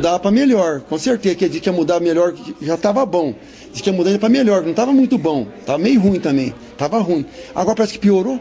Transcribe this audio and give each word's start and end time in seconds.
mudar 0.00 0.18
pra 0.18 0.30
melhor. 0.30 0.80
Com 0.80 0.98
certeza 0.98 1.34
que 1.34 1.46
disse 1.46 1.60
que 1.60 1.68
ia 1.68 1.72
mudar 1.74 2.00
melhor, 2.00 2.32
que 2.32 2.64
já 2.64 2.74
tava 2.74 3.04
bom. 3.04 3.34
Disse 3.70 3.82
que 3.82 3.90
ia 3.90 3.94
mudar 3.94 4.18
pra 4.18 4.30
melhor, 4.30 4.62
que 4.62 4.68
não 4.68 4.74
tava 4.74 4.92
muito 4.92 5.18
bom. 5.18 5.46
Tava 5.66 5.76
meio 5.76 6.00
ruim 6.00 6.18
também. 6.18 6.54
Tava 6.78 6.98
ruim. 7.00 7.26
Agora 7.54 7.76
parece 7.76 7.92
que 7.92 7.98
piorou. 7.98 8.40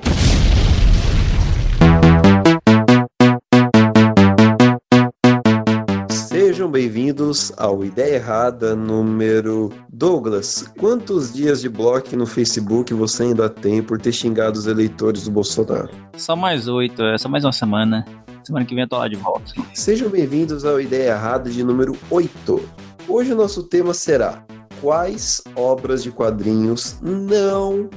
Sejam 6.09 6.71
bem-vindos 6.71 7.51
ao 7.57 7.83
Ideia 7.83 8.15
Errada 8.15 8.73
número 8.73 9.69
Douglas. 9.91 10.65
Quantos 10.77 11.33
dias 11.33 11.59
de 11.59 11.67
bloco 11.67 12.15
no 12.15 12.25
Facebook 12.25 12.93
você 12.93 13.23
ainda 13.23 13.49
tem 13.49 13.83
por 13.83 13.99
ter 13.99 14.13
xingado 14.13 14.57
os 14.57 14.65
eleitores 14.65 15.25
do 15.25 15.31
Bolsonaro? 15.31 15.89
Só 16.15 16.37
mais 16.37 16.69
oito, 16.69 17.03
é 17.03 17.17
só 17.17 17.27
mais 17.27 17.43
uma 17.43 17.51
semana. 17.51 18.05
Semana 18.49 18.65
que 18.65 18.73
vem 18.73 18.83
eu 18.83 18.89
tô 18.89 18.97
lá 18.97 19.07
de 19.07 19.15
volta. 19.15 19.53
Sejam 19.75 20.09
bem-vindos 20.09 20.65
ao 20.65 20.81
Ideia 20.81 21.11
Errada 21.11 21.51
de 21.51 21.63
número 21.63 21.95
8. 22.09 22.67
Hoje 23.07 23.31
o 23.31 23.35
nosso 23.35 23.61
tema 23.61 23.93
será 23.93 24.43
quais 24.81 25.39
obras 25.55 26.01
de 26.01 26.09
quadrinhos 26.09 26.97
não 26.99 27.87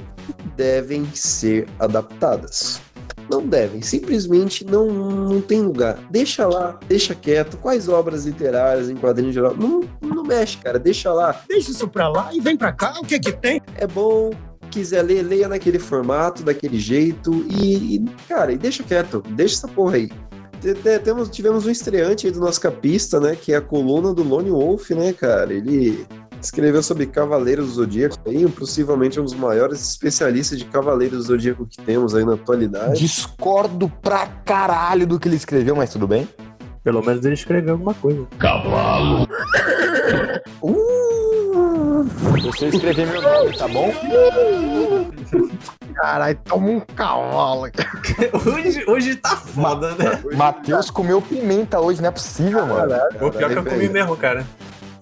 devem 0.55 1.07
ser 1.15 1.67
adaptadas. 1.79 2.79
Não 3.31 3.43
devem, 3.43 3.81
simplesmente 3.81 4.63
não, 4.63 4.89
não 4.91 5.41
tem 5.41 5.63
lugar. 5.63 5.97
Deixa 6.11 6.45
lá, 6.45 6.79
deixa 6.87 7.15
quieto. 7.15 7.57
Quais 7.57 7.89
obras 7.89 8.25
literárias 8.25 8.91
em 8.91 8.95
quadrinhos 8.95 9.33
geral? 9.33 9.55
Não, 9.57 9.81
não 10.03 10.23
mexe, 10.23 10.59
cara, 10.59 10.77
deixa 10.77 11.11
lá. 11.11 11.41
Deixa 11.49 11.71
isso 11.71 11.87
pra 11.87 12.07
lá 12.09 12.29
e 12.31 12.39
vem 12.39 12.55
pra 12.55 12.71
cá, 12.71 12.93
o 13.01 13.03
que 13.03 13.19
que 13.19 13.31
tem? 13.31 13.59
É 13.75 13.87
bom, 13.87 14.29
quiser 14.69 15.01
ler, 15.01 15.23
leia 15.23 15.47
naquele 15.47 15.79
formato, 15.79 16.43
daquele 16.43 16.77
jeito 16.77 17.43
e, 17.49 17.95
e, 17.95 18.05
cara, 18.29 18.51
e 18.53 18.57
deixa 18.57 18.83
quieto, 18.83 19.23
deixa 19.29 19.55
essa 19.55 19.67
porra 19.67 19.95
aí. 19.95 20.11
Temos, 21.03 21.29
tivemos 21.29 21.65
um 21.65 21.69
estreante 21.69 22.27
aí 22.27 22.33
do 22.33 22.39
nosso 22.39 22.61
capista, 22.61 23.19
né, 23.19 23.35
que 23.35 23.51
é 23.53 23.57
a 23.57 23.61
coluna 23.61 24.13
do 24.13 24.23
Lone 24.23 24.49
Wolf, 24.49 24.91
né, 24.91 25.11
cara, 25.11 25.53
ele 25.53 26.05
escreveu 26.41 26.83
sobre 26.83 27.05
Cavaleiros 27.05 27.67
do 27.67 27.73
Zodíaco 27.73 28.17
aí, 28.25 28.47
possivelmente 28.49 29.19
um 29.19 29.23
dos 29.23 29.33
maiores 29.33 29.81
especialistas 29.81 30.59
de 30.59 30.65
Cavaleiros 30.65 31.17
do 31.19 31.23
Zodíaco 31.23 31.65
que 31.65 31.77
temos 31.81 32.13
aí 32.13 32.25
na 32.25 32.33
atualidade. 32.33 32.99
Discordo 32.99 33.89
pra 34.01 34.27
caralho 34.27 35.07
do 35.07 35.19
que 35.19 35.27
ele 35.27 35.37
escreveu, 35.37 35.75
mas 35.75 35.89
tudo 35.89 36.07
bem. 36.07 36.27
Pelo 36.83 37.01
menos 37.01 37.23
ele 37.25 37.33
escreveu 37.33 37.73
alguma 37.73 37.93
coisa. 37.93 38.27
Uh! 40.61 41.22
Eu 42.61 42.69
escrever 42.69 43.07
meu 43.07 43.21
nome, 43.21 43.57
tá 43.57 43.67
bom? 43.67 43.91
Caralho, 45.95 46.39
toma 46.43 46.69
um 46.69 46.79
cavalo. 46.79 47.63
hoje, 48.45 48.83
hoje 48.87 49.15
tá 49.15 49.35
foda, 49.35 49.91
né? 49.95 50.21
Matheus 50.35 50.89
comeu 50.89 51.21
pimenta 51.21 51.79
hoje, 51.79 52.01
não 52.01 52.09
é 52.09 52.11
possível, 52.11 52.65
mano. 52.65 52.93
O 53.21 53.31
pior 53.31 53.49
que 53.49 53.57
eu 53.57 53.63
comi 53.63 53.89
mesmo, 53.89 54.17
cara. 54.17 54.45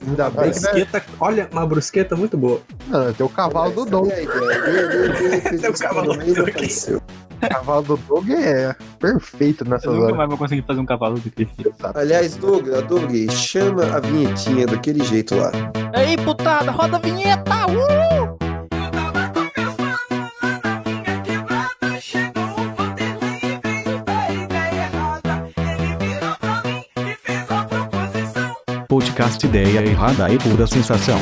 Ainda 0.05 0.29
bem 0.31 0.51
que 0.51 0.59
não 0.59 0.69
é... 0.69 0.73
Brusqueta, 0.73 1.05
olha, 1.19 1.49
uma 1.51 1.65
brusqueta 1.65 2.15
muito 2.15 2.35
boa. 2.35 2.61
Não, 2.87 3.13
tem 3.13 3.25
o 3.25 3.29
cavalo 3.29 3.85
do 3.85 4.11
é 4.11 4.15
fez 4.15 5.61
Tem 5.61 5.69
o 5.69 5.73
cavalo 5.73 6.13
do 6.13 6.25
do 6.25 6.33
Doug. 6.33 6.49
apareceu. 6.49 6.97
O 6.97 7.20
cavalo 7.49 7.81
do 7.83 7.97
Doug 7.97 8.29
é 8.29 8.75
perfeito 8.99 9.63
nessas 9.65 9.85
Eu 9.85 9.93
nunca 9.93 10.05
horas. 10.05 10.17
mais 10.17 10.29
vou 10.29 10.37
conseguir 10.37 10.61
fazer 10.63 10.79
um 10.79 10.85
cavalo 10.85 11.15
do 11.19 11.29
filho. 11.31 11.73
Aliás, 11.95 12.35
Doug, 12.35 12.67
Doug, 12.87 13.11
chama 13.31 13.83
a 13.95 13.99
vinhetinha 13.99 14.65
daquele 14.65 15.03
jeito 15.03 15.35
lá. 15.35 15.51
Ei, 15.95 16.17
putada, 16.17 16.71
roda 16.71 16.97
a 16.97 16.99
vinheta! 16.99 17.65
Uh! 17.67 18.41
Podcast 28.87 29.45
Ideia 29.45 29.85
Errada 29.85 30.29
e 30.31 30.37
Pura 30.37 30.67
Sensação. 30.67 31.17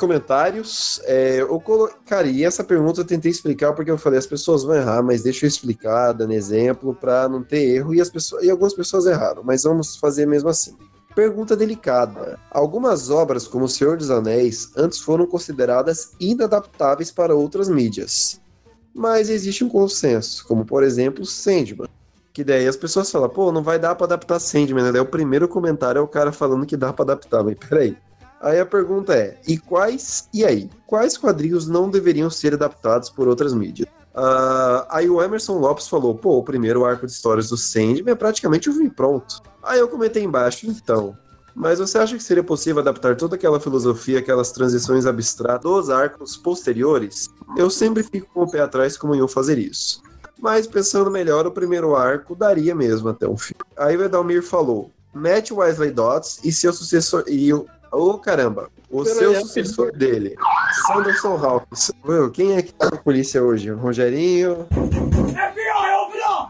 Comentários, 0.00 1.00
é, 1.04 1.42
eu 1.42 1.60
colo... 1.60 1.90
cara, 2.06 2.26
e 2.26 2.42
essa 2.42 2.64
pergunta 2.64 3.00
eu 3.00 3.04
tentei 3.04 3.30
explicar 3.30 3.74
porque 3.74 3.90
eu 3.90 3.98
falei, 3.98 4.18
as 4.18 4.26
pessoas 4.26 4.64
vão 4.64 4.74
errar, 4.74 5.02
mas 5.02 5.22
deixa 5.22 5.44
eu 5.44 5.48
explicar, 5.48 6.12
dando 6.12 6.32
exemplo, 6.32 6.94
pra 6.94 7.28
não 7.28 7.44
ter 7.44 7.62
erro, 7.76 7.94
e, 7.94 8.00
as 8.00 8.08
pessoas... 8.08 8.42
e 8.42 8.50
algumas 8.50 8.74
pessoas 8.74 9.06
erraram, 9.06 9.42
mas 9.44 9.62
vamos 9.62 9.96
fazer 9.96 10.26
mesmo 10.26 10.48
assim. 10.48 10.74
Pergunta 11.14 11.56
delicada. 11.56 12.38
Algumas 12.50 13.10
obras, 13.10 13.46
como 13.46 13.64
O 13.64 13.68
Senhor 13.68 13.96
dos 13.96 14.10
Anéis, 14.10 14.70
antes 14.76 15.00
foram 15.00 15.26
consideradas 15.26 16.12
inadaptáveis 16.18 17.10
para 17.10 17.34
outras 17.34 17.68
mídias. 17.68 18.40
Mas 18.94 19.28
existe 19.28 19.62
um 19.62 19.68
consenso, 19.68 20.46
como 20.46 20.64
por 20.64 20.82
exemplo 20.82 21.26
Sandman. 21.26 21.88
Que 22.32 22.44
daí 22.44 22.66
as 22.66 22.76
pessoas 22.76 23.10
falam, 23.10 23.28
pô, 23.28 23.50
não 23.50 23.62
vai 23.62 23.78
dar 23.78 23.94
pra 23.96 24.06
adaptar 24.06 24.38
Sandman, 24.38 24.84
né? 24.84 24.92
Daí 24.92 25.00
o 25.00 25.06
primeiro 25.06 25.48
comentário 25.48 25.98
é 25.98 26.02
o 26.02 26.08
cara 26.08 26.32
falando 26.32 26.64
que 26.64 26.76
dá 26.76 26.92
pra 26.92 27.04
adaptar, 27.04 27.42
mas 27.42 27.56
peraí. 27.56 27.96
Aí 28.40 28.58
a 28.58 28.66
pergunta 28.66 29.14
é: 29.14 29.38
e 29.46 29.58
quais. 29.58 30.28
E 30.32 30.44
aí? 30.44 30.70
Quais 30.86 31.16
quadrinhos 31.16 31.68
não 31.68 31.90
deveriam 31.90 32.30
ser 32.30 32.54
adaptados 32.54 33.10
por 33.10 33.28
outras 33.28 33.52
mídias? 33.52 33.88
Ah, 34.14 34.86
aí 34.90 35.08
o 35.08 35.22
Emerson 35.22 35.58
Lopes 35.58 35.88
falou: 35.88 36.14
pô, 36.14 36.38
o 36.38 36.42
primeiro 36.42 36.84
arco 36.84 37.06
de 37.06 37.12
histórias 37.12 37.50
do 37.50 37.56
Sandman 37.56 38.12
é 38.12 38.14
praticamente 38.14 38.70
o 38.70 38.72
filme 38.72 38.90
pronto. 38.90 39.42
Aí 39.62 39.78
eu 39.78 39.88
comentei 39.88 40.24
embaixo: 40.24 40.66
então. 40.66 41.16
Mas 41.54 41.78
você 41.78 41.98
acha 41.98 42.16
que 42.16 42.22
seria 42.22 42.44
possível 42.44 42.80
adaptar 42.80 43.16
toda 43.16 43.34
aquela 43.34 43.60
filosofia, 43.60 44.20
aquelas 44.20 44.52
transições 44.52 45.04
abstratas 45.04 45.70
dos 45.70 45.90
arcos 45.90 46.36
posteriores? 46.36 47.28
Eu 47.56 47.68
sempre 47.68 48.02
fico 48.04 48.32
com 48.32 48.44
o 48.44 48.50
pé 48.50 48.60
atrás 48.60 48.96
como 48.96 49.16
iam 49.16 49.26
fazer 49.26 49.58
isso. 49.58 50.00
Mas 50.38 50.66
pensando 50.66 51.10
melhor, 51.10 51.46
o 51.46 51.52
primeiro 51.52 51.94
arco 51.94 52.34
daria 52.34 52.74
mesmo 52.74 53.08
até 53.08 53.28
um 53.28 53.36
fim. 53.36 53.54
Aí 53.76 53.96
o 53.96 54.02
Edalmir 54.02 54.42
falou: 54.42 54.90
Matt 55.12 55.50
Wesley 55.50 55.90
Dodds 55.90 56.40
e 56.44 56.52
seu 56.52 56.72
sucessor. 56.72 57.24
E. 57.26 57.52
Ô 57.92 58.18
caramba! 58.18 58.70
O 58.90 59.04
seu 59.04 59.40
sucessor 59.40 59.92
dele, 59.92 60.34
Sanderson 60.86 61.36
Hawkins. 61.36 61.92
Meu, 62.04 62.30
quem 62.30 62.56
é 62.56 62.62
que 62.62 62.72
tá 62.72 62.90
na 62.90 62.96
polícia 62.96 63.42
hoje? 63.42 63.70
O 63.70 63.76
Rogerinho, 63.76 64.66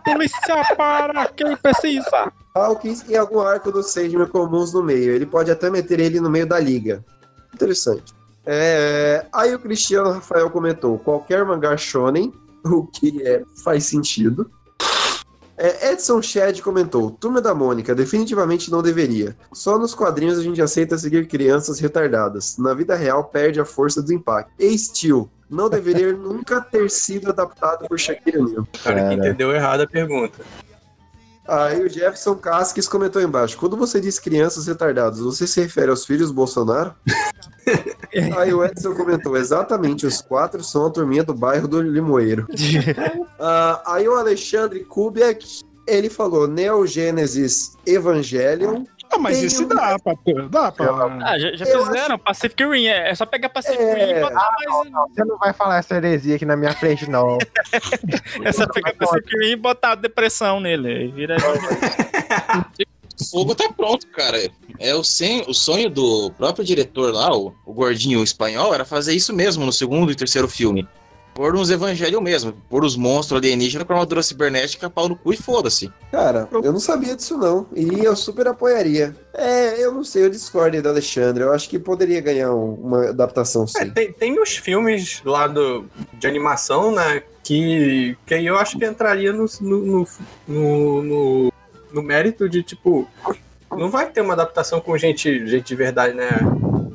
Polícia 0.04 0.74
para 0.76 1.28
quem 1.28 1.56
precisa! 1.56 2.32
Hawkins 2.54 3.04
e 3.08 3.16
algum 3.16 3.40
arco 3.40 3.70
do 3.70 3.82
Sandman 3.82 4.26
comuns 4.26 4.72
no 4.72 4.82
meio. 4.82 5.12
Ele 5.12 5.26
pode 5.26 5.50
até 5.50 5.70
meter 5.70 6.00
ele 6.00 6.20
no 6.20 6.30
meio 6.30 6.46
da 6.46 6.58
liga. 6.58 7.04
Interessante. 7.54 8.14
É, 8.44 9.26
Aí 9.32 9.54
o 9.54 9.58
Cristiano 9.58 10.10
Rafael 10.10 10.50
comentou: 10.50 10.98
qualquer 10.98 11.44
mangá 11.44 11.76
shonen, 11.76 12.32
o 12.64 12.86
que 12.86 13.22
é, 13.22 13.42
faz 13.62 13.84
sentido. 13.84 14.50
É, 15.62 15.92
Edson 15.92 16.22
Shed 16.22 16.62
comentou: 16.62 17.10
Turma 17.10 17.38
da 17.38 17.54
Mônica, 17.54 17.94
definitivamente 17.94 18.70
não 18.70 18.82
deveria. 18.82 19.36
Só 19.52 19.78
nos 19.78 19.94
quadrinhos 19.94 20.38
a 20.38 20.42
gente 20.42 20.62
aceita 20.62 20.96
seguir 20.96 21.28
crianças 21.28 21.78
retardadas. 21.78 22.56
Na 22.56 22.72
vida 22.72 22.96
real 22.96 23.24
perde 23.24 23.60
a 23.60 23.64
força 23.66 24.00
do 24.00 24.10
impacto. 24.10 24.50
E 24.58 24.76
Steel, 24.78 25.28
não 25.50 25.68
deveria 25.68 26.14
nunca 26.14 26.62
ter 26.62 26.88
sido 26.88 27.28
adaptado 27.28 27.86
por 27.86 27.98
Shaquille 27.98 28.38
O'Neal. 28.38 28.66
Cara 28.82 29.08
que 29.10 29.14
entendeu 29.16 29.52
errado 29.52 29.82
a 29.82 29.86
pergunta. 29.86 30.38
Aí 31.50 31.82
o 31.82 31.88
Jefferson 31.88 32.36
Casques 32.36 32.86
comentou 32.86 33.20
embaixo: 33.20 33.58
quando 33.58 33.76
você 33.76 34.00
diz 34.00 34.20
crianças 34.20 34.68
retardadas, 34.68 35.18
você 35.18 35.48
se 35.48 35.60
refere 35.60 35.90
aos 35.90 36.06
filhos 36.06 36.28
do 36.28 36.34
Bolsonaro? 36.34 36.94
Aí 38.38 38.54
o 38.54 38.64
Edson 38.64 38.94
comentou: 38.94 39.36
exatamente, 39.36 40.06
os 40.06 40.20
quatro 40.20 40.62
são 40.62 40.86
a 40.86 40.90
turminha 40.90 41.24
do 41.24 41.34
bairro 41.34 41.66
do 41.66 41.82
Limoeiro. 41.82 42.46
Ah, 43.42 43.94
aí 43.94 44.06
o 44.06 44.16
Alexandre 44.16 44.84
Kubiak, 44.84 45.62
ele 45.86 46.10
falou 46.10 46.46
Neo 46.46 46.86
Genesis 46.86 47.74
Evangelion. 47.86 48.84
Ah, 49.12 49.18
mas 49.18 49.38
Tem 49.38 49.46
isso 49.46 49.64
um- 49.64 49.68
dá 49.68 49.96
pra. 49.98 50.14
Dá 50.48 50.72
pra. 50.72 51.18
Ah, 51.24 51.38
já, 51.38 51.52
já 51.56 51.66
fizeram 51.66 52.18
Pacific 52.18 52.64
Rim, 52.64 52.86
é, 52.86 53.10
é 53.10 53.14
só 53.14 53.26
pegar 53.26 53.48
Pacific 53.48 53.82
É. 53.82 53.94
Rim 54.06 54.10
e 54.12 54.20
botar 54.20 54.50
mais. 54.52 54.88
Você 55.12 55.24
não 55.24 55.36
vai 55.38 55.52
falar 55.52 55.78
essa 55.78 55.96
heresia 55.96 56.36
aqui 56.36 56.44
na 56.46 56.56
minha 56.56 56.72
frente, 56.72 57.08
não. 57.10 57.36
É 58.44 58.52
só 58.52 58.66
pegar 58.68 58.94
Pacific 58.94 59.36
Rim 59.38 59.50
e 59.50 59.56
botar 59.56 59.94
depressão 59.96 60.60
nele. 60.60 61.08
Vira. 61.08 61.36
O 63.20 63.24
fogo 63.30 63.54
tá 63.54 63.68
pronto, 63.76 64.06
cara. 64.08 64.38
É 64.78 64.94
o, 64.94 65.04
sen- 65.04 65.44
o 65.46 65.52
sonho 65.52 65.90
do 65.90 66.30
próprio 66.38 66.64
diretor 66.64 67.12
lá, 67.12 67.36
o, 67.36 67.54
o 67.66 67.72
gordinho 67.72 68.22
espanhol, 68.22 68.72
era 68.72 68.84
fazer 68.84 69.14
isso 69.14 69.34
mesmo 69.34 69.66
no 69.66 69.72
segundo 69.72 70.10
e 70.10 70.14
terceiro 70.14 70.48
filme. 70.48 70.88
Pôr 71.40 71.56
uns 71.56 71.70
evangelhos 71.70 72.20
mesmo. 72.22 72.52
Pôr 72.68 72.84
os 72.84 72.96
monstros 72.96 73.38
alienígenas 73.40 73.86
com 73.86 73.94
armadura 73.94 74.22
cibernética, 74.22 74.90
pau 74.90 75.08
no 75.08 75.16
cu 75.16 75.32
e 75.32 75.38
foda-se. 75.38 75.90
Cara, 76.12 76.46
eu 76.52 76.70
não 76.70 76.78
sabia 76.78 77.16
disso 77.16 77.38
não. 77.38 77.66
E 77.74 78.04
eu 78.04 78.14
super 78.14 78.46
apoiaria. 78.46 79.16
É, 79.32 79.82
eu 79.82 79.90
não 79.90 80.04
sei, 80.04 80.24
eu 80.24 80.28
discordo 80.30 80.82
do 80.82 80.88
Alexandre. 80.90 81.42
Eu 81.42 81.50
acho 81.50 81.66
que 81.66 81.78
poderia 81.78 82.20
ganhar 82.20 82.52
um- 82.54 82.74
uma 82.74 83.08
adaptação 83.08 83.64
É, 83.64 83.84
sim. 83.84 83.90
tem, 83.90 84.12
tem 84.12 84.38
os 84.38 84.54
filmes 84.56 85.22
lá 85.24 85.46
do, 85.46 85.86
de 86.12 86.26
animação, 86.26 86.94
né? 86.94 87.22
Que, 87.42 88.14
que 88.26 88.34
aí 88.34 88.44
eu 88.44 88.58
acho 88.58 88.78
que 88.78 88.84
entraria 88.84 89.32
no, 89.32 89.46
no, 89.62 89.78
no, 89.86 90.06
no, 90.46 91.02
no- 91.02 91.52
no 91.90 92.02
mérito 92.02 92.50
de, 92.50 92.62
tipo, 92.62 93.08
não 93.74 93.88
vai 93.88 94.10
ter 94.10 94.20
uma 94.20 94.34
adaptação 94.34 94.78
com 94.78 94.94
gente, 94.98 95.46
gente 95.46 95.68
de 95.68 95.74
verdade, 95.74 96.12
né? 96.14 96.28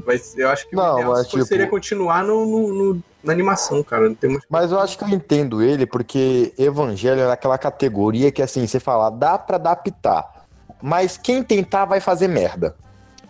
Mas 0.05 0.37
eu 0.37 0.49
acho 0.49 0.67
que 0.69 0.75
Não, 0.75 0.95
o 0.95 0.99
ideal 0.99 1.11
mas, 1.13 1.27
tipo- 1.27 1.45
seria 1.45 1.67
continuar 1.67 2.23
no, 2.23 2.45
no- 2.45 2.73
no- 2.93 3.03
na 3.23 3.33
animação, 3.33 3.81
cara. 3.83 4.07
Não 4.07 4.15
tem 4.15 4.29
muito... 4.29 4.45
Mas 4.49 4.71
eu 4.71 4.79
acho 4.79 4.97
que 4.97 5.03
eu 5.03 5.09
entendo 5.09 5.61
ele, 5.63 5.85
porque 5.85 6.53
Evangelho 6.57 7.21
é 7.21 7.31
aquela 7.31 7.57
categoria 7.57 8.31
que, 8.31 8.41
assim, 8.41 8.65
você 8.67 8.79
fala, 8.79 9.09
dá 9.09 9.37
pra 9.37 9.55
adaptar. 9.55 10.45
Mas 10.81 11.17
quem 11.17 11.41
tentar 11.41 11.85
vai 11.85 11.99
fazer 11.99 12.27
merda. 12.27 12.75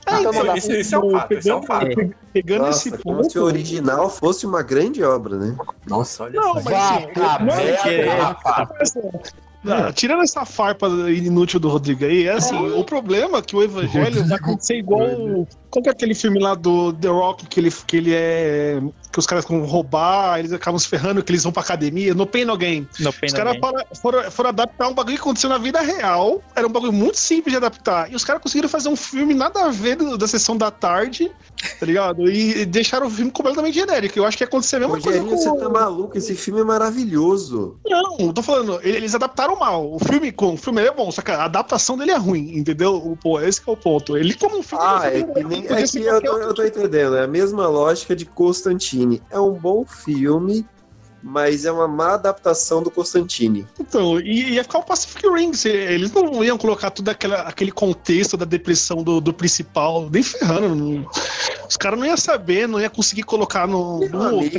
Ah, 0.05 0.19
Então 0.19 0.31
isso, 0.31 0.43
dá- 0.45 0.57
isso, 0.57 0.71
isso 0.73 0.95
é 0.95 0.99
um 0.99 1.11
fato, 1.11 1.33
isso 1.33 1.49
é 1.49 1.55
um 1.55 1.63
fato. 1.63 2.15
Pegando 2.33 2.65
Nossa, 2.65 2.89
esse 2.89 2.97
como 3.01 3.23
se 3.23 3.29
o 3.39 3.41
ponto. 3.41 3.45
original 3.45 4.09
fosse 4.09 4.45
uma 4.45 4.61
grande 4.61 5.03
obra, 5.03 5.37
né? 5.37 5.55
Nossa, 5.87 6.25
olha 6.25 6.39
Não, 6.39 6.47
só. 6.49 6.53
mas 6.55 6.63
Vá 6.65 6.89
assim, 6.97 7.07
pra 7.07 7.39
não 7.39 7.53
é 7.53 7.65
merda, 7.65 8.37
Não, 9.65 9.91
tirando 9.91 10.21
essa 10.21 10.45
farpa 10.45 10.87
inútil 11.09 11.59
do 11.59 11.67
Rodrigo 11.69 12.05
aí, 12.05 12.27
é 12.27 12.33
assim, 12.33 12.55
o 12.55 12.83
problema 12.83 13.39
é 13.39 13.41
que 13.41 13.55
o 13.55 13.63
Evangelho 13.63 14.23
vai 14.27 14.37
acontecer 14.37 14.77
igual. 14.77 15.47
Qual 15.71 15.81
que 15.81 15.89
é 15.89 15.91
aquele 15.91 16.13
filme 16.13 16.39
lá 16.39 16.53
do 16.53 16.93
The 16.93 17.07
Rock 17.07 17.47
que 17.47 17.59
ele, 17.59 17.71
que 17.87 17.97
ele 17.97 18.13
é. 18.13 18.79
Que 19.15 19.19
os 19.19 19.25
caras 19.25 19.45
vão 19.45 19.63
roubar, 19.63 20.39
eles 20.39 20.51
acabam 20.51 20.77
se 20.77 20.89
ferrando, 20.89 21.23
que 21.23 21.31
eles 21.31 21.41
vão 21.41 21.53
pra 21.53 21.63
academia, 21.63 22.13
no 22.13 22.27
Pain 22.27 22.43
No 22.43 22.57
Gain. 22.57 22.85
No 22.99 23.13
Pain 23.13 23.27
Os 23.27 23.31
No 23.31 23.37
caras 23.37 23.57
foram, 24.01 24.29
foram, 24.29 24.49
adaptar 24.49 24.89
um 24.89 24.93
bagulho 24.93 25.15
que 25.15 25.21
aconteceu 25.21 25.49
na 25.49 25.57
vida 25.57 25.79
real. 25.79 26.41
Era 26.53 26.67
um 26.67 26.69
bagulho 26.69 26.91
muito 26.91 27.17
simples 27.17 27.53
de 27.53 27.57
adaptar. 27.57 28.11
E 28.11 28.15
os 28.15 28.25
caras 28.25 28.41
conseguiram 28.41 28.67
fazer 28.67 28.89
um 28.89 28.95
filme 28.97 29.33
nada 29.33 29.67
a 29.67 29.69
ver 29.71 29.95
do- 29.95 30.17
da 30.17 30.27
sessão 30.27 30.57
da 30.57 30.69
tarde, 30.69 31.31
tá 31.79 31.85
ligado? 31.85 32.29
E 32.29 32.65
deixaram 32.65 33.07
o 33.07 33.09
filme 33.09 33.31
completamente 33.31 33.75
genérico. 33.75 34.19
Eu 34.19 34.25
acho 34.25 34.35
que 34.35 34.43
ia 34.43 34.47
acontecer 34.47 34.75
a 34.75 34.79
mesma 34.79 34.95
Rogerinho, 34.95 35.27
coisa 35.29 35.43
você 35.43 35.49
com... 35.49 35.57
tá 35.59 35.69
maluco? 35.69 36.17
Esse 36.17 36.35
filme 36.35 36.59
é 36.59 36.63
maravilhoso. 36.65 37.77
Não, 37.87 38.17
eu 38.19 38.33
tô 38.33 38.43
falando, 38.43 38.79
eles 38.83 39.15
adaptaram 39.15 39.55
mal. 39.55 39.93
O 39.93 39.99
filme, 39.99 40.29
com, 40.33 40.55
o 40.55 40.57
filme 40.57 40.81
é 40.81 40.91
bom, 40.91 41.09
só 41.09 41.21
que 41.21 41.31
a 41.31 41.45
adaptação 41.45 41.97
dele 41.97 42.11
é 42.11 42.17
ruim, 42.17 42.57
entendeu? 42.57 43.17
Pô, 43.21 43.39
esse 43.39 43.61
que 43.61 43.69
é 43.69 43.73
o 43.73 43.77
ponto. 43.77 44.17
Ele 44.17 44.33
como 44.33 44.59
um 44.59 44.63
filme. 44.63 44.83
Ah, 44.85 45.09
ele 45.09 45.23
é 45.23 45.33
que, 45.33 45.43
nem, 45.45 45.65
é 45.65 45.83
que 45.87 45.99
eu, 45.99 46.37
eu 46.39 46.53
tô 46.53 46.63
entendendo. 46.63 47.15
É 47.15 47.23
a 47.23 47.27
mesma 47.27 47.67
lógica 47.67 48.13
de 48.15 48.25
Constantine. 49.05 49.21
É 49.31 49.39
um 49.39 49.53
bom 49.53 49.85
filme, 49.85 50.65
mas 51.21 51.65
é 51.65 51.71
uma 51.71 51.87
má 51.87 52.13
adaptação 52.13 52.83
do 52.83 52.91
Constantine. 52.91 53.65
Então, 53.79 54.19
e 54.19 54.53
ia 54.53 54.63
ficar 54.63 54.79
o 54.79 54.83
Pacific 54.83 55.27
Rim. 55.27 55.53
se- 55.53 55.69
Eles 55.69 56.11
não 56.11 56.43
iam 56.43 56.57
colocar 56.57 56.91
todo 56.91 57.09
aquela, 57.09 57.41
aquele 57.41 57.71
contexto 57.71 58.37
da 58.37 58.45
depressão 58.45 59.01
do, 59.03 59.19
do 59.19 59.33
principal, 59.33 60.07
nem 60.11 60.21
ferrando. 60.21 60.75
não- 60.75 61.09
os 61.67 61.75
caras 61.77 61.97
não 61.97 62.05
iam 62.05 62.15
saber, 62.15 62.67
não 62.67 62.79
ia 62.79 62.91
conseguir 62.91 63.23
colocar 63.23 63.67
no. 63.67 64.07
No 64.07 64.21
amigo. 64.21 64.55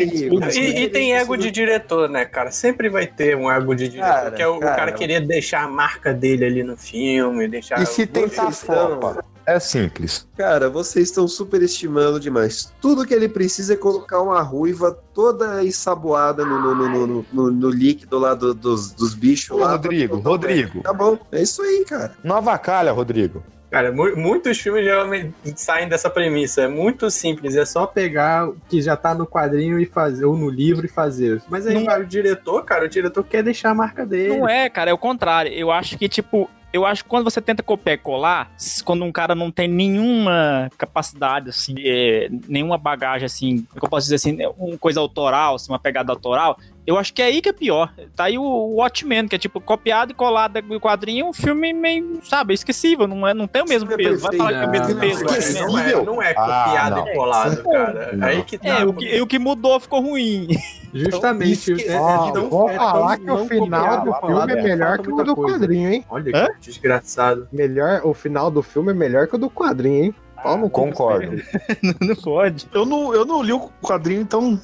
E, 0.52 0.82
e 0.82 0.88
tem 0.88 1.14
ego 1.14 1.36
de 1.36 1.52
diretor, 1.52 2.08
né, 2.08 2.24
cara? 2.24 2.50
Sempre 2.50 2.88
vai 2.88 3.06
ter 3.06 3.36
um 3.36 3.48
ego 3.48 3.76
de 3.76 3.88
diretor, 3.88 4.12
Cara, 4.12 4.30
que 4.32 4.42
é 4.42 4.48
o, 4.48 4.56
o 4.56 4.60
cara. 4.60 4.74
cara 4.76 4.92
querer 4.92 5.20
deixar 5.20 5.62
a 5.62 5.68
marca 5.68 6.12
dele 6.12 6.44
ali 6.44 6.62
no 6.64 6.76
filme, 6.76 7.46
deixar... 7.46 7.80
E 7.80 7.86
se 7.86 8.06
tentar 8.06 8.50
flopa? 8.50 9.24
É 9.46 9.60
simples. 9.60 10.26
Cara, 10.36 10.68
vocês 10.68 11.08
estão 11.08 11.28
superestimando 11.28 12.18
demais. 12.18 12.72
Tudo 12.80 13.06
que 13.06 13.14
ele 13.14 13.28
precisa 13.28 13.74
é 13.74 13.76
colocar 13.76 14.20
uma 14.20 14.42
ruiva 14.42 14.98
toda 15.14 15.62
ensaboada 15.64 16.44
no, 16.44 16.60
no, 16.60 16.74
no, 16.74 17.06
no, 17.06 17.26
no- 17.32 17.50
no 17.52 17.70
líquido 17.70 18.18
lá 18.18 18.34
do- 18.34 18.52
dos, 18.54 18.90
dos 18.92 19.14
bichos 19.14 19.50
Ô, 19.56 19.60
lá. 19.60 19.72
Rodrigo, 19.72 20.16
Rodrigo. 20.18 20.80
Tá 20.82 20.92
bom, 20.92 21.16
é 21.30 21.42
isso 21.42 21.62
aí, 21.62 21.84
cara. 21.88 22.12
Não 22.24 22.36
avacalha, 22.36 22.90
Rodrigo. 22.92 23.42
Cara, 23.70 23.92
mu- 23.92 24.16
muitos 24.16 24.58
filmes 24.58 24.84
geralmente 24.84 25.32
saem 25.56 25.88
dessa 25.88 26.08
premissa. 26.10 26.62
É 26.62 26.68
muito 26.68 27.08
simples, 27.10 27.54
é 27.56 27.64
só 27.64 27.86
pegar 27.86 28.48
o 28.48 28.56
que 28.68 28.80
já 28.80 28.96
tá 28.96 29.14
no 29.14 29.26
quadrinho 29.26 29.78
e 29.78 29.86
fazer, 29.86 30.24
ou 30.24 30.36
no 30.36 30.48
livro 30.48 30.86
e 30.86 30.88
fazer. 30.88 31.40
Mas 31.48 31.66
aí 31.66 31.84
Não- 31.84 32.00
o 32.00 32.04
diretor, 32.04 32.64
cara, 32.64 32.84
o 32.84 32.88
diretor 32.88 33.22
quer 33.24 33.42
deixar 33.42 33.70
a 33.70 33.74
marca 33.74 34.04
dele. 34.06 34.38
Não 34.38 34.48
é, 34.48 34.68
cara, 34.68 34.90
é 34.90 34.94
o 34.94 34.98
contrário. 34.98 35.52
Eu 35.52 35.70
acho 35.70 35.96
que, 35.98 36.08
tipo, 36.08 36.48
eu 36.76 36.84
acho 36.84 37.02
que 37.02 37.10
quando 37.10 37.24
você 37.24 37.40
tenta 37.40 37.62
copiar 37.62 37.94
e 37.94 37.98
colar, 37.98 38.52
quando 38.84 39.04
um 39.04 39.10
cara 39.10 39.34
não 39.34 39.50
tem 39.50 39.66
nenhuma 39.66 40.70
capacidade, 40.76 41.50
assim, 41.50 41.74
é, 41.78 42.28
nenhuma 42.48 42.76
bagagem, 42.76 43.26
assim, 43.26 43.66
eu 43.74 43.88
posso 43.88 44.06
dizer 44.06 44.16
assim, 44.16 44.38
uma 44.58 44.78
coisa 44.78 45.00
autoral, 45.00 45.54
assim, 45.54 45.72
uma 45.72 45.78
pegada 45.78 46.12
autoral, 46.12 46.58
eu 46.86 46.96
acho 46.98 47.12
que 47.12 47.20
é 47.20 47.26
aí 47.26 47.40
que 47.42 47.48
é 47.48 47.52
pior. 47.52 47.92
Tá 48.14 48.24
aí 48.24 48.38
o, 48.38 48.42
Watchmen, 48.76 49.26
que 49.28 49.36
é 49.36 49.38
tipo 49.38 49.60
copiado 49.60 50.12
e 50.12 50.14
colado 50.14 50.60
do 50.62 50.80
quadrinho, 50.80 51.26
um 51.26 51.32
filme 51.32 51.72
meio, 51.72 52.20
sabe, 52.22 52.54
esquecível, 52.54 53.06
não, 53.06 53.26
é, 53.26 53.34
não 53.34 53.46
tem 53.46 53.62
o 53.62 53.68
mesmo 53.68 53.92
é 53.92 53.96
peso. 53.96 54.22
Vai 54.22 54.36
falar 54.36 54.50
que 54.50 54.56
é 54.56 54.66
o 54.66 54.70
mesmo 54.70 54.88
Não, 54.94 55.00
peso. 55.00 55.24
não, 55.24 55.32
Watchmen. 55.32 55.66
não 55.66 55.78
é, 55.78 56.04
não 56.04 56.22
é 56.22 56.34
copiado 56.34 56.46
Ah, 56.76 56.90
não. 56.90 57.08
e 57.08 57.14
colado, 57.14 57.62
cara. 57.64 58.12
Não. 58.14 58.26
Aí 58.26 58.42
que 58.44 58.58
tá. 58.58 58.68
É, 58.68 58.84
o 58.84 58.92
que, 58.92 59.04
e 59.16 59.20
o 59.20 59.26
que 59.26 59.38
mudou 59.38 59.78
ficou 59.80 60.00
ruim. 60.00 60.48
Justamente. 60.94 61.72
Esque- 61.72 61.88
é- 61.88 61.92
é 61.94 62.40
vou 62.48 62.70
é 62.70 62.76
falar 62.76 63.18
que 63.18 63.30
o 63.30 63.44
final 63.46 64.04
do 64.04 64.14
filme 64.14 64.52
é 64.52 64.62
melhor 64.62 64.96
falta 64.96 65.02
que 65.02 65.12
o 65.12 65.24
do 65.24 65.36
quadrinho, 65.36 65.92
hein? 65.92 66.04
Olha 66.08 66.32
que 66.32 66.60
desgraçado. 66.60 67.48
Melhor, 67.52 68.00
o 68.04 68.14
final 68.14 68.50
do 68.50 68.62
filme 68.62 68.90
é 68.92 68.94
melhor 68.94 69.26
que 69.26 69.34
o 69.34 69.38
do 69.38 69.50
quadrinho, 69.50 70.04
hein? 70.04 70.14
Pau 70.42 70.56
no 70.56 70.70
cu. 70.70 70.82
Concordo. 70.86 71.42
não 72.00 72.14
pode. 72.16 72.68
Eu 72.72 72.84
não, 72.84 73.14
eu 73.14 73.24
não 73.24 73.42
li 73.42 73.52
o 73.52 73.70
quadrinho, 73.82 74.20
então. 74.20 74.60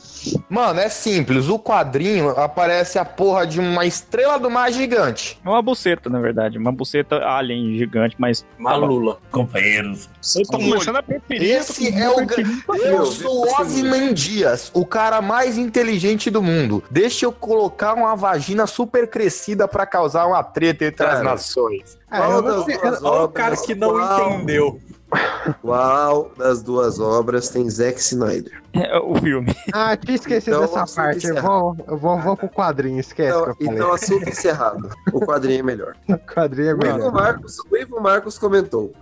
Mano, 0.48 0.80
é 0.80 0.88
simples. 0.88 1.48
O 1.48 1.58
quadrinho 1.58 2.30
aparece 2.30 2.98
a 2.98 3.04
porra 3.04 3.46
de 3.46 3.58
uma 3.58 3.84
estrela 3.84 4.38
do 4.38 4.50
mar 4.50 4.70
gigante. 4.72 5.40
É 5.44 5.48
uma 5.48 5.62
buceta, 5.62 6.08
na 6.08 6.20
verdade. 6.20 6.58
Uma 6.58 6.72
buceta 6.72 7.24
alien 7.24 7.76
gigante, 7.76 8.14
mas. 8.19 8.46
Uma 8.58 8.76
lula. 8.76 9.19
Companheiros. 9.30 10.08
Eu 10.36 10.42
tô 10.44 10.58
começando 10.58 10.96
a 10.96 11.02
preferir. 11.02 11.56
Esse 11.56 11.88
é 11.92 12.08
o. 12.08 12.20
Eu 12.76 13.06
sou 13.06 13.48
Osman 13.60 14.12
Dias, 14.12 14.70
o 14.74 14.86
cara 14.86 15.20
mais 15.20 15.58
inteligente 15.58 16.30
do 16.30 16.42
mundo. 16.42 16.82
Deixa 16.90 17.24
eu 17.24 17.32
colocar 17.32 17.94
uma 17.94 18.14
vagina 18.14 18.66
super 18.66 19.08
crescida 19.08 19.66
pra 19.66 19.86
causar 19.86 20.26
uma 20.26 20.42
treta 20.42 20.84
entre 20.84 21.06
as 21.06 21.12
Cara. 21.12 21.24
nações. 21.24 21.98
É, 22.10 22.19
Qual 22.19 22.30
eu 22.30 23.24
o 23.24 23.28
cara 23.28 23.56
que 23.56 23.74
não 23.74 23.98
entendeu. 23.98 24.78
Qual 25.61 26.31
das 26.37 26.62
duas 26.62 26.99
obras 27.00 27.49
tem 27.50 27.69
Zack 27.69 28.00
Snyder? 28.00 28.62
É 28.73 28.99
o 28.99 29.14
filme. 29.17 29.55
Ah, 29.73 29.97
tinha 29.97 30.14
esquecido 30.14 30.56
Então, 30.56 30.75
dessa 30.82 30.94
parte. 30.97 31.26
Eu 31.26 31.43
vou, 31.43 31.76
eu 31.88 31.97
vou, 31.99 32.19
vou 32.20 32.37
pro 32.37 32.49
quadrinho, 32.49 33.00
esquece 33.00 33.29
Então, 33.37 33.44
que 33.44 33.50
eu 33.50 33.67
falei. 33.67 33.75
então 33.75 33.93
assunto 33.93 34.29
encerrado. 34.29 34.88
O 35.12 35.20
quadrinho 35.20 35.61
é 35.61 35.62
melhor. 35.62 35.97
O 36.09 36.19
quadrinho 36.35 36.69
é 36.70 36.75
O 36.75 36.76
Ivo, 36.76 36.97
melhor. 36.97 37.12
Marcos, 37.12 37.56
o 37.70 37.76
Ivo 37.76 38.00
Marcos 38.00 38.38
comentou: 38.38 38.93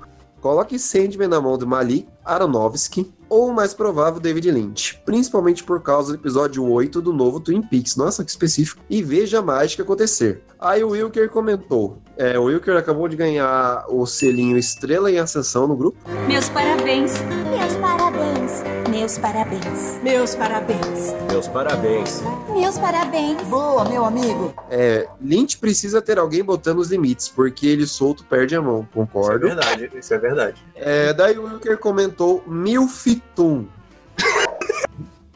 coloque 0.41 0.79
Sandman 0.79 1.29
na 1.29 1.41
mão 1.41 1.57
de 1.57 1.67
Malik 1.67 2.09
Aronofsky 2.25 3.13
ou 3.29 3.49
o 3.49 3.55
mais 3.55 3.73
provável 3.73 4.19
David 4.21 4.51
Lynch, 4.51 5.01
principalmente 5.05 5.63
por 5.63 5.81
causa 5.83 6.13
do 6.13 6.19
episódio 6.19 6.69
8 6.69 7.01
do 7.01 7.13
novo 7.13 7.39
Twin 7.39 7.63
Peaks. 7.63 7.95
Nossa, 7.95 8.25
que 8.25 8.31
específico. 8.31 8.83
E 8.91 9.03
veja 9.05 9.39
a 9.39 9.43
mágica 9.43 9.85
acontecer. 9.85 10.43
Aí 10.59 10.83
o 10.83 10.89
Wilker 10.91 11.29
comentou: 11.31 11.99
é, 12.21 12.39
o 12.39 12.45
Wilker 12.45 12.77
acabou 12.77 13.09
de 13.09 13.17
ganhar 13.17 13.87
o 13.89 14.05
selinho 14.05 14.59
Estrela 14.59 15.11
em 15.11 15.19
Ascensão 15.19 15.67
no 15.67 15.75
grupo. 15.75 15.97
Meus 16.29 16.51
parabéns. 16.51 17.15
Meus 17.51 17.75
parabéns. 17.77 18.63
Meus 18.91 19.17
parabéns. 19.17 20.01
Meus 20.03 20.35
parabéns. 20.35 21.15
Meus 21.31 21.49
parabéns. 21.49 22.23
Meus 22.51 22.77
parabéns. 22.79 23.43
Boa, 23.45 23.89
meu 23.89 24.05
amigo. 24.05 24.53
É, 24.71 25.09
Lynch 25.19 25.57
precisa 25.57 26.03
ter 26.03 26.19
alguém 26.19 26.45
botando 26.45 26.81
os 26.81 26.91
limites, 26.91 27.27
porque 27.27 27.67
ele 27.67 27.87
solto 27.87 28.23
perde 28.25 28.55
a 28.55 28.61
mão, 28.61 28.81
Isso 28.81 28.89
é 28.91 28.95
concordo. 28.95 29.47
verdade, 29.47 29.91
isso 29.95 30.13
é 30.13 30.19
verdade. 30.19 30.63
É, 30.75 31.15
daí 31.15 31.39
o 31.39 31.45
Wilker 31.45 31.79
comentou 31.79 32.45
Milfitum. 32.47 33.65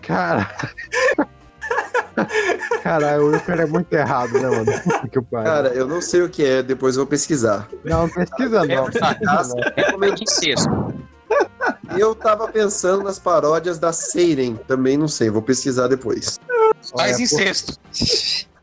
Cara. 0.03 0.55
Caralho, 2.83 3.25
o 3.25 3.27
Wilker 3.31 3.61
é 3.61 3.67
muito 3.67 3.93
errado, 3.93 4.33
né, 4.35 4.49
mano? 4.49 5.09
Que 5.11 5.21
pariu. 5.21 5.45
Cara, 5.45 5.69
eu 5.69 5.87
não 5.87 6.01
sei 6.01 6.23
o 6.23 6.29
que 6.29 6.45
é, 6.45 6.63
depois 6.63 6.97
eu 6.97 7.03
vou 7.03 7.11
pesquisar. 7.11 7.69
Não, 7.85 8.09
pesquisa 8.09 8.65
não. 8.65 8.93
Sagaz, 8.93 9.53
É 9.77 9.91
como 9.91 10.05
eu 11.99 12.15
tava 12.15 12.49
pensando 12.49 13.03
nas 13.05 13.19
paródias 13.19 13.79
da 13.79 13.93
Seiren, 13.93 14.57
também 14.67 14.97
não 14.97 15.09
sei, 15.09 15.31
vou 15.31 15.43
pesquisar 15.43 15.89
depois. 15.89 16.39
Faz 16.97 17.19
incesto. 17.21 17.79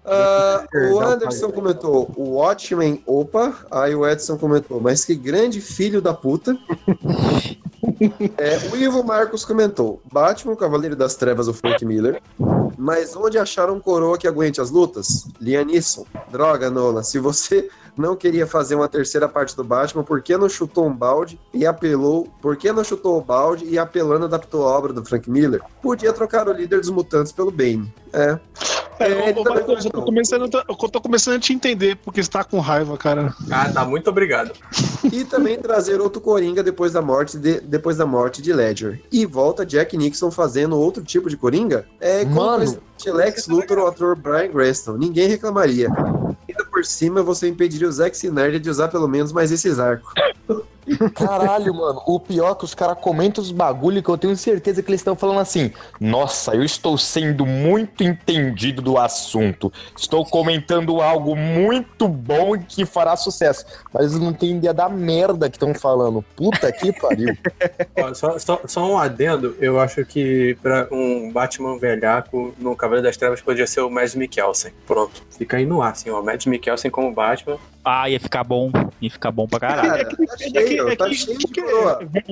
Ah, 0.04 0.66
o 0.92 1.00
Anderson 1.00 1.52
comentou, 1.52 2.12
o 2.16 2.32
Watchmen, 2.32 3.02
opa, 3.06 3.54
aí 3.70 3.96
o 3.96 4.08
Edson 4.08 4.38
comentou, 4.38 4.82
mas 4.82 5.06
que 5.06 5.16
grande 5.16 5.62
filho 5.62 6.02
da 6.02 6.14
puta. 6.14 6.58
É, 8.38 8.58
o 8.72 8.76
Ivo 8.76 9.04
Marcos 9.04 9.46
comentou, 9.46 10.02
Batman, 10.12 10.56
Cavaleiro 10.56 10.96
das 10.96 11.16
Trevas, 11.16 11.48
o 11.48 11.54
Frank 11.54 11.86
Miller, 11.86 12.22
mas 12.78 13.16
onde 13.16 13.38
acharam 13.38 13.76
um 13.76 13.80
coroa 13.80 14.18
que 14.18 14.28
aguente 14.28 14.60
as 14.62 14.70
lutas? 14.72 15.26
Liam 15.40 15.66
Neeson. 15.66 16.06
Droga, 16.32 16.70
Nola, 16.70 17.04
se 17.04 17.20
você 17.20 17.68
não 17.98 18.16
queria 18.16 18.48
fazer 18.48 18.76
uma 18.76 18.88
terceira 18.88 19.28
parte 19.28 19.56
do 19.56 19.64
Batman, 19.64 20.04
por 20.04 20.22
que 20.22 20.36
não 20.38 20.48
chutou 20.50 20.88
um 20.88 20.94
balde 20.94 21.40
e 21.54 21.66
apelou? 21.66 22.28
Por 22.42 22.56
que 22.56 22.72
não 22.72 22.84
chutou 22.84 23.18
o 23.18 23.22
balde 23.22 23.66
e 23.66 23.78
apelando 23.78 24.26
adaptou 24.26 24.68
a 24.68 24.72
obra 24.78 24.94
do 24.94 25.04
Frank 25.06 25.30
Miller? 25.30 25.62
Podia 25.82 26.14
trocar 26.14 26.48
o 26.48 26.54
líder 26.54 26.80
dos 26.80 26.90
mutantes 26.90 27.32
pelo 27.32 27.52
Bane. 27.52 27.94
É. 28.14 28.40
É, 29.00 29.12
É, 29.32 29.34
ô, 29.36 29.44
eu 29.58 29.90
tô, 29.90 30.02
começando, 30.04 30.44
a- 30.56 30.66
eu 30.70 30.76
tô 30.76 31.02
começando 31.02 31.36
a 31.38 31.40
te 31.40 31.54
entender 31.54 31.98
porque 32.06 32.22
você 32.22 32.30
tá 32.30 32.44
com 32.44 32.60
raiva, 32.60 32.96
cara. 33.00 33.34
Ah, 33.50 33.68
tá, 33.68 33.84
muito 33.84 34.08
obrigado. 34.12 34.52
E 35.12 35.26
também 35.26 35.58
trazer 35.58 36.00
outro 36.00 36.22
Coringa 36.22 36.62
depois 36.62 36.94
da 36.94 37.02
morte 37.02 37.36
de, 37.40 37.60
depois 37.62 37.98
da 37.98 38.06
morte 38.06 38.44
de 38.44 38.54
Ledger. 38.54 39.02
E 39.12 39.26
volta 39.26 39.66
Jack 39.66 39.98
Nixon 39.98 40.30
fazendo 40.30 40.78
outro 40.78 41.04
tipo 41.04 41.32
de 41.32 41.36
Coringa? 41.38 41.88
É 42.00 42.24
como 42.26 42.36
Mano. 42.66 42.82
presidente 42.98 43.12
Lex 43.12 43.48
Luthor 43.48 43.78
ou 43.80 43.88
ator 43.88 44.16
Brian 44.16 44.50
Cranston. 44.50 44.98
Ninguém 44.98 45.28
reclamaria. 45.28 45.88
Ainda 45.90 46.66
por 46.72 46.86
cima, 46.86 47.22
você 47.22 47.48
impediria 47.48 47.88
o 47.88 47.92
Zack 47.92 48.16
Snyder 48.16 48.60
de 48.60 48.70
usar 48.70 48.88
pelo 48.88 49.08
menos 49.08 49.32
mais 49.32 49.52
esses 49.52 49.80
arcos. 49.80 50.12
Caralho, 51.14 51.74
mano. 51.74 52.02
O 52.06 52.20
pior 52.20 52.52
é 52.52 52.56
que 52.56 52.66
os 52.66 52.74
caras 52.74 52.98
comentam 53.00 53.42
os 53.42 53.52
bagulho 53.52 54.02
que 54.02 54.10
eu 54.10 54.18
tenho 54.18 54.36
certeza 54.36 54.82
que 54.82 54.90
eles 54.90 55.02
estão 55.02 55.16
falando 55.16 55.40
assim. 55.40 55.72
Nossa, 56.00 56.56
eu 56.56 56.64
estou 56.64 56.98
sendo 56.98 57.46
muito 57.46 58.04
entendido 58.04 58.82
do 58.82 58.98
assunto. 58.98 59.72
Estou 59.98 60.26
comentando 60.26 61.02
algo 61.02 61.36
muito 61.36 62.08
bom 62.08 62.58
que 62.58 62.86
fará 62.86 63.16
sucesso. 63.16 63.66
Mas 63.94 64.14
eu 64.14 64.20
não 64.20 64.34
tenho 64.34 64.58
ideia 64.58 64.74
da 64.74 64.90
merda 64.90 65.50
que 65.50 65.58
estão 65.58 65.74
falando. 65.74 66.24
Puta 66.36 66.72
que 66.72 66.92
pariu. 66.94 67.36
Ó, 67.98 68.14
só, 68.14 68.40
só, 68.40 68.62
só 68.66 68.92
um 68.92 68.98
adendo, 68.98 69.56
eu 69.60 69.80
acho 69.80 70.06
que 70.06 70.58
pra 70.62 70.88
um 70.92 71.32
Batman 71.32 71.78
velhaco 71.78 72.54
no 72.58 72.76
Cavaleiro 72.76 73.08
das 73.08 73.18
Trevas 73.18 73.42
podia 73.42 73.68
ser 73.68 73.82
o 73.82 73.90
Mads 73.90 74.16
Mikkelsen. 74.16 74.72
Pronto. 74.86 75.22
Fica 75.42 75.58
aí 75.58 75.66
no 75.66 75.82
ar, 75.82 75.94
assim, 75.94 76.08
ó. 76.12 76.22
Mads 76.22 76.46
Mikkelsen 76.46 76.92
como 76.92 77.12
Batman. 77.12 77.58
Ah, 77.84 78.08
ia 78.08 78.20
ficar 78.20 78.44
bom. 78.44 78.72
Ia 79.02 79.10
ficar 79.10 79.32
bom 79.32 79.48
pra 79.48 79.60
caralho. 79.60 80.06
Cara, 80.06 80.96
tá. 80.96 81.08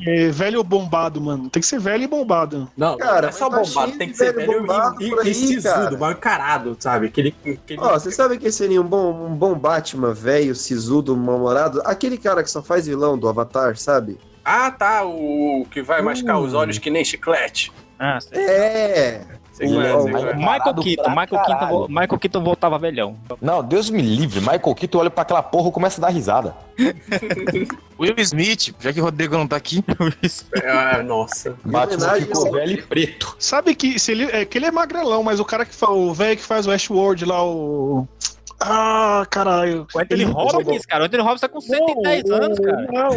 É, 0.06 0.30
velho 0.30 0.64
bombado, 0.64 1.20
mano. 1.20 1.50
Tem 1.50 1.60
que 1.60 1.66
ser 1.66 1.80
velho 1.80 2.04
e 2.04 2.08
bombado. 2.08 2.70
Não, 2.78 2.96
Cara, 3.00 3.22
não 3.24 3.30
é 3.30 3.32
só 3.32 3.50
tá 3.50 3.62
bombado, 3.62 3.98
tem 3.98 4.10
que 4.10 4.16
ser 4.16 4.32
velho 4.32 4.48
velho 4.48 4.62
bombado 4.62 5.02
e, 5.02 5.10
e, 5.10 5.20
aí, 5.22 5.32
e 5.32 5.34
sisudo, 5.34 5.98
mal 5.98 6.12
encarado, 6.12 6.78
sabe? 6.80 7.08
Aquele, 7.08 7.34
aquele... 7.44 7.82
Ó, 7.82 7.94
você 7.94 8.12
sabe 8.12 8.38
quem 8.38 8.52
seria 8.52 8.80
um 8.80 8.86
bom, 8.86 9.26
um 9.26 9.34
bom 9.34 9.56
Batman, 9.56 10.14
velho, 10.14 10.54
sisudo, 10.54 11.18
mal-humorado? 11.18 11.82
Aquele 11.86 12.16
cara 12.16 12.44
que 12.44 12.52
só 12.52 12.62
faz 12.62 12.86
vilão 12.86 13.18
do 13.18 13.28
Avatar, 13.28 13.76
sabe? 13.76 14.20
Ah, 14.46 14.70
tá, 14.70 15.04
o 15.04 15.66
que 15.72 15.82
vai 15.82 16.04
machucar 16.04 16.40
os 16.40 16.54
olhos 16.54 16.78
que 16.78 16.92
nem 16.92 17.04
chiclete. 17.04 17.72
Ah, 17.98 18.20
sei. 18.22 18.40
É. 18.40 19.22
É, 19.60 19.66
é. 19.66 20.36
Michael 20.36 20.76
Keaton, 20.76 21.10
Michael 21.10 21.44
Keaton, 21.46 21.88
Michael 21.90 22.20
Keaton 22.20 22.44
voltava 22.44 22.80
velhão. 22.80 23.16
Não, 23.42 23.64
Deus 23.64 23.90
me 23.90 24.02
livre. 24.02 24.40
Michael 24.40 24.76
Keaton 24.76 25.00
olha 25.00 25.10
pra 25.10 25.24
aquela 25.24 25.44
porra 25.44 25.70
e 25.70 25.72
começa 25.72 26.00
a 26.00 26.08
dar 26.08 26.10
risada. 26.14 26.56
Will 28.00 28.16
Smith, 28.20 28.74
já 28.80 28.94
que 28.94 29.02
o 29.02 29.04
Rodrigo 29.04 29.38
não 29.38 29.48
tá 29.48 29.56
aqui. 29.58 29.84
Ah, 30.66 31.04
nossa. 31.04 31.56
Batman 31.66 32.14
ficou 32.16 32.48
ao- 32.48 32.52
velho 32.54 32.74
e 32.74 32.82
preto. 32.82 33.36
Sabe 33.40 33.76
que 33.76 34.00
se 34.00 34.12
ele, 34.12 34.24
é 34.26 34.46
que 34.46 34.58
ele 34.58 34.66
é 34.66 34.72
magrelão, 34.72 35.24
mas 35.24 35.40
o 35.40 35.46
cara 35.46 35.66
que 35.66 35.74
faz 35.76 35.92
o 35.92 36.14
velho 36.14 36.38
que 36.38 36.44
faz 36.44 36.66
o 36.66 36.70
Westworld 36.70 37.26
lá, 37.26 37.44
o. 37.46 38.08
Ah, 38.62 39.26
caralho. 39.30 39.88
O 39.94 40.00
Anthony 40.00 40.26
Hopkins, 40.26 40.86
cara. 40.86 41.04
O 41.04 41.06
Anthony 41.08 41.24
Hopkins 41.24 41.42
tá 41.42 41.50
com 41.50 41.62
110 41.62 42.30
anos, 42.32 42.60
cara. 42.60 42.88
Não, 42.92 43.10
não. 43.10 43.16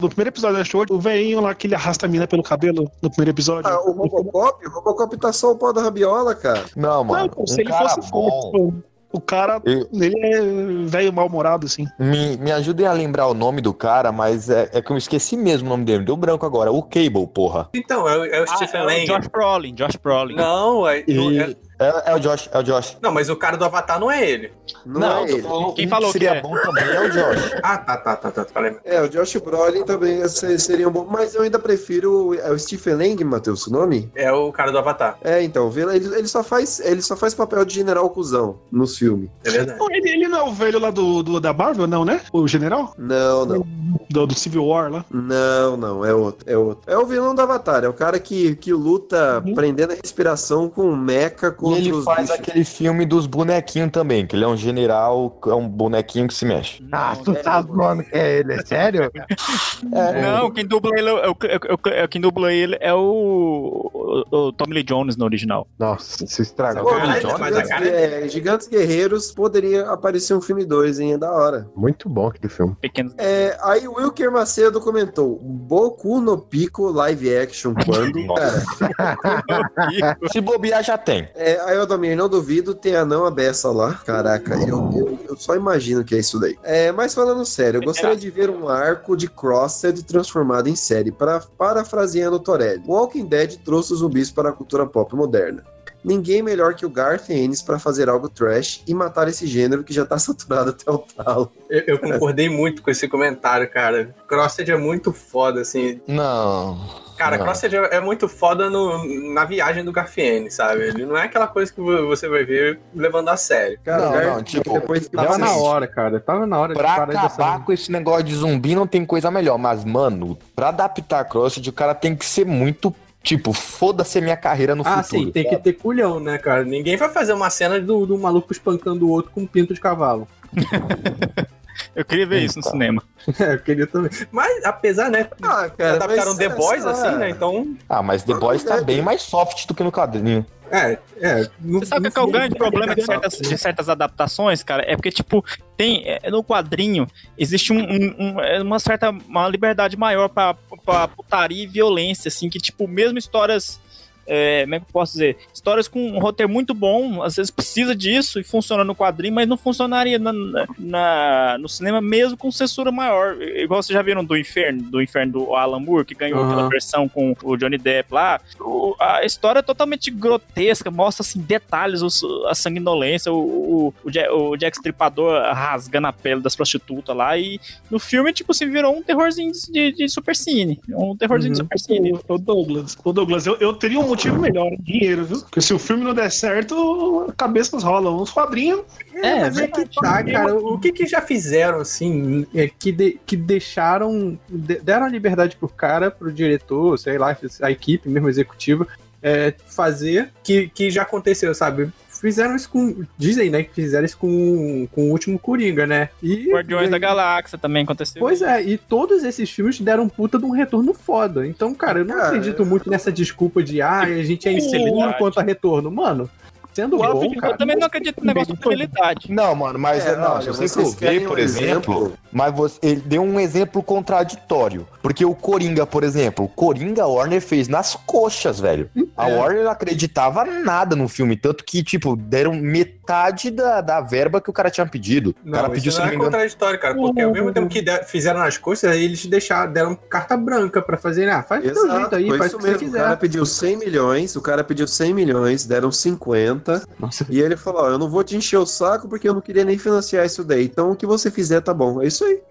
no 0.00 0.08
primeiro 0.08 0.30
episódio 0.30 0.56
do 0.56 0.58
Westworld, 0.60 0.92
o 0.92 0.98
velhinho 0.98 1.40
lá 1.40 1.54
que 1.54 1.66
ele 1.66 1.74
arrasta 1.74 2.06
a 2.06 2.08
mina 2.08 2.26
pelo 2.26 2.42
cabelo 2.42 2.90
no 3.02 3.10
primeiro 3.10 3.30
episódio. 3.30 3.70
Ah, 3.70 3.80
o 3.82 3.92
Robocop? 3.92 4.66
O 4.66 4.70
Robocop 4.70 5.16
tá 5.18 5.32
só 5.32 5.52
o 5.52 5.56
pau 5.56 5.72
da 5.72 5.82
rabiola, 5.82 6.34
cara. 6.34 6.64
Não, 6.76 6.90
Não, 6.98 7.04
mano. 7.04 7.28
pô, 7.30 7.46
se 7.46 7.56
um 7.56 7.60
ele 7.60 7.72
fosse 7.72 8.00
bom. 8.10 8.50
forte, 8.52 8.74
o 9.12 9.20
cara, 9.20 9.60
Eu- 9.64 9.86
ele 9.92 10.18
é 10.18 10.40
velho 10.88 11.12
mal-humorado, 11.12 11.66
assim. 11.66 11.86
Me, 11.98 12.36
me 12.36 12.50
ajudem 12.50 12.86
a 12.86 12.92
lembrar 12.92 13.26
o 13.28 13.34
nome 13.34 13.60
do 13.60 13.72
cara, 13.72 14.10
mas 14.10 14.50
é, 14.50 14.68
é 14.72 14.82
que 14.82 14.90
eu 14.90 14.96
esqueci 14.96 15.36
mesmo 15.36 15.66
o 15.66 15.70
nome 15.70 15.84
dele. 15.84 16.04
Deu 16.04 16.16
branco 16.16 16.44
agora. 16.44 16.72
O 16.72 16.82
Cable, 16.82 17.26
porra. 17.32 17.68
Então, 17.74 18.08
é, 18.08 18.16
o- 18.18 18.24
é 18.24 18.40
o 18.40 18.44
Ah, 18.44 18.56
Stephen 18.56 18.80
é 18.80 18.82
o 18.82 18.86
Lang. 18.86 19.06
Josh 19.06 19.26
Brolin, 19.28 19.74
Josh 19.74 19.96
Brolin. 20.02 20.34
Não, 20.34 20.88
é, 20.88 21.04
E- 21.06 21.56
é- 21.78 21.84
É, 21.84 22.12
é 22.12 22.14
o 22.14 22.18
Josh, 22.18 22.48
é 22.52 22.58
o 22.58 22.62
Josh. 22.62 22.96
não, 23.02 23.12
mas 23.12 23.28
o 23.28 23.36
cara 23.36 23.56
do 23.56 23.64
Avatar 23.64 23.98
não 24.00 24.10
é 24.10 24.28
ele. 24.28 24.52
Não, 24.86 25.24
é 25.24 25.26
tô 25.26 25.32
ele. 25.34 25.42
falando 25.42 25.74
Quem 25.74 25.86
um 25.86 25.90
falou 25.90 26.12
seria 26.12 26.32
que 26.32 26.36
é? 26.38 26.42
bom 26.42 26.56
também 26.60 26.84
é 26.84 27.00
o 27.00 27.10
Josh. 27.10 27.54
Ah, 27.62 27.78
tá, 27.78 27.96
tá, 27.96 28.16
tá, 28.16 28.30
tá. 28.30 28.44
Falei. 28.44 28.76
É, 28.84 29.00
o 29.02 29.08
Josh 29.08 29.36
Brolin 29.36 29.84
também 29.84 30.26
se- 30.28 30.58
seria 30.58 30.88
um 30.88 30.92
bom. 30.92 31.06
Mas 31.10 31.34
eu 31.34 31.42
ainda 31.42 31.58
prefiro. 31.58 32.34
É 32.34 32.50
o 32.50 32.58
Stephen 32.58 32.94
Lang, 32.94 33.24
Matheus, 33.24 33.66
o 33.66 33.72
nome? 33.72 34.10
É 34.14 34.30
o 34.32 34.52
cara 34.52 34.70
do 34.70 34.78
Avatar. 34.78 35.16
É, 35.22 35.42
então, 35.42 35.72
ele, 35.76 36.06
ele 36.14 36.28
só 36.28 36.42
faz 36.42 36.80
ele 36.80 37.00
só 37.02 37.16
faz 37.16 37.34
papel 37.34 37.64
de 37.64 37.74
general 37.74 38.08
cuzão 38.10 38.58
nos 38.70 38.96
filmes. 38.98 39.28
É 39.44 39.50
verdade. 39.50 39.78
Ele, 39.90 40.10
ele 40.10 40.28
não 40.28 40.38
é 40.38 40.42
o 40.50 40.52
velho 40.52 40.78
lá 40.78 40.90
do, 40.90 41.22
do- 41.22 41.40
da 41.40 41.52
Marvel, 41.52 41.86
não, 41.86 42.04
né? 42.04 42.20
O 42.32 42.46
general? 42.46 42.94
Não, 42.98 43.44
não. 43.46 43.66
Do, 44.10 44.26
do 44.26 44.34
Civil 44.38 44.64
War 44.66 44.90
lá. 44.92 45.04
Não, 45.10 45.76
não, 45.76 46.04
é 46.04 46.12
outro, 46.14 46.44
é 46.50 46.56
outro. 46.56 46.82
É 46.86 46.96
o 46.98 47.06
vilão 47.06 47.34
do 47.34 47.40
Avatar, 47.42 47.82
é 47.84 47.88
o 47.88 47.92
cara 47.92 48.18
que, 48.20 48.54
que 48.56 48.72
luta 48.72 49.42
prendendo 49.54 49.92
a 49.92 49.96
respiração 49.96 50.68
com 50.68 50.82
um 50.90 50.96
mecha 50.96 51.50
E 51.64 51.68
contra 51.70 51.78
ele 51.80 51.92
os 51.92 52.04
faz 52.04 52.20
bichos. 52.30 52.38
aquele 52.40 52.64
filme 52.64 53.06
dos 53.06 53.26
bonequinhos 53.26 53.90
também, 53.90 54.26
que 54.26 54.36
ele 54.36 54.44
é 54.44 54.48
um 54.48 54.56
general, 54.56 55.38
é 55.46 55.54
um 55.54 55.68
bonequinho 55.68 56.26
que 56.28 56.34
se 56.34 56.44
mexe. 56.44 56.84
Ah, 56.92 57.16
tu 57.22 57.34
tá 57.34 57.62
zoando 57.62 58.04
que 58.04 58.16
é 58.16 58.38
ele, 58.38 58.52
é 58.54 58.64
sério? 58.64 59.10
Não, 59.82 60.50
quem 60.50 60.66
dubla 60.66 60.90
ele 60.98 61.08
é 61.08 61.12
o, 61.12 61.36
é 61.44 61.98
é 62.00 62.04
o- 62.04 62.08
quem 62.08 62.20
dubla 62.20 62.52
ele 62.52 62.76
é 62.80 62.92
o, 62.94 63.90
o, 63.92 64.36
o 64.48 64.52
Tommy 64.52 64.74
Lee 64.74 64.82
Jones 64.82 65.16
no 65.16 65.24
original. 65.24 65.66
Nossa, 65.78 66.26
se 66.26 66.42
estragou. 66.42 66.84
Pô, 66.84 66.90
Caralho, 66.90 67.28
mas 67.38 67.40
mas 67.40 67.56
a 67.56 67.60
Gigantes, 67.62 67.68
cara 67.68 67.86
é, 67.88 68.28
Gigantes 68.28 68.68
Guerreiros 68.68 69.32
poderia 69.32 69.90
aparecer 69.90 70.34
um 70.34 70.40
filme 70.40 70.64
2, 70.64 71.00
hein? 71.00 71.12
É 71.14 71.18
da 71.18 71.30
hora. 71.30 71.68
Muito 71.76 72.08
bom 72.08 72.28
aquele 72.28 72.48
filme. 72.52 72.74
Pequenos. 72.80 73.14
É, 73.18 73.56
aí 73.62 73.86
o 73.88 73.94
Wilker 73.96 74.30
Macedo 74.30 74.80
comentou: 74.80 75.38
Boku 75.42 76.20
no 76.20 76.38
Pico 76.38 76.90
live 76.90 77.36
action 77.36 77.74
quando? 77.74 78.34
Cara, 78.34 80.18
Se 80.32 80.40
bobear, 80.40 80.82
já 80.82 80.96
tem. 80.98 81.28
é, 81.34 81.53
aí 81.60 81.78
o 81.78 81.82
Adomir, 81.82 82.16
não 82.16 82.28
duvido, 82.28 82.74
tem 82.74 82.96
a 82.96 83.04
não 83.04 83.24
a 83.24 83.30
beça 83.30 83.70
lá. 83.70 83.94
Caraca, 84.04 84.54
eu, 84.54 84.90
eu, 84.94 85.18
eu 85.28 85.36
só 85.36 85.54
imagino 85.54 86.04
que 86.04 86.14
é 86.14 86.18
isso 86.18 86.38
daí. 86.38 86.56
É, 86.62 86.92
mas 86.92 87.14
falando 87.14 87.44
sério, 87.44 87.78
eu 87.78 87.84
gostaria 87.84 88.16
de 88.16 88.30
ver 88.30 88.50
um 88.50 88.68
arco 88.68 89.16
de 89.16 89.28
Crossed 89.28 90.02
transformado 90.04 90.68
em 90.68 90.76
série, 90.76 91.12
para, 91.12 91.40
parafraseando 91.40 92.38
Torelli. 92.38 92.82
Walking 92.86 93.26
Dead 93.26 93.56
trouxe 93.64 93.92
os 93.92 93.98
zumbis 94.00 94.30
para 94.30 94.50
a 94.50 94.52
cultura 94.52 94.86
pop 94.86 95.14
moderna. 95.14 95.62
Ninguém 96.04 96.42
melhor 96.42 96.74
que 96.74 96.84
o 96.84 96.90
Garth 96.90 97.30
Ennis 97.30 97.62
para 97.62 97.78
fazer 97.78 98.10
algo 98.10 98.28
trash 98.28 98.82
e 98.86 98.92
matar 98.92 99.26
esse 99.26 99.46
gênero 99.46 99.82
que 99.82 99.94
já 99.94 100.04
tá 100.04 100.18
saturado 100.18 100.70
até 100.70 100.90
o 100.90 100.98
talo. 100.98 101.50
Eu, 101.70 101.82
eu 101.86 101.98
concordei 101.98 102.48
muito 102.48 102.82
com 102.82 102.90
esse 102.90 103.08
comentário, 103.08 103.68
cara. 103.70 104.14
Crossed 104.28 104.70
é 104.70 104.76
muito 104.76 105.12
foda, 105.12 105.62
assim. 105.62 106.00
Não. 106.06 107.03
Cara, 107.16 107.36
Não. 107.38 107.44
Crossed 107.44 107.72
é 107.74 108.00
muito 108.00 108.28
foda 108.28 108.68
no, 108.68 109.32
na 109.32 109.44
viagem 109.44 109.84
do 109.84 109.92
Garfiene, 109.92 110.50
sabe? 110.50 110.82
Ele 110.88 111.06
não 111.06 111.16
é 111.16 111.22
aquela 111.24 111.46
coisa 111.46 111.72
que 111.72 111.80
vo- 111.80 112.06
você 112.08 112.28
vai 112.28 112.44
ver 112.44 112.80
levando 112.94 113.28
a 113.28 113.36
sério. 113.36 113.78
Cara, 113.84 114.10
Não, 114.26 114.34
não, 114.36 114.42
tipo, 114.42 114.72
depois 114.72 115.06
que 115.08 115.16
Tava 115.16 115.38
na 115.38 115.52
hora, 115.56 115.86
cara. 115.86 116.18
Tava 116.20 116.46
na 116.46 116.58
hora 116.58 116.74
de 116.74 116.78
Pra 116.80 116.94
parar 116.94 117.06
dessa- 117.06 117.26
acabar 117.26 117.64
com 117.64 117.72
esse 117.72 117.90
negócio 117.92 118.24
de 118.24 118.34
zumbi 118.34 118.74
não 118.74 118.86
tem 118.86 119.04
coisa 119.04 119.30
melhor, 119.30 119.58
mas, 119.58 119.84
mano, 119.84 120.36
pra 120.56 120.68
adaptar 120.68 121.24
Crossed, 121.24 121.66
o 121.68 121.72
cara 121.72 121.94
tem 121.94 122.16
que 122.16 122.24
ser 122.26 122.44
muito, 122.44 122.94
tipo, 123.22 123.52
foda-se 123.52 124.18
a 124.18 124.20
minha 124.20 124.36
carreira 124.36 124.74
no 124.74 124.82
Ah, 124.86 125.02
futuro. 125.02 125.22
sim, 125.24 125.30
tem 125.30 125.48
que 125.48 125.56
ter 125.56 125.72
culhão, 125.74 126.18
né, 126.18 126.36
cara? 126.38 126.64
Ninguém 126.64 126.96
vai 126.96 127.08
fazer 127.08 127.32
uma 127.32 127.48
cena 127.50 127.80
do, 127.80 128.04
do 128.06 128.18
maluco 128.18 128.52
espancando 128.52 129.06
o 129.06 129.10
outro 129.10 129.30
com 129.32 129.42
um 129.42 129.46
pinto 129.46 129.72
de 129.72 129.80
cavalo. 129.80 130.26
Eu 131.94 132.04
queria 132.04 132.26
ver 132.26 132.42
isso 132.42 132.58
no 132.58 132.64
cinema. 132.64 133.02
É, 133.38 133.54
eu 133.54 133.58
queria 133.60 133.86
também. 133.86 134.10
Mas, 134.30 134.64
apesar, 134.64 135.10
né? 135.10 135.28
Ah, 135.42 135.68
cara, 135.70 135.94
adaptaram 135.96 136.36
The 136.36 136.48
Boys, 136.50 136.84
assim, 136.86 137.16
né? 137.16 137.30
Então. 137.30 137.76
Ah, 137.88 138.02
mas 138.02 138.22
The 138.22 138.34
Boys 138.34 138.62
tá 138.64 138.80
bem 138.82 139.02
mais 139.02 139.22
soft 139.22 139.66
do 139.66 139.74
que 139.74 139.82
no 139.82 139.92
quadrinho. 139.92 140.44
É, 140.70 140.98
é. 141.20 141.48
No, 141.60 141.78
Você 141.80 141.86
sabe 141.86 142.10
qual 142.10 142.26
é 142.26 142.28
o 142.28 142.32
grande 142.32 142.54
problema 142.56 142.94
de 142.96 143.02
certas, 143.04 143.34
de 143.38 143.58
certas 143.58 143.88
adaptações, 143.88 144.62
cara? 144.62 144.82
É 144.86 144.96
porque, 144.96 145.10
tipo, 145.10 145.44
tem. 145.76 146.02
é, 146.06 146.30
No 146.30 146.42
quadrinho 146.42 147.06
existe 147.38 147.72
um- 147.72 147.78
um- 147.84 148.14
um- 148.18 148.40
é 148.40 148.60
uma 148.62 148.78
certa 148.80 149.10
uma 149.10 149.46
liberdade 149.46 149.96
maior 149.96 150.28
pra, 150.28 150.54
pra 150.84 151.06
putaria 151.06 151.62
e 151.62 151.66
violência, 151.66 152.28
assim, 152.28 152.48
que, 152.48 152.58
tipo, 152.58 152.88
mesmo 152.88 153.18
histórias. 153.18 153.78
É, 154.26 154.62
como 154.62 154.74
é 154.74 154.80
que 154.80 154.84
eu 154.86 154.92
posso 154.92 155.12
dizer? 155.12 155.36
Histórias 155.52 155.88
com 155.88 156.00
um 156.10 156.18
roteiro 156.18 156.50
muito 156.52 156.74
bom, 156.74 157.22
às 157.22 157.36
vezes 157.36 157.50
precisa 157.50 157.94
disso 157.94 158.38
e 158.40 158.44
funciona 158.44 158.84
no 158.84 158.94
quadrinho, 158.94 159.34
mas 159.34 159.48
não 159.48 159.56
funcionaria 159.56 160.18
na, 160.18 160.32
na- 160.78 161.56
no 161.58 161.68
cinema 161.68 162.00
mesmo 162.00 162.36
com 162.36 162.50
censura 162.50 162.90
maior. 162.92 163.40
Igual 163.40 163.82
vocês 163.82 163.94
já 163.94 164.02
viram 164.02 164.24
do 164.24 164.36
Inferno, 164.36 164.82
do 164.82 165.02
Inferno 165.02 165.32
do 165.32 165.54
Alan 165.54 165.80
Moore, 165.80 166.04
que 166.04 166.14
ganhou 166.14 166.38
Aham. 166.40 166.52
aquela 166.52 166.68
versão 166.68 167.08
com 167.08 167.34
o 167.42 167.56
Johnny 167.56 167.78
Depp 167.78 168.12
lá. 168.12 168.40
O- 168.60 168.94
a 169.00 169.24
história 169.24 169.58
é 169.60 169.62
totalmente 169.62 170.10
grotesca, 170.10 170.90
mostra 170.90 171.22
assim 171.22 171.40
detalhes, 171.40 172.02
os- 172.02 172.22
a 172.46 172.54
sanguinolência, 172.54 173.32
o, 173.32 173.36
o, 173.36 173.94
o, 174.04 174.48
o 174.50 174.56
Jack 174.56 174.76
Stripador 174.76 175.40
rasgando 175.52 176.06
a 176.06 176.12
pele 176.12 176.40
das 176.40 176.54
prostitutas 176.56 177.16
lá. 177.16 177.36
E 177.38 177.60
no 177.90 177.98
filme, 177.98 178.32
tipo 178.32 178.52
assim, 178.52 178.68
virou 178.70 178.96
um 178.96 179.02
terrorzinho 179.02 179.52
de, 179.70 179.92
de 179.92 180.08
super 180.08 180.34
cine. 180.36 180.80
Um 180.88 181.16
terrorzinho 181.16 181.52
de 181.52 181.58
super 181.58 181.78
cine. 181.78 182.18
Ô, 182.28 182.38
Douglas, 182.38 182.96
ô 183.04 183.12
Douglas, 183.12 183.46
eu, 183.46 183.56
eu 183.60 183.72
teria 183.72 183.98
um 183.98 184.08
motivo 184.14 184.38
melhor, 184.40 184.70
dinheiro, 184.80 185.24
viu? 185.24 185.40
Porque 185.40 185.60
se 185.60 185.74
o 185.74 185.78
filme 185.78 186.04
não 186.04 186.14
der 186.14 186.30
certo, 186.30 187.32
cabeças 187.36 187.82
rolam. 187.82 188.16
Os 188.20 188.30
quadrinhos. 188.30 188.82
É, 189.14 189.40
mas 189.40 189.58
é 189.58 189.66
que 189.68 189.84
tá, 190.00 190.22
cara. 190.22 190.54
O 190.54 190.78
que 190.78 190.92
que 190.92 191.06
já 191.06 191.20
fizeram, 191.20 191.80
assim, 191.80 192.46
é 192.54 192.68
que, 192.68 192.90
de- 192.92 193.18
que 193.26 193.36
deixaram. 193.36 194.38
de- 194.48 194.78
deram 194.80 195.06
a 195.06 195.08
liberdade 195.08 195.56
pro 195.56 195.68
cara, 195.68 196.10
pro 196.10 196.32
diretor, 196.32 196.98
sei 196.98 197.18
lá, 197.18 197.36
a 197.62 197.70
equipe 197.70 198.08
mesmo 198.08 198.28
executiva, 198.28 198.86
é, 199.22 199.54
fazer 199.66 200.30
que, 200.42 200.68
que 200.68 200.90
já 200.90 201.02
aconteceu, 201.02 201.54
sabe? 201.54 201.90
Fizeram 202.20 202.56
isso 202.56 202.68
com. 202.68 203.04
Dizem, 203.18 203.50
né? 203.50 203.62
Que 203.62 203.74
fizeram 203.74 204.04
isso 204.04 204.16
com, 204.16 204.86
com 204.92 205.08
o 205.08 205.10
último 205.10 205.38
Coringa, 205.38 205.86
né? 205.86 206.08
E, 206.22 206.50
Guardiões 206.52 206.88
e- 206.88 206.90
da 206.90 206.98
Galáxia 206.98 207.58
também 207.58 207.84
aconteceu. 207.84 208.20
Pois 208.20 208.40
é, 208.42 208.62
e 208.62 208.78
todos 208.78 209.24
esses 209.24 209.50
filmes 209.50 209.80
deram 209.80 210.08
puta 210.08 210.38
de 210.38 210.44
um 210.44 210.50
retorno 210.50 210.94
foda. 210.94 211.46
Então, 211.46 211.74
cara, 211.74 212.00
eu 212.00 212.04
não 212.04 212.14
Cara, 212.14 212.28
acredito 212.28 212.64
muito 212.64 212.88
nessa 212.88 213.12
desculpa 213.12 213.62
de 213.62 213.80
ah, 213.82 214.00
a 214.00 214.22
gente 214.22 214.48
é 214.48 214.52
inseguro 214.52 215.14
quanto 215.18 215.38
a 215.38 215.42
retorno. 215.42 215.90
Mano, 215.90 216.30
sendo 216.74 216.96
O 216.96 216.98
bom, 216.98 217.34
cara. 217.36 217.52
eu 217.54 217.56
também 217.58 217.76
não 217.76 217.86
acredito 217.86 218.20
no 218.20 218.26
negócio 218.26 218.54
de 218.54 218.62
fidelidade. 218.62 219.30
Não, 219.32 219.54
mano, 219.54 219.78
mas 219.78 220.04
É, 220.04 220.16
não, 220.16 220.40
se 220.40 220.48
você 220.48 220.68
vocês 220.68 220.74
for 220.94 220.96
ver, 220.98 221.26
por 221.26 221.36
um 221.38 221.40
exemplo, 221.40 221.94
exemplo? 221.94 222.12
mas 222.32 222.54
você- 222.54 222.78
ele 222.82 223.00
deu 223.04 223.22
um 223.22 223.38
exemplo 223.38 223.82
contraditório. 223.82 224.86
Porque 225.02 225.24
o 225.24 225.34
Coringa, 225.34 225.86
por 225.86 226.02
exemplo, 226.02 226.46
o 226.46 226.48
Coringa 226.48 227.02
a 227.02 227.06
Warner 227.06 227.40
fez 227.40 227.68
nas 227.68 227.94
coxas, 227.94 228.58
velho. 228.58 228.88
A 229.16 229.28
É. 229.28 229.36
Warner 229.36 229.64
não 229.64 229.70
acreditava 229.70 230.44
nada 230.44 230.96
no 230.96 231.08
filme, 231.08 231.36
tanto 231.36 231.62
que, 231.62 231.82
tipo, 231.82 232.16
deram 232.16 232.54
metade 232.54 233.50
da, 233.50 233.80
da 233.82 234.00
verba 234.00 234.40
que 234.40 234.48
o 234.48 234.52
cara 234.52 234.70
tinha 234.70 234.86
pedido. 234.86 235.34
o 235.44 235.50
cara 235.50 235.68
pediu, 235.68 235.90
isso 235.90 236.00
não 236.00 236.06
não 236.06 236.12
é 236.14 236.16
contraditório, 236.16 236.80
cara, 236.80 236.94
porque 236.94 237.20
ao 237.20 237.32
mesmo 237.32 237.52
tempo 237.52 237.68
que 237.68 237.82
de- 237.82 238.02
fizeram 238.04 238.40
nas 238.40 238.56
costas, 238.56 238.96
eles 238.96 239.24
deixaram, 239.26 239.70
deram 239.72 239.94
carta 239.94 240.36
branca 240.36 240.80
pra 240.80 240.96
fazer, 240.96 241.28
ah, 241.28 241.42
faz 241.42 241.62
do 241.62 241.72
teu 241.72 241.82
jeito 241.82 241.96
Exato, 241.96 242.16
aí, 242.16 242.38
faz 242.38 242.54
o 242.54 242.56
que 242.56 242.62
você 242.62 242.68
mesmo. 242.70 242.82
O 242.82 242.90
quiser. 242.90 243.02
cara 243.02 243.16
pediu 243.16 243.46
100 243.46 243.76
milhões, 243.76 244.36
o 244.36 244.40
cara 244.40 244.64
pediu 244.64 244.86
100 244.88 245.12
milhões, 245.12 245.66
deram 245.66 245.92
50. 245.92 246.63
Nossa. 246.98 247.26
E 247.30 247.40
ele 247.40 247.56
falou: 247.56 247.82
Ó, 247.82 247.88
eu 247.90 247.98
não 247.98 248.08
vou 248.08 248.24
te 248.24 248.36
encher 248.36 248.56
o 248.58 248.66
saco 248.66 249.08
porque 249.08 249.28
eu 249.28 249.34
não 249.34 249.40
queria 249.40 249.64
nem 249.64 249.78
financiar 249.78 250.24
isso 250.26 250.44
daí. 250.44 250.64
Então 250.64 250.90
o 250.90 250.96
que 250.96 251.06
você 251.06 251.30
fizer 251.30 251.60
tá 251.60 251.72
bom. 251.74 252.02
É 252.02 252.06
isso 252.06 252.24
aí. 252.24 252.42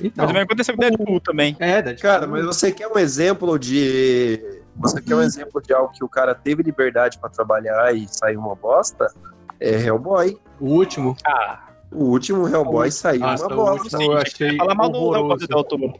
Então, 0.00 0.24
Mas 0.24 0.26
também 0.26 0.42
aconteceu 0.42 0.74
com 0.76 0.82
o 0.82 0.88
Deadpool 0.88 1.20
também. 1.20 1.56
é, 1.58 1.80
Deadpool. 1.80 2.02
Cara, 2.02 2.26
mas 2.26 2.44
você 2.44 2.70
quer 2.72 2.88
um 2.88 2.98
exemplo 2.98 3.58
de. 3.58 4.60
Você 4.76 5.00
quer 5.00 5.14
um 5.14 5.22
exemplo 5.22 5.60
de 5.62 5.72
algo 5.72 5.92
que 5.92 6.02
o 6.04 6.08
cara 6.08 6.34
teve 6.34 6.62
liberdade 6.62 7.18
pra 7.18 7.28
trabalhar 7.28 7.94
e 7.94 8.06
saiu 8.08 8.40
uma 8.40 8.54
bosta? 8.54 9.12
É 9.60 9.80
Hellboy. 9.80 10.38
o 10.60 10.66
último. 10.66 11.16
Ah, 11.26 11.68
O 11.94 12.04
último 12.04 12.48
Hellboy 12.48 12.90
saiu 12.90 13.20
Nossa, 13.20 13.46
uma 13.46 13.54
o 13.54 13.56
bosta. 13.56 14.02
eu 14.02 14.12
achei 14.16 14.56
fala 14.56 14.74
mal 14.74 14.88
do. 14.88 15.36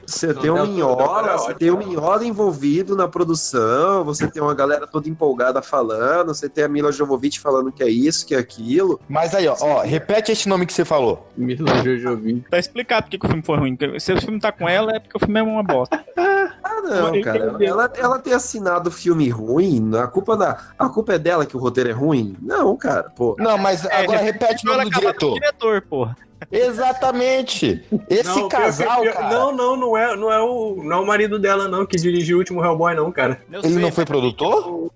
Você 0.07 0.35
tem 0.35 0.51
um 0.51 0.57
Toro 0.57 0.71
minhola, 0.71 1.33
é 1.33 1.39
você 1.39 1.55
tem 1.55 1.71
um 1.71 1.77
minhola 1.77 2.25
envolvido 2.25 2.97
na 2.97 3.07
produção, 3.07 4.05
você 4.05 4.27
tem 4.29 4.43
uma 4.43 4.55
galera 4.55 4.87
toda 4.87 5.09
empolgada 5.09 5.61
falando, 5.61 6.29
você 6.29 6.49
tem 6.49 6.65
a 6.65 6.69
Mila 6.69 6.91
Jovovich 6.91 7.39
falando 7.39 7.71
que 7.71 7.83
é 7.83 7.89
isso, 7.89 8.27
que 8.27 8.35
é 8.35 8.39
aquilo. 8.39 9.01
Mas 9.09 9.35
aí, 9.35 9.47
ó, 9.47 9.57
ó, 9.61 9.83
repete 9.83 10.33
esse 10.33 10.49
nome 10.49 10.67
que 10.67 10.73
você 10.73 10.85
falou. 10.85 11.29
Mila 11.37 11.83
Jojovi. 11.85 12.45
Tá 12.51 12.59
explicado 12.59 13.03
porque 13.05 13.19
que 13.19 13.27
o 13.27 13.29
filme 13.29 13.43
foi 13.43 13.59
ruim. 13.59 13.79
Se 13.99 14.13
o 14.13 14.21
filme 14.21 14.41
tá 14.41 14.51
com 14.51 14.69
ela, 14.69 14.97
é 14.97 15.01
porque 15.01 15.17
o 15.17 15.21
filme 15.21 15.41
é 15.41 15.43
uma 15.43 15.63
bosta. 15.63 16.03
Ah, 16.65 16.81
não, 16.83 17.21
cara. 17.21 17.57
Ela, 17.61 17.93
ela 17.97 18.19
ter 18.19 18.35
assinado 18.35 18.91
filme 18.91 19.29
ruim, 19.29 19.91
a 19.97 20.07
culpa, 20.07 20.37
da, 20.37 20.59
a 20.79 20.89
culpa 20.89 21.15
é 21.15 21.19
dela 21.19 21.45
que 21.45 21.57
o 21.57 21.61
roteiro 21.61 21.91
é 21.91 21.93
ruim? 21.93 22.37
Não, 22.41 22.77
cara, 22.77 23.05
pô. 23.11 23.37
Não, 23.39 23.59
mas 23.59 23.85
agora 23.87 24.21
repete 24.21 24.67
o 24.67 24.71
nome 24.71 24.91
do 24.91 24.99
acaba 24.99 25.15
com 25.15 25.27
o 25.27 25.35
diretor. 25.35 25.82
Porra. 25.89 26.17
Exatamente. 26.51 27.85
Esse 28.09 28.25
Não, 28.25 28.35
pior 28.35 28.49
casal, 28.49 28.97
que- 28.97 29.03
pior- 29.03 29.15
cara. 29.15 29.29
Não, 29.35 29.53
não, 29.55 29.77
não 29.77 29.97
é, 29.97 30.17
não 30.17 30.33
é 30.33 30.41
o, 30.41 30.83
não 30.83 30.97
é 30.97 31.01
o 31.01 31.07
marido 31.07 31.39
dela, 31.39 31.69
não, 31.69 31.87
que 31.87 31.97
dirigiu 31.97 32.37
o 32.37 32.41
último 32.41 32.65
Hellboy, 32.65 32.95
não, 32.95 33.11
cara. 33.13 33.41
Eu 33.51 33.61
Ele 33.61 33.73
sei, 33.75 33.83
não 33.83 33.93
foi 33.93 34.05
produtor? 34.05 34.91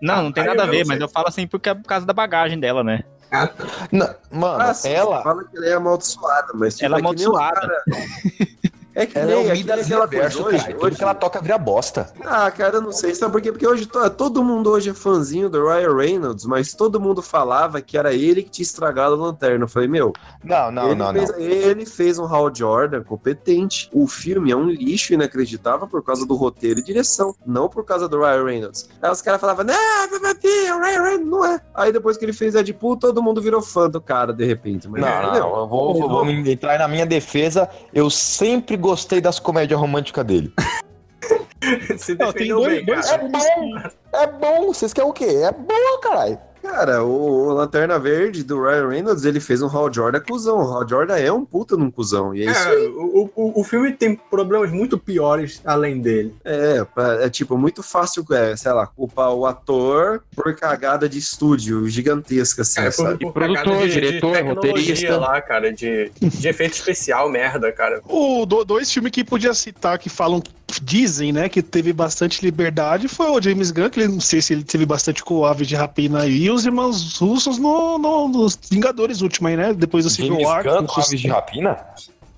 Não, 0.00 0.24
não 0.24 0.32
tem 0.32 0.42
Ah, 0.42 0.48
nada 0.48 0.64
a 0.64 0.66
ver, 0.66 0.84
mas 0.84 1.00
eu 1.00 1.08
falo 1.08 1.28
assim 1.28 1.46
porque 1.46 1.68
é 1.68 1.74
por 1.74 1.84
causa 1.84 2.04
da 2.04 2.12
bagagem 2.12 2.58
dela, 2.58 2.82
né? 2.82 3.04
Ah, 3.30 3.46
tá. 3.46 3.64
Não, 3.90 4.14
mano, 4.30 4.62
Ah, 4.62 4.74
sim, 4.74 4.90
ela, 4.90 5.22
fala 5.22 5.44
que 5.44 5.56
ela 5.56 5.66
é 5.66 5.72
amaldiçoada, 5.74 6.48
mas 6.54 6.74
tipo, 6.74 6.86
Ela 6.86 6.98
é 6.98 7.00
que 7.00 7.06
nem 7.14 7.14
os 7.14 7.26
amaldiçoada. 7.26 7.82
É 8.94 9.06
que 9.06 9.16
ela 9.16 9.26
nem, 9.26 9.34
é 9.34 9.52
o 9.52 9.56
é 9.56 9.60
aquela 9.60 10.02
Reverso, 10.06 10.42
coisa 10.42 10.56
hoje. 10.66 10.76
Hoje 10.80 10.96
que 10.96 11.02
ela 11.02 11.14
toca 11.14 11.40
vira 11.40 11.56
bosta. 11.56 12.12
Ah, 12.24 12.50
cara, 12.50 12.76
eu 12.76 12.82
não 12.82 12.92
sei, 12.92 13.14
sabe 13.14 13.32
por 13.32 13.40
quê? 13.40 13.50
Porque 13.50 13.66
hoje 13.66 13.86
to- 13.86 14.10
todo 14.10 14.44
mundo 14.44 14.70
hoje 14.70 14.90
é 14.90 14.94
fãzinho 14.94 15.48
do 15.48 15.66
Ryan 15.66 15.96
Reynolds, 15.96 16.44
mas 16.44 16.74
todo 16.74 17.00
mundo 17.00 17.22
falava 17.22 17.80
que 17.80 17.96
era 17.96 18.12
ele 18.12 18.42
que 18.42 18.50
tinha 18.50 18.64
estragado 18.64 19.14
a 19.14 19.16
lanterna. 19.18 19.64
Eu 19.64 19.68
falei, 19.68 19.88
meu, 19.88 20.12
Não, 20.44 20.70
não, 20.70 20.86
ele, 20.86 20.94
não, 20.96 21.12
fez, 21.12 21.30
não. 21.30 21.38
ele 21.38 21.86
fez 21.86 22.18
um 22.18 22.26
Hal 22.26 22.54
Jordan 22.54 23.02
competente. 23.02 23.88
O 23.92 24.06
filme 24.06 24.50
é 24.50 24.56
um 24.56 24.68
lixo 24.68 25.14
inacreditável 25.14 25.86
por 25.86 26.02
causa 26.04 26.26
do 26.26 26.34
roteiro 26.34 26.80
e 26.80 26.82
direção, 26.82 27.34
não 27.46 27.68
por 27.68 27.84
causa 27.84 28.06
do 28.08 28.18
Ryan 28.20 28.44
Reynolds. 28.44 28.88
Aí 29.00 29.10
os 29.10 29.22
caras 29.22 29.40
falavam, 29.40 29.64
não, 29.64 30.10
Babapi, 30.10 30.46
o 30.46 30.78
Ryan 30.80 31.02
Reynolds 31.02 31.26
não 31.28 31.44
é. 31.46 31.60
Aí 31.74 31.92
depois 31.92 32.16
que 32.18 32.24
ele 32.24 32.32
fez 32.32 32.52
Deadpool, 32.52 32.96
todo 32.98 33.22
mundo 33.22 33.40
virou 33.40 33.62
fã 33.62 33.88
do 33.88 34.00
cara, 34.00 34.32
de 34.34 34.44
repente. 34.44 34.86
Mas, 34.88 35.00
Não, 35.00 35.08
não, 35.08 35.22
entendeu? 35.22 35.40
não, 35.42 35.60
eu 35.60 35.66
vou, 35.68 35.94
vou, 35.94 36.08
vou 36.08 36.28
entrar 36.28 36.78
na 36.78 36.86
minha 36.88 37.06
defesa. 37.06 37.68
Eu 37.94 38.10
sempre 38.10 38.76
gostei 38.82 39.20
das 39.20 39.38
comédias 39.38 39.80
românticas 39.80 40.24
dele. 40.26 40.52
Se 41.96 42.14
Não, 42.16 42.32
tem 42.32 42.48
dois, 42.48 42.66
bem, 42.68 42.84
dois 42.84 43.08
filmes 43.08 43.44
que- 43.44 44.16
É 44.16 44.26
bom, 44.26 44.66
vocês 44.66 44.92
querem 44.92 45.08
o 45.08 45.12
quê? 45.12 45.24
É 45.24 45.52
bom, 45.52 46.00
caralho. 46.02 46.38
Cara, 46.62 47.02
o, 47.02 47.48
o 47.48 47.52
Lanterna 47.52 47.98
Verde 47.98 48.44
do 48.44 48.62
Ryan 48.62 48.88
Reynolds, 48.88 49.24
ele 49.24 49.40
fez 49.40 49.60
um 49.62 49.66
Hal 49.66 49.92
Jordan 49.92 50.20
cuzão. 50.20 50.58
O 50.58 50.72
Hal 50.72 50.88
Jordan 50.88 51.16
é 51.18 51.32
um 51.32 51.44
puta 51.44 51.76
num 51.76 51.90
cuzão. 51.90 52.34
E 52.34 52.42
é 52.46 52.50
isso 52.50 52.68
É, 52.68 52.70
aí. 52.70 52.86
o, 52.86 53.30
o, 53.34 53.60
o 53.60 53.64
filme 53.64 53.92
tem 53.92 54.14
problemas 54.14 54.70
muito 54.70 54.96
piores 54.96 55.60
além 55.64 56.00
dele. 56.00 56.34
É, 56.44 56.86
é 57.22 57.28
tipo, 57.28 57.58
muito 57.58 57.82
fácil, 57.82 58.24
é, 58.32 58.54
sei 58.56 58.72
lá, 58.72 58.86
culpar 58.86 59.32
o 59.32 59.44
ator 59.44 60.22
por 60.34 60.54
cagada 60.54 61.08
de 61.08 61.18
estúdio 61.18 61.88
gigantesca, 61.88 62.62
assim, 62.62 62.76
Cara, 62.76 62.90
por, 62.90 62.96
sabe? 62.96 63.18
por 63.18 63.32
produtor, 63.32 63.64
cagada 63.64 63.86
de, 63.86 63.92
diretor, 63.92 64.36
de 64.36 64.42
roteirista. 64.42 65.16
lá, 65.16 65.40
cara, 65.42 65.72
de, 65.72 66.10
de 66.20 66.48
efeito 66.48 66.74
especial, 66.74 67.28
merda, 67.28 67.72
cara. 67.72 68.00
O, 68.08 68.46
do- 68.46 68.64
dois 68.64 68.90
filmes 68.90 69.10
que 69.12 69.24
podia 69.24 69.52
citar 69.54 69.98
que 69.98 70.08
falam, 70.08 70.42
dizem, 70.82 71.32
né, 71.32 71.48
que 71.48 71.60
teve 71.62 71.92
bastante 71.92 72.42
liberdade 72.44 73.08
foi 73.08 73.26
o 73.30 73.40
James 73.42 73.70
Gunn, 73.70 73.90
que 73.90 74.00
ele 74.00 74.08
não 74.12 74.20
sei 74.20 74.40
se 74.40 74.52
ele 74.54 74.64
teve 74.64 74.86
bastante 74.86 75.22
com 75.22 75.34
o 75.38 75.44
Aves 75.44 75.66
de 75.68 75.74
Rapina 75.74 76.22
aí, 76.22 76.48
os 76.52 76.64
irmãos 76.66 77.16
russos 77.18 77.58
no, 77.58 77.98
no- 77.98 78.28
nos 78.28 78.58
Vingadores 78.70 79.20
último 79.20 79.48
aí, 79.48 79.56
né? 79.56 79.72
Depois 79.74 80.04
do 80.04 80.10
Civil 80.10 80.32
James 80.32 80.46
War. 80.48 80.62
Gunn 80.64 80.86
aves 80.96 81.20
de 81.20 81.28
rapina? 81.28 81.78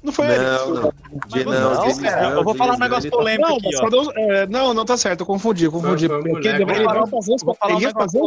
Não 0.03 0.13
foi 0.13 0.27
ele? 0.27 0.39
Não, 0.45 0.69
não. 0.71 0.93
De, 1.29 1.45
Não, 1.45 1.53
não, 1.53 1.75
não, 1.75 1.87
Gunn, 1.91 2.31
eu 2.33 2.45
vou 2.45 2.55
falar 2.55 2.75
um 2.75 2.79
negócio 2.79 3.09
ele 3.09 3.11
polêmico 3.11 3.49
Não, 3.49 3.57
aqui, 3.57 3.69
os- 4.01 4.09
é, 4.17 4.47
não, 4.47 4.75
não 4.75 4.85
tá 4.85 4.97
certo, 4.99 5.21
eu 5.21 5.27
confundi, 5.27 5.65
eu 5.65 5.73
confundi. 5.73 6.07
Foi- 6.09 6.21
foi 6.21 6.31
Porque 6.31 6.49
boneco, 6.49 6.71
ele 6.73 6.83
ia 6.83 7.07
fazer, 7.07 7.33
Eu 7.33 7.39
vou 7.45 7.55
falar 7.55 7.73
um 7.73 7.77
ele 7.79 7.87
negócio 7.87 8.21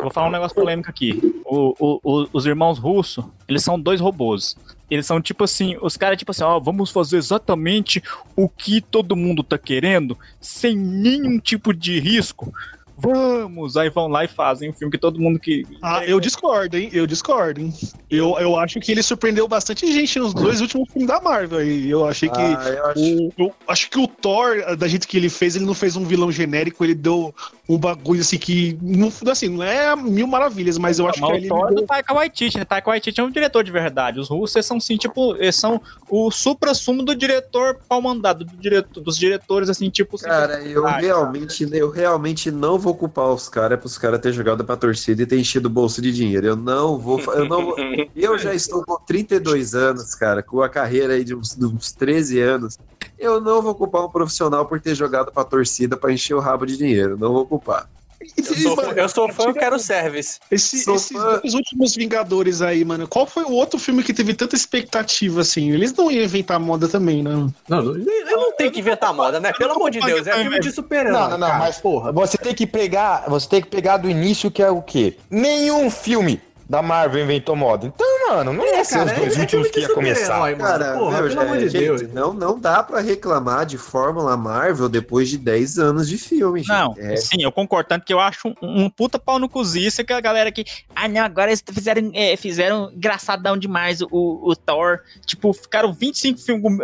Vou 0.00 0.10
falar 0.12 0.28
um 0.28 0.30
negócio 0.30 0.54
polêmico 0.54 0.88
aqui. 0.90 1.42
O- 1.44 1.74
o- 1.78 2.00
o- 2.04 2.28
os 2.32 2.46
irmãos 2.46 2.78
russos, 2.78 3.24
eles 3.48 3.64
são 3.64 3.80
dois 3.80 4.00
robôs. 4.00 4.56
Eles 4.90 5.04
são 5.06 5.20
tipo 5.20 5.44
assim, 5.44 5.76
os 5.82 5.96
caras 5.96 6.16
tipo 6.16 6.30
assim, 6.30 6.44
ó, 6.44 6.58
vamos 6.60 6.90
fazer 6.90 7.16
exatamente 7.16 8.02
o 8.36 8.48
que 8.48 8.80
todo 8.80 9.16
mundo 9.16 9.42
tá 9.42 9.58
querendo, 9.58 10.16
sem 10.40 10.76
nenhum 10.76 11.38
tipo 11.38 11.74
de 11.74 11.98
risco. 11.98 12.52
Vamos! 12.98 13.76
Aí 13.76 13.88
vão 13.90 14.08
lá 14.08 14.24
e 14.24 14.28
fazem 14.28 14.70
um 14.70 14.72
filme 14.72 14.90
que 14.90 14.98
todo 14.98 15.20
mundo 15.20 15.38
que. 15.38 15.64
Ah, 15.80 16.04
eu 16.04 16.18
discordo, 16.18 16.76
hein? 16.76 16.90
Eu 16.92 17.06
discordo, 17.06 17.60
hein? 17.60 17.72
Eu, 18.10 18.36
eu 18.38 18.56
acho 18.58 18.80
que 18.80 18.90
ele 18.90 19.02
surpreendeu 19.02 19.46
bastante 19.46 19.90
gente 19.92 20.18
nos 20.18 20.34
dois 20.34 20.60
últimos 20.60 20.90
filmes 20.92 21.08
da 21.08 21.20
Marvel. 21.20 21.64
E 21.64 21.88
eu 21.88 22.04
achei 22.06 22.28
que. 22.28 22.40
Ah, 22.40 22.68
eu 22.76 22.86
acho. 22.86 23.00
O, 23.00 23.32
eu 23.38 23.54
acho 23.68 23.88
que 23.90 23.98
o 23.98 24.08
Thor, 24.08 24.76
da 24.76 24.88
gente 24.88 25.06
que 25.06 25.16
ele 25.16 25.28
fez, 25.28 25.54
ele 25.54 25.64
não 25.64 25.74
fez 25.74 25.94
um 25.96 26.04
vilão 26.04 26.32
genérico, 26.32 26.84
ele 26.84 26.94
deu 26.94 27.32
um 27.68 27.78
bagulho 27.78 28.20
assim 28.20 28.38
que. 28.38 28.76
Não, 28.82 29.12
assim, 29.30 29.48
não 29.48 29.62
é 29.62 29.94
mil 29.94 30.26
maravilhas, 30.26 30.76
mas 30.76 30.98
eu 30.98 31.06
acho 31.08 31.20
Mas 31.20 31.30
que 31.30 31.36
o 31.36 31.38
ele. 31.38 31.48
Thor 31.48 31.66
deu- 31.68 31.76
do 31.76 31.82
Taika 31.86 32.12
Waititi, 32.14 32.58
né? 32.58 32.64
Taika 32.64 32.90
Waititi 32.90 33.20
é 33.20 33.22
um 33.22 33.30
diretor 33.30 33.62
de 33.62 33.70
verdade. 33.70 34.18
Os 34.18 34.28
russos 34.28 34.66
são 34.66 34.78
assim, 34.78 34.96
tipo, 34.96 35.36
eles 35.36 35.54
são 35.56 35.80
o 36.10 36.30
supra-sumo 36.30 37.04
do 37.04 37.14
diretor 37.14 37.78
pau 37.88 38.02
mandado, 38.02 38.44
do 38.44 38.56
diretor, 38.56 39.00
dos 39.02 39.16
diretores, 39.16 39.68
assim, 39.68 39.88
tipo. 39.88 40.16
assim, 40.16 40.26
Cara, 40.26 40.60
eu 40.62 40.86
Ah, 40.86 40.96
realmente, 40.98 41.68
eu 41.72 41.90
realmente 41.90 42.50
não 42.50 42.78
vou 42.78 42.87
culpar 42.94 43.26
os 43.32 43.48
caras 43.48 43.78
pros 43.78 43.96
caras 43.98 44.20
terem 44.20 44.36
jogado 44.36 44.64
pra 44.64 44.76
torcida 44.76 45.22
e 45.22 45.26
ter 45.26 45.38
enchido 45.38 45.68
o 45.68 45.70
bolso 45.70 46.00
de 46.02 46.12
dinheiro. 46.12 46.46
Eu 46.46 46.56
não 46.56 46.98
vou. 46.98 47.18
Eu, 47.34 47.44
não 47.48 47.64
vou- 47.66 47.76
eu 48.14 48.38
já 48.38 48.54
estou 48.54 48.84
com 48.84 48.96
32 49.04 49.74
anos, 49.74 50.14
cara, 50.14 50.42
com 50.42 50.62
a 50.62 50.68
carreira 50.68 51.14
aí 51.14 51.24
de 51.24 51.34
uns, 51.34 51.54
de 51.56 51.64
uns 51.66 51.92
13 51.92 52.40
anos. 52.40 52.78
Eu 53.18 53.40
não 53.40 53.60
vou 53.60 53.74
culpar 53.74 54.04
um 54.04 54.10
profissional 54.10 54.66
por 54.66 54.80
ter 54.80 54.94
jogado 54.94 55.32
pra 55.32 55.44
torcida 55.44 55.96
pra 55.96 56.12
encher 56.12 56.34
o 56.34 56.40
rabo 56.40 56.64
de 56.66 56.76
dinheiro. 56.76 57.16
Não 57.18 57.32
vou 57.32 57.46
culpar. 57.46 57.88
Eu 58.36 58.44
sou, 58.56 58.76
fã- 58.76 58.92
eu 58.96 59.08
sou 59.08 59.32
fã, 59.32 59.44
eu 59.44 59.54
quero 59.54 59.78
service. 59.78 60.40
Esse, 60.50 60.82
Sou 60.82 60.96
esses 60.96 61.12
fã. 61.16 61.38
dois 61.40 61.54
últimos 61.54 61.94
Vingadores 61.94 62.60
aí, 62.60 62.84
mano, 62.84 63.06
qual 63.06 63.26
foi 63.26 63.44
o 63.44 63.52
outro 63.52 63.78
filme 63.78 64.02
que 64.02 64.12
teve 64.12 64.34
tanta 64.34 64.56
expectativa 64.56 65.40
assim? 65.40 65.70
Eles 65.70 65.92
não 65.94 66.10
iam 66.10 66.24
inventar 66.24 66.58
moda 66.58 66.88
também, 66.88 67.22
né? 67.22 67.30
Não, 67.68 67.82
não, 67.82 67.94
ele 67.94 68.24
não 68.24 68.52
tem 68.56 68.70
que 68.70 68.80
inventar 68.80 69.14
moda, 69.14 69.38
né? 69.38 69.52
Pelo 69.52 69.72
amor 69.74 69.90
de 69.90 70.00
Deus, 70.00 70.26
é 70.26 70.32
filme 70.40 70.58
de 70.58 70.72
super-herói. 70.72 71.12
Não, 71.12 71.30
não, 71.30 71.38
não, 71.38 71.46
cara. 71.46 71.58
mas 71.60 71.78
porra, 71.78 72.10
você 72.12 72.36
tem 72.36 72.54
que 72.54 72.66
pegar, 72.66 73.24
você 73.28 73.48
tem 73.48 73.62
que 73.62 73.68
pegar 73.68 73.96
do 73.98 74.10
início 74.10 74.50
que 74.50 74.62
é 74.62 74.70
o 74.70 74.82
quê? 74.82 75.16
Nenhum 75.30 75.88
filme 75.90 76.40
da 76.68 76.82
Marvel 76.82 77.24
inventou 77.24 77.56
moda. 77.56 77.86
Então, 77.86 78.06
mano. 78.28 78.52
Não 78.52 78.64
ia 78.64 78.84
ser 78.84 79.04
os 79.04 79.12
dois 79.12 79.36
últimos 79.38 79.68
que 79.70 79.80
ia 79.80 79.88
começar. 79.88 80.54
Cara, 80.56 80.98
Porra, 80.98 81.22
meu, 81.22 81.28
pelo 81.28 81.40
amor 81.40 81.58
de 81.58 81.68
gente, 81.68 81.80
Deus. 81.82 82.02
Não, 82.12 82.32
não 82.32 82.58
dá 82.58 82.82
pra 82.82 83.00
reclamar 83.00 83.64
de 83.64 83.78
Fórmula 83.78 84.36
Marvel 84.36 84.88
depois 84.88 85.28
de 85.28 85.38
10 85.38 85.78
anos 85.78 86.08
de 86.08 86.18
filme, 86.18 86.60
gente. 86.60 86.68
Não, 86.68 86.94
É, 86.98 87.16
sim, 87.16 87.42
eu 87.42 87.50
concordo. 87.50 87.88
Tanto 87.88 88.04
que 88.04 88.12
eu 88.12 88.20
acho 88.20 88.48
um, 88.48 88.84
um 88.84 88.90
puta 88.90 89.18
pau 89.18 89.38
no 89.38 89.48
cozice 89.48 90.04
que 90.04 90.12
a 90.12 90.20
galera 90.20 90.52
que. 90.52 90.64
Ah, 90.94 91.08
não, 91.08 91.22
agora 91.22 91.50
eles 91.50 91.62
fizeram, 91.72 92.10
é, 92.14 92.36
fizeram 92.36 92.90
engraçadão 92.92 93.56
demais 93.56 94.02
o, 94.02 94.08
o 94.10 94.54
Thor. 94.54 95.00
Tipo, 95.24 95.52
ficaram 95.52 95.92
25 95.92 96.38
filmes 96.38 96.78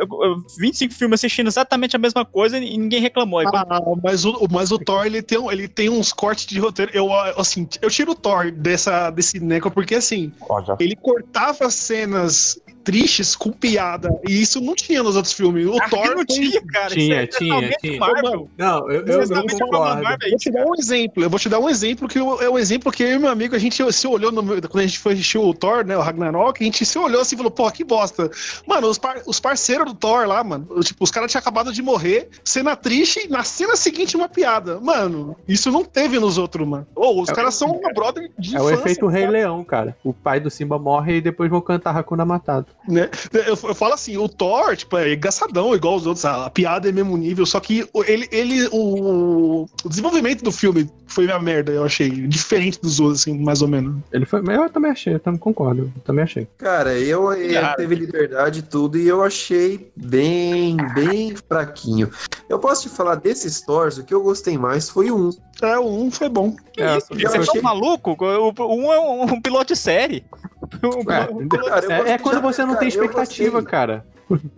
25 0.59 0.95
filmes 0.95 1.21
assistindo 1.21 1.49
exatamente 1.49 1.97
a 1.97 1.99
mesma 1.99 2.25
coisa 2.25 2.59
e 2.59 2.77
ninguém 2.77 3.01
reclamou. 3.01 3.41
Aí, 3.41 3.47
Ah, 3.53 3.81
mas 4.03 4.25
o, 4.25 4.47
mas 4.51 4.71
o 4.71 4.79
Thor, 4.79 5.07
ele 5.07 5.23
tem, 5.23 5.39
ele 5.51 5.69
tem 5.69 5.89
uns 5.91 6.13
cortes 6.13 6.47
de 6.47 6.59
roteiro. 6.59 6.91
Eu, 6.95 7.13
assim, 7.39 7.69
eu 7.83 7.91
tiro 7.91 8.13
o 8.13 8.15
Thor 8.15 8.51
dessa, 8.51 9.11
desse 9.11 9.39
Neco, 9.41 9.71
porque 9.75 9.97
assim, 9.97 10.33
já 10.65 10.77
ele 10.79 10.95
cortava 10.95 11.69
cenas 11.69 12.59
tristes 12.85 13.35
com 13.35 13.51
piada. 13.51 14.09
E 14.29 14.41
isso 14.43 14.61
não 14.61 14.75
tinha 14.75 15.03
nos 15.03 15.17
outros 15.17 15.33
filmes. 15.33 15.67
O 15.67 15.77
Ah, 15.81 15.89
Thor 15.89 16.15
não 16.15 16.25
tinha, 16.25 16.61
cara. 16.67 16.91
Tinha, 16.91 17.23
Isso 17.25 17.37
é 17.37 17.39
tinha, 17.39 17.71
tinha. 17.81 17.99
Marvel. 17.99 18.49
Não, 18.57 18.91
eu, 18.91 19.07
eu, 19.07 19.23
a 19.23 19.27
concordo. 19.27 20.03
Marvel, 20.03 20.19
é 20.23 20.29
Vou 20.31 20.39
te 20.39 20.51
dar 20.51 20.67
um 20.67 20.75
exemplo. 20.75 21.23
Eu 21.25 21.31
vou 21.31 21.39
te 21.39 21.49
dar 21.49 21.59
um 21.59 21.69
exemplo 21.69 22.07
que 22.09 22.19
eu- 22.19 22.41
é 22.43 22.49
um 22.51 22.59
exemplo 22.59 22.93
que 22.93 23.03
eu 23.03 23.09
e 23.13 23.19
meu 23.19 23.31
amigo, 23.31 23.57
a 23.57 23.59
gente 23.59 23.83
se 23.93 24.07
olhou 24.07 24.31
no- 24.31 24.43
quando 24.69 24.79
a 24.81 24.87
gente 24.87 24.99
foi 24.99 25.15
assistir 25.15 25.39
o 25.39 25.55
Thor, 25.55 25.85
né? 25.85 25.97
O 25.97 26.01
Ragnarok, 26.03 26.61
a 26.63 26.65
gente 26.65 26.85
se 26.85 26.99
olhou 26.99 27.21
assim 27.23 27.35
e 27.35 27.39
falou, 27.39 27.51
pô, 27.51 27.71
que 27.71 27.83
bosta. 27.85 28.31
Mano, 28.67 28.89
os, 28.89 28.99
par- 28.99 29.23
os 29.27 29.41
parceiros 29.41 29.87
do 29.87 29.95
Thor 29.95 30.27
lá, 30.27 30.45
mano, 30.45 30.67
tipo, 30.83 31.03
os 31.03 31.11
caras 31.11 31.31
tinham 31.31 31.41
acabado 31.41 31.73
de 31.73 31.81
morrer, 31.83 32.29
cena 32.45 32.77
triste, 32.77 33.29
na 33.29 33.43
cena 33.45 33.77
seguinte 33.77 34.17
uma 34.17 34.29
piada. 34.29 34.79
Mano, 34.81 35.37
isso 35.49 35.71
não 35.71 35.85
teve 35.85 36.19
nos 36.19 36.37
outros, 36.39 36.67
mano. 36.67 36.87
Ou 36.95 37.23
os 37.23 37.29
É 37.29 37.33
o- 37.33 37.35
caras 37.35 37.55
são 37.55 37.71
uma 37.71 37.93
brother 37.93 38.31
de 38.39 38.57
É 38.57 38.61
o 38.61 38.65
infância, 38.69 38.75
efeito 38.83 39.07
Rei 39.07 39.23
cara, 39.23 39.33
Leão, 39.33 39.65
cara. 39.65 39.97
O 40.05 40.13
pai 40.13 40.41
do 40.41 40.51
Simba 40.51 40.79
morre 40.79 41.17
e 41.17 41.21
depois 41.21 41.49
vão 41.51 41.61
cantar 41.61 41.97
Hakuna 41.97 42.25
Matata. 42.25 42.74
Né? 42.89 43.09
Eu, 43.33 43.57
eu 43.69 43.75
falo 43.75 43.95
assim, 43.95 44.17
o 44.17 44.29
Thor, 44.29 44.77
tipo, 44.77 44.97
é 44.99 45.15
engraçadão, 45.15 45.75
igual 45.75 45.97
os 45.97 46.07
outros, 46.07 46.25
a, 46.25 46.47
a 46.47 46.51
piada 46.51 46.89
é 46.89 46.93
mesmo 46.93 47.17
nível, 47.17 47.47
só 47.47 47.59
que 47.61 47.89
o- 47.95 48.05
ele, 48.05 48.29
ele 48.31 48.69
o, 48.73 49.67
o 49.85 49.89
desenvolvimento 49.89 50.43
do 50.45 50.53
filme 50.53 50.89
foi 51.07 51.27
uma 51.27 51.39
merda, 51.39 51.73
eu 51.73 51.85
achei, 51.85 52.11
diferente 52.11 52.81
dos 52.81 53.01
outros, 53.01 53.21
assim, 53.23 53.39
mais 53.39 53.63
ou 53.63 53.69
menos. 53.69 53.97
Ele 54.13 54.27
foi. 54.27 54.43
Mas 54.43 54.57
eu 54.59 54.69
também 54.71 54.91
achei, 54.91 55.15
eu 55.15 55.21
também 55.21 55.39
concordo. 55.39 55.93
Eu 55.97 56.03
também 56.03 56.25
achei. 56.25 56.47
Cara, 56.59 56.99
eu 56.99 57.33
ele 57.33 57.55
teve 57.77 57.95
liberdade 57.95 58.59
e 58.59 58.63
tudo 58.63 58.99
e 58.99 59.07
eu 59.07 59.23
achei 59.23 59.91
bem, 59.97 60.77
bem 60.95 61.35
fraquinho. 61.49 62.11
Eu 62.49 62.59
posso 62.59 62.83
te 62.83 62.89
falar 62.89 63.15
desses 63.17 63.61
Thors, 63.63 63.97
o 63.99 64.05
que 64.05 64.13
eu 64.13 64.23
gostei 64.23 64.59
mais 64.59 64.89
foi 64.91 65.11
um. 65.11 65.31
É, 65.63 65.79
o 65.79 65.87
1 66.05 66.11
foi 66.11 66.29
bom. 66.29 66.55
É, 66.77 66.97
isso? 66.99 67.07
Você 67.15 67.39
achei- 67.39 67.61
tá 67.61 67.63
maluco? 67.63 68.17
O- 68.19 68.75
Um 68.77 68.93
é 68.93 68.99
um, 69.01 69.23
um 69.35 69.41
piloto 69.41 69.73
de 69.73 69.77
série. 69.79 70.25
Um 70.83 71.11
É, 71.13 71.29
um 71.31 71.47
piloto- 71.47 71.69
Cara, 71.69 71.85
eu 71.85 71.91
É, 71.91 71.95
é 71.95 71.99
gostei 71.99 72.19
quando 72.19 72.35
já- 72.37 72.41
você 72.41 72.64
não 72.67 72.75
cara, 72.75 72.79
tem 72.87 72.89
eu 72.89 73.05
expectativa, 73.05 73.51
gostei. 73.61 73.71
cara. 73.71 74.07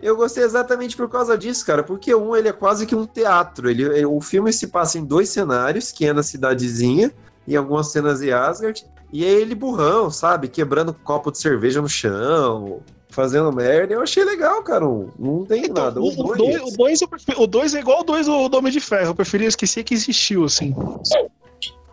Eu 0.01 0.15
gostei 0.15 0.43
exatamente 0.43 0.95
por 0.95 1.09
causa 1.09 1.37
disso, 1.37 1.65
cara, 1.65 1.83
porque 1.83 2.15
um 2.15 2.33
ele 2.35 2.47
é 2.47 2.53
quase 2.53 2.85
que 2.85 2.95
um 2.95 3.05
teatro. 3.05 3.69
Ele, 3.69 3.83
ele- 3.83 4.05
o 4.05 4.21
filme 4.21 4.51
se 4.53 4.67
passa 4.67 4.97
em 4.97 5.03
dois 5.03 5.27
cenários, 5.29 5.91
que 5.91 6.05
é 6.05 6.13
na 6.13 6.23
cidadezinha 6.23 7.11
e 7.45 7.55
algumas 7.55 7.91
cenas 7.91 8.19
de 8.21 8.31
Asgard. 8.31 8.85
E 9.11 9.25
é 9.25 9.29
ele 9.29 9.55
burrão, 9.55 10.09
sabe? 10.09 10.47
Quebrando 10.47 10.93
copo 10.93 11.31
de 11.31 11.37
cerveja 11.37 11.81
no 11.81 11.87
chão, 11.89 12.79
fazendo 13.09 13.51
merda. 13.53 13.93
Eu 13.93 14.01
achei 14.01 14.23
legal, 14.23 14.61
cara. 14.63 14.85
um- 14.87 15.09
Não 15.19 15.45
tem 15.45 15.67
nada. 15.67 15.99
o, 15.99 16.05
O 16.05 16.09
o 16.11 16.35
dois- 16.35 16.37
dois, 16.37 16.73
o, 16.73 16.77
dois 16.77 17.01
eu 17.37 17.47
dois 17.47 17.73
é 17.75 17.79
igual 17.79 18.01
o 18.01 18.03
2 18.03 18.25
do, 18.25 18.47
do 18.49 18.57
Homem 18.57 18.71
de 18.71 18.79
Ferro. 18.79 19.07
Eu 19.11 19.15
preferia 19.15 19.47
esquecer 19.47 19.83
que 19.83 19.93
existiu, 19.93 20.43
assim. 20.45 20.73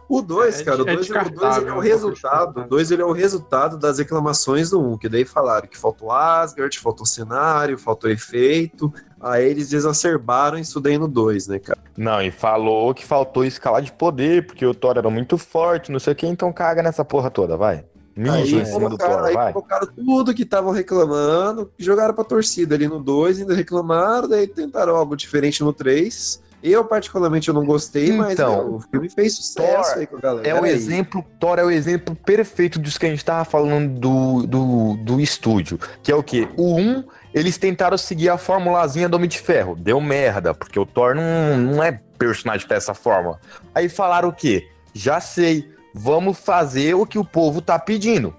O 0.09 0.21
2, 0.21 0.61
É 0.61 0.65
cara, 0.65 0.83
o 0.83 0.85
de- 0.85 0.91
é 0.91 0.95
2 0.97 1.09
ele 1.09 1.19
é 1.19 1.21
o 1.21 1.25
descartável, 1.31 1.79
resultado. 1.81 2.61
O 2.61 2.69
2 2.69 2.91
ele 2.91 3.03
é 3.03 3.05
o 3.05 3.13
resultado 3.13 3.79
das 3.79 3.99
reclamações 3.99 4.71
do 4.71 4.81
1, 4.81 4.93
um, 4.93 4.99
que 4.99 5.09
daí 5.09 5.25
falaram 5.25 5.67
que 5.67 5.79
faltou 5.79 6.13
Asgard, 6.13 6.79
faltou 6.79 7.07
cenário, 7.07 7.79
faltou 7.79 8.11
efeito. 8.11 8.93
Aí 9.21 9.49
eles 9.49 9.73
exacerbaram 9.73 10.59
isso 10.59 10.79
daí 10.81 10.99
no 10.99 11.09
2, 11.09 11.49
né, 11.49 11.59
cara? 11.59 11.79
Não, 11.97 12.21
e 12.21 12.31
falou 12.31 12.93
que 12.93 13.05
faltou 13.07 13.45
escalar 13.45 13.81
de 13.81 13.93
poder, 13.93 14.47
porque 14.47 14.67
o 14.67 14.75
Thor 14.75 14.99
era 14.99 15.09
muito 15.09 15.39
forte, 15.39 15.91
não 15.91 15.99
sei 15.99 16.13
o 16.13 16.17
que, 16.17 16.27
então 16.27 16.53
caga 16.53 16.83
nessa 16.83 17.05
porra 17.05 17.31
toda, 17.31 17.57
vai. 17.57 17.85
Mija 18.17 18.35
Aí 18.37 18.55
em 18.61 18.65
cima 18.65 18.89
do 18.89 18.97
Thor, 18.99 19.25
aí 19.25 19.35
vai. 19.35 19.53
colocaram 19.53 19.87
tudo 19.89 20.35
que 20.35 20.43
estavam 20.43 20.71
reclamando, 20.71 21.73
jogaram 21.79 22.15
pra 22.15 22.23
torcida 22.23 22.75
ali 22.75 22.87
no 22.87 23.01
2, 23.03 23.41
ainda 23.41 23.55
reclamaram, 23.55 24.29
daí 24.29 24.47
tentaram 24.47 24.95
algo 24.95 25.17
diferente 25.17 25.65
no 25.65 25.73
3. 25.73 26.41
Eu, 26.67 26.83
particularmente, 26.83 27.49
eu 27.49 27.53
não 27.53 27.63
gostei, 27.63 28.11
mas 28.11 28.33
Então, 28.33 28.57
meu, 28.57 28.75
o 28.77 28.81
filme 28.81 29.11
fez 29.11 29.37
sucesso 29.37 29.91
Thor 29.91 29.99
aí 29.99 30.07
com 30.07 30.17
a 30.17 30.21
galera. 30.21 30.49
É 30.49 30.59
o 30.59 30.65
aí. 30.65 30.71
exemplo, 30.71 31.23
Thor 31.39 31.59
é 31.59 31.63
o 31.63 31.71
exemplo 31.71 32.17
perfeito 32.17 32.79
disso 32.79 32.99
que 32.99 33.05
a 33.05 33.11
gente 33.11 33.23
tava 33.23 33.45
falando 33.45 34.01
do, 34.01 34.47
do, 34.47 34.97
do 34.97 35.21
estúdio. 35.21 35.79
Que 36.03 36.11
é 36.11 36.15
o 36.15 36.23
quê? 36.23 36.49
O 36.57 36.77
1, 36.77 37.05
eles 37.35 37.59
tentaram 37.59 37.99
seguir 37.99 38.31
a 38.31 38.39
formulazinha 38.39 39.11
do 39.11 39.17
Homem 39.17 39.29
de 39.29 39.39
Ferro. 39.39 39.77
Deu 39.77 40.01
merda, 40.01 40.55
porque 40.55 40.81
o 40.81 40.87
Thor 40.87 41.15
não, 41.15 41.59
não 41.59 41.83
é 41.83 42.01
personagem 42.19 42.67
dessa 42.67 42.95
forma. 42.95 43.39
Aí 43.75 43.91
falaram 43.91 44.31
o 44.31 44.33
quê? 44.33 44.67
Já 44.95 45.21
sei, 45.21 45.71
vamos 45.93 46.39
fazer 46.39 46.95
o 46.95 47.05
que 47.05 47.19
o 47.19 47.25
povo 47.27 47.61
tá 47.61 47.79
pedindo. 47.79 48.35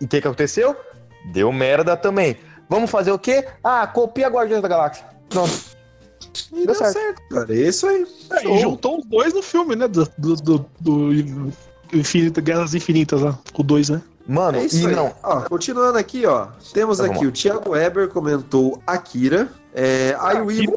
E 0.00 0.06
o 0.06 0.08
que 0.08 0.18
que 0.18 0.26
aconteceu? 0.26 0.74
Deu 1.26 1.52
merda 1.52 1.94
também. 1.94 2.38
Vamos 2.70 2.90
fazer 2.90 3.12
o 3.12 3.18
quê? 3.18 3.46
Ah, 3.62 3.86
copia 3.86 4.28
Guardiões 4.28 4.62
da 4.62 4.68
Galáxia. 4.68 5.04
Pronto. 5.28 5.78
E 6.52 6.66
deu 6.66 6.74
certo. 6.74 7.22
cara. 7.30 7.46
É 7.54 7.56
isso 7.68 7.86
aí. 7.86 8.06
É, 8.32 8.48
e 8.48 8.60
juntou 8.60 8.98
os 8.98 9.04
dois 9.06 9.32
no 9.34 9.42
filme, 9.42 9.74
né? 9.76 9.86
Do, 9.88 10.08
do, 10.18 10.36
do, 10.36 10.66
do 10.80 11.12
Infinito, 11.92 12.40
Guerras 12.40 12.74
Infinitas 12.74 13.20
lá. 13.20 13.38
O 13.54 13.62
2, 13.62 13.88
né? 13.90 14.02
Mano, 14.26 14.58
É 14.58 14.64
isso 14.66 14.84
e 14.84 14.86
aí. 14.86 14.94
não. 14.94 15.12
Ó, 15.22 15.40
continuando 15.42 15.98
aqui, 15.98 16.24
ó. 16.26 16.48
Temos 16.72 16.98
Tá, 16.98 17.06
aqui 17.06 17.26
o 17.26 17.32
Thiago 17.32 17.70
Weber 17.70 18.08
comentou 18.08 18.80
Akira. 18.86 19.48
É, 19.74 20.16
aí 20.20 20.40
o 20.40 20.50
Ivo. 20.50 20.76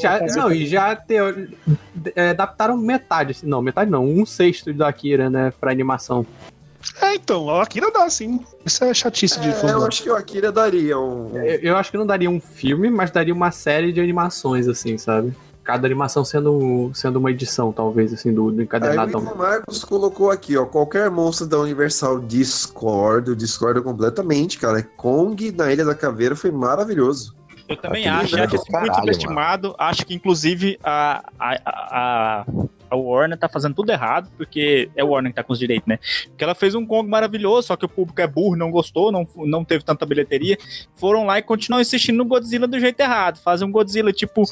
Já, 0.00 0.26
já- 0.26 0.36
não, 0.36 0.50
e 0.52 0.66
já 0.66 0.94
teo- 0.96 1.48
é, 2.16 2.30
adaptaram 2.30 2.76
metade, 2.76 3.32
assim, 3.32 3.46
não, 3.46 3.60
metade 3.62 3.90
não, 3.90 4.04
um 4.04 4.24
sexto 4.26 4.72
da 4.72 4.88
Akira, 4.88 5.28
né, 5.30 5.52
pra 5.60 5.70
animação. 5.70 6.24
É, 7.00 7.14
então, 7.14 7.48
a 7.50 7.62
Akira 7.62 7.90
dá, 7.90 8.08
sim. 8.08 8.40
Isso 8.64 8.82
é 8.84 8.94
chatice 8.94 9.38
de 9.40 9.48
É, 9.48 9.72
eu 9.72 9.84
acho 9.86 10.02
que 10.02 10.10
o 10.10 10.14
Akira 10.14 10.50
daria 10.50 10.98
um. 10.98 11.30
Eu, 11.34 11.60
eu 11.60 11.76
acho 11.76 11.90
que 11.90 11.98
não 11.98 12.06
daria 12.06 12.30
um 12.30 12.40
filme, 12.40 12.90
mas 12.90 13.10
daria 13.10 13.34
uma 13.34 13.50
série 13.50 13.92
de 13.92 14.00
animações, 14.00 14.66
assim, 14.66 14.96
sabe? 14.96 15.34
Cada 15.62 15.86
animação 15.86 16.24
sendo, 16.24 16.90
sendo 16.94 17.18
uma 17.18 17.30
edição, 17.30 17.70
talvez, 17.70 18.12
assim, 18.12 18.32
do, 18.32 18.50
do 18.50 18.52
Aí 18.52 18.58
o 18.58 18.62
encadernadão. 18.62 19.20
Ivo 19.20 19.36
Marcos 19.36 19.84
colocou 19.84 20.30
aqui, 20.30 20.56
ó. 20.56 20.64
Qualquer 20.64 21.10
monstro 21.10 21.46
da 21.46 21.58
Universal 21.58 22.20
discordo, 22.20 23.36
discordo 23.36 23.82
completamente, 23.82 24.58
cara. 24.58 24.82
Kong 24.82 25.52
na 25.52 25.70
Ilha 25.70 25.84
da 25.84 25.94
Caveira 25.94 26.34
foi 26.34 26.50
maravilhoso. 26.50 27.34
Eu 27.68 27.76
também 27.76 28.08
Aquele 28.08 28.24
acho, 28.24 28.36
velho 28.36 28.44
acho 28.46 28.56
muito 28.56 28.72
caralho, 28.72 28.94
subestimado. 28.94 29.74
Acho 29.78 30.06
que, 30.06 30.14
inclusive, 30.14 30.78
a, 30.82 31.22
a, 31.38 31.60
a, 31.64 32.40
a 32.40 32.46
Warner 32.96 33.38
tá 33.38 33.48
fazendo 33.48 33.74
tudo 33.74 33.90
errado, 33.90 34.30
porque 34.36 34.90
é 34.96 35.02
a 35.02 35.04
Warner 35.04 35.32
que 35.32 35.36
tá 35.36 35.42
com 35.44 35.52
os 35.52 35.58
direitos, 35.58 35.86
né? 35.86 35.98
Porque 36.28 36.44
ela 36.44 36.54
fez 36.54 36.74
um 36.74 36.84
Kong 36.86 37.08
maravilhoso, 37.08 37.68
só 37.68 37.76
que 37.76 37.84
o 37.84 37.88
público 37.88 38.20
é 38.20 38.26
burro, 38.26 38.56
não 38.56 38.70
gostou, 38.70 39.10
não, 39.12 39.26
não 39.36 39.64
teve 39.64 39.84
tanta 39.84 40.04
bilheteria. 40.06 40.58
Foram 40.96 41.24
lá 41.26 41.38
e 41.38 41.42
continuam 41.42 41.80
insistindo 41.80 42.16
no 42.18 42.24
Godzilla 42.24 42.66
do 42.66 42.78
jeito 42.78 43.00
errado. 43.00 43.38
Fazem 43.38 43.66
um 43.66 43.72
Godzilla, 43.72 44.12
tipo, 44.12 44.42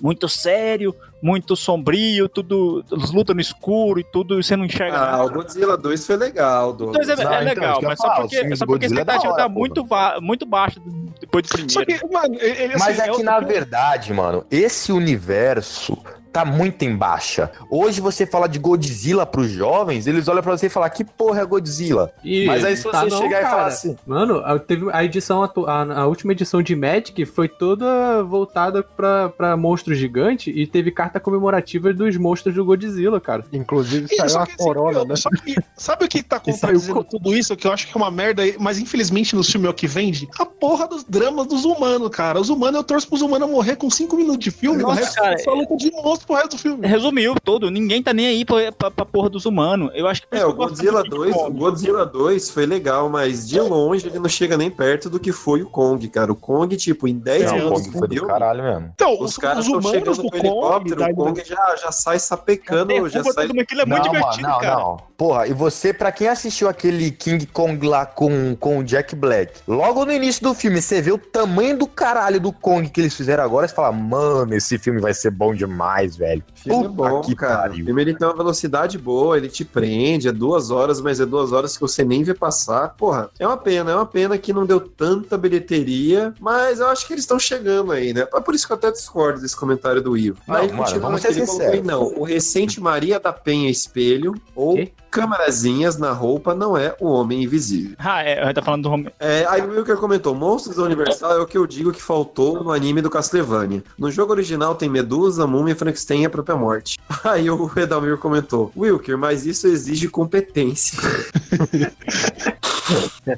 muito 0.00 0.28
sério, 0.28 0.94
muito 1.22 1.54
sombrio, 1.56 2.28
tudo. 2.28 2.84
Eles 2.90 3.10
lutam 3.10 3.34
no 3.34 3.40
escuro 3.40 4.00
e 4.00 4.04
tudo, 4.04 4.38
e 4.40 4.42
você 4.42 4.56
não 4.56 4.64
enxerga 4.64 4.96
Ah, 4.96 5.10
nada. 5.12 5.24
o 5.24 5.30
Godzilla 5.30 5.76
2 5.76 6.06
foi 6.06 6.16
legal, 6.16 6.72
Então 6.72 6.86
Douglas. 6.92 7.08
é, 7.08 7.12
é 7.12 7.16
Não, 7.16 7.22
então, 7.32 7.44
legal, 7.44 7.80
mas 7.82 7.98
só 7.98 8.06
falar, 8.06 8.20
porque, 8.20 8.56
só 8.56 8.64
do 8.64 8.68
porque 8.68 8.84
a 8.84 8.88
é 8.88 8.90
expectativa 8.90 9.32
hora, 9.32 9.42
tá 9.42 9.48
muito, 9.48 9.86
muito 10.20 10.46
baixa 10.46 10.80
depois 11.20 11.44
do 11.44 11.48
primeiro. 11.48 11.72
Só 11.72 11.84
que, 11.84 12.12
mano, 12.12 12.34
ele 12.40 12.74
Mas 12.78 12.98
assim, 12.98 13.10
é 13.10 13.14
que, 13.14 13.22
na 13.22 13.40
verdade, 13.40 14.12
mano, 14.12 14.44
esse 14.50 14.92
universo 14.92 15.98
tá 16.32 16.44
muito 16.44 16.82
em 16.84 16.94
baixa. 16.96 17.50
Hoje 17.70 18.00
você 18.00 18.24
fala 18.24 18.48
de 18.48 18.58
Godzilla 18.58 19.26
pros 19.26 19.50
jovens, 19.50 20.06
eles 20.06 20.28
olham 20.28 20.42
pra 20.42 20.56
você 20.56 20.66
e 20.66 20.70
falam, 20.70 20.88
que 20.90 21.04
porra 21.04 21.40
é 21.40 21.44
Godzilla? 21.44 22.12
E 22.24 22.46
Mas 22.46 22.64
aí 22.64 22.76
se 22.76 22.84
você 22.84 22.90
tá 22.90 23.04
não, 23.06 23.18
chegar 23.18 23.40
e 23.42 23.44
falar 23.46 23.66
assim... 23.66 23.96
Mano, 24.06 24.38
a- 24.44 24.58
teve 24.58 24.86
a 24.92 25.04
edição, 25.04 25.42
atu- 25.42 25.66
a, 25.66 25.82
a 25.82 26.06
última 26.06 26.32
edição 26.32 26.62
de 26.62 26.74
Magic 26.76 27.24
foi 27.26 27.48
toda 27.48 28.22
voltada 28.22 28.82
pra, 28.82 29.28
pra 29.30 29.56
monstro 29.56 29.94
gigante 29.94 30.50
e 30.50 30.66
teve 30.66 30.90
carta 30.90 31.18
comemorativa 31.18 31.92
dos 31.92 32.16
monstros 32.16 32.54
do 32.54 32.64
Godzilla, 32.64 33.20
cara. 33.20 33.44
Inclusive 33.52 34.06
saiu 34.08 34.28
que, 34.46 34.52
assim, 34.52 34.56
corona, 34.56 35.04
né? 35.04 35.14
que- 35.44 35.56
sabe 35.76 36.04
o 36.04 36.08
que 36.08 36.22
tá 36.22 36.38
contradizendo 36.40 37.02
tudo 37.04 37.34
isso? 37.36 37.56
Que 37.56 37.66
eu 37.66 37.72
acho 37.72 37.86
que 37.88 37.92
é 37.92 37.96
uma 37.96 38.10
merda, 38.10 38.42
mas 38.58 38.78
infelizmente 38.78 39.34
no 39.34 39.42
filme 39.42 39.66
é 39.66 39.70
o 39.70 39.74
que 39.74 39.86
vende? 39.86 40.28
A 40.38 40.46
porra 40.46 40.86
dos 40.86 41.02
dramas 41.04 41.46
dos 41.46 41.64
humanos, 41.64 42.08
cara. 42.10 42.38
Os 42.40 42.48
humanos, 42.50 42.76
eu 42.76 42.84
torço 42.84 43.08
pros 43.08 43.20
humanos 43.22 43.50
morrer 43.50 43.76
com 43.76 43.90
5 43.90 44.16
minutos 44.16 44.38
de 44.38 44.50
filme, 44.50 44.82
Nossa, 44.82 45.00
o 45.00 45.04
resto 45.04 45.14
cara, 45.16 45.34
é 45.34 45.38
só 45.38 45.52
luta 45.54 45.76
de 45.76 45.90
monstro. 45.90 46.19
Gosto 46.20 46.26
pro 46.26 46.36
resto 46.36 46.50
do 46.50 46.58
filme. 46.58 46.86
Resumiu 46.86 47.34
tudo. 47.42 47.70
Ninguém 47.70 48.02
tá 48.02 48.12
nem 48.12 48.26
aí 48.26 48.44
pra, 48.44 48.72
pra, 48.72 48.90
pra 48.90 49.04
porra 49.04 49.28
dos 49.28 49.46
humanos. 49.46 49.90
Eu 49.94 50.06
acho 50.06 50.22
que. 50.22 50.36
É, 50.36 50.44
o 50.44 50.52
Godzilla 50.52 51.02
tanto 51.02 51.10
de 51.10 51.16
2, 51.16 51.34
o 51.34 51.38
Kong. 51.38 51.58
Godzilla 51.58 52.06
2 52.06 52.50
foi 52.50 52.66
legal, 52.66 53.08
mas 53.08 53.48
de 53.48 53.60
longe 53.60 54.06
ele 54.06 54.18
não 54.18 54.28
chega 54.28 54.56
nem 54.56 54.70
perto 54.70 55.08
do 55.08 55.18
que 55.18 55.32
foi 55.32 55.62
o 55.62 55.70
Kong, 55.70 56.06
cara. 56.08 56.32
O 56.32 56.36
Kong, 56.36 56.76
tipo, 56.76 57.08
em 57.08 57.18
10 57.18 57.44
Não, 57.44 57.50
o 57.50 57.54
minutos 57.56 57.82
Kong 57.86 57.98
foi 57.98 58.08
do 58.08 58.26
caralho 58.26 58.62
mesmo. 58.62 58.90
Então, 58.94 59.14
os 59.14 59.30
os, 59.30 59.36
caras 59.36 59.64
estão 59.64 59.82
chegando 59.82 60.16
Kong. 60.16 60.36
helicóptero, 60.38 61.00
da- 61.00 61.08
o 61.08 61.14
Kong 61.14 61.42
já, 61.44 61.76
já 61.76 61.92
sai 61.92 62.18
sapecando, 62.18 63.08
já 63.08 63.22
sai... 63.24 63.46
Aquilo 63.60 63.82
é 63.82 63.86
muito 63.86 64.04
não, 64.04 64.12
divertido, 64.12 64.42
mano, 64.42 64.54
não, 64.54 64.60
cara. 64.60 64.76
não. 64.76 65.10
Porra, 65.16 65.46
e 65.46 65.52
você, 65.52 65.92
pra 65.92 66.10
quem 66.10 66.28
assistiu 66.28 66.66
aquele 66.68 67.10
King 67.10 67.44
Kong 67.46 67.86
lá 67.86 68.06
com, 68.06 68.56
com 68.56 68.78
o 68.78 68.84
Jack 68.84 69.14
Black, 69.14 69.60
logo 69.68 70.06
no 70.06 70.12
início 70.12 70.42
do 70.42 70.54
filme, 70.54 70.80
você 70.80 71.02
vê 71.02 71.12
o 71.12 71.18
tamanho 71.18 71.76
do 71.76 71.86
caralho 71.86 72.40
do 72.40 72.50
Kong 72.52 72.88
que 72.88 73.00
eles 73.00 73.14
fizeram 73.14 73.44
agora, 73.44 73.68
você 73.68 73.74
fala, 73.74 73.92
mano, 73.92 74.54
esse 74.54 74.78
filme 74.78 74.98
vai 74.98 75.12
ser 75.12 75.30
bom 75.30 75.54
demais, 75.54 76.09
velho. 76.16 76.42
O 76.54 76.60
filme 76.60 76.88
Puta 76.88 77.10
bom, 77.10 77.20
que 77.20 77.34
cara. 77.34 77.54
O 77.54 77.70
pariu. 77.70 77.84
filme 77.84 78.02
ele 78.02 78.14
tem 78.14 78.26
uma 78.26 78.36
velocidade 78.36 78.98
boa, 78.98 79.36
ele 79.36 79.48
te 79.48 79.64
prende, 79.64 80.28
é 80.28 80.32
duas 80.32 80.70
horas, 80.70 81.00
mas 81.00 81.20
é 81.20 81.26
duas 81.26 81.52
horas 81.52 81.74
que 81.74 81.80
você 81.80 82.04
nem 82.04 82.22
vê 82.22 82.34
passar. 82.34 82.94
Porra, 82.96 83.30
é 83.38 83.46
uma 83.46 83.56
pena, 83.56 83.90
é 83.90 83.94
uma 83.94 84.06
pena 84.06 84.38
que 84.38 84.52
não 84.52 84.66
deu 84.66 84.80
tanta 84.80 85.36
bilheteria, 85.36 86.34
mas 86.40 86.80
eu 86.80 86.88
acho 86.88 87.06
que 87.06 87.12
eles 87.12 87.24
estão 87.24 87.38
chegando 87.38 87.92
aí, 87.92 88.12
né? 88.12 88.26
É 88.32 88.40
por 88.40 88.54
isso 88.54 88.66
que 88.66 88.72
eu 88.72 88.76
até 88.76 88.90
discordo 88.90 89.40
desse 89.40 89.56
comentário 89.56 90.02
do 90.02 90.16
Ivo. 90.16 90.38
Não, 90.46 90.56
aí, 90.56 90.72
mano, 90.72 91.00
vamos 91.00 91.22
ser 91.22 91.32
sinceros. 91.32 91.86
não, 91.86 92.02
o 92.02 92.22
recente 92.22 92.80
Maria 92.80 93.18
da 93.18 93.32
Penha 93.32 93.70
Espelho 93.70 94.34
ou 94.54 94.74
Quê? 94.74 94.92
Câmerazinhas 95.10 95.98
na 95.98 96.12
roupa 96.12 96.54
não 96.54 96.76
é 96.76 96.94
o 97.00 97.08
Homem 97.08 97.42
Invisível. 97.42 97.96
Ah, 97.98 98.22
é, 98.22 98.52
tá 98.52 98.62
falando 98.62 98.84
do 98.84 98.90
Home. 98.90 99.08
É, 99.18 99.44
aí 99.48 99.60
o 99.62 99.70
Wilker 99.70 99.96
comentou: 99.96 100.34
Monstros 100.34 100.76
da 100.76 100.82
Universal 100.82 101.32
é 101.32 101.40
o 101.40 101.46
que 101.46 101.58
eu 101.58 101.66
digo 101.66 101.92
que 101.92 102.02
faltou 102.02 102.62
no 102.62 102.72
anime 102.72 103.02
do 103.02 103.10
Castlevania. 103.10 103.82
No 103.98 104.10
jogo 104.10 104.32
original 104.32 104.74
tem 104.74 104.88
Medusa, 104.88 105.46
Múmia, 105.46 105.74
Frankenstein 105.76 106.22
e 106.22 106.26
a 106.26 106.30
própria 106.30 106.56
morte. 106.56 106.98
Aí 107.24 107.50
o 107.50 107.70
Edalmir 107.76 108.16
comentou: 108.18 108.72
Wilker, 108.76 109.18
mas 109.18 109.44
isso 109.46 109.66
exige 109.66 110.08
competência. 110.08 110.98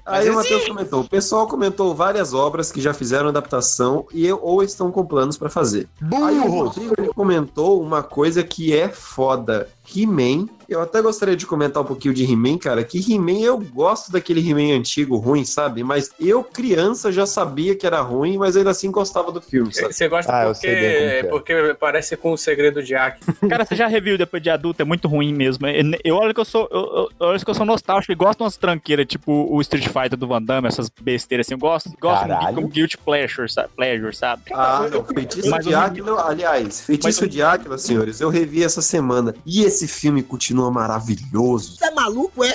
Aí 0.06 0.30
o 0.30 0.34
Matheus 0.34 0.66
comentou: 0.66 1.00
o 1.00 1.08
pessoal 1.08 1.46
comentou 1.46 1.94
várias 1.94 2.32
obras 2.32 2.72
que 2.72 2.80
já 2.80 2.94
fizeram 2.94 3.28
adaptação 3.28 4.06
e 4.12 4.30
ou 4.32 4.62
estão 4.62 4.90
com 4.90 5.04
planos 5.04 5.36
pra 5.36 5.48
fazer. 5.48 5.88
Aí 6.10 6.38
o! 6.38 6.50
Rodrigo 6.50 7.14
comentou 7.14 7.82
uma 7.82 8.02
coisa 8.02 8.42
que 8.42 8.74
é 8.74 8.88
foda. 8.88 9.68
He-Man. 10.00 10.46
Eu 10.68 10.80
até 10.80 11.02
gostaria 11.02 11.36
de 11.36 11.44
comentar 11.44 11.82
um 11.82 11.86
pouquinho 11.86 12.14
de 12.14 12.24
He-Man, 12.24 12.56
cara. 12.56 12.82
Que 12.82 12.98
He-Man, 12.98 13.40
eu 13.40 13.58
gosto 13.58 14.10
daquele 14.10 14.40
He-Man 14.40 14.74
antigo, 14.78 15.16
ruim, 15.16 15.44
sabe? 15.44 15.82
Mas 15.84 16.10
eu, 16.18 16.42
criança, 16.42 17.12
já 17.12 17.26
sabia 17.26 17.74
que 17.74 17.86
era 17.86 18.00
ruim, 18.00 18.38
mas 18.38 18.56
ainda 18.56 18.70
assim 18.70 18.90
gostava 18.90 19.30
do 19.30 19.40
filme, 19.40 19.72
sabe? 19.74 19.92
Você 19.92 20.08
gosta 20.08 20.32
Ah, 20.32 20.44
porque, 20.46 20.60
que 20.66 20.66
é. 20.66 21.22
porque 21.24 21.76
parece 21.78 22.16
com 22.16 22.32
o 22.32 22.38
segredo 22.38 22.82
de 22.82 22.94
Aki. 22.94 23.20
Cara, 23.48 23.64
você 23.66 23.76
já 23.76 23.86
reviu 23.86 24.16
depois 24.16 24.42
de 24.42 24.48
adulto, 24.48 24.80
é 24.80 24.84
muito 24.84 25.06
ruim 25.08 25.34
mesmo. 25.34 25.66
Eu, 25.66 25.84
eu 26.04 26.16
olho 26.16 26.32
que 26.32 26.40
eu 26.40 26.44
sou. 26.44 26.66
Eu, 26.70 26.80
eu, 26.80 27.08
eu 27.20 27.26
olho 27.28 27.44
que 27.44 27.50
eu 27.50 27.54
sou 27.54 27.66
nostálgico 27.66 28.12
e 28.12 28.14
gosto 28.16 28.38
de 28.38 28.44
umas 28.44 28.56
tranqueiras, 28.56 29.06
tipo 29.06 29.30
o 29.54 29.60
Street 29.60 29.86
Fighter 29.88 30.16
do 30.16 30.26
Van 30.26 30.40
Damme, 30.42 30.68
essas 30.68 30.88
besteiras 30.88 31.46
assim. 31.46 31.54
Eu 31.54 31.58
gosto, 31.58 31.90
gosto 32.00 32.26
Caralho. 32.26 32.54
como 32.54 32.68
guilty 32.68 32.96
pleasure, 32.96 33.50
sabe? 33.50 33.68
Pleasure, 33.76 34.14
sabe? 34.16 34.42
Ah, 34.54 34.88
não. 34.90 35.04
Feitiço 35.04 35.50
Mas 35.50 35.66
de 35.66 35.74
Áquila, 35.74 36.26
aliás, 36.28 36.80
Feitiço 36.80 37.28
de 37.28 37.42
Áquila, 37.42 37.76
senhores, 37.76 38.20
eu 38.20 38.30
revi 38.30 38.62
essa 38.64 38.80
semana. 38.80 39.34
E 39.44 39.62
esse 39.64 39.81
filme 39.88 40.22
continua 40.22 40.70
maravilhoso. 40.70 41.76
Você 41.76 41.86
é 41.86 41.90
maluco, 41.90 42.44
é? 42.44 42.54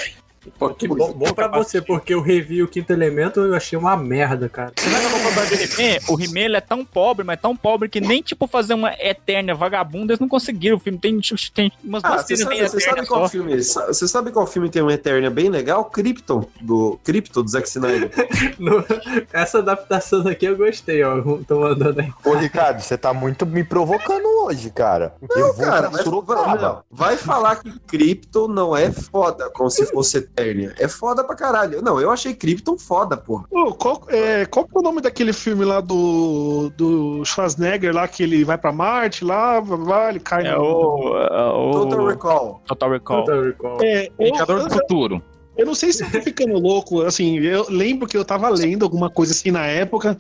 Pô, 0.57 0.69
que 0.69 0.87
bom, 0.87 1.11
bom 1.11 1.33
pra 1.33 1.49
você, 1.49 1.81
porque 1.81 2.13
eu 2.13 2.21
revi 2.21 2.63
o 2.63 2.69
Quinto 2.69 2.93
Elemento 2.93 3.41
e 3.41 3.49
eu 3.49 3.53
achei 3.53 3.77
uma 3.77 3.97
merda, 3.97 4.47
cara. 4.47 4.71
Você 4.77 4.87
o 4.87 5.09
problema 5.09 5.45
do 5.45 5.53
He-Man? 5.55 5.99
O 6.07 6.21
He-Man 6.21 6.39
ele 6.45 6.55
é 6.55 6.61
tão 6.61 6.85
pobre, 6.85 7.25
mas 7.25 7.41
tão 7.41 7.53
pobre 7.53 7.89
que 7.89 7.99
nem, 7.99 8.21
tipo, 8.21 8.47
fazer 8.47 8.73
uma 8.73 8.93
eterna 8.97 9.53
vagabunda 9.53 10.13
eles 10.13 10.21
não 10.21 10.27
conseguiram. 10.29 10.77
O 10.77 10.79
filme 10.79 10.97
tem, 10.97 11.19
tipo, 11.19 11.37
tem 11.51 11.69
umas 11.83 12.01
Ah, 12.05 12.19
você 12.19 12.37
cenas 12.37 12.43
sabe, 12.43 12.55
bem 12.55 12.63
você 12.69 12.79
sabe 12.79 12.85
eternas 12.91 13.07
qual 13.09 13.21
só. 13.23 13.29
filme? 13.29 13.61
Você 13.61 14.07
sabe 14.07 14.31
qual 14.31 14.47
filme 14.47 14.69
tem 14.69 14.81
uma 14.81 14.93
Eterna 14.93 15.29
bem 15.29 15.49
legal? 15.49 15.83
Krypton, 15.83 16.45
do 16.61 16.97
Krypton, 17.03 17.41
do 17.43 17.49
Zack 17.49 17.67
Snyder. 17.67 18.09
No- 18.57 18.85
essa 19.33 19.57
adaptação 19.59 20.23
daqui 20.23 20.45
eu 20.45 20.55
gostei, 20.55 21.03
ó. 21.03 21.21
Tô 21.45 21.59
mandando 21.59 21.99
aí. 21.99 22.09
Ô, 22.23 22.35
Ricardo, 22.35 22.79
você 22.79 22.97
tá 22.97 23.13
muito 23.13 23.45
me 23.45 23.65
provocando 23.65 24.23
hoje, 24.47 24.69
cara. 24.71 25.13
eu 25.35 25.53
vou 25.53 25.65
Cara, 25.65 25.89
vai, 25.89 26.03
Sorocaba. 26.03 26.61
não, 26.61 26.83
vai 26.89 27.17
falar 27.17 27.57
que 27.57 27.79
Krypton 27.79 28.47
não 28.47 28.75
é 28.75 28.91
foda, 28.91 29.49
como 29.51 29.69
se 29.69 29.85
fosse 29.85 30.17
Eternia. 30.17 30.73
É 30.79 30.87
foda 30.87 31.23
pra 31.23 31.35
caralho. 31.35 31.81
Não, 31.81 31.99
eu 31.99 32.09
achei 32.11 32.33
Krypton 32.33 32.77
foda, 32.77 33.15
porra. 33.17 33.45
Ô, 33.51 33.73
qual, 33.73 34.01
é, 34.07 34.45
qual 34.45 34.65
que 34.65 34.75
é 34.75 34.79
o 34.79 34.83
nome 34.83 35.01
daquele 35.01 35.33
filme 35.33 35.63
lá 35.65 35.81
do, 35.81 36.71
do 36.75 37.23
Schwarzenegger 37.25 37.93
lá, 37.93 38.07
que 38.07 38.23
ele 38.23 38.43
vai 38.43 38.57
pra 38.57 38.71
Marte 38.71 39.23
lá, 39.23 39.59
blá, 39.61 40.09
ele 40.09 40.19
cai 40.19 40.45
É 40.47 40.55
no... 40.55 40.61
o. 40.63 41.17
é 41.17 41.51
o- 41.51 41.71
Total 41.71 42.05
Recall. 42.07 42.61
Total 42.65 42.89
Recall. 42.91 43.23
Total 43.25 43.41
Recall. 43.43 43.77
É, 43.83 44.09
Vingador 44.19 44.59
eu, 44.61 44.67
do 44.67 44.73
Futuro. 44.73 45.21
Eu 45.57 45.65
não 45.65 45.75
sei 45.75 45.91
se 45.91 46.03
eu 46.03 46.11
tô 46.11 46.21
ficando 46.21 46.53
louco, 46.53 47.01
assim, 47.01 47.39
eu 47.39 47.65
lembro 47.69 48.07
que 48.07 48.15
eu 48.15 48.23
tava 48.23 48.47
lendo 48.49 48.83
alguma 48.83 49.09
coisa 49.09 49.33
assim 49.33 49.51
na 49.51 49.65
época, 49.65 50.17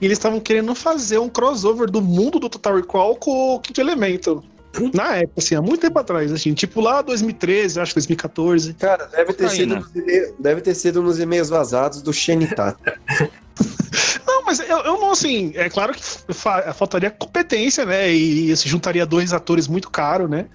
e 0.00 0.04
eles 0.04 0.18
estavam 0.18 0.40
querendo 0.40 0.74
fazer 0.74 1.18
um 1.18 1.28
crossover 1.28 1.90
do 1.90 2.00
mundo 2.00 2.38
do 2.38 2.48
Total 2.48 2.76
Recall 2.76 3.16
com 3.16 3.54
o 3.56 3.60
Quinto 3.60 3.80
Elemento. 3.80 4.44
Na 4.92 5.16
época, 5.16 5.38
assim, 5.38 5.54
há 5.54 5.62
muito 5.62 5.80
tempo 5.80 5.98
atrás, 5.98 6.30
assim, 6.30 6.52
tipo 6.52 6.82
lá 6.82 7.00
2013, 7.00 7.80
acho 7.80 7.94
2014. 7.94 8.74
Cara, 8.74 9.06
deve 9.06 9.32
ter, 9.32 9.48
sido 9.48 9.76
Cocaína. 9.76 9.80
nos 9.80 9.96
e-mails, 9.96 10.34
deve 10.38 10.60
ter 10.60 10.74
sido 10.74 11.02
nos 11.02 11.18
e-mails 11.18 11.48
vazados 11.48 12.02
do 12.02 12.12
Shenita. 12.12 12.76
Não, 14.26 14.44
mas 14.44 14.60
eu, 14.60 14.78
eu 14.80 15.00
não, 15.00 15.12
assim, 15.12 15.52
é 15.54 15.70
claro 15.70 15.94
que 15.94 16.02
fa- 16.34 16.74
faltaria 16.74 17.10
competência, 17.10 17.86
né? 17.86 18.10
E 18.10 18.54
se 18.54 18.68
juntaria 18.68 19.06
dois 19.06 19.32
atores 19.32 19.66
muito 19.66 19.90
caros, 19.90 20.28
né? 20.28 20.46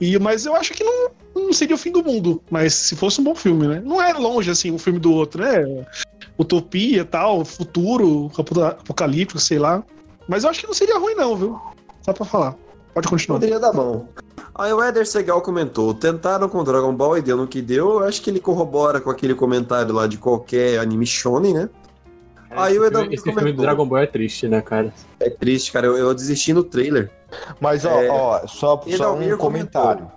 E, 0.00 0.18
mas 0.18 0.46
eu 0.46 0.54
acho 0.56 0.72
que 0.72 0.82
não, 0.82 1.10
não 1.34 1.52
seria 1.52 1.74
o 1.74 1.78
fim 1.78 1.92
do 1.92 2.02
mundo. 2.02 2.40
Mas 2.50 2.74
se 2.74 2.96
fosse 2.96 3.20
um 3.20 3.24
bom 3.24 3.34
filme, 3.34 3.66
né? 3.66 3.82
Não 3.84 4.00
é 4.00 4.12
longe, 4.14 4.50
assim, 4.50 4.70
um 4.70 4.78
filme 4.78 4.98
do 4.98 5.12
outro, 5.12 5.42
né? 5.42 5.84
Utopia 6.38 7.04
tal, 7.04 7.44
futuro, 7.44 8.30
apo- 8.36 8.62
apocalíptico, 8.62 9.38
sei 9.38 9.58
lá. 9.58 9.82
Mas 10.26 10.44
eu 10.44 10.50
acho 10.50 10.60
que 10.60 10.66
não 10.66 10.74
seria 10.74 10.98
ruim, 10.98 11.14
não, 11.14 11.36
viu? 11.36 11.60
Só 12.02 12.12
pra 12.12 12.24
falar. 12.24 12.56
Pode 12.94 13.08
continuar. 13.08 13.38
Poderia 13.38 13.60
dar 13.60 13.72
bom. 13.72 14.06
Aí 14.54 14.72
o 14.72 14.82
Eder 14.82 15.06
Segal 15.06 15.40
comentou: 15.42 15.92
tentaram 15.94 16.48
com 16.48 16.64
Dragon 16.64 16.94
Ball 16.94 17.18
e 17.18 17.22
deu 17.22 17.36
no 17.36 17.46
que 17.46 17.60
deu. 17.60 18.00
Eu 18.00 18.04
acho 18.04 18.22
que 18.22 18.30
ele 18.30 18.40
corrobora 18.40 19.00
com 19.00 19.10
aquele 19.10 19.34
comentário 19.34 19.94
lá 19.94 20.06
de 20.06 20.16
qualquer 20.18 20.78
anime 20.78 21.06
shonen, 21.06 21.52
né? 21.54 21.68
Aí 22.50 22.78
o 22.78 22.84
esse 22.84 22.90
filme, 22.92 23.14
esse 23.14 23.32
filme 23.32 23.52
do. 23.52 23.62
Dragon 23.62 23.86
Ball 23.86 23.98
é 23.98 24.06
triste, 24.06 24.48
né, 24.48 24.60
cara? 24.60 24.92
É 25.18 25.30
triste, 25.30 25.72
cara. 25.72 25.86
Eu, 25.86 25.96
eu 25.96 26.14
desisti 26.14 26.52
no 26.52 26.64
trailer. 26.64 27.10
Mas, 27.60 27.84
ó, 27.84 28.00
É, 28.00 28.08
ó 28.08 28.46
só, 28.46 28.82
só 28.96 29.14
um 29.14 29.36
comentário. 29.36 30.10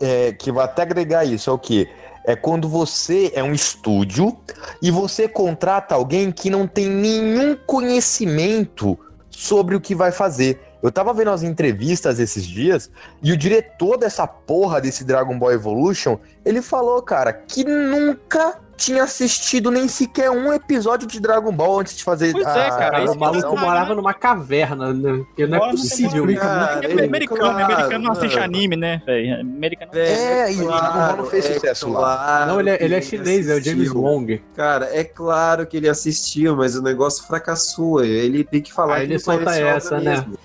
É, 0.00 0.32
que 0.32 0.50
vai 0.50 0.64
até 0.64 0.82
agregar 0.82 1.24
isso, 1.24 1.50
é 1.50 1.52
o 1.52 1.58
quê? 1.58 1.88
É 2.24 2.34
quando 2.34 2.68
você 2.68 3.30
é 3.34 3.42
um 3.42 3.52
estúdio 3.52 4.36
e 4.82 4.90
você 4.90 5.28
contrata 5.28 5.94
alguém 5.94 6.32
que 6.32 6.50
não 6.50 6.66
tem 6.66 6.88
nenhum 6.88 7.56
conhecimento 7.66 8.98
sobre 9.30 9.76
o 9.76 9.80
que 9.80 9.94
vai 9.94 10.10
fazer. 10.10 10.60
Eu 10.82 10.90
tava 10.90 11.12
vendo 11.12 11.30
as 11.30 11.42
entrevistas 11.42 12.18
esses 12.18 12.44
dias 12.44 12.90
e 13.22 13.32
o 13.32 13.36
diretor 13.36 13.96
dessa 13.96 14.26
porra 14.26 14.80
desse 14.80 15.04
Dragon 15.04 15.38
Ball 15.38 15.52
Evolution, 15.52 16.18
ele 16.44 16.62
falou, 16.62 17.00
cara, 17.02 17.32
que 17.32 17.64
nunca 17.64 18.60
tinha 18.76 19.04
assistido 19.04 19.70
nem 19.70 19.88
sequer 19.88 20.30
um 20.30 20.52
episódio 20.52 21.06
de 21.08 21.18
Dragon 21.20 21.50
Ball 21.52 21.80
antes 21.80 21.96
de 21.96 22.04
fazer 22.04 22.32
Pois 22.32 22.46
é, 22.46 22.68
cara, 22.70 22.98
a 22.98 23.04
isso 23.04 23.12
o 23.14 23.18
maluco 23.18 23.56
morava 23.58 23.94
numa 23.94 24.12
caverna, 24.14 24.92
né? 24.92 25.24
Porque 25.26 25.46
não 25.46 25.56
é 25.56 25.60
não 25.60 25.70
possível. 25.70 26.26
tem 26.26 26.36
Cara, 26.36 26.84
É 26.86 26.90
ele- 26.90 27.04
americano, 27.04 27.40
claro, 27.40 27.64
americano 27.64 28.04
não 28.04 28.12
assiste 28.12 28.34
mano. 28.34 28.44
anime, 28.44 28.76
né, 28.76 29.02
velho? 29.06 29.40
Americano. 29.40 29.90
É, 29.94 30.52
e 30.52 30.60
o 30.62 30.66
Dragon 30.66 30.98
Ball 31.06 31.16
não 31.16 31.24
fez 31.26 31.44
sucesso 31.46 31.88
lá. 31.90 32.44
Não, 32.46 32.60
ele 32.60 32.70
é, 32.70 32.82
ele 32.84 32.94
é 32.94 33.00
chinês, 33.02 33.48
é 33.48 33.54
o 33.54 33.62
James. 33.62 33.90
Wong. 33.90 34.42
Cara, 34.54 34.88
é 34.92 35.02
claro 35.04 35.66
que 35.66 35.76
ele 35.76 35.88
assistiu, 35.88 36.54
mas 36.56 36.76
o 36.76 36.82
negócio 36.82 37.24
fracassou. 37.26 38.04
Ele 38.04 38.44
tem 38.44 38.60
que 38.60 38.72
falar 38.72 38.96
Aí 38.96 39.00
que 39.00 39.06
ele 39.06 39.12
não 39.14 39.20
solta 39.20 39.50
a 39.50 39.58
essa, 39.58 39.98
né? 40.00 40.10
mesmo. 40.16 40.38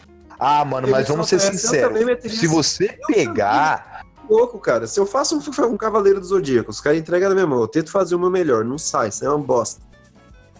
Ah, 0.43 0.65
mano, 0.65 0.87
mas 0.87 1.01
Ele 1.01 1.09
vamos 1.09 1.29
ser 1.29 1.39
sinceros. 1.39 1.99
Se 2.33 2.47
você 2.47 2.97
pegar. 3.07 3.90
Louco, 4.31 4.57
cara. 4.59 4.87
Se 4.87 4.99
eu 4.99 5.05
faço 5.05 5.35
um, 5.37 5.65
um 5.67 5.77
Cavaleiro 5.77 6.19
do 6.19 6.25
Zodíaco, 6.25 6.71
os 6.71 6.79
caras 6.81 6.99
entregam 6.99 7.29
na 7.29 7.35
minha 7.35 7.47
mão, 7.47 7.59
eu 7.61 7.67
tento 7.67 7.91
fazer 7.91 8.15
o 8.15 8.19
meu 8.19 8.29
melhor, 8.29 8.63
não 8.63 8.77
sai, 8.77 9.09
isso 9.09 9.25
é 9.25 9.29
uma 9.29 9.37
bosta. 9.37 9.81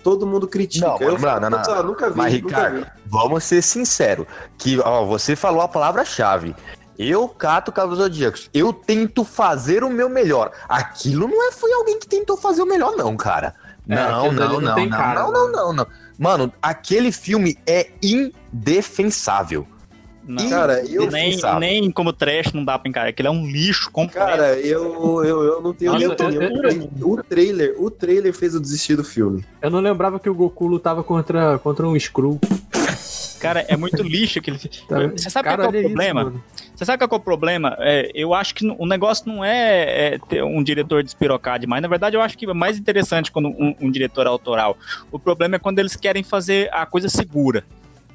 Todo 0.03 0.25
mundo 0.25 0.47
critica. 0.47 0.87
Não, 0.87 0.97
eu 0.99 1.17
não, 1.17 1.39
não, 1.39 1.49
não. 1.51 1.57
"Putz, 1.59 1.69
ah, 1.69 1.83
nunca 1.83 2.09
vi, 2.09 2.17
Mas, 2.17 2.33
nunca 2.33 2.47
Ricardo, 2.55 2.75
vi. 2.79 2.91
vamos 3.05 3.43
ser 3.43 3.61
sinceros. 3.61 4.25
Que, 4.57 4.79
ó, 4.79 5.05
você 5.05 5.35
falou 5.35 5.61
a 5.61 5.67
palavra-chave. 5.67 6.55
Eu 6.97 7.27
cato 7.27 7.71
Cavaleiros 7.71 8.03
Zodíacos. 8.05 8.49
Eu 8.53 8.73
tento 8.73 9.23
fazer 9.23 9.83
o 9.83 9.89
meu 9.89 10.09
melhor. 10.09 10.51
Aquilo 10.67 11.27
não 11.27 11.47
é, 11.47 11.51
foi 11.51 11.71
alguém 11.73 11.99
que 11.99 12.07
tentou 12.07 12.35
fazer 12.35 12.61
o 12.61 12.65
melhor, 12.65 12.95
não, 12.95 13.15
cara. 13.15 13.53
É, 13.87 13.95
Não, 13.95 14.31
não, 14.31 14.61
não 14.61 14.61
não, 14.75 14.89
cara, 14.89 15.21
não, 15.23 15.31
não, 15.31 15.51
não, 15.51 15.73
não. 15.73 15.87
Mano, 16.17 16.51
aquele 16.61 17.11
filme 17.11 17.57
é 17.65 17.89
indefensável. 18.01 19.67
Não. 20.31 20.49
Cara, 20.49 20.81
eu, 20.85 21.11
nem, 21.11 21.37
nem 21.59 21.91
como 21.91 22.13
trash 22.13 22.53
não 22.53 22.63
dá 22.63 22.79
pra 22.79 22.89
encarar. 22.89 23.09
Aquilo 23.09 23.27
é 23.27 23.31
um 23.31 23.45
lixo 23.45 23.91
completo. 23.91 24.25
cara, 24.27 24.57
eu, 24.59 25.23
eu, 25.25 25.43
eu 25.43 25.61
não 25.61 25.73
tenho 25.73 25.91
Nossa, 25.91 26.05
nem 26.07 26.13
opinião. 26.13 26.89
eu- 26.99 27.09
O 27.09 27.21
trailer, 27.23 27.75
o 27.77 27.91
trailer 27.91 28.33
fez 28.33 28.53
eu 28.53 28.61
desistir 28.61 28.95
do 28.95 29.03
filme. 29.03 29.43
Eu 29.61 29.69
não 29.69 29.79
lembrava 29.81 30.19
que 30.19 30.29
o 30.29 30.33
Goku 30.33 30.67
lutava 30.67 31.03
contra, 31.03 31.59
contra 31.59 31.85
um 31.85 31.95
Skrull. 31.97 32.39
Cara, 33.41 33.65
é 33.67 33.75
muito 33.75 34.03
lixo 34.03 34.37
aquele 34.39 34.57
filme. 34.59 34.77
Você 35.17 35.29
sabe 35.29 35.49
Cara, 35.49 35.63
qual 35.63 35.73
é 35.73 35.77
olha 35.77 35.79
o 35.79 35.89
problema? 35.89 36.33
Você 36.75 36.85
sabe 36.85 36.99
qual 37.05 37.17
é 37.17 37.19
o 37.19 37.23
problema? 37.23 37.75
É, 37.79 38.11
eu 38.13 38.33
acho 38.35 38.53
que 38.53 38.65
o 38.67 38.85
negócio 38.85 39.27
não 39.27 39.43
é, 39.43 40.13
é 40.13 40.19
ter 40.29 40.43
um 40.43 40.63
diretor 40.63 41.03
despirocar 41.03 41.59
demais. 41.59 41.81
Na 41.81 41.87
verdade, 41.87 42.15
eu 42.15 42.21
acho 42.21 42.37
que 42.37 42.45
é 42.45 42.53
mais 42.53 42.77
interessante 42.77 43.31
quando 43.31 43.49
um, 43.49 43.75
um 43.81 43.91
diretor 43.91 44.27
é 44.27 44.29
autoral. 44.29 44.77
O 45.11 45.17
problema 45.17 45.55
é 45.55 45.59
quando 45.59 45.79
eles 45.79 45.95
querem 45.95 46.21
fazer 46.23 46.69
a 46.71 46.85
coisa 46.85 47.09
segura. 47.09 47.63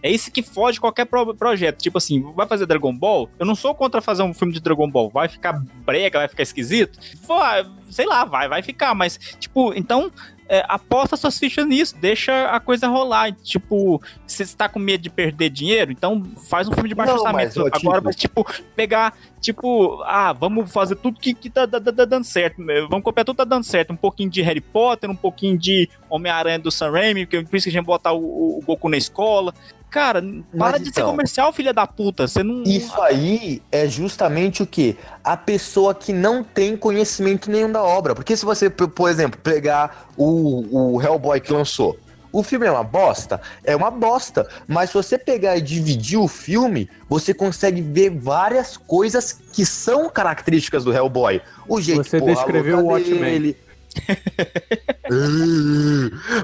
É 0.06 0.10
isso 0.10 0.30
que 0.30 0.42
foge 0.42 0.78
qualquer 0.80 1.04
pro- 1.06 1.34
projeto. 1.34 1.78
Tipo 1.82 1.98
assim, 1.98 2.20
vai 2.34 2.46
fazer 2.46 2.64
Dragon 2.66 2.94
Ball? 2.96 3.28
Eu 3.38 3.46
não 3.46 3.54
sou 3.54 3.74
contra 3.74 4.00
fazer 4.00 4.22
um 4.22 4.32
filme 4.32 4.52
de 4.52 4.60
Dragon 4.60 4.88
Ball. 4.90 5.10
Vai 5.10 5.28
ficar 5.28 5.60
brega, 5.84 6.18
vai 6.20 6.28
ficar 6.28 6.42
esquisito? 6.42 6.98
Vai, 7.26 7.66
sei 7.90 8.06
lá, 8.06 8.24
vai, 8.24 8.48
vai 8.48 8.62
ficar. 8.62 8.94
Mas, 8.94 9.18
tipo, 9.40 9.72
então, 9.74 10.10
é, 10.48 10.64
aposta 10.68 11.16
suas 11.16 11.36
fichas 11.38 11.66
nisso. 11.66 11.96
Deixa 12.00 12.50
a 12.50 12.60
coisa 12.60 12.86
rolar. 12.86 13.32
Tipo, 13.32 14.00
se 14.26 14.46
você 14.46 14.56
tá 14.56 14.68
com 14.68 14.78
medo 14.78 15.00
de 15.02 15.10
perder 15.10 15.50
dinheiro, 15.50 15.90
então 15.90 16.22
faz 16.48 16.68
um 16.68 16.72
filme 16.72 16.88
de 16.88 16.94
baixo 16.94 17.12
Não, 17.12 17.18
orçamento. 17.22 17.60
mas, 17.60 17.72
Agora, 17.82 18.00
mas, 18.00 18.14
tipo, 18.14 18.46
pegar, 18.76 19.12
tipo, 19.40 20.00
ah, 20.04 20.32
vamos 20.32 20.70
fazer 20.72 20.94
tudo 20.96 21.18
que, 21.18 21.34
que 21.34 21.50
tá, 21.50 21.66
tá- 21.66 21.80
tá- 21.80 21.92
tá 21.92 22.04
dando 22.04 22.24
certo. 22.24 22.62
Vamos 22.88 23.02
copiar 23.02 23.24
tudo 23.24 23.34
que 23.36 23.42
tá 23.42 23.44
dando 23.44 23.64
certo. 23.64 23.92
Um 23.92 23.96
pouquinho 23.96 24.30
de 24.30 24.40
Harry 24.42 24.60
Potter, 24.60 25.10
um 25.10 25.16
pouquinho 25.16 25.58
de 25.58 25.88
Homem-Aranha 26.08 26.60
do 26.60 26.70
Sam 26.70 26.92
Raimi, 26.92 27.26
porque 27.26 27.42
por 27.42 27.56
isso 27.56 27.64
que 27.64 27.70
a 27.70 27.72
gente 27.72 27.84
botar 27.84 28.12
o, 28.12 28.58
o 28.58 28.62
Goku 28.64 28.88
na 28.88 28.96
escola. 28.96 29.52
Cara, 29.90 30.22
para 30.59 30.79
de 30.79 30.85
ser 30.87 30.90
então- 30.90 31.11
comercial, 31.11 31.53
filha 31.53 31.72
da 31.72 31.87
puta. 31.87 32.27
Você 32.29 32.42
não. 32.42 32.62
Isso 32.64 33.01
aí 33.01 33.62
é 33.72 33.87
justamente 33.88 34.62
o 34.62 34.66
que? 34.66 34.96
A 35.25 35.37
pessoa 35.37 35.94
que 35.94 36.12
não 36.12 36.44
tem 36.44 36.77
conhecimento 36.77 37.51
nenhum 37.51 37.70
da 37.72 37.83
obra. 37.83 38.14
Porque 38.14 38.37
se 38.37 38.44
você, 38.44 38.68
por 38.68 39.09
exemplo, 39.09 39.40
pegar 39.42 40.09
o, 40.16 40.94
o 40.96 41.03
Hellboy 41.03 41.40
que 41.40 41.53
lançou. 41.53 41.96
O 42.33 42.42
filme 42.42 42.66
é 42.66 42.70
uma 42.70 42.85
bosta? 42.85 43.40
É 43.64 43.75
uma 43.75 43.90
bosta. 43.90 44.46
Mas 44.68 44.90
se 44.90 44.94
você 44.94 45.16
pegar 45.16 45.57
e 45.57 45.62
dividir 45.62 46.18
o 46.18 46.29
filme, 46.29 46.90
você 47.09 47.33
consegue 47.33 47.81
ver 47.81 48.11
várias 48.11 48.77
coisas 48.77 49.33
que 49.53 49.64
são 49.64 50.11
características 50.11 50.85
do 50.85 50.92
Hellboy. 50.92 51.40
O 51.66 51.81
jeito 51.81 52.05
Você 52.05 52.18
porra 52.18 52.35
descreveu 52.35 52.81
o 52.81 52.87
Watchmen. 52.88 53.20
dele. 53.20 53.57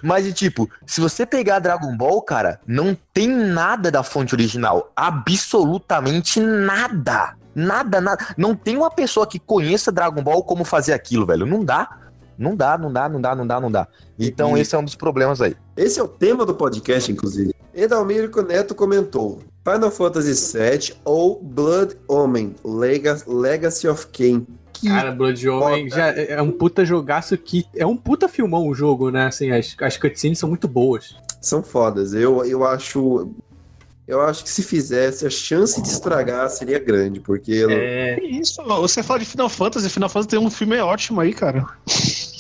Mas, 0.02 0.26
e 0.26 0.32
tipo, 0.32 0.68
se 0.86 1.00
você 1.00 1.26
pegar 1.26 1.58
Dragon 1.58 1.96
Ball, 1.96 2.20
cara, 2.22 2.60
não 2.66 2.96
tem 3.12 3.28
nada 3.28 3.90
da 3.90 4.02
fonte 4.02 4.34
original. 4.34 4.90
Absolutamente 4.96 6.40
nada. 6.40 7.34
Nada, 7.54 8.00
nada. 8.00 8.26
Não 8.36 8.54
tem 8.54 8.76
uma 8.76 8.90
pessoa 8.90 9.26
que 9.26 9.38
conheça 9.38 9.92
Dragon 9.92 10.22
Ball 10.22 10.42
como 10.42 10.64
fazer 10.64 10.92
aquilo, 10.92 11.26
velho. 11.26 11.46
Não 11.46 11.64
dá. 11.64 11.98
Não 12.38 12.56
dá, 12.56 12.78
não 12.78 12.92
dá, 12.92 13.08
não 13.08 13.20
dá, 13.20 13.34
não 13.34 13.46
dá, 13.46 13.60
não 13.60 13.70
dá. 13.70 13.86
Então, 14.18 14.56
E- 14.56 14.60
esse 14.62 14.74
é 14.74 14.78
um 14.78 14.84
dos 14.84 14.94
problemas 14.94 15.40
aí. 15.40 15.54
Esse 15.76 16.00
é 16.00 16.02
o 16.02 16.08
tema 16.08 16.46
do 16.46 16.54
podcast, 16.54 17.12
inclusive. 17.12 17.54
Edalmiro 17.74 18.30
Neto 18.46 18.74
comentou: 18.74 19.40
Final 19.64 19.90
Fantasy 19.90 20.58
VII 20.58 20.94
ou 21.04 21.40
Blood 21.42 21.96
Omen 22.08 22.54
Lega- 22.64 23.22
Legacy 23.26 23.86
of 23.86 24.06
Kain. 24.08 24.46
Que 24.82 24.88
Cara, 24.88 25.12
Blood 25.12 25.48
Omen 25.48 25.88
já 25.88 26.08
é 26.08 26.32
é 26.32 26.42
um 26.42 26.50
puta 26.50 26.84
jogaço 26.84 27.38
que. 27.38 27.64
É 27.76 27.86
um 27.86 27.96
puta 27.96 28.28
filmão 28.28 28.66
o 28.66 28.74
jogo, 28.74 29.12
né? 29.12 29.26
Assim, 29.26 29.52
as, 29.52 29.76
as 29.80 29.96
cutscenes 29.96 30.40
são 30.40 30.48
muito 30.48 30.66
boas. 30.66 31.14
são 31.40 31.62
fodas. 31.62 32.12
Eu, 32.14 32.44
eu 32.44 32.64
acho. 32.66 33.30
Eu 34.08 34.20
acho 34.22 34.42
que 34.42 34.50
se 34.50 34.64
fizesse, 34.64 35.24
a 35.24 35.30
chance 35.30 35.80
de 35.80 35.86
estragar 35.86 36.50
seria 36.50 36.80
grande, 36.80 37.20
porque. 37.20 37.64
É. 37.70 38.20
Isso, 38.24 38.60
você 38.64 39.04
fala 39.04 39.20
de 39.20 39.24
Final 39.24 39.48
Fantasy, 39.48 39.88
Final 39.88 40.08
Fantasy 40.08 40.28
tem 40.30 40.40
um 40.40 40.50
filme 40.50 40.76
ótimo 40.78 41.20
aí, 41.20 41.32
cara. 41.32 41.64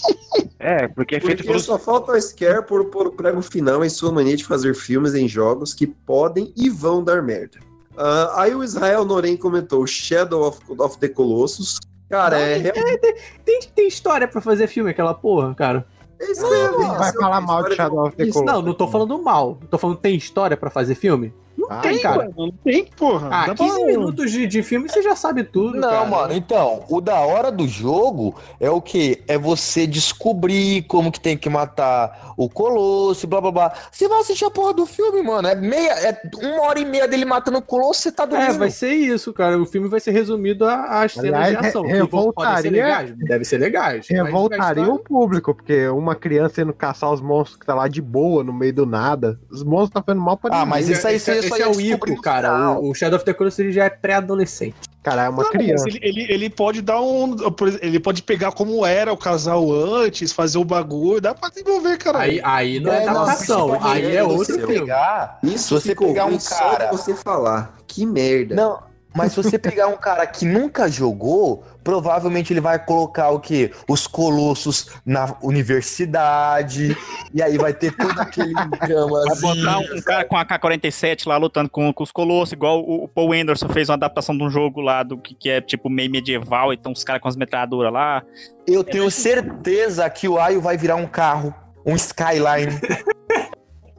É, 0.58 0.86
porque 0.86 1.16
é 1.16 1.20
feito 1.20 1.38
Porque 1.38 1.52
por. 1.52 1.60
só 1.60 1.76
falta 1.76 2.12
o 2.12 2.20
Scare 2.20 2.64
por, 2.64 2.84
por 2.84 3.10
prego 3.12 3.42
final 3.42 3.84
em 3.84 3.88
sua 3.88 4.12
mania 4.12 4.36
de 4.36 4.44
fazer 4.44 4.76
filmes 4.76 5.12
em 5.12 5.26
jogos 5.26 5.74
que 5.74 5.88
podem 5.88 6.52
e 6.56 6.70
vão 6.70 7.02
dar 7.02 7.20
merda. 7.20 7.58
Ah, 7.96 8.42
aí 8.42 8.54
o 8.54 8.62
Israel 8.62 9.04
Noren 9.04 9.36
comentou 9.36 9.84
Shadow 9.86 10.46
of, 10.46 10.60
of 10.78 10.98
the 10.98 11.08
Colossus. 11.08 11.80
Cara, 12.12 12.38
é, 12.38 12.58
realmente. 12.58 13.14
Tem, 13.42 13.60
tem 13.74 13.88
história 13.88 14.28
pra 14.28 14.42
fazer 14.42 14.66
filme, 14.66 14.90
aquela 14.90 15.14
porra, 15.14 15.54
cara. 15.54 15.86
é 16.20 16.30
isso 16.30 16.42
ia 16.42 16.70
ver, 16.70 16.98
Vai 16.98 17.10
falar 17.10 17.38
é 17.38 17.40
mal 17.40 17.64
de 17.66 17.74
Shadow 17.74 18.06
of 18.06 18.14
the 18.14 18.26
Colossus. 18.26 18.42
não, 18.44 18.60
não 18.60 18.74
tô 18.74 18.86
falando 18.86 19.22
mal. 19.22 19.58
Tô 19.70 19.78
falando 19.78 19.96
tem 19.96 20.14
história 20.14 20.54
pra 20.54 20.68
fazer 20.68 20.94
filme? 20.94 21.32
Não 21.72 21.78
Ah, 21.78 21.82
tem, 21.82 21.98
cara. 22.00 22.16
Mano, 22.18 22.34
não 22.36 22.50
tem, 22.50 22.84
porra. 22.96 23.28
Ah, 23.30 23.46
Dá 23.48 23.54
15 23.54 23.76
pra- 23.76 23.86
minutos 23.86 24.30
de, 24.30 24.46
de 24.46 24.62
filme 24.62 24.88
você 24.88 25.02
já 25.02 25.16
sabe 25.16 25.44
tudo, 25.44 25.78
Não, 25.78 25.88
cara. 25.88 26.04
mano, 26.06 26.32
então, 26.34 26.84
o 26.88 27.00
da 27.00 27.18
hora 27.20 27.50
do 27.50 27.66
jogo 27.66 28.34
é 28.60 28.70
o 28.70 28.80
que? 28.80 29.22
É 29.26 29.36
você 29.38 29.86
descobrir 29.86 30.82
como 30.82 31.10
que 31.10 31.20
tem 31.20 31.36
que 31.36 31.48
matar 31.48 32.32
o 32.36 32.48
Colosso, 32.48 33.26
blá 33.26 33.40
blá 33.40 33.50
blá. 33.50 33.72
Você 33.90 34.08
vai 34.08 34.20
assistir 34.20 34.44
a 34.44 34.50
porra 34.50 34.72
do 34.74 34.86
filme, 34.86 35.22
mano. 35.22 35.48
É 35.48 35.54
meia, 35.54 35.92
é 35.92 36.20
uma 36.42 36.62
hora 36.62 36.78
e 36.78 36.84
meia 36.84 37.06
dele 37.08 37.24
matando 37.24 37.58
o 37.58 37.62
Colosso, 37.62 38.02
você 38.02 38.12
tá 38.12 38.24
dormindo. 38.24 38.54
É, 38.54 38.58
vai 38.58 38.70
ser 38.70 38.92
isso, 38.92 39.32
cara. 39.32 39.58
O 39.60 39.66
filme 39.66 39.88
vai 39.88 40.00
ser 40.00 40.10
resumido 40.12 40.64
a- 40.66 41.02
às 41.02 41.12
cenas 41.12 41.48
de 41.48 41.56
ação. 41.56 41.82
re- 41.82 41.92
ser 41.92 41.96
revoltaria- 42.02 42.70
legais, 42.70 43.10
deve 43.18 43.44
ser 43.44 43.58
legais. 43.58 44.06
Revoltaria 44.08 44.92
o 44.92 44.98
público, 44.98 45.54
porque 45.54 45.88
uma 45.88 46.14
criança 46.14 46.62
indo 46.62 46.72
caçar 46.72 47.12
os 47.12 47.20
monstros 47.20 47.58
que 47.58 47.66
tá 47.66 47.74
lá 47.74 47.88
de 47.88 48.00
boa, 48.02 48.42
no 48.44 48.52
meio 48.52 48.72
do 48.72 48.86
nada. 48.86 49.38
Os 49.50 49.62
monstros 49.62 49.90
tá 49.90 50.02
fazendo 50.02 50.22
mal 50.22 50.36
pra 50.36 50.50
Ah, 50.54 50.58
ninguém. 50.64 50.70
mas 50.70 50.88
isso 50.88 51.06
aí 51.06 51.18
só 51.18 51.32
é 51.62 51.68
o 51.68 51.80
Ico, 51.80 52.20
cara. 52.20 52.70
O, 52.78 52.90
o 52.90 52.94
Shadow 52.94 53.16
of 53.16 53.24
the 53.24 53.32
Colossus 53.32 53.58
ele 53.60 53.72
já 53.72 53.84
é 53.84 53.90
pré-adolescente. 53.90 54.74
Cara, 55.02 55.24
é 55.24 55.28
uma 55.28 55.42
Não, 55.42 55.50
criança. 55.50 55.88
ele, 55.88 55.98
ele, 56.00 56.32
ele 56.32 56.50
pode 56.50 56.80
dar 56.80 57.00
um. 57.00 57.36
Ele 57.80 57.98
pode 57.98 58.22
pegar 58.22 58.52
como 58.52 58.86
era 58.86 59.12
o 59.12 59.16
casal 59.16 59.72
antes, 59.72 60.30
fazer 60.30 60.58
o 60.58 60.64
bagulho, 60.64 61.20
dá 61.20 61.34
pra 61.34 61.48
desenvolver, 61.48 61.98
cara. 61.98 62.20
Aí, 62.20 62.40
aí 62.44 62.78
não 62.78 62.92
é, 62.92 63.04
É, 63.04 63.08
adaptação, 63.08 63.82
aí 63.82 64.14
é 64.16 64.22
outro 64.22 64.44
você 64.44 64.58
filme. 64.60 64.78
pegar, 64.80 65.38
Isso 65.42 65.80
se 65.80 65.88
você 65.88 65.94
pegar 65.96 66.26
um 66.26 66.38
só 66.38 66.54
cara. 66.56 66.84
de 66.86 66.92
você 66.92 67.14
falar. 67.16 67.74
Que 67.88 68.06
merda. 68.06 68.54
Não, 68.54 68.78
mas 69.14 69.32
se 69.32 69.42
você 69.42 69.58
pegar 69.58 69.88
um 69.88 69.96
cara 69.96 70.26
que 70.26 70.44
nunca 70.44 70.88
jogou, 70.88 71.64
provavelmente 71.84 72.52
ele 72.52 72.60
vai 72.60 72.78
colocar 72.78 73.30
o 73.30 73.40
quê? 73.40 73.70
Os 73.88 74.06
colossos 74.06 74.88
na 75.04 75.36
universidade, 75.42 76.96
e 77.34 77.42
aí 77.42 77.58
vai 77.58 77.74
ter 77.74 77.94
todo 77.96 78.18
aquele 78.18 78.54
drama. 78.54 79.24
Vai 79.26 79.40
botar 79.40 79.78
um 79.78 80.00
cara 80.00 80.24
com 80.24 80.36
a 80.36 80.44
K-47 80.44 81.26
lá 81.26 81.36
lutando 81.36 81.68
com, 81.68 81.92
com 81.92 82.02
os 82.02 82.12
colossos, 82.12 82.52
igual 82.52 82.80
o, 82.80 83.04
o 83.04 83.08
Paul 83.08 83.32
Anderson 83.32 83.68
fez 83.68 83.88
uma 83.88 83.94
adaptação 83.94 84.36
de 84.36 84.42
um 84.42 84.50
jogo 84.50 84.80
lá 84.80 85.02
do 85.02 85.18
que, 85.18 85.34
que 85.34 85.50
é 85.50 85.60
tipo 85.60 85.90
meio 85.90 86.10
medieval, 86.10 86.72
então 86.72 86.92
os 86.92 87.04
caras 87.04 87.20
com 87.20 87.28
as 87.28 87.36
metralhadoras 87.36 87.92
lá. 87.92 88.22
Eu 88.66 88.84
tenho 88.84 89.10
certeza 89.10 90.08
que 90.08 90.28
o 90.28 90.38
Aio 90.38 90.60
vai 90.60 90.76
virar 90.76 90.96
um 90.96 91.06
carro, 91.06 91.54
um 91.84 91.96
Skyline. 91.96 92.80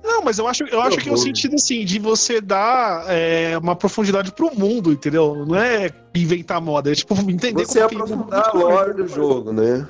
Não, 0.03 0.21
mas 0.21 0.37
eu 0.37 0.47
acho, 0.47 0.63
eu 0.65 0.81
acho 0.81 0.97
que 0.97 1.07
é 1.09 1.11
o 1.11 1.17
sentido 1.17 1.55
assim, 1.55 1.85
de 1.85 1.97
você 1.97 2.41
dar 2.41 3.05
é, 3.07 3.57
uma 3.57 3.75
profundidade 3.75 4.31
pro 4.33 4.53
mundo, 4.53 4.91
entendeu? 4.91 5.45
Não 5.45 5.55
é 5.55 5.89
inventar 6.13 6.59
moda, 6.61 6.91
é 6.91 6.95
tipo 6.95 7.13
entender 7.29 7.65
Você 7.65 7.79
como 7.79 7.89
que- 7.89 7.95
aprofundar 7.95 8.49
a 8.49 8.51
lore 8.53 8.93
do 8.93 9.07
jogo, 9.07 9.53
né? 9.53 9.87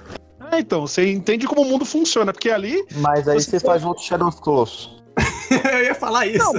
É, 0.52 0.60
então, 0.60 0.82
você 0.82 1.12
entende 1.12 1.48
como 1.48 1.62
o 1.62 1.66
mundo 1.66 1.84
funciona, 1.84 2.32
porque 2.32 2.50
ali. 2.52 2.86
Mas 2.98 3.28
aí 3.28 3.40
Você 3.42 3.52
você 3.52 3.60
faz 3.60 3.84
outro 3.84 4.04
Shadow 4.04 4.28
of 4.28 4.40
Colossus. 4.40 5.02
Eu 5.74 5.84
ia 5.84 5.96
falar 5.96 6.28
isso. 6.28 6.52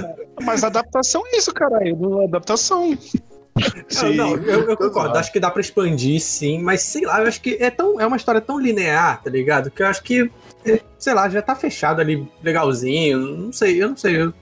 Mas 0.43 0.63
adaptação 0.63 1.21
é 1.25 1.37
isso, 1.37 1.53
caralho. 1.53 2.23
Adaptação. 2.23 2.97
Não, 4.03 4.13
não, 4.13 4.35
eu, 4.35 4.69
eu 4.69 4.77
concordo. 4.77 5.17
Acho 5.17 5.31
que 5.31 5.39
dá 5.39 5.49
pra 5.49 5.61
expandir, 5.61 6.19
sim, 6.19 6.61
mas 6.61 6.81
sei 6.81 7.05
lá, 7.05 7.21
eu 7.21 7.27
acho 7.27 7.39
que 7.39 7.55
é, 7.59 7.69
tão, 7.69 7.99
é 8.01 8.05
uma 8.05 8.17
história 8.17 8.41
tão 8.41 8.59
linear, 8.59 9.23
tá 9.23 9.29
ligado? 9.29 9.71
Que 9.71 9.81
eu 9.81 9.87
acho 9.87 10.03
que, 10.03 10.21
é, 10.23 10.29
sei 10.97 11.13
lá, 11.13 11.29
já 11.29 11.41
tá 11.41 11.55
fechado 11.55 12.01
ali, 12.01 12.27
legalzinho. 12.43 13.19
Não 13.19 13.53
sei, 13.53 13.81
eu 13.81 13.89
não 13.89 13.97
sei. 13.97 14.21
Eu, 14.21 14.33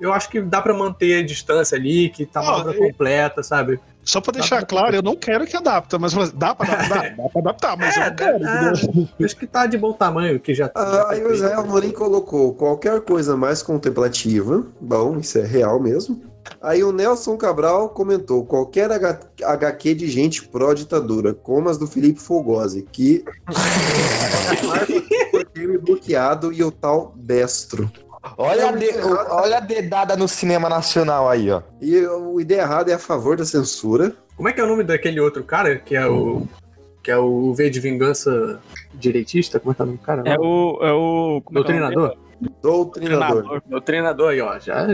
eu 0.00 0.12
acho 0.12 0.28
que 0.30 0.40
dá 0.40 0.60
pra 0.62 0.72
manter 0.74 1.18
a 1.22 1.26
distância 1.26 1.76
ali, 1.76 2.08
que 2.10 2.24
tá 2.26 2.40
uma 2.40 2.52
Ah, 2.52 2.56
obra 2.58 2.72
eu- 2.74 2.78
completa, 2.78 3.42
sabe? 3.42 3.80
Só 4.04 4.22
pra 4.22 4.32
deixar 4.32 4.64
claro, 4.64 4.96
eu 4.96 5.02
não 5.02 5.14
quero 5.14 5.46
que 5.46 5.54
adapta, 5.54 5.98
mas 5.98 6.14
dá 6.32 6.54
pra 6.54 6.66
adaptar? 6.72 7.12
Dá 7.16 7.28
pra 7.28 7.40
adaptar, 7.42 7.76
mas 7.76 7.94
eu 7.94 8.04
não 8.06 8.16
quero. 8.16 8.38
Ah, 8.46 8.72
entendeu? 8.72 9.08
acho 9.22 9.36
que 9.36 9.46
tá 9.46 9.66
de 9.66 9.76
bom 9.76 9.92
tamanho, 9.92 10.40
que 10.40 10.54
já. 10.54 10.70
Ah, 10.74 10.92
já 10.94 11.10
aí 11.10 11.20
foi 11.20 11.30
o 11.30 11.34
Israel 11.34 11.56
feito. 11.56 11.68
Morim 11.70 11.90
colocou 11.90 12.54
qualquer 12.54 13.02
coisa 13.02 13.36
mais 13.36 13.62
contemplativa. 13.62 14.64
Bom, 14.80 15.18
isso 15.18 15.36
é 15.38 15.44
real 15.44 15.78
mesmo. 15.78 16.22
Aí 16.62 16.82
o 16.82 16.90
Nelson 16.90 17.36
Cabral 17.36 17.90
comentou 17.90 18.46
qualquer 18.46 18.90
H- 18.90 19.20
HQ 19.44 19.94
de 19.94 20.08
gente 20.08 20.48
pró-ditadura, 20.48 21.34
como 21.34 21.68
as 21.68 21.76
do 21.76 21.86
Felipe 21.86 22.18
Fogosi, 22.18 22.86
que 22.90 23.22
por 25.68 25.72
ter 25.72 25.78
me 25.78 25.78
bloqueado 25.78 26.52
e 26.52 26.62
o 26.64 26.70
tal 26.70 27.12
Destro. 27.16 27.90
Olha 28.36 28.68
a, 28.68 28.72
de- 28.72 28.98
olha 29.30 29.56
a 29.58 29.60
dedada 29.60 30.16
no 30.16 30.26
cinema 30.26 30.68
nacional 30.68 31.28
aí, 31.28 31.50
ó. 31.50 31.62
E 31.80 31.98
o 32.06 32.40
Ideia 32.40 32.62
Errada 32.62 32.90
é 32.90 32.94
a 32.94 32.98
favor 32.98 33.36
da 33.36 33.44
censura. 33.44 34.14
Como 34.36 34.48
é 34.48 34.52
que 34.52 34.60
é 34.60 34.64
o 34.64 34.66
nome 34.66 34.84
daquele 34.84 35.20
outro 35.20 35.42
cara, 35.44 35.76
que 35.76 35.94
é 35.96 36.06
o. 36.06 36.42
Que 37.02 37.10
é 37.10 37.16
o 37.16 37.54
V 37.54 37.70
de 37.70 37.80
Vingança 37.80 38.60
direitista? 38.92 39.58
Como 39.60 39.72
é 39.72 39.74
que 39.74 39.80
é 39.80 39.84
o 39.84 39.86
nome 39.86 39.98
do 39.98 40.04
cara? 40.04 40.22
É 40.26 40.36
o. 40.38 40.78
É 40.82 40.92
o 40.92 41.40
como 41.44 41.58
é 41.58 41.60
é 41.60 41.62
o 41.62 41.64
Doutrinador? 41.64 42.16
Doutrinador. 42.62 43.62
O 43.70 43.80
treinador 43.80 44.30
aí, 44.30 44.40
ó. 44.40 44.58
Já. 44.58 44.86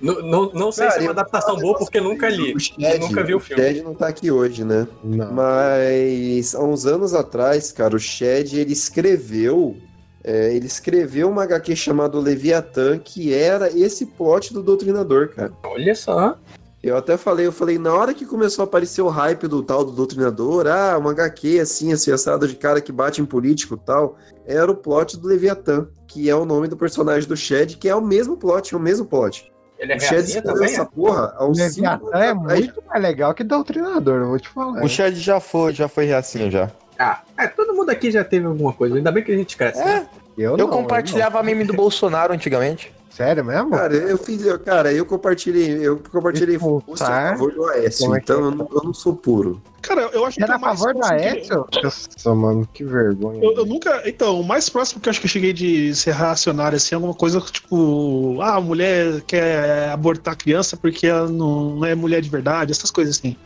Não, 0.00 0.22
não, 0.22 0.52
não 0.52 0.72
sei 0.72 0.90
se 0.90 0.98
é 0.98 1.02
uma 1.02 1.10
adaptação 1.10 1.56
boa, 1.56 1.76
porque 1.78 2.00
nunca 2.00 2.28
li. 2.28 2.54
O 2.54 2.60
Shed, 2.60 3.00
nunca 3.00 3.22
vi 3.22 3.34
o 3.34 3.40
filme. 3.40 3.62
Shed 3.62 3.82
não 3.82 3.94
tá 3.94 4.08
aqui 4.08 4.30
hoje, 4.30 4.64
né? 4.64 4.86
Não. 5.02 5.32
Mas 5.32 6.54
há 6.54 6.62
uns 6.62 6.86
anos 6.86 7.14
atrás, 7.14 7.72
cara, 7.72 7.96
o 7.96 7.98
Shed 7.98 8.56
ele 8.58 8.72
escreveu 8.72 9.76
É, 10.24 10.54
ele 10.54 10.66
escreveu 10.66 11.30
uma 11.30 11.44
HQ 11.44 11.74
chamado 11.76 12.20
Leviatã, 12.20 12.98
que 12.98 13.32
era 13.32 13.70
esse 13.70 14.04
plot 14.04 14.52
do 14.52 14.62
Doutrinador, 14.62 15.28
cara. 15.28 15.52
Olha 15.64 15.94
só. 15.94 16.36
Eu 16.82 16.96
até 16.96 17.16
falei, 17.16 17.46
eu 17.46 17.52
falei, 17.52 17.78
na 17.78 17.92
hora 17.92 18.14
que 18.14 18.24
começou 18.26 18.62
a 18.62 18.66
aparecer 18.66 19.02
o 19.02 19.08
hype 19.08 19.48
do 19.48 19.62
tal 19.62 19.84
do 19.84 19.90
Doutrinador, 19.92 20.66
ah, 20.68 20.96
uma 20.98 21.10
HQ 21.10 21.58
assim, 21.60 21.92
assim, 21.92 22.12
assada 22.12 22.46
de 22.46 22.54
cara 22.56 22.80
que 22.80 22.92
bate 22.92 23.20
em 23.20 23.24
político 23.26 23.74
e 23.74 23.86
tal, 23.86 24.16
era 24.46 24.70
o 24.70 24.76
plot 24.76 25.16
do 25.16 25.26
Leviatã, 25.26 25.88
que 26.06 26.30
é 26.30 26.36
o 26.36 26.44
nome 26.44 26.68
do 26.68 26.76
personagem 26.76 27.28
do 27.28 27.36
Shed, 27.36 27.76
que 27.78 27.88
é 27.88 27.94
o 27.94 28.00
mesmo 28.00 28.36
plot, 28.36 28.74
é 28.74 28.76
o 28.76 28.80
mesmo 28.80 29.06
plot. 29.06 29.50
Ele 29.78 29.92
é 29.92 29.96
o 29.96 30.00
Shed 30.00 30.42
também, 30.42 30.64
essa 30.64 30.82
é? 30.82 30.84
porra 30.84 31.36
uns 31.40 31.58
cinco 31.72 32.10
é 32.14 32.34
muito 32.34 32.82
mais 32.88 33.02
legal 33.02 33.32
que 33.32 33.44
Doutrinador, 33.44 34.22
eu 34.22 34.28
vou 34.28 34.38
te 34.38 34.48
falar. 34.48 34.82
O 34.82 34.88
Shed 34.88 35.16
já 35.20 35.38
foi, 35.38 35.72
já 35.72 35.88
foi 35.88 36.04
reacinho 36.06 36.50
já. 36.50 36.70
Ah, 36.98 37.20
é, 37.36 37.46
todo 37.46 37.72
mundo 37.72 37.90
aqui 37.90 38.10
já 38.10 38.24
teve 38.24 38.46
alguma 38.46 38.72
coisa. 38.72 38.96
Ainda 38.96 39.12
bem 39.12 39.22
que 39.22 39.30
a 39.30 39.36
gente 39.36 39.56
cresce. 39.56 39.84
né? 39.84 40.08
Eu, 40.36 40.56
Eu 40.56 40.68
compartilhava 40.68 41.42
meme 41.42 41.64
do 41.64 41.72
Bolsonaro 41.72 42.32
antigamente. 42.32 42.92
Sério 43.18 43.44
mesmo? 43.44 43.70
Cara, 43.70 43.96
eu 43.96 44.16
fiz, 44.16 44.46
eu- 44.46 44.60
cara, 44.60 44.92
eu 44.92 45.04
compartilhei, 45.04 45.84
eu 45.84 46.00
compartilhei 46.12 46.56
fosse 46.56 47.02
a 47.02 47.06
tá? 47.06 47.30
favor 47.32 47.52
do 47.52 47.64
Aécio, 47.64 48.14
é 48.14 48.18
então 48.18 48.36
é? 48.36 48.40
eu 48.42 48.50
não, 48.52 48.68
eu 48.70 48.82
não 48.84 48.94
sou 48.94 49.12
puro. 49.16 49.60
Cara, 49.82 50.02
eu 50.12 50.24
acho 50.24 50.36
que 50.36 50.42
Era 50.44 50.54
a 50.54 50.58
mais 50.58 50.78
favor 50.78 50.94
da 50.94 51.16
que- 51.16 51.38
Ezio? 51.40 51.66
Nossa, 51.82 52.34
mano, 52.36 52.68
que 52.72 52.84
vergonha. 52.84 53.42
Eu, 53.42 53.56
eu 53.56 53.66
nunca. 53.66 54.02
Então, 54.08 54.40
o 54.40 54.44
mais 54.44 54.68
próximo 54.68 55.00
que 55.00 55.08
eu 55.08 55.10
acho 55.10 55.18
que 55.18 55.26
eu 55.26 55.30
cheguei 55.30 55.52
de 55.52 55.92
ser 55.96 56.14
reacionário, 56.14 56.76
assim, 56.76 56.94
é 56.94 56.96
alguma 56.96 57.12
coisa 57.14 57.40
tipo. 57.40 58.40
Ah, 58.40 58.54
a 58.54 58.60
mulher 58.60 59.20
quer 59.22 59.88
abortar 59.88 60.34
a 60.34 60.36
criança 60.36 60.76
porque 60.76 61.08
ela 61.08 61.28
não, 61.28 61.74
não 61.74 61.84
é 61.84 61.96
mulher 61.96 62.20
de 62.20 62.30
verdade, 62.30 62.70
essas 62.70 62.92
coisas 62.92 63.18
assim. 63.18 63.36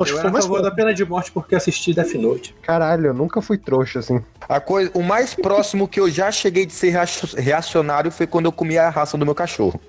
Acho 0.00 0.12
Eu 0.12 0.16
que 0.16 0.20
era 0.20 0.30
foi 0.30 0.38
a 0.38 0.42
favor 0.42 0.62
da 0.62 0.70
pena 0.70 0.94
de 0.94 1.04
morte 1.04 1.30
porque 1.32 1.54
assisti 1.54 1.92
Death 1.92 2.14
Note. 2.14 2.54
Caralho, 2.62 3.06
eu 3.06 3.14
nunca 3.14 3.40
fui 3.42 3.58
trouxa 3.58 3.98
assim. 3.98 4.22
A 4.48 4.60
coisa, 4.60 4.90
o 4.94 5.02
mais 5.02 5.34
próximo 5.34 5.86
que 5.88 5.98
eu 6.00 6.08
já 6.10 6.30
cheguei 6.30 6.64
de 6.66 6.72
ser 6.72 6.90
reacio- 6.90 7.28
reacionário 7.36 8.10
foi 8.10 8.26
quando 8.26 8.46
eu 8.46 8.52
comi 8.52 8.78
a 8.78 8.88
raça 8.88 9.16
do 9.18 9.24
meu 9.24 9.34
cachorro. 9.34 9.80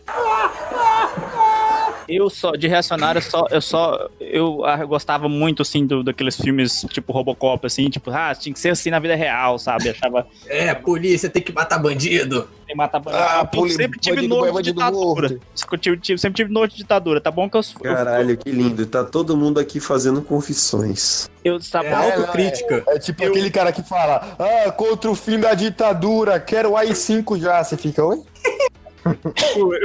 Eu 2.10 2.30
só, 2.30 2.52
de 2.54 2.68
reacionário, 2.68 3.22
só, 3.22 3.46
eu 3.52 3.62
só, 3.62 4.10
eu 4.20 4.66
ah, 4.66 4.84
gostava 4.84 5.30
muito, 5.30 5.62
assim, 5.62 5.86
do, 5.86 6.04
daqueles 6.04 6.36
filmes, 6.36 6.86
tipo 6.90 7.14
Robocop, 7.14 7.66
assim, 7.68 7.88
tipo, 7.90 8.10
ah, 8.10 8.34
tinha 8.34 8.52
que 8.52 8.60
ser 8.60 8.70
assim 8.70 8.90
na 8.90 8.98
vida 9.00 9.16
real, 9.16 9.60
sabe? 9.60 9.90
Achava, 9.90 10.26
É, 10.48 10.74
polícia 10.74 11.30
tem 11.30 11.42
que 11.42 11.54
matar 11.54 11.78
bandido. 11.78 12.42
tem 12.66 12.70
que 12.70 12.76
matar 12.76 13.00
bandido. 13.00 13.24
Ah, 13.24 13.40
eu 13.42 13.48
poli- 13.48 13.72
sempre 13.74 14.00
tive 14.00 14.16
bandido 14.16 14.36
nojo 14.36 14.60
é 14.60 14.62
de 14.62 14.72
ditadura. 14.72 15.30
morto. 15.30 15.42
Eu 15.72 15.78
tive- 15.78 15.98
tive- 15.98 16.18
sempre 16.20 16.36
tive 16.38 16.52
nojo 16.52 16.70
de 16.72 16.78
ditadura, 16.78 17.22
tá 17.22 17.30
bom 17.30 17.48
que 17.50 17.56
eu... 17.58 17.62
eu- 17.84 17.94
Caralho, 17.96 18.36
que 18.38 18.50
lindo. 18.52 18.86
Tá 18.88 19.04
todo 19.04 19.38
mundo 19.38 19.60
aqui 19.60 19.80
fazendo 19.80 20.22
confissões. 20.22 21.30
Eu, 21.46 21.60
tá 21.60 21.84
É 21.84 21.94
autocrítica. 21.94 22.84
É 22.88 22.98
tipo 23.00 23.24
aquele 23.24 23.52
cara 23.52 23.72
que 23.72 23.84
fala, 23.84 24.36
ah, 24.40 24.72
contra 24.72 25.12
o 25.12 25.16
fim 25.16 25.40
da 25.40 25.54
ditadura, 25.54 26.40
quero 26.40 26.72
o 26.72 26.78
AI-5 26.78 27.40
já. 27.40 27.64
Você 27.64 27.78
fica, 27.78 28.04
oi? 28.04 28.22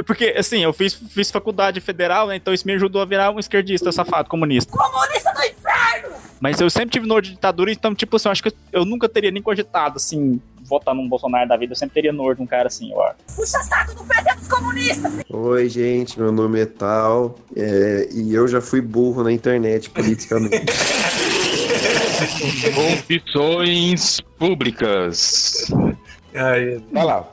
Porque, 0.05 0.35
assim, 0.37 0.63
eu 0.63 0.73
fiz, 0.73 0.93
fiz 0.93 1.31
faculdade 1.31 1.79
federal, 1.81 2.27
né? 2.27 2.35
Então 2.35 2.53
isso 2.53 2.67
me 2.67 2.73
ajudou 2.73 3.01
a 3.01 3.05
virar 3.05 3.31
um 3.31 3.39
esquerdista 3.39 3.91
safado 3.91 4.29
comunista. 4.29 4.71
Comunista 4.71 5.33
do 5.33 5.43
inferno! 5.43 6.15
Mas 6.39 6.59
eu 6.59 6.69
sempre 6.69 6.89
tive 6.89 7.07
nojo 7.07 7.21
de 7.21 7.31
ditadura, 7.31 7.71
então, 7.71 7.95
tipo 7.95 8.15
assim, 8.15 8.27
eu 8.27 8.31
acho 8.31 8.43
que 8.43 8.53
eu 8.71 8.85
nunca 8.85 9.07
teria 9.07 9.31
nem 9.31 9.41
cogitado, 9.41 9.97
assim, 9.97 10.39
votar 10.63 10.93
num 10.93 11.07
Bolsonaro 11.07 11.47
da 11.47 11.55
vida. 11.55 11.73
Eu 11.73 11.77
sempre 11.77 11.93
teria 11.95 12.11
nojo 12.11 12.35
de 12.35 12.41
um 12.41 12.47
cara 12.47 12.67
assim, 12.67 12.91
eu 12.91 13.01
acho. 13.01 13.15
Puxa 13.35 13.59
saco 13.63 13.95
do 13.95 14.03
PT 14.03 14.35
dos 14.35 14.47
comunistas! 14.47 15.13
Oi, 15.29 15.69
gente, 15.69 16.19
meu 16.19 16.31
nome 16.31 16.61
é 16.61 16.65
Tal, 16.65 17.37
é, 17.55 18.09
e 18.11 18.33
eu 18.33 18.47
já 18.47 18.59
fui 18.59 18.81
burro 18.81 19.23
na 19.23 19.31
internet 19.31 19.89
politicamente. 19.89 20.65
Confissões 22.75 24.19
públicas. 24.37 25.71
Ai, 26.33 26.81
Vai 26.91 27.05
lá. 27.05 27.27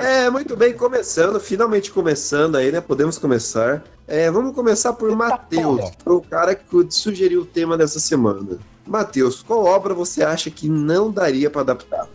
É, 0.00 0.30
muito 0.30 0.56
bem, 0.56 0.72
começando, 0.72 1.38
finalmente 1.38 1.90
começando 1.90 2.56
aí, 2.56 2.72
né? 2.72 2.80
Podemos 2.80 3.18
começar. 3.18 3.84
É, 4.06 4.30
vamos 4.30 4.54
começar 4.54 4.92
por 4.94 5.14
Matheus, 5.14 5.90
que 5.90 6.02
foi 6.02 6.14
o 6.14 6.20
cara 6.22 6.54
que 6.54 6.64
sugeriu 6.90 7.42
o 7.42 7.46
tema 7.46 7.76
dessa 7.76 8.00
semana. 8.00 8.58
Matheus, 8.86 9.42
qual 9.42 9.64
obra 9.64 9.92
você 9.94 10.22
acha 10.22 10.50
que 10.50 10.68
não 10.68 11.10
daria 11.10 11.50
pra 11.50 11.60
adaptar? 11.62 12.08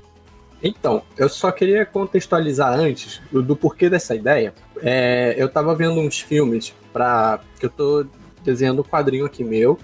Então, 0.62 1.02
eu 1.18 1.30
só 1.30 1.52
queria 1.52 1.86
contextualizar 1.86 2.74
antes 2.74 3.22
do, 3.32 3.42
do 3.42 3.56
porquê 3.56 3.90
dessa 3.90 4.14
ideia. 4.16 4.54
É, 4.82 5.36
eu 5.38 5.48
tava 5.48 5.74
vendo 5.76 5.94
uns 6.00 6.20
filmes 6.20 6.74
para 6.92 7.40
que 7.60 7.66
eu 7.66 7.70
tô 7.70 8.06
desenhando 8.44 8.82
um 8.82 8.84
quadrinho 8.84 9.26
aqui 9.26 9.44
meu. 9.44 9.80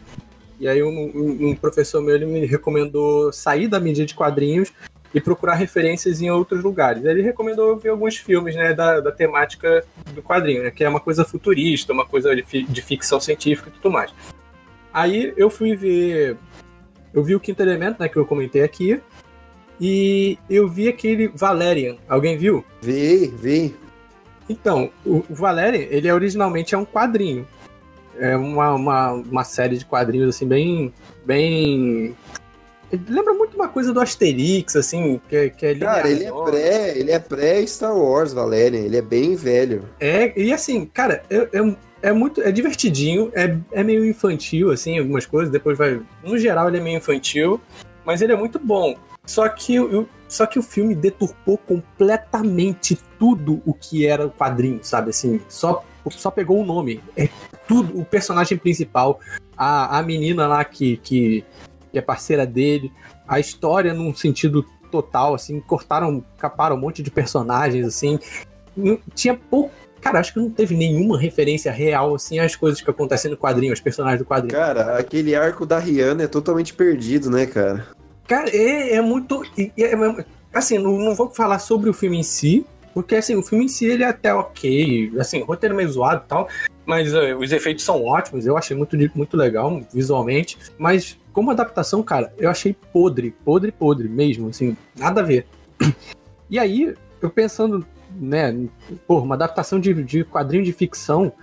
E 0.60 0.68
aí 0.68 0.82
um, 0.84 0.90
um- 0.90 1.50
um 1.50 1.56
professor 1.56 2.02
meu 2.02 2.16
ele 2.16 2.26
me 2.26 2.46
recomendou 2.46 3.32
sair 3.32 3.68
da 3.68 3.80
mídia 3.80 4.06
de 4.06 4.14
quadrinhos 4.16 4.72
e 5.16 5.22
procurar 5.22 5.56
referências 5.56 6.22
em 6.22 6.30
outros 6.30 6.62
lugares. 6.62 7.06
Ele 7.06 7.22
recomendou 7.22 7.78
ver 7.78 7.88
alguns 7.88 8.18
filmes 8.18 8.54
né, 8.54 8.74
da, 8.74 9.00
da 9.00 9.14
temática 9.14 9.86
do 10.14 10.22
quadrinho, 10.22 10.64
né, 10.64 10.72
que 10.72 10.84
é 10.84 10.90
uma 10.90 11.00
coisa 11.00 11.24
futurista, 11.24 11.94
uma 11.94 12.06
coisa 12.06 12.36
de, 12.36 12.44
de 12.64 12.82
ficção 12.82 13.18
científica 13.18 13.70
e 13.70 13.72
tudo 13.72 13.90
mais. 13.90 14.14
Aí 14.94 15.34
eu 15.38 15.50
fui 15.50 15.74
ver. 15.74 16.36
Eu 17.14 17.24
vi 17.24 17.34
o 17.34 17.40
Quinto 17.40 17.62
Elemento, 17.62 18.02
né, 18.02 18.10
que 18.10 18.18
eu 18.18 18.26
comentei 18.26 18.62
aqui. 18.62 19.00
E 19.80 20.38
eu 20.50 20.68
vi 20.68 20.90
aquele 20.90 21.30
Valerian. 21.30 21.96
Alguém 22.10 22.38
viu? 22.38 22.66
Vi, 22.82 23.28
vi. 23.28 23.76
Então, 24.50 24.92
o 25.06 25.24
o 25.30 25.34
Valerian, 25.34 25.88
ele 25.90 26.10
é 26.10 26.14
originalmente 26.14 26.76
é 26.76 26.78
um 26.78 26.86
quadrinho. 26.86 27.48
É 28.18 28.36
uma, 28.36 28.74
uma, 28.74 29.12
uma 29.12 29.44
série 29.46 29.78
de 29.78 29.86
quadrinhos, 29.86 30.36
assim, 30.36 30.48
bem... 30.48 30.94
Bem... 31.26 32.16
Lembra 33.10 33.34
muito 33.34 33.56
uma 33.56 33.68
coisa 33.68 33.92
do 33.94 34.00
Asterix, 34.00 34.76
assim, 34.76 35.20
que, 35.28 35.50
que 35.52 35.66
é 35.66 35.76
Cara, 35.76 36.10
ele 36.10 36.26
é 36.26 36.32
pré, 36.32 36.98
ele 36.98 37.12
é 37.12 37.20
pré-Star 37.20 37.96
Wars, 37.98 38.32
Valerian, 38.34 38.80
ele 38.80 38.98
é 38.98 39.02
bem 39.02 39.36
velho. 39.36 39.84
É, 40.00 40.32
e 40.40 40.54
assim, 40.54 40.86
cara, 40.86 41.24
é, 41.30 41.36
é, 41.38 41.76
é 42.10 42.12
muito. 42.14 42.42
É 42.42 42.52
divertidinho, 42.52 43.32
é, 43.34 43.58
é 43.72 43.84
meio 43.84 44.06
infantil, 44.06 44.72
assim, 44.72 45.00
algumas 45.00 45.26
coisas. 45.26 45.52
Depois 45.52 45.78
vai. 45.78 46.00
No 46.24 46.38
geral, 46.38 46.68
ele 46.68 46.78
é 46.78 46.82
meio 46.82 46.98
infantil, 46.98 47.60
mas 48.06 48.22
ele 48.22 48.32
é 48.34 48.36
muito 48.38 48.60
bom. 48.60 48.96
Só 49.26 49.50
que, 49.50 49.80
o- 49.80 50.08
só 50.28 50.46
que 50.46 50.60
o 50.60 50.64
filme 50.64 50.94
deturpou 50.94 51.58
completamente 51.58 52.98
tudo 53.18 53.62
o 53.66 53.74
que 53.74 54.06
era 54.06 54.26
o 54.26 54.30
quadrinho, 54.30 54.80
sabe? 54.84 55.10
Assim, 55.10 55.42
só, 55.50 55.84
só 56.12 56.30
pegou 56.30 56.62
o 56.62 56.66
nome. 56.66 57.02
É 57.18 57.28
tudo. 57.68 58.00
O 58.00 58.06
personagem 58.06 58.58
principal, 58.58 59.20
a, 59.58 59.98
a 59.98 60.04
menina 60.04 60.46
lá 60.48 60.64
que, 60.64 60.98
que, 60.98 61.44
que 61.96 62.00
é 62.00 62.02
parceira 62.02 62.46
dele, 62.46 62.92
a 63.26 63.40
história 63.40 63.94
num 63.94 64.14
sentido 64.14 64.66
total, 64.92 65.34
assim, 65.34 65.62
cortaram, 65.62 66.22
caparam 66.38 66.76
um 66.76 66.80
monte 66.80 67.02
de 67.02 67.10
personagens, 67.10 67.88
assim. 67.88 68.20
Tinha 69.14 69.34
pouco. 69.34 69.72
Cara, 70.02 70.20
acho 70.20 70.34
que 70.34 70.40
não 70.40 70.50
teve 70.50 70.76
nenhuma 70.76 71.18
referência 71.18 71.72
real, 71.72 72.14
assim, 72.14 72.38
às 72.38 72.54
coisas 72.54 72.82
que 72.82 72.90
acontecem 72.90 73.32
no 73.32 73.38
quadrinho, 73.38 73.72
aos 73.72 73.80
personagens 73.80 74.20
do 74.20 74.26
quadrinho. 74.26 74.54
Cara, 74.54 74.98
aquele 74.98 75.34
arco 75.36 75.66
da 75.66 75.80
Rihanna 75.80 76.24
é 76.24 76.28
totalmente 76.28 76.74
perdido, 76.74 77.30
né, 77.30 77.46
cara? 77.46 77.88
Cara, 78.28 78.50
é, 78.50 78.96
é 78.96 79.02
muito. 79.02 79.42
e 79.58 79.72
é- 79.78 80.26
assim, 80.54 80.78
não, 80.78 80.98
não 81.00 81.16
vou 81.16 81.30
falar 81.30 81.60
sobre 81.60 81.90
o 81.90 81.94
filme 81.94 82.18
em 82.20 82.24
si, 82.24 82.66
porque 82.94 83.16
assim, 83.16 83.36
o 83.36 83.42
filme 83.42 83.66
em 83.66 83.70
si 83.70 83.86
ele 83.86 84.04
é 84.04 84.08
até 84.08 84.34
ok, 84.34 85.14
assim, 85.18 85.42
o 85.42 85.46
roteiro 85.46 85.74
é 85.76 85.78
meio 85.78 85.90
zoado 85.90 86.24
e 86.26 86.28
tal, 86.28 86.48
mas 86.86 87.14
eh, 87.14 87.36
os 87.36 87.52
efeitos 87.52 87.84
são 87.84 88.04
ótimos, 88.04 88.46
eu 88.46 88.58
achei 88.58 88.76
muito, 88.76 88.98
muito 89.16 89.36
legal 89.36 89.82
visualmente, 89.94 90.58
mas 90.78 91.18
como 91.36 91.52
adaptação, 91.52 92.02
cara, 92.02 92.34
eu 92.38 92.50
achei 92.50 92.74
podre, 92.94 93.36
podre, 93.44 93.70
podre 93.70 94.08
mesmo, 94.08 94.48
assim, 94.48 94.78
nada 94.98 95.20
a 95.20 95.24
ver. 95.24 95.46
E 96.48 96.60
aí, 96.60 96.94
eu 97.20 97.30
pensando, 97.32 97.84
né, 98.16 98.56
porra, 99.08 99.24
uma 99.24 99.34
adaptação 99.34 99.80
de, 99.80 99.96
de 100.04 100.24
quadrinho 100.24 100.64
de 100.64 100.72
ficção, 100.72 101.34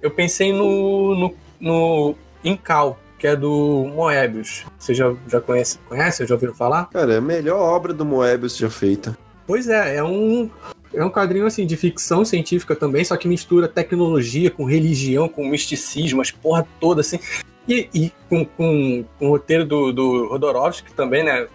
eu 0.00 0.10
pensei 0.10 0.50
no, 0.50 1.14
no, 1.14 1.34
no 1.60 2.14
Incal, 2.42 2.98
que 3.18 3.26
é 3.26 3.36
do 3.36 3.86
Moebius. 3.94 4.64
Você 4.78 4.94
já, 4.94 5.14
já 5.28 5.42
conhece, 5.42 5.78
conhece? 5.86 6.26
Já 6.26 6.34
ouviram 6.34 6.54
falar? 6.54 6.86
Cara, 6.86 7.12
é 7.12 7.18
a 7.18 7.20
melhor 7.20 7.60
obra 7.60 7.92
do 7.92 8.02
Moebius 8.02 8.56
já 8.56 8.70
feita. 8.70 9.16
Pois 9.46 9.68
é, 9.68 9.96
é 9.96 10.02
um, 10.02 10.48
é 10.94 11.04
um 11.04 11.10
quadrinho 11.10 11.44
assim 11.44 11.66
de 11.66 11.76
ficção 11.76 12.24
científica 12.24 12.74
também, 12.74 13.04
só 13.04 13.14
que 13.14 13.28
mistura 13.28 13.68
tecnologia 13.68 14.50
com 14.50 14.64
religião, 14.64 15.28
com 15.28 15.46
misticismo, 15.46 16.22
as 16.22 16.30
porra 16.30 16.66
toda 16.80 17.02
assim. 17.02 17.20
E, 17.68 17.88
e 17.94 18.12
com, 18.28 18.44
com, 18.44 19.04
com 19.18 19.26
o 19.26 19.30
roteiro 19.30 19.64
do, 19.64 19.92
do 19.92 20.28
Rodorovsky 20.28 20.92
também, 20.92 21.22
né? 21.24 21.46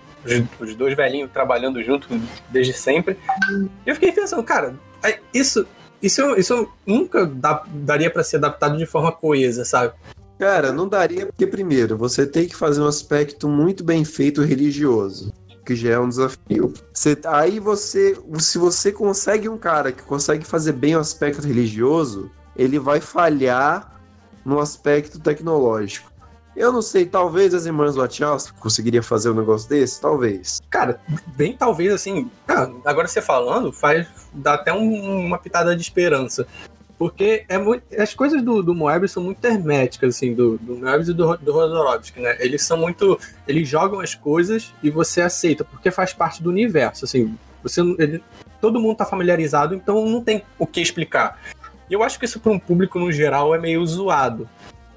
Os, 0.60 0.70
os 0.70 0.76
dois 0.76 0.96
velhinhos 0.96 1.30
trabalhando 1.32 1.84
junto 1.84 2.08
desde 2.50 2.74
sempre. 2.74 3.18
Eu 3.86 3.94
fiquei 3.96 4.12
pensando, 4.12 4.44
cara, 4.44 4.76
é, 5.04 5.20
isso, 5.34 5.68
isso, 6.02 6.22
isso 6.36 6.68
nunca 6.86 7.26
dá- 7.26 7.64
daria 7.68 8.10
pra 8.10 8.24
ser 8.24 8.38
adaptado 8.38 8.78
de 8.78 8.86
forma 8.86 9.12
coesa, 9.12 9.64
sabe? 9.66 9.94
Cara, 10.40 10.72
não 10.72 10.88
daria 10.88 11.28
porque, 11.28 11.46
primeiro, 11.48 11.96
você 11.98 12.26
tem 12.26 12.48
que 12.48 12.56
fazer 12.56 12.82
um 12.82 12.88
aspecto 12.88 13.48
muito 13.48 13.84
bem 13.84 14.04
feito 14.04 14.42
religioso, 14.42 15.32
que 15.66 15.76
já 15.76 15.92
é 15.92 16.00
um 16.00 16.10
desafio. 16.10 16.74
Você- 16.94 17.18
aí 17.26 17.60
você, 17.60 18.18
se 18.40 18.58
você 18.58 18.92
consegue 18.92 19.48
um 19.48 19.58
cara 19.58 19.92
que 19.92 20.04
consegue 20.04 20.44
fazer 20.46 20.74
bem 20.74 20.96
o 20.96 21.00
aspecto 21.00 21.46
religioso, 21.48 22.32
ele 22.58 22.80
vai 22.80 23.00
falhar 23.00 23.95
no 24.46 24.60
aspecto 24.60 25.20
tecnológico. 25.20 26.14
Eu 26.56 26.72
não 26.72 26.82
sei, 26.82 27.06
talvez 27.06 27.54
as 27.54 27.66
irmãs 27.66 27.96
Wachowski 27.96 28.58
conseguiria 28.60 29.04
fazer 29.04 29.30
um 29.30 29.34
negócio 29.34 29.68
desse? 29.68 30.00
Talvez. 30.00 30.62
Cara, 30.70 31.02
bem 31.36 31.52
talvez 31.54 31.92
assim. 31.94 32.32
ah, 32.48 32.70
agora 32.86 33.08
você 33.10 33.22
falando, 33.22 33.74
faz. 33.74 34.08
dá 34.32 34.54
até 34.54 34.72
um- 34.72 35.26
uma 35.26 35.38
pitada 35.38 35.76
de 35.76 35.82
esperança. 35.82 36.48
Porque 36.98 37.44
é 37.50 37.58
muito, 37.58 37.84
as 38.00 38.14
coisas 38.14 38.42
do, 38.42 38.64
do 38.64 38.74
Moebius 38.74 39.12
são 39.12 39.22
muito 39.22 39.44
herméticas, 39.44 40.16
assim, 40.16 40.34
do, 40.34 40.58
do 40.60 40.78
Moebius 40.78 41.10
e 41.10 41.14
do, 41.14 41.36
do 41.36 41.52
Rodorovsky, 41.52 42.22
né? 42.22 42.38
Eles 42.40 42.64
são 42.64 42.78
muito. 42.78 43.20
Eles 43.46 43.68
jogam 43.68 44.00
as 44.00 44.16
coisas 44.16 44.74
e 44.82 44.90
você 44.90 45.20
aceita, 45.22 45.66
porque 45.66 45.92
faz 45.92 46.14
parte 46.14 46.42
do 46.42 46.50
universo, 46.50 47.04
assim. 47.04 47.38
Você, 47.62 47.82
ele- 48.00 48.24
todo 48.62 48.80
mundo 48.80 48.96
tá 48.96 49.06
familiarizado, 49.06 49.76
então 49.76 50.06
não 50.06 50.22
tem 50.24 50.42
o 50.58 50.66
que 50.66 50.80
explicar. 50.80 51.38
E 51.90 51.94
eu 51.94 52.04
acho 52.04 52.18
que 52.20 52.26
isso 52.26 52.40
para 52.40 52.52
um 52.52 52.60
público 52.60 53.00
no 53.00 53.12
geral 53.12 53.54
é 53.54 53.60
meio 53.60 53.86
zoado. 53.86 54.48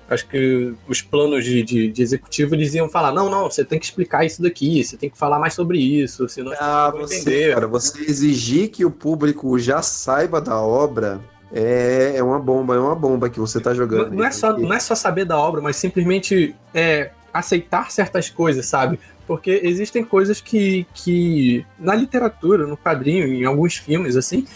Acho 0.08 0.26
que 0.26 0.72
os 0.88 1.02
planos 1.02 1.44
de, 1.44 1.62
de, 1.62 1.92
de 1.92 2.02
executivo 2.02 2.54
eles 2.54 2.74
iam 2.74 2.88
falar: 2.88 3.12
não, 3.12 3.28
não, 3.28 3.50
você 3.50 3.62
tem 3.62 3.78
que 3.78 3.84
explicar 3.84 4.24
isso 4.24 4.40
daqui, 4.40 4.82
você 4.82 4.96
tem 4.96 5.10
que 5.10 5.18
falar 5.18 5.38
mais 5.38 5.52
sobre 5.52 5.78
isso, 5.78 6.26
senão 6.28 6.52
Ah, 6.58 6.90
você, 6.96 7.16
entender. 7.16 7.54
cara, 7.54 7.66
você 7.66 8.00
exigir 8.02 8.68
que 8.70 8.86
o 8.86 8.90
público 8.90 9.58
já 9.58 9.82
saiba 9.82 10.40
da 10.40 10.58
obra 10.58 11.20
é, 11.52 12.14
é 12.16 12.22
uma 12.22 12.38
bomba, 12.38 12.74
é 12.74 12.78
uma 12.78 12.94
bomba 12.94 13.28
que 13.28 13.38
você 13.38 13.60
tá 13.60 13.74
jogando. 13.74 14.08
Não, 14.10 14.18
não 14.18 14.24
é 14.24 14.30
só, 14.30 14.56
não 14.56 14.72
é 14.72 14.80
só 14.80 14.94
saber 14.94 15.26
da 15.26 15.36
obra, 15.38 15.60
mas 15.60 15.76
simplesmente 15.76 16.54
é, 16.72 17.10
aceitar 17.32 17.90
certas 17.90 18.30
coisas, 18.30 18.64
sabe? 18.64 18.98
Porque 19.26 19.60
existem 19.62 20.02
coisas 20.02 20.40
que, 20.40 20.86
que 20.94 21.66
na 21.78 21.94
literatura, 21.94 22.66
no 22.66 22.78
quadrinho, 22.78 23.26
em 23.26 23.44
alguns 23.44 23.76
filmes, 23.76 24.16
assim, 24.16 24.46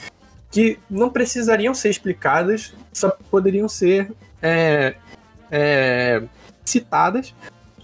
que 0.52 0.78
não 0.88 1.08
precisariam 1.08 1.72
ser 1.72 1.88
explicadas, 1.88 2.74
só 2.92 3.10
poderiam 3.30 3.68
ser 3.68 4.12
é, 4.40 4.94
é, 5.50 6.22
citadas. 6.62 7.34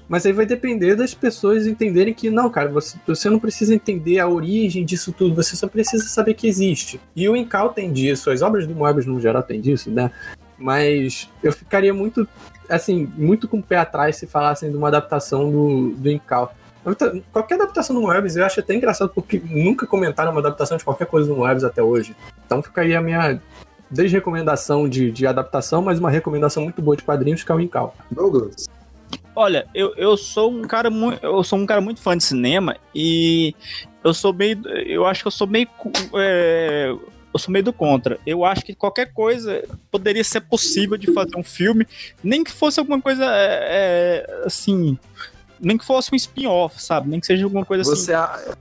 Mas 0.07 0.25
aí 0.25 0.33
vai 0.33 0.47
depender 0.47 0.95
das 0.95 1.15
pessoas 1.15 1.67
entenderem 1.67 2.15
que, 2.15 2.31
não, 2.31 2.49
cara, 2.49 2.69
você, 2.71 2.99
você 3.07 3.29
não 3.29 3.39
precisa 3.39 3.75
entender 3.75 4.19
a 4.19 4.29
origem 4.29 4.85
disso 4.85 5.13
tudo, 5.13 5.35
você 5.35 5.57
só 5.57 5.67
precisa 5.67 6.09
saber 6.09 6.35
que 6.35 6.47
existe. 6.47 7.01
E 7.17 7.29
o 7.29 7.37
Incal 7.37 7.71
tem 7.71 7.93
disso, 7.93 8.31
as 8.31 8.41
obras 8.41 8.67
do 8.67 8.75
Moebius 8.75 9.07
no 9.07 9.21
geral 9.21 9.43
tem 9.43 9.61
disso, 9.61 9.91
né? 9.91 10.11
Mas 10.59 11.29
eu 11.43 11.53
ficaria 11.53 11.93
muito, 11.93 12.27
assim, 12.69 13.11
muito 13.17 13.47
com 13.47 13.59
o 13.59 13.63
pé 13.63 13.77
atrás 13.77 14.17
se 14.17 14.27
falassem 14.27 14.71
de 14.71 14.77
uma 14.77 14.89
adaptação 14.89 15.51
do, 15.51 15.91
do 15.91 16.11
Incal. 16.11 16.55
Qualquer 17.33 17.57
adaptação 17.57 17.95
do 17.95 18.03
Moebius 18.03 18.37
eu 18.37 18.45
acho 18.45 18.61
até 18.61 18.75
engraçado, 18.75 19.11
porque 19.15 19.43
nunca 19.45 19.87
comentaram 19.87 20.31
uma 20.31 20.41
adaptação 20.41 20.77
de 20.77 20.85
qualquer 20.85 21.07
coisa 21.07 21.29
do 21.29 21.37
Moebius 21.37 21.65
até 21.65 21.83
hoje. 21.83 22.15
Então 22.47 22.63
fica 22.63 22.83
aí 22.83 22.95
a 22.95 23.01
minha 23.01 23.41
desrecomendação 23.91 24.89
de, 24.89 25.11
de 25.11 25.27
adaptação, 25.27 25.83
mas 25.83 25.99
uma 25.99 26.11
recomendação 26.11 26.63
muito 26.63 26.81
boa 26.81 26.97
de 26.97 27.03
quadrinhos 27.03 27.43
que 27.43 27.51
é 27.51 27.55
o 27.55 27.61
Incal. 27.61 27.95
Douglas. 28.11 28.67
Olha, 29.35 29.67
eu, 29.75 29.95
eu 29.97 30.17
sou 30.17 30.51
um 30.51 30.63
cara 30.63 30.91
muito. 30.91 31.25
Eu 31.25 31.45
sou 31.45 31.59
um 31.59 31.67
cara 31.67 31.81
muito 31.81 32.01
fã 32.01 32.17
de 32.17 32.25
cinema 32.25 32.77
e 32.95 33.55
eu 34.03 34.13
sou 34.13 34.33
meio. 34.33 34.67
Eu 34.69 35.07
acho 35.07 35.23
que 35.23 35.29
eu 35.29 35.33
sou 35.33 35.47
meio. 35.47 35.69
é, 36.15 36.93
eu 37.33 37.39
sou 37.39 37.53
meio 37.53 37.65
do 37.65 37.73
contra. 37.73 38.19
Eu 38.27 38.45
acho 38.45 38.65
que 38.65 38.75
qualquer 38.75 39.13
coisa 39.13 39.63
poderia 39.91 40.25
ser 40.25 40.41
possível 40.41 40.97
de 40.97 41.13
fazer 41.13 41.37
um 41.37 41.45
filme, 41.45 41.87
nem 42.23 42.43
que 42.43 42.51
fosse 42.51 42.81
alguma 42.81 43.01
coisa 43.01 43.25
é, 43.25 44.27
é, 44.27 44.43
assim. 44.45 44.99
Nem 45.61 45.77
que 45.79 45.85
fosse 45.85 46.11
um 46.13 46.17
spin-off, 46.17 46.83
sabe? 46.83 47.09
Nem 47.09 47.21
que 47.21 47.27
seja 47.27 47.45
alguma 47.45 47.65
coisa 47.65 47.85
Você 47.85 48.13
assim. 48.15 48.23
a- 48.33 48.57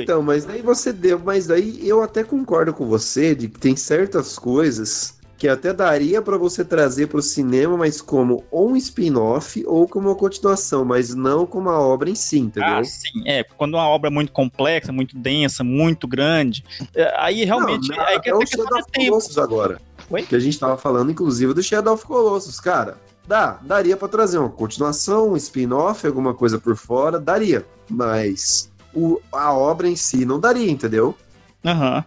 Então, 0.00 0.22
mas 0.22 0.44
daí 0.44 0.62
você 0.62 0.92
deu, 0.92 1.18
mas 1.18 1.46
daí 1.46 1.78
eu 1.86 2.02
até 2.02 2.24
concordo 2.24 2.72
com 2.72 2.86
você 2.86 3.34
de 3.34 3.48
que 3.48 3.58
tem 3.60 3.76
certas 3.76 4.38
coisas 4.38 5.14
que 5.36 5.46
até 5.48 5.74
daria 5.74 6.22
pra 6.22 6.38
você 6.38 6.64
trazer 6.64 7.08
pro 7.08 7.20
cinema, 7.20 7.76
mas 7.76 8.00
como 8.00 8.44
ou 8.50 8.70
um 8.70 8.76
spin-off 8.76 9.62
ou 9.66 9.86
como 9.86 10.08
uma 10.08 10.14
continuação, 10.14 10.84
mas 10.86 11.14
não 11.14 11.44
como 11.44 11.68
a 11.68 11.78
obra 11.78 12.08
em 12.08 12.14
si, 12.14 12.38
entendeu? 12.38 12.76
Ah, 12.76 12.84
sim, 12.84 13.10
é. 13.26 13.42
Quando 13.44 13.74
uma 13.74 13.86
obra 13.86 14.08
é 14.08 14.12
muito 14.12 14.32
complexa, 14.32 14.90
muito 14.90 15.18
densa, 15.18 15.62
muito 15.62 16.08
grande, 16.08 16.64
é, 16.94 17.12
aí 17.18 17.44
realmente. 17.44 17.88
Não, 17.90 18.00
aí 18.06 18.18
que 18.20 18.30
é 18.30 18.34
o 18.34 18.38
tem 18.38 18.46
questão 18.46 18.64
Shadow 18.64 18.78
of. 18.80 18.92
Colossus 19.08 19.36
agora. 19.38 19.80
Que 20.28 20.36
a 20.36 20.38
gente 20.38 20.58
tava 20.58 20.78
falando, 20.78 21.10
inclusive, 21.10 21.52
do 21.52 21.62
Shadow 21.62 21.92
of 21.94 22.06
Colossus, 22.06 22.58
cara. 22.60 22.96
Dá, 23.26 23.58
daria 23.62 23.96
pra 23.96 24.08
trazer 24.08 24.38
uma 24.38 24.50
continuação, 24.50 25.32
um 25.32 25.36
spin-off, 25.36 26.06
alguma 26.06 26.34
coisa 26.34 26.58
por 26.58 26.76
fora, 26.76 27.18
daria. 27.18 27.66
Mas 27.88 28.70
o, 28.94 29.20
a 29.32 29.52
obra 29.52 29.88
em 29.88 29.96
si 29.96 30.24
não 30.24 30.38
daria, 30.38 30.70
entendeu? 30.70 31.16
Aham. 31.64 32.04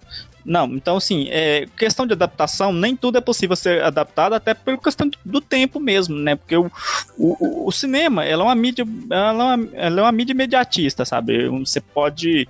Não, 0.47 0.65
então 0.75 0.95
assim, 0.95 1.27
é, 1.29 1.67
questão 1.75 2.07
de 2.07 2.13
adaptação, 2.13 2.71
nem 2.71 2.95
tudo 2.95 3.17
é 3.17 3.21
possível 3.21 3.53
ser 3.53 3.83
adaptado, 3.83 4.31
até 4.31 4.53
por 4.53 4.77
questão 4.77 5.11
do 5.25 5.41
tempo 5.41 5.77
mesmo, 5.77 6.15
né? 6.15 6.37
Porque 6.37 6.55
o, 6.55 6.71
o, 7.17 7.67
o 7.67 7.71
cinema, 7.73 8.23
ela 8.23 8.43
é 8.43 8.45
uma 8.45 8.55
mídia, 8.55 8.85
ela 9.11 9.43
é 9.43 9.55
uma, 9.57 9.69
ela 9.73 9.99
é 9.99 10.03
uma 10.03 10.11
mídia 10.13 10.31
imediatista, 10.31 11.03
sabe? 11.03 11.49
Você 11.49 11.81
pode, 11.81 12.47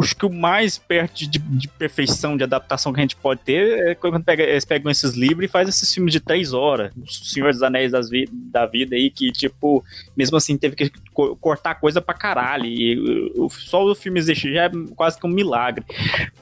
acho 0.00 0.14
que 0.14 0.24
o 0.24 0.30
mais 0.30 0.78
perto 0.78 1.28
de, 1.28 1.40
de 1.40 1.66
perfeição 1.66 2.36
de 2.36 2.44
adaptação 2.44 2.92
que 2.92 3.00
a 3.00 3.02
gente 3.02 3.16
pode 3.16 3.40
ter 3.40 3.88
é 3.88 3.94
quando 3.96 4.22
pega, 4.22 4.44
eles 4.44 4.64
pegam 4.64 4.88
esses 4.88 5.14
livros 5.14 5.44
e 5.44 5.48
fazem 5.48 5.70
esses 5.70 5.92
filmes 5.92 6.12
de 6.12 6.20
três 6.20 6.52
horas, 6.52 6.92
o 6.96 7.10
Senhor 7.10 7.52
dos 7.52 7.64
Anéis 7.64 7.90
das 7.90 8.08
vi, 8.08 8.28
da 8.30 8.66
vida 8.66 8.94
aí, 8.94 9.10
que 9.10 9.32
tipo, 9.32 9.84
mesmo 10.16 10.36
assim 10.36 10.56
teve 10.56 10.76
que 10.76 10.92
co- 11.12 11.36
cortar 11.36 11.74
coisa 11.76 12.00
pra 12.00 12.14
caralho, 12.14 12.66
e 12.66 13.30
o- 13.36 13.48
só 13.50 13.84
o 13.84 13.94
filme 13.94 14.18
existir 14.18 14.52
já 14.54 14.64
é 14.64 14.70
quase 14.96 15.18
que 15.18 15.26
um 15.26 15.30
milagre. 15.30 15.84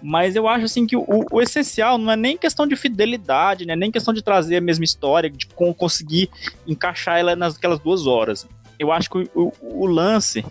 Mas 0.03 0.37
eu 0.37 0.47
acho 0.49 0.65
assim 0.65 0.87
que 0.87 0.97
o, 0.97 1.05
o 1.31 1.41
essencial 1.41 1.99
não 1.99 2.13
é 2.13 2.17
nem 2.17 2.37
questão 2.37 2.67
de 2.67 2.77
fidelidade, 2.77 3.67
né? 3.67 3.75
Nem 3.77 3.91
questão 3.91 4.13
de 4.15 4.23
trazer 4.23 4.57
a 4.57 4.61
mesma 4.61 4.85
história, 4.85 5.29
de 5.31 5.47
con- 5.47 5.75
conseguir 5.75 6.29
encaixar 6.67 7.19
ela 7.19 7.35
naquelas 7.37 7.79
duas 7.81 8.07
horas. 8.07 8.47
Eu 8.81 8.91
acho 8.91 9.11
que 9.11 9.19
o, 9.19 9.29
o- 9.61 9.83
o 9.83 9.87
lance 9.87 10.45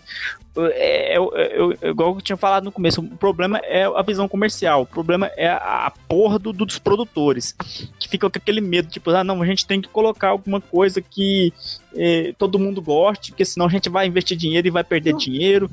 é, 0.56 1.14
é- 1.14 1.16
é- 1.16 1.76
é- 1.82 1.88
igual 1.90 2.14
eu 2.14 2.20
tinha 2.20 2.36
falado 2.36 2.64
no 2.64 2.72
começo, 2.72 3.00
o 3.00 3.16
problema 3.16 3.58
é 3.58 3.84
a 3.84 4.02
visão 4.02 4.28
comercial, 4.28 4.82
o 4.82 4.86
problema 4.86 5.26
é 5.36 5.48
a, 5.48 5.86
a 5.86 5.90
porra 6.08 6.38
do- 6.38 6.52
do- 6.52 6.64
dos 6.66 6.78
produtores, 6.78 7.54
que 7.98 8.08
ficam 8.08 8.30
com 8.30 8.38
aquele 8.38 8.60
medo, 8.60 8.88
tipo, 8.88 9.10
ah, 9.10 9.24
não, 9.24 9.42
a 9.42 9.46
gente 9.46 9.66
tem 9.66 9.80
que 9.80 9.88
colocar 9.88 10.28
alguma 10.28 10.60
coisa 10.60 11.00
que 11.00 11.52
eh, 11.94 12.32
todo 12.38 12.58
mundo 12.58 12.80
goste, 12.80 13.32
porque 13.32 13.44
senão 13.44 13.66
a 13.66 13.70
gente 13.70 13.88
vai 13.88 14.06
investir 14.06 14.36
dinheiro 14.36 14.66
e 14.68 14.70
vai 14.70 14.84
perder 14.84 15.14
dinheiro. 15.16 15.68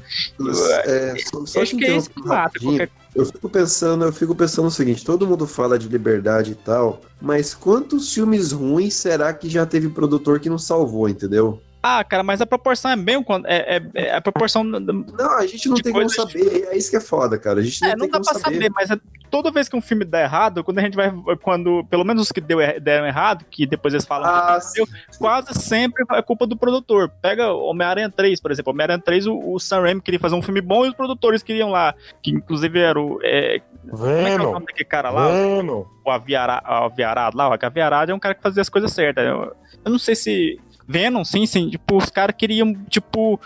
É, 0.86 1.16
só, 1.32 1.46
só 1.46 1.62
acho 1.62 1.78
que 1.78 1.86
é 1.86 1.96
isso 1.98 2.10
que 2.10 2.22
mata 2.26 2.60
qualquer 2.60 2.90
Eu 3.16 3.26
fico 3.26 3.50
pensando, 3.50 4.06
eu 4.06 4.14
fico 4.14 4.36
pensando 4.36 4.68
o 4.68 4.72
seguinte, 4.72 5.04
todo 5.06 5.28
mundo 5.28 5.46
fala 5.48 5.78
de 5.78 5.88
liberdade 5.88 6.52
e 6.52 6.56
tal, 6.56 7.02
mas 7.22 7.54
quantos 7.54 8.14
filmes 8.14 8.52
ruins 8.52 8.94
será 8.96 9.34
que 9.34 9.50
já 9.50 9.66
teve 9.66 9.90
produtor 9.90 10.40
que 10.40 10.50
não 10.50 10.58
salvou, 10.60 11.08
entendeu? 11.10 11.60
Ah, 11.82 12.04
cara, 12.04 12.24
mas 12.24 12.42
a 12.42 12.46
proporção 12.46 12.92
é 12.92 12.96
bem 12.96 13.18
o 13.18 13.24
é, 13.46 13.78
é- 13.78 13.82
é 14.08 14.16
a 14.16 14.22
proporção. 14.22 14.64
Não, 14.64 15.38
a 15.38 15.46
gente 15.46 15.70
não 15.70 15.76
tem 15.78 15.94
como 15.94 16.10
saber, 16.10 16.68
é 16.72 16.78
isso 16.78 16.90
que 16.90 16.98
é 16.98 17.00
foda, 17.02 17.38
cara. 17.38 17.60
A 17.60 17.64
gente 17.64 17.82
não 17.82 17.88
É, 17.88 17.92
tem 17.92 18.00
não 18.00 18.08
dá 18.08 18.14
como 18.14 18.26
pra 18.26 18.34
saber. 18.40 18.56
saber, 18.56 18.72
mas 18.74 18.92
é- 18.92 19.00
toda 19.30 19.52
vez 19.52 19.70
que 19.70 19.76
um 19.76 19.82
filme 19.82 20.04
dá 20.04 20.22
errado, 20.22 20.64
quando 20.64 20.80
a 20.80 20.82
gente 20.82 20.96
vai. 20.96 21.14
Quando, 21.42 21.86
pelo 21.90 22.04
menos 22.04 22.24
os 22.24 22.32
que 22.32 22.42
deu, 22.42 22.60
er- 22.60 22.80
deram 22.82 23.06
errado, 23.06 23.46
que 23.50 23.66
depois 23.66 23.94
eles 23.94 24.06
falam 24.06 24.28
Ah, 24.30 24.60
que 24.60 24.74
deu, 24.76 24.88
quase 25.20 25.54
sempre 25.54 26.04
é 26.14 26.22
culpa 26.22 26.46
do 26.48 26.58
produtor. 26.58 27.10
Pega 27.22 27.52
Homem-Aranha 27.54 28.10
3, 28.10 28.40
por 28.42 28.52
exemplo. 28.52 28.74
Homem-Aranha 28.74 29.00
3, 29.00 29.28
o, 29.28 29.38
o 29.54 29.60
Sam 29.60 29.82
Raimi 29.82 30.02
queria 30.02 30.20
fazer 30.20 30.36
um 30.36 30.42
filme 30.42 30.62
bom 30.62 30.86
e 30.86 30.90
os 30.90 30.96
produtores 30.96 31.44
queriam 31.44 31.70
lá. 31.70 31.94
Que 32.24 32.32
inclusive 32.32 32.80
era 32.80 33.00
o. 33.00 33.20
É, 33.24 33.62
como 33.90 34.06
é 34.08 34.24
que 34.24 34.30
é 34.30 34.36
o 34.36 34.52
nome 34.52 34.66
daquele 34.66 34.86
cara 34.90 35.10
lá? 35.10 35.28
Venom. 35.30 35.86
O 36.06 36.10
Aviara, 36.12 36.62
Aviarado 36.66 37.38
lá. 37.38 37.50
O 37.50 37.54
Aviarado 37.62 38.12
é 38.12 38.16
um 38.16 38.20
cara 38.20 38.34
que 38.36 38.42
fazia 38.42 38.62
as 38.62 38.70
coisas 38.70 38.92
certas. 38.92 39.26
Eu, 39.26 39.54
eu 39.86 39.92
não 39.92 40.00
sei 40.00 40.16
se. 40.16 40.60
Venom, 40.88 41.26
sim, 41.26 41.46
sim. 41.46 41.70
Tipo, 41.70 41.98
os 41.98 42.10
caras 42.10 42.36
queriam, 42.38 42.74
tipo, 42.90 43.40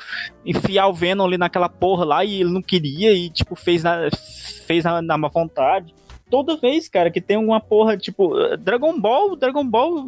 enfiar 0.46 0.88
o 0.88 0.94
Venom 0.94 1.26
ali 1.26 1.38
naquela 1.38 1.68
porra 1.68 2.06
lá 2.06 2.24
e 2.24 2.42
ele 2.42 2.52
não 2.52 2.62
queria 2.62 3.12
e, 3.14 3.30
tipo, 3.30 3.56
fez 3.56 3.84
na, 3.84 4.10
fez 4.68 4.84
na, 4.84 5.02
na 5.02 5.18
má 5.18 5.28
vontade. 5.28 5.94
Toda 6.32 6.56
vez, 6.56 6.88
cara, 6.88 7.12
que 7.12 7.20
tem 7.20 7.36
alguma 7.36 7.60
porra, 7.60 7.98
tipo, 7.98 8.34
Dragon 8.58 8.98
Ball, 8.98 9.36
Dragon 9.36 9.66
Ball 9.66 10.06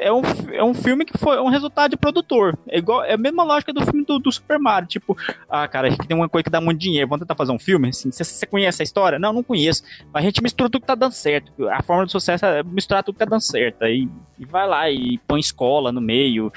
é 0.00 0.10
um, 0.10 0.22
é 0.50 0.64
um 0.64 0.72
filme 0.72 1.04
que 1.04 1.18
foi 1.18 1.38
um 1.38 1.48
resultado 1.48 1.90
de 1.90 1.96
produtor. 1.98 2.58
É 2.66 2.78
igual, 2.78 3.04
é 3.04 3.12
a 3.12 3.18
mesma 3.18 3.44
lógica 3.44 3.70
do 3.70 3.84
filme 3.84 4.02
do, 4.02 4.18
do 4.18 4.32
Super 4.32 4.58
Mario. 4.58 4.88
Tipo, 4.88 5.14
ah, 5.50 5.68
cara, 5.68 5.88
a 5.88 5.90
gente 5.90 6.08
tem 6.08 6.16
uma 6.16 6.28
coisa 6.28 6.44
que 6.44 6.50
dá 6.50 6.58
muito 6.58 6.80
dinheiro, 6.80 7.06
vamos 7.06 7.20
tentar 7.20 7.34
fazer 7.34 7.52
um 7.52 7.58
filme? 7.58 7.90
Assim, 7.90 8.10
você, 8.10 8.46
conhece 8.46 8.80
a 8.80 8.84
história? 8.84 9.18
Não, 9.18 9.30
não 9.30 9.42
conheço. 9.42 9.82
Mas 10.10 10.22
a 10.22 10.26
gente 10.26 10.42
mistura 10.42 10.70
tudo 10.70 10.80
que 10.80 10.86
tá 10.86 10.94
dando 10.94 11.12
certo. 11.12 11.52
A 11.68 11.82
forma 11.82 12.06
de 12.06 12.12
sucesso 12.12 12.46
é 12.46 12.62
misturar 12.62 13.04
tudo 13.04 13.16
que 13.16 13.18
tá 13.18 13.30
dando 13.30 13.42
certo. 13.42 13.84
E 13.84 14.08
vai 14.46 14.66
lá 14.66 14.90
e 14.90 15.18
põe 15.26 15.38
escola 15.38 15.92
no 15.92 16.00
meio. 16.00 16.52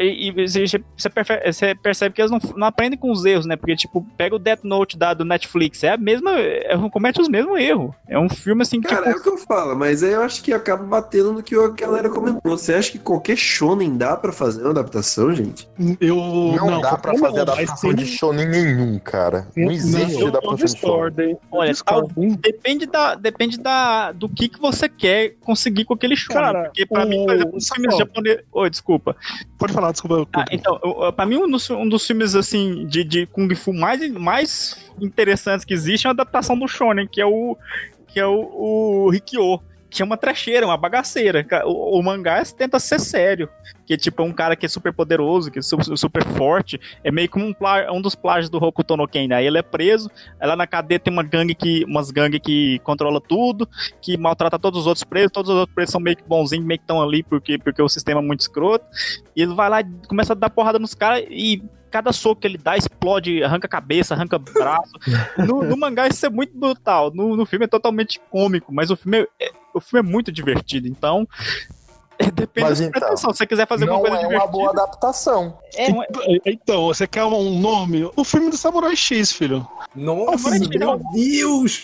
E, 0.00 0.28
e 0.28 0.46
você, 0.46 0.66
você 0.96 1.74
percebe 1.74 2.14
que 2.14 2.20
eles 2.20 2.30
não, 2.30 2.38
não 2.56 2.66
aprendem 2.66 2.98
com 2.98 3.10
os 3.10 3.24
erros, 3.24 3.46
né? 3.46 3.56
Porque, 3.56 3.74
tipo, 3.74 4.06
pega 4.16 4.36
o 4.36 4.38
Death 4.38 4.64
Note 4.64 4.98
da, 4.98 5.14
do 5.14 5.24
Netflix, 5.24 5.82
é 5.82 5.92
a 5.92 5.96
mesma. 5.96 6.38
É, 6.38 6.76
comete 6.90 7.20
os 7.20 7.28
mesmos 7.28 7.58
erros. 7.58 7.94
É 8.06 8.17
É 8.18 8.20
um 8.20 8.28
filme 8.28 8.62
assim 8.62 8.80
que. 8.80 8.88
Cara, 8.88 9.04
tipo, 9.04 9.16
é 9.16 9.20
o 9.20 9.22
que 9.22 9.28
eu 9.28 9.38
falo, 9.38 9.76
mas 9.76 10.02
aí 10.02 10.12
eu 10.12 10.22
acho 10.22 10.42
que 10.42 10.52
acaba 10.52 10.82
batendo 10.82 11.32
no 11.32 11.42
que 11.42 11.54
a 11.54 11.68
galera 11.68 12.08
comentou. 12.10 12.40
Você 12.44 12.74
acha 12.74 12.90
que 12.90 12.98
qualquer 12.98 13.36
shonen 13.36 13.96
dá 13.96 14.16
pra 14.16 14.32
fazer 14.32 14.62
uma 14.62 14.70
adaptação, 14.70 15.32
gente? 15.32 15.68
Eu. 16.00 16.16
Não, 16.16 16.80
dá 16.80 16.96
pra 16.98 17.12
não, 17.12 17.20
fazer 17.20 17.32
mas 17.38 17.42
adaptação 17.42 17.94
de 17.94 18.06
shonen 18.06 18.48
nenhum, 18.48 18.98
cara. 18.98 19.46
Não 19.56 19.70
existe 19.70 20.20
eu- 20.20 20.28
adaptação 20.28 20.58
eu 21.04 21.10
de 21.10 21.16
shonen. 21.22 21.36
Olha, 21.52 21.70
discordo. 21.70 22.12
tal- 22.14 22.36
depende, 22.36 22.86
da, 22.86 23.14
depende 23.14 23.58
da, 23.58 24.10
do 24.12 24.28
que, 24.28 24.48
que 24.48 24.60
você 24.60 24.88
quer 24.88 25.34
conseguir 25.40 25.84
com 25.84 25.94
aquele 25.94 26.16
show. 26.16 26.34
Cara, 26.34 26.64
Porque 26.64 26.84
pra 26.86 27.04
o- 27.04 27.08
mim, 27.08 27.24
por 27.24 27.34
exemplo, 27.34 27.56
os 27.56 27.68
filmes 27.68 27.96
japoneses. 27.96 28.42
Oi, 28.52 28.70
desculpa. 28.70 29.16
Pode 29.56 29.72
falar, 29.72 29.92
desculpa. 29.92 30.28
Ah, 30.34 30.44
então, 30.50 30.80
pra 31.14 31.24
mim, 31.24 31.36
um 31.36 31.48
dos, 31.50 31.70
um 31.70 31.88
dos 31.88 32.06
filmes 32.06 32.34
assim 32.34 32.86
de, 32.86 33.04
de 33.04 33.26
Kung 33.26 33.54
Fu 33.54 33.72
mais, 33.72 34.10
mais 34.12 34.76
interessantes 35.00 35.64
que 35.64 35.72
existe 35.74 36.06
é 36.06 36.08
a 36.08 36.12
adaptação 36.12 36.58
do 36.58 36.66
Shonen, 36.66 37.06
que 37.06 37.20
é 37.20 37.26
o, 37.26 37.56
que 38.08 38.18
é 38.18 38.26
o, 38.26 39.04
o 39.04 39.10
Rikyo. 39.10 39.60
Que 39.90 40.02
é 40.02 40.04
uma 40.04 40.18
trecheira, 40.18 40.66
uma 40.66 40.76
bagaceira. 40.76 41.46
O, 41.64 41.98
o 41.98 42.02
mangá 42.02 42.42
tenta 42.44 42.78
ser 42.78 43.00
sério. 43.00 43.48
Que 43.86 43.96
tipo, 43.96 44.20
é 44.20 44.24
um 44.26 44.34
cara 44.34 44.54
que 44.54 44.66
é 44.66 44.68
super 44.68 44.92
poderoso, 44.92 45.50
que 45.50 45.60
é 45.60 45.62
su- 45.62 45.96
super, 45.96 46.22
forte. 46.26 46.78
É 47.02 47.10
meio 47.10 47.30
como 47.30 47.46
um, 47.46 47.54
um 47.96 48.02
dos 48.02 48.14
plágios 48.14 48.50
do 48.50 48.62
Hokuto 48.62 48.98
no 48.98 49.08
né? 49.26 49.36
Aí 49.36 49.46
ele 49.46 49.56
é 49.56 49.62
preso. 49.62 50.10
Lá 50.38 50.54
na 50.54 50.66
cadeia 50.66 51.00
tem 51.00 51.10
uma 51.10 51.22
gangue 51.22 51.54
que, 51.54 51.86
umas 51.86 52.10
gangues 52.10 52.38
que 52.40 52.78
controla 52.80 53.18
tudo, 53.18 53.66
que 54.02 54.14
maltrata 54.18 54.58
todos 54.58 54.80
os 54.80 54.86
outros 54.86 55.04
presos. 55.04 55.32
Todos 55.32 55.50
os 55.50 55.56
outros 55.56 55.74
presos 55.74 55.92
são 55.92 56.02
meio 56.02 56.18
que 56.18 56.24
bonzinhos, 56.24 56.66
meio 56.66 56.78
que 56.78 56.84
estão 56.84 57.00
ali 57.00 57.22
porque, 57.22 57.56
porque 57.56 57.80
o 57.80 57.88
sistema 57.88 58.20
é 58.20 58.22
muito 58.24 58.40
escroto. 58.40 58.84
E 59.34 59.40
ele 59.40 59.54
vai 59.54 59.70
lá 59.70 59.80
e 59.80 59.86
começa 60.06 60.34
a 60.34 60.36
dar 60.36 60.50
porrada 60.50 60.78
nos 60.78 60.92
caras 60.94 61.24
e 61.30 61.62
cada 61.90 62.12
soco 62.12 62.40
que 62.40 62.46
ele 62.46 62.58
dá 62.58 62.76
explode, 62.76 63.42
arranca 63.42 63.66
a 63.66 63.70
cabeça, 63.70 64.14
arranca 64.14 64.38
braço. 64.38 64.92
No, 65.38 65.62
no 65.62 65.76
mangá 65.76 66.06
isso 66.08 66.24
é 66.26 66.30
muito 66.30 66.56
brutal. 66.56 67.10
No, 67.14 67.36
no 67.36 67.46
filme 67.46 67.64
é 67.64 67.68
totalmente 67.68 68.20
cômico, 68.30 68.72
mas 68.72 68.90
o 68.90 68.96
filme 68.96 69.18
é, 69.40 69.46
é- 69.46 69.52
o 69.74 69.80
filme 69.80 70.06
é 70.08 70.10
muito 70.12 70.32
divertido. 70.32 70.88
Então, 70.88 71.26
é, 72.18 72.28
depende 72.32 72.68
Mas 72.68 72.80
da 72.80 72.86
então. 72.86 73.16
Se 73.16 73.24
você 73.24 73.46
quiser 73.46 73.66
fazer 73.66 73.86
não 73.86 73.94
alguma 73.94 74.10
coisa 74.10 74.24
é 74.24 74.26
uma 74.26 74.46
divertida. 74.46 74.52
boa 74.52 74.70
adaptação. 74.72 75.58
É, 75.76 75.90
um- 75.90 76.02
Então, 76.44 76.86
você 76.86 77.06
quer 77.06 77.24
um 77.24 77.58
nome? 77.60 78.10
O 78.16 78.24
filme 78.24 78.50
do 78.50 78.56
Samurai 78.56 78.96
X, 78.96 79.32
filho. 79.32 79.66
Nossa, 79.98 80.50
meu 80.50 80.68
não. 80.78 81.00
Deus! 81.12 81.82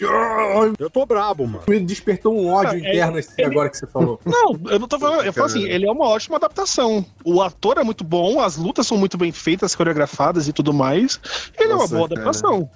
Eu 0.79 0.89
tô 0.91 1.05
brabo, 1.05 1.47
mano. 1.47 1.65
Me 1.69 1.81
despertou 1.81 2.35
um 2.39 2.49
ódio 2.51 2.73
Ah, 2.73 2.77
é- 2.77 2.79
interno 2.79 3.19
esse 3.19 3.43
agora 3.43 3.69
que 3.69 3.77
você 3.77 3.87
falou. 3.87 4.21
Não, 4.25 4.59
eu 4.71 4.79
não 4.79 4.87
tô 4.89 4.99
falando. 4.99 5.25
Eu 5.25 5.33
falo 5.33 5.47
assim, 5.47 5.65
ele 5.65 5.87
é 5.87 5.91
uma 5.91 6.07
ótima 6.07 6.37
adaptação. 6.37 7.05
O 7.25 7.43
ator 7.43 7.79
é 7.79 7.85
muito 7.85 8.05
bom, 8.05 8.41
as 8.41 8.57
lutas 8.57 8.87
são 8.87 8.97
muito 8.97 9.17
bem 9.19 9.33
feitas, 9.33 9.75
coreografadas 9.75 10.49
e 10.49 10.53
tudo 10.53 10.73
mais. 10.73 11.19
Ele 11.59 11.73
é 11.73 11.75
uma 11.75 11.83
Nossa, 11.83 11.97
boa 11.97 12.09
cara. 12.09 12.21
adaptação. 12.21 12.71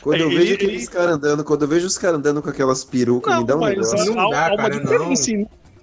Quando 0.00 0.20
eu 0.20 0.26
Ele- 0.30 0.36
vejo 0.38 0.54
ele- 0.54 0.64
aqueles 0.64 0.88
caras 0.88 1.14
andando, 1.16 1.44
quando 1.44 1.62
eu 1.62 1.68
vejo 1.68 1.86
os 1.86 1.96
caras 1.96 2.18
andando 2.18 2.42
com 2.42 2.48
aquelas 2.48 2.82
perucas, 2.84 3.38
me 3.38 3.44
dá 3.46 3.56
um 3.56 3.60
mas 3.60 3.70
negócio. 3.92 4.14
Não 4.14 4.20
há, 4.26 4.30
dá, 4.30 4.46
há 4.46 4.48
uma 4.50 4.56
cara, 4.56 4.80
diferença. 4.80 5.30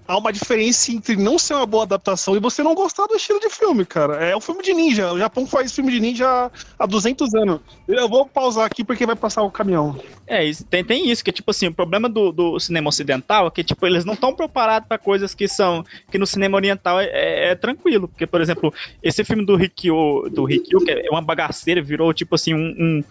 Há 0.10 0.18
uma 0.18 0.34
diferença 0.34 0.92
entre 0.92 1.16
não 1.16 1.38
ser 1.38 1.54
uma 1.54 1.68
boa 1.68 1.84
adaptação 1.84 2.36
e 2.36 2.40
você 2.40 2.64
não 2.64 2.74
gostar 2.74 3.06
do 3.06 3.16
estilo 3.16 3.40
de 3.40 3.48
filme, 3.48 3.86
cara. 3.86 4.16
É 4.16 4.36
um 4.36 4.42
filme 4.42 4.64
de 4.64 4.74
ninja. 4.74 5.14
O 5.14 5.20
Japão 5.20 5.46
faz 5.46 5.72
filme 5.72 5.92
de 5.92 6.00
ninja 6.00 6.50
há 6.80 6.86
200 6.88 7.32
anos. 7.36 7.60
Eu 7.88 8.10
vou 8.10 8.26
pausar 8.26 8.66
aqui 8.66 8.84
porque 8.84 9.06
vai 9.06 9.16
passar 9.16 9.44
o 9.44 9.52
caminhão. 9.52 10.02
É, 10.26 10.50
tem, 10.68 10.84
tem 10.84 11.08
isso, 11.12 11.24
que 11.24 11.32
tipo 11.32 11.52
assim, 11.52 11.68
o 11.68 11.74
problema 11.76 12.10
do, 12.10 12.32
do 12.32 12.60
cinema 12.60 12.90
ocidental 12.90 13.46
é 13.46 13.52
que, 13.52 13.64
tipo, 13.64 13.86
eles 13.86 14.04
não 14.04 14.16
estão 14.16 14.34
preparados 14.34 14.88
pra 14.88 14.98
coisas 14.98 15.36
que 15.36 15.48
são, 15.48 15.86
que 16.12 16.18
no 16.18 16.26
cinema 16.26 16.58
oriental 16.58 17.00
é, 17.00 17.06
é- 17.06 17.52
é 17.52 17.56
tranquilo, 17.56 18.08
porque, 18.08 18.26
por 18.26 18.42
exemplo, 18.42 18.74
esse 19.04 19.24
filme 19.24 19.46
do 19.46 19.56
Rikyo, 19.56 20.28
do 20.32 20.44
Rikyo, 20.44 20.84
que 20.84 20.90
é 20.90 21.10
uma 21.12 21.22
bagaceira, 21.22 21.84
virou, 21.84 22.12
tipo 22.16 22.34
assim, 22.34 22.56
um, 22.56 22.74
um, 22.80 23.04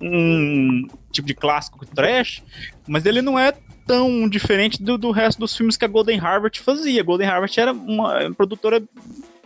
um 0.00 0.86
tipo 1.12 1.28
de 1.28 1.34
clássico 1.34 1.84
trash, 1.84 2.42
mas 2.86 3.04
ele 3.04 3.20
não 3.20 3.38
é 3.38 3.52
tão 3.88 4.28
diferente 4.28 4.82
do, 4.82 4.98
do 4.98 5.10
resto 5.10 5.38
dos 5.38 5.56
filmes 5.56 5.76
que 5.76 5.84
a 5.84 5.88
Golden 5.88 6.18
Harvard 6.18 6.60
fazia. 6.60 7.00
A 7.00 7.04
Golden 7.04 7.26
Harvard 7.26 7.58
era 7.58 7.72
uma 7.72 8.30
produtora 8.36 8.82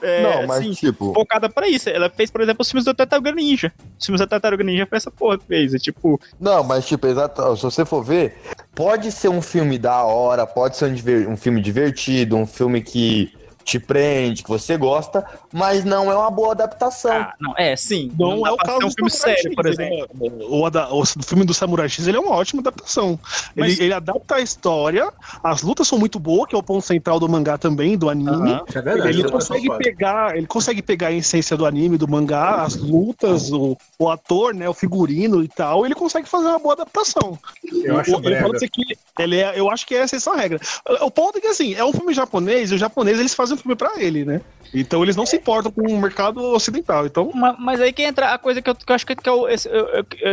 é, 0.03 0.23
não, 0.23 0.47
mas 0.49 0.59
assim, 0.59 0.73
tipo, 0.73 1.15
focada 1.15 1.49
pra 1.49 1.69
isso. 1.69 1.89
Ela 1.89 2.11
fez, 2.11 2.29
por 2.29 2.41
exemplo, 2.41 2.63
os 2.63 2.69
filmes 2.69 2.85
do 2.85 2.93
Tartaruga 2.93 3.31
Ninja. 3.31 3.73
Os 3.97 4.05
filmes 4.05 4.19
da 4.21 4.27
Tartaruga 4.27 4.65
Ninja 4.65 4.85
foi 4.85 4.99
essa 4.99 5.13
porra 5.13 5.39
que 5.39 5.47
fez. 5.47 5.73
É 5.73 5.79
tipo, 5.79 6.21
Não, 6.41 6.65
mas 6.65 6.85
tipo, 6.87 7.07
exato, 7.07 7.57
se 7.57 7.63
você 7.63 7.85
for 7.85 8.03
ver, 8.03 8.37
pode 8.75 9.13
ser 9.13 9.29
um 9.29 9.41
filme 9.41 9.79
da 9.79 10.03
hora, 10.03 10.45
pode 10.45 10.77
ser 10.77 10.87
um, 10.87 11.33
um 11.33 11.37
filme 11.37 11.61
divertido, 11.61 12.37
um 12.37 12.47
filme 12.47 12.83
que 12.83 13.33
te 13.65 13.79
prende, 13.79 14.43
que 14.43 14.49
você 14.49 14.77
gosta, 14.77 15.25
mas 15.53 15.85
não 15.85 16.11
é 16.11 16.17
uma 16.17 16.31
boa 16.31 16.53
adaptação. 16.53 17.13
ah, 17.13 17.33
não, 17.41 17.55
é, 17.57 17.77
sim. 17.77 18.11
Não, 18.19 18.43
dá 18.43 18.49
é 18.49 18.53
o 18.53 18.57
caso 18.57 18.77
um 18.87 18.89
do 18.89 18.95
filme 18.95 19.11
sério, 19.11 19.55
por 19.55 19.65
né? 19.65 19.71
exemplo. 19.71 20.09
O, 20.49 20.67
ada- 20.67 20.93
o 20.93 21.05
filme 21.05 21.45
do 21.45 21.55
Samurai 21.55 21.89
X 21.89 22.07
ele 22.07 22.17
é 22.17 22.21
uma 22.21 22.35
ótima 22.37 22.61
adaptação. 22.61 23.19
Mas- 23.57 23.75
Ele, 23.75 23.85
ele 23.85 23.95
adapta 23.95 24.37
a 24.37 24.41
história, 24.41 25.11
as 25.43 25.63
lutas 25.63 25.87
são 25.89 25.99
muito 25.99 26.19
boas, 26.19 26.49
que 26.49 26.55
é 26.55 26.59
o 26.59 26.63
ponto 26.63 26.85
central 26.85 27.19
do 27.21 27.29
mangá 27.29 27.57
também, 27.59 27.97
do 27.97 28.09
anime. 28.11 28.61
É 28.75 28.81
verdade. 28.81 29.09
Ele 29.09 29.25
tô 29.25 29.33
consegue 29.33 29.69
pegar, 29.79 30.37
ele 30.37 30.47
consegue 30.47 30.83
pegar 30.83 31.09
a 31.09 31.13
essência 31.13 31.57
do 31.57 31.65
anime, 31.67 31.97
do 31.97 32.09
mangá, 32.09 32.63
as 32.63 32.77
lutas, 32.77 33.51
o, 33.53 33.77
o 33.99 34.09
ator, 34.11 34.55
né, 34.55 34.69
o 34.69 34.75
figurino 34.75 35.43
e 35.43 35.49
tal, 35.49 35.85
ele 35.87 35.95
consegue 35.95 36.29
fazer 36.29 36.47
uma 36.49 36.59
boa 36.59 36.75
adaptação. 36.75 37.39
Eu 37.85 37.99
acho 37.99 38.11
O- 38.13 38.15
ele 38.17 38.23
brega. 38.23 38.47
pode 38.47 38.59
ser 38.59 38.69
que 38.69 38.83
ele 39.19 39.37
é, 39.39 39.59
eu 39.59 39.71
acho 39.71 39.87
que 39.87 39.95
essa 39.95 40.17
é 40.17 40.19
a 40.33 40.37
regra. 40.37 40.61
O 41.01 41.11
ponto 41.11 41.39
é 41.39 41.41
que 41.41 41.47
assim, 41.47 41.75
é 41.75 41.85
um 41.85 41.93
filme 41.93 42.13
japonês, 42.15 42.71
e 42.71 42.75
os 42.75 42.81
japoneses 42.81 43.21
eles 43.21 43.35
fazem 43.35 43.52
um 43.53 43.57
filme 43.57 43.77
pra 43.77 43.93
ele, 43.99 44.25
né? 44.25 44.41
Então 44.75 45.03
eles 45.03 45.15
não 45.17 45.27
se 45.27 45.37
importam 45.37 45.71
com 45.71 45.83
o 45.83 46.01
mercado 46.01 46.41
ocidental. 46.43 47.05
Então, 47.07 47.31
Ma- 47.35 47.57
Mas 47.59 47.81
aí 47.81 47.93
que 47.93 48.03
entra 48.03 48.33
a 48.33 48.39
coisa 48.39 48.63
que 48.63 48.71
eu, 48.71 48.75
que 48.75 48.91
eu 48.91 48.95
acho 48.95 49.07
que, 49.07 49.29
é, 49.29 49.33
o, 49.33 49.49
esse- 49.49 49.69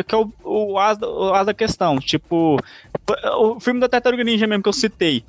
que 0.08 0.16
é 0.16 0.18
o, 0.18 0.32
o, 0.44 0.80
as, 0.80 0.98
o 1.02 1.34
as 1.34 1.46
da 1.46 1.54
questão. 1.54 1.98
Tipo, 2.00 2.58
o 3.38 3.60
filme 3.60 3.80
da 3.80 3.90
Tartaruga 3.90 4.24
Ninja 4.24 4.48
mesmo 4.48 4.64
que 4.64 4.70
eu 4.70 4.74
citei. 4.74 5.24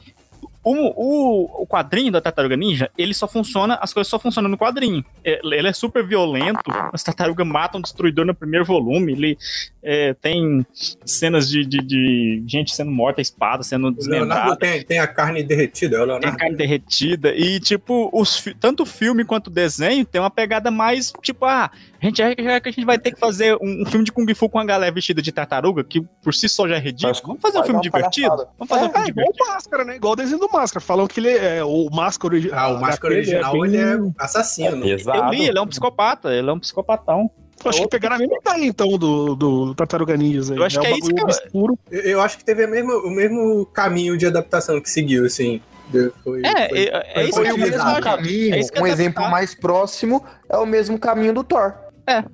O, 0.62 0.74
o, 0.74 1.62
o 1.62 1.66
quadrinho 1.66 2.12
da 2.12 2.20
Tartaruga 2.20 2.54
Ninja, 2.56 2.90
ele 2.98 3.14
só 3.14 3.26
funciona, 3.26 3.78
as 3.80 3.94
coisas 3.94 4.11
só 4.11 4.18
funcionam 4.18 4.50
no 4.50 4.58
quadrinho. 4.58 5.02
É, 5.24 5.40
Ele 5.42 5.68
é 5.68 5.72
super 5.72 6.04
violento, 6.06 6.62
as 6.92 7.02
tartarugas 7.02 7.46
matam 7.46 7.80
o 7.80 7.82
destruidor 7.82 8.26
no 8.26 8.34
primeiro 8.34 8.64
volume, 8.66 9.12
ele 9.12 9.38
é, 9.82 10.12
tem 10.14 10.66
cenas 11.04 11.48
de, 11.48 11.64
de, 11.64 11.78
de 11.80 12.44
gente 12.46 12.74
sendo 12.74 12.90
morta, 12.90 13.20
a 13.20 13.22
espada 13.22 13.62
sendo 13.62 13.88
O 13.88 13.90
Leonardo 13.90 13.98
desmembrada. 13.98 14.56
tem, 14.56 14.84
tem 14.84 14.98
a 14.98 15.06
carne 15.06 15.42
derretida, 15.42 15.96
é 15.96 15.98
o 16.00 16.02
Tem 16.02 16.08
Leonardo. 16.12 16.36
carne 16.38 16.56
derretida. 16.56 17.34
E, 17.34 17.58
tipo, 17.58 18.11
os, 18.12 18.44
tanto 18.61 18.82
o 18.82 18.86
filme 18.86 19.24
quanto 19.24 19.46
o 19.46 19.50
desenho 19.50 20.04
tem 20.04 20.20
uma 20.20 20.30
pegada 20.30 20.70
mais, 20.70 21.11
tipo, 21.22 21.46
ah, 21.46 21.70
a 22.00 22.04
gente 22.04 22.22
que 22.34 22.68
a 22.68 22.70
gente 22.72 22.84
vai 22.84 22.98
ter 22.98 23.12
que 23.12 23.18
fazer 23.18 23.54
um, 23.56 23.82
um 23.82 23.86
filme 23.86 24.04
de 24.04 24.12
Kung 24.12 24.26
Fu 24.34 24.48
com 24.48 24.58
a 24.58 24.64
galera 24.64 24.92
vestida 24.92 25.22
de 25.22 25.32
tartaruga, 25.32 25.82
que 25.84 26.00
por 26.22 26.34
si 26.34 26.48
só 26.48 26.68
já 26.68 26.76
é 26.76 26.78
ridículo. 26.78 27.14
Vamos 27.22 27.42
fazer 27.42 27.58
um 27.58 27.62
filme 27.62 27.76
uma 27.76 27.82
divertido? 27.82 28.28
palhaçada. 28.28 28.50
Vamos 28.58 28.68
fazer 28.68 28.84
um 28.84 28.88
é, 28.88 28.92
filme 28.92 29.06
é 29.06 29.11
igual 29.11 29.26
divertido. 29.32 29.44
o 29.50 29.54
Máscara, 29.54 29.84
né? 29.84 29.96
Igual 29.96 30.12
o 30.12 30.16
desenho 30.16 30.40
do 30.40 30.49
Máscara. 30.53 30.84
Falam 30.84 31.07
que 31.07 31.20
ele 31.20 31.30
é 31.30 31.62
o 31.64 31.88
Máscara 31.90 32.34
original. 32.34 32.59
Ah, 32.59 32.76
o 32.76 32.80
máscara 32.80 33.14
original, 33.14 33.64
ele 33.64 33.76
é 33.76 33.98
assassino. 34.18 34.84
Eu 34.86 35.30
li, 35.30 35.46
ele 35.46 35.59
é 35.59 35.61
um 35.62 35.66
psicopata, 35.66 36.32
ele 36.32 36.48
é 36.48 36.53
um 36.53 36.59
psicopatão. 36.59 37.30
Acho 37.62 37.82
que 37.82 37.88
pegaram 37.88 38.16
a 38.16 38.18
mesma 38.18 38.36
ideia, 38.36 38.64
então, 38.66 38.88
do, 38.96 39.34
do 39.34 39.74
Tartaruga 39.74 40.16
Ninjas 40.16 40.51
aí. 40.51 40.57
Eu 40.57 40.64
acho 40.64 40.80
né? 40.80 40.86
que 40.86 40.92
é 40.92 40.98
isso 40.98 41.11
eu- 41.14 41.24
obscuro. 41.24 41.78
Eu, 41.90 42.01
eu 42.03 42.20
acho 42.22 42.38
que 42.38 42.44
teve 42.44 42.64
a 42.64 42.66
mesma- 42.66 42.94
o 42.96 43.11
mesmo 43.11 43.66
caminho 43.66 44.16
de 44.16 44.26
adaptação 44.26 44.80
que 44.80 44.88
seguiu, 44.88 45.26
assim. 45.26 45.61
Foi, 46.24 46.40
É, 46.46 46.68
foi- 46.70 46.78
é, 46.84 47.12
é 47.16 47.24
isso 47.24 47.34
Foi 47.34 47.44
que 47.44 47.51
o 47.51 47.55
eu 47.55 47.59
mesmo 47.59 47.82
acho. 47.82 48.01
caminho, 48.01 48.55
É 48.55 48.59
isso 48.61 48.72
que 48.72 48.80
um 48.80 48.86
eu 48.86 48.92
exemplo 48.92 49.28
mais 49.28 49.55
próximo 49.55 50.24
é 50.48 50.57
o 50.57 50.64
mesmo 50.64 50.98
caminho 50.98 51.34
do 51.34 51.44
Thor. 51.44 51.74
É. 52.07 52.24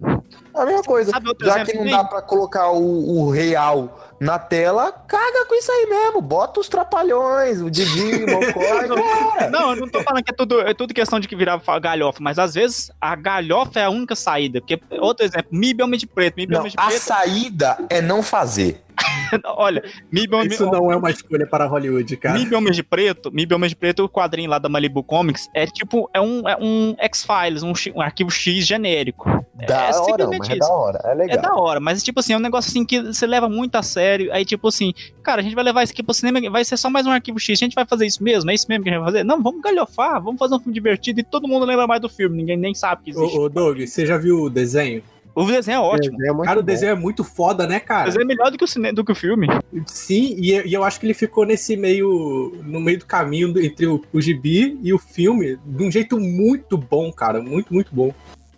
A 0.56 0.64
mesma 0.64 0.82
coisa. 0.82 1.10
Sabe 1.10 1.28
outro 1.28 1.46
Já 1.46 1.64
que 1.64 1.76
não 1.76 1.84
dá 1.90 2.02
pra 2.04 2.22
colocar 2.22 2.70
o, 2.70 3.18
o 3.18 3.30
real 3.30 4.00
na 4.18 4.38
tela, 4.38 4.90
caga 4.90 5.44
com 5.46 5.54
isso 5.54 5.70
aí 5.70 5.86
mesmo. 5.86 6.20
Bota 6.22 6.58
os 6.60 6.68
trapalhões, 6.68 7.60
o 7.60 7.70
Diguinho, 7.70 8.26
o 8.26 8.30
Mocó. 8.30 8.60
Não, 9.50 9.70
eu 9.70 9.76
não 9.76 9.88
tô 9.88 10.02
falando 10.02 10.24
que 10.24 10.30
é 10.32 10.34
tudo, 10.34 10.60
é 10.62 10.72
tudo 10.74 10.92
questão 10.94 11.20
de 11.20 11.28
que 11.28 11.36
virar 11.36 11.60
fa- 11.60 11.78
galhofa, 11.78 12.18
mas 12.20 12.38
às 12.38 12.54
vezes 12.54 12.90
a 13.00 13.14
galhofa 13.14 13.80
é 13.80 13.84
a 13.84 13.90
única 13.90 14.16
saída. 14.16 14.60
Porque, 14.60 14.80
outro 14.98 15.24
exemplo, 15.24 15.48
Mib 15.52 15.80
é 15.80 15.84
homem 15.84 15.98
de 16.00 16.06
preto, 16.06 16.34
Mib 16.36 16.52
é 16.52 16.58
homem 16.58 16.70
de 16.70 16.76
a 16.78 16.86
preto. 16.86 17.00
saída 17.02 17.78
é 17.90 18.00
não 18.00 18.22
fazer. 18.22 18.82
Olha, 19.44 19.82
Mib 20.10 20.32
é 20.34 20.46
Isso 20.46 20.66
não 20.66 20.90
é 20.90 20.96
uma 20.96 21.10
escolha 21.10 21.46
para 21.46 21.66
Hollywood, 21.66 22.16
cara. 22.16 22.38
Mib 22.38 22.52
Homens 22.54 22.76
de 22.76 22.82
Preto, 22.82 23.30
Mib 23.32 23.52
Homens 23.52 23.70
de 23.70 23.76
Preto, 23.76 24.04
o 24.04 24.08
quadrinho 24.08 24.50
lá 24.50 24.58
da 24.58 24.68
Malibu 24.68 25.02
Comics, 25.02 25.48
é 25.54 25.66
tipo, 25.66 26.08
é 26.12 26.20
um, 26.20 26.48
é 26.48 26.56
um 26.60 26.94
X-Files, 26.98 27.62
um, 27.62 27.72
um 27.94 28.00
arquivo 28.00 28.30
X 28.30 28.66
genérico. 28.66 29.28
Da 29.66 29.74
é 29.74 29.86
hora, 29.86 30.04
simplesmente 30.04 30.38
mas 30.40 30.50
é 30.50 30.52
isso. 30.52 30.68
da 30.68 30.74
hora, 30.74 31.00
é 31.04 31.14
legal. 31.14 31.38
É 31.38 31.40
da 31.40 31.54
hora, 31.54 31.80
mas 31.80 32.02
tipo 32.02 32.20
assim, 32.20 32.34
é 32.34 32.36
um 32.36 32.40
negócio 32.40 32.68
assim 32.70 32.84
que 32.84 33.00
você 33.00 33.26
leva 33.26 33.48
muito 33.48 33.74
a 33.76 33.82
sério. 33.82 34.32
Aí, 34.32 34.44
tipo 34.44 34.68
assim, 34.68 34.92
cara, 35.22 35.40
a 35.40 35.44
gente 35.44 35.54
vai 35.54 35.64
levar 35.64 35.82
isso 35.82 35.92
aqui 35.92 36.02
pro 36.02 36.14
cinema, 36.14 36.38
vai 36.50 36.64
ser 36.64 36.76
só 36.76 36.90
mais 36.90 37.06
um 37.06 37.10
arquivo 37.10 37.38
X. 37.38 37.58
A 37.58 37.64
gente 37.64 37.74
vai 37.74 37.86
fazer 37.86 38.06
isso 38.06 38.22
mesmo? 38.22 38.50
É 38.50 38.54
isso 38.54 38.66
mesmo 38.68 38.84
que 38.84 38.90
a 38.90 38.92
gente 38.92 39.02
vai 39.02 39.12
fazer? 39.12 39.24
Não, 39.24 39.42
vamos 39.42 39.62
galhofar, 39.62 40.22
vamos 40.22 40.38
fazer 40.38 40.54
um 40.54 40.58
filme 40.58 40.74
divertido 40.74 41.20
e 41.20 41.24
todo 41.24 41.48
mundo 41.48 41.64
lembra 41.64 41.86
mais 41.86 42.00
do 42.00 42.08
filme, 42.08 42.36
ninguém 42.36 42.56
nem 42.56 42.74
sabe 42.74 43.04
que 43.04 43.10
existe. 43.10 43.36
Ô, 43.36 43.42
ô, 43.42 43.48
Doug, 43.48 43.80
você 43.80 44.04
já 44.04 44.18
viu 44.18 44.42
o 44.42 44.50
desenho? 44.50 45.02
O 45.36 45.44
desenho 45.44 45.76
é 45.76 45.80
ótimo. 45.80 46.16
É 46.24 46.32
muito 46.32 46.46
cara, 46.46 46.58
o 46.58 46.62
bom. 46.62 46.66
desenho 46.66 46.92
é 46.92 46.94
muito 46.94 47.22
foda, 47.22 47.66
né, 47.66 47.76
O 47.76 47.80
cara? 47.82 48.04
desenho 48.06 48.22
é 48.22 48.24
melhor 48.26 48.50
do 48.50 48.56
que 48.56 48.64
o, 48.64 48.66
cine... 48.66 48.90
do 48.90 49.04
que 49.04 49.12
o 49.12 49.14
filme. 49.14 49.46
Sim, 49.84 50.34
e, 50.38 50.52
e 50.66 50.72
eu 50.72 50.82
acho 50.82 50.98
que 50.98 51.04
ele 51.04 51.12
ficou 51.12 51.44
nesse 51.44 51.76
meio. 51.76 52.58
no 52.64 52.80
meio 52.80 52.98
do 53.00 53.04
caminho 53.04 53.52
do- 53.52 53.60
entre 53.60 53.86
o, 53.86 54.02
o 54.14 54.20
gibi 54.20 54.78
e 54.82 54.94
o 54.94 54.98
filme, 54.98 55.58
de 55.64 55.84
um 55.84 55.90
jeito 55.90 56.18
muito 56.18 56.78
bom, 56.78 57.12
cara. 57.12 57.42
Muito, 57.42 57.72
muito 57.74 57.94
bom. 57.94 58.14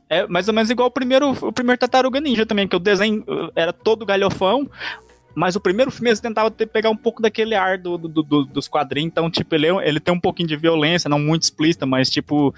É 0.09 0.25
mais 0.29 0.47
ou 0.47 0.55
menos 0.55 0.71
igual 0.71 0.87
o 0.89 0.91
primeiro, 0.93 1.33
o 1.45 1.53
primeiro 1.53 1.79
Tartaruga 1.81 2.21
Ninja 2.21 2.47
também, 2.47 2.69
que 2.69 2.77
o 2.77 2.79
desenho 2.79 3.25
era 3.57 3.73
todo 3.73 4.07
galhofão, 4.07 4.71
Mas 5.39 5.55
o 5.55 5.61
primeiro 5.61 5.89
filme 5.91 6.11
eles 6.11 6.19
tentavam 6.19 6.51
pegar 6.51 6.91
um 6.91 6.97
pouco 6.97 7.23
daquele 7.23 7.55
ar 7.55 7.79
do, 7.79 7.97
do- 7.97 8.23
do- 8.25 8.45
dos 8.45 8.67
quadrinhos. 8.67 9.07
Então, 9.13 9.31
tipo, 9.31 9.55
ele, 9.55 9.69
é- 9.69 9.89
ele 9.89 10.01
tem 10.01 10.13
um 10.13 10.19
pouquinho 10.19 10.49
de 10.49 10.57
violência, 10.57 11.09
não 11.09 11.21
muito 11.21 11.43
explícita, 11.45 11.87
mas, 11.87 12.11
tipo, 12.11 12.53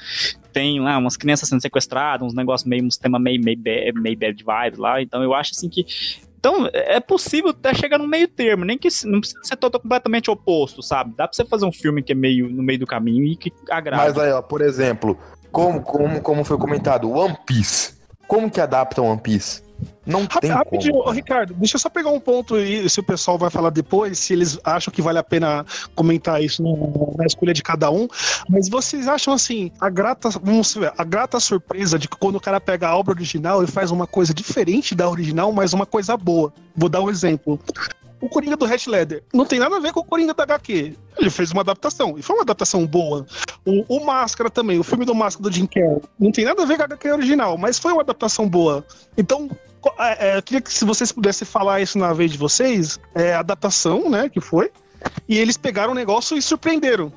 tem 0.51 0.81
lá 0.81 0.97
umas 0.97 1.15
crianças 1.17 1.49
sendo 1.49 1.61
sequestradas, 1.61 2.27
uns 2.27 2.33
negócios 2.35 2.67
meio, 2.67 2.83
uns 2.85 2.97
temas 2.97 3.21
meio, 3.21 3.39
meio, 3.45 3.59
bad, 3.59 3.93
meio 4.01 4.19
bad 4.19 4.43
vibes 4.43 4.79
lá. 4.79 5.03
Então, 5.03 5.23
eu 5.23 5.35
acho 5.35 5.53
assim 5.55 5.69
que. 5.69 5.85
Então, 6.39 6.71
é 6.73 6.99
possível 7.01 7.51
até 7.51 7.75
chegar 7.75 7.99
no 7.99 8.09
meio 8.09 8.27
termo, 8.27 8.65
nem 8.65 8.79
que 8.79 8.89
não 9.05 9.21
precisa 9.21 9.41
ser 9.45 9.57
todo 9.57 9.79
completamente 9.79 10.31
oposto, 10.31 10.83
sabe? 10.83 11.13
Dá 11.15 11.29
pra 11.29 11.37
você 11.37 11.45
fazer 11.45 11.67
um 11.67 11.73
filme 11.73 12.03
que 12.03 12.13
é 12.13 12.15
meio 12.15 12.49
no 12.49 12.63
meio 12.63 12.79
do 12.79 12.87
caminho 12.87 13.25
e 13.27 13.37
que 13.37 13.53
agrada. 13.71 14.03
Mas 14.05 14.17
aí, 14.17 14.33
ó, 14.33 14.41
por 14.41 14.63
exemplo, 14.63 15.19
como, 15.53 15.83
como, 15.83 16.19
como 16.23 16.45
foi 16.45 16.57
comentado, 16.57 17.11
One 17.11 17.37
Piece. 17.47 18.01
Como 18.27 18.51
que 18.51 18.59
adapta 18.59 19.03
One 19.03 19.21
Piece? 19.21 19.63
Não 20.07 20.27
tem 20.27 20.51
Rapidinho, 20.51 20.95
como. 20.95 21.11
Ricardo, 21.11 21.55
deixa 21.55 21.77
eu 21.77 21.81
só 21.81 21.89
pegar 21.89 22.11
um 22.11 22.19
ponto 22.21 22.55
aí, 22.55 22.89
se 22.89 23.01
o 23.01 23.03
pessoal 23.03 23.39
vai 23.39 23.51
falar 23.51 23.71
depois, 23.71 24.19
se 24.19 24.33
eles 24.33 24.59
acham 24.65 24.93
que 24.93 25.01
vale 25.01 25.19
a 25.19 25.23
pena 25.23 25.65
comentar 25.95 26.43
isso 26.43 26.63
no- 26.63 27.15
na 27.17 27.27
escolha 27.27 27.53
de 27.53 27.63
cada 27.63 27.91
um. 27.91 28.09
Mas 28.49 28.69
vocês 28.69 29.07
acham 29.07 29.33
assim, 29.35 29.71
a 29.81 29.89
grata, 29.89 30.29
vamos 30.43 30.75
ver, 30.75 30.93
a 30.97 31.05
grata 31.05 31.39
surpresa 31.39 31.99
de 31.99 32.09
que 32.09 32.17
quando 32.17 32.37
o 32.37 32.41
cara 32.41 32.61
pega 32.61 32.89
a 32.89 32.97
obra 32.97 33.15
original 33.15 33.63
e 33.63 33.67
faz 33.67 33.91
uma 33.91 34.07
coisa 34.07 34.35
diferente 34.35 34.95
da 34.95 35.09
original, 35.09 35.53
mas 35.53 35.73
uma 35.73 35.87
coisa 35.87 36.17
boa. 36.17 36.53
Vou 36.77 36.89
dar 36.89 37.01
um 37.03 37.11
exemplo. 37.11 37.59
O 38.21 38.29
Coringa 38.29 38.55
do 38.55 38.67
Red 38.67 38.81
Leather 38.87 39.23
não 39.33 39.47
tem 39.47 39.59
nada 39.59 39.77
a 39.77 39.81
ver 39.81 39.93
com 39.93 40.01
o 40.01 40.05
Coringa 40.05 40.35
da 40.35 40.43
HQ. 40.43 40.95
Ele 41.19 41.31
fez 41.31 41.53
uma 41.53 41.63
adaptação, 41.63 42.19
e 42.19 42.23
foi 42.23 42.37
uma 42.37 42.43
adaptação 42.43 42.87
boa. 42.87 43.27
O, 43.65 43.97
o 43.97 44.05
Máscara 44.05 44.51
também, 44.51 44.79
o 44.79 44.83
filme 44.85 45.07
do 45.07 45.15
Máscara 45.15 45.49
do 45.49 45.55
Jim 45.55 45.65
Carrey, 45.67 46.03
não 46.19 46.31
tem 46.31 46.45
nada 46.45 46.63
a 46.63 46.67
ver 46.67 46.77
com 46.77 46.83
a 46.83 46.85
HQ 46.85 47.11
original, 47.13 47.57
mas 47.57 47.79
foi 47.79 47.93
uma 47.93 48.03
adaptação 48.03 48.47
boa. 48.47 48.85
Então, 49.17 49.49
é, 49.99 50.29
é, 50.29 50.37
eu 50.37 50.43
queria 50.43 50.61
que 50.61 50.73
se 50.73 50.85
vocês 50.85 51.11
pudessem 51.13 51.47
falar 51.47 51.81
isso 51.81 51.99
na 51.99 52.13
vez 52.13 52.33
de 52.33 52.39
vocês, 52.39 52.99
é 53.15 53.35
a 53.35 53.41
adaptação, 53.41 54.11
né, 54.11 54.29
que 54.29 54.41
foi, 54.41 54.71
e 55.29 55.39
eles 55.39 55.57
pegaram 55.57 55.93
o 55.93 55.95
negócio 55.95 56.37
e 56.37 56.43
surpreenderam. 56.43 57.13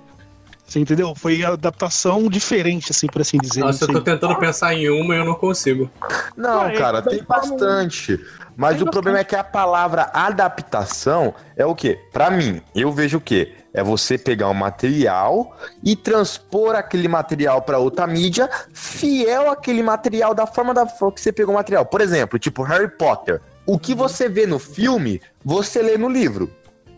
Você 0.65 0.79
entendeu? 0.79 1.13
Foi 1.13 1.43
a 1.43 1.49
adaptação 1.49 2.27
diferente, 2.29 2.91
assim, 2.91 3.07
por 3.07 3.21
assim 3.21 3.37
dizer. 3.37 3.59
Nossa, 3.59 3.83
eu 3.83 3.87
tô 3.87 3.93
sei. 3.93 4.01
tentando 4.01 4.35
pensar 4.37 4.73
em 4.73 4.89
uma 4.89 5.13
e 5.13 5.19
eu 5.19 5.25
não 5.25 5.35
consigo. 5.35 5.91
Não, 6.37 6.61
Ah, 6.61 6.71
é, 6.71 6.77
cara, 6.77 7.01
tem 7.01 7.21
bastante. 7.21 8.19
Mas 8.55 8.81
o 8.81 8.85
problema 8.85 9.19
é 9.19 9.23
que 9.23 9.35
a 9.35 9.43
palavra 9.43 10.09
adaptação 10.13 11.33
é 11.55 11.65
o 11.65 11.75
quê? 11.75 11.99
Pra 12.11 12.31
mim, 12.31 12.61
eu 12.73 12.91
vejo 12.91 13.17
o 13.17 13.21
quê? 13.21 13.53
É 13.73 13.81
você 13.83 14.17
pegar 14.17 14.49
um 14.49 14.53
material 14.53 15.57
e 15.83 15.95
transpor 15.95 16.75
aquele 16.75 17.07
material 17.07 17.61
pra 17.61 17.79
outra 17.79 18.05
mídia, 18.05 18.49
fiel 18.71 19.49
àquele 19.49 19.81
material 19.81 20.35
da 20.35 20.45
forma 20.45 20.73
da 20.73 20.85
que 20.85 21.19
você 21.19 21.31
pegou 21.31 21.55
o 21.55 21.57
material. 21.57 21.85
Por 21.85 21.99
exemplo, 21.99 22.37
tipo 22.37 22.61
Harry 22.63 22.89
Potter. 22.89 23.41
O 23.65 23.79
que 23.79 23.95
você 23.95 24.29
vê 24.29 24.45
no 24.45 24.59
filme, 24.59 25.21
você 25.43 25.81
lê 25.81 25.97
no 25.97 26.07
livro. 26.07 26.51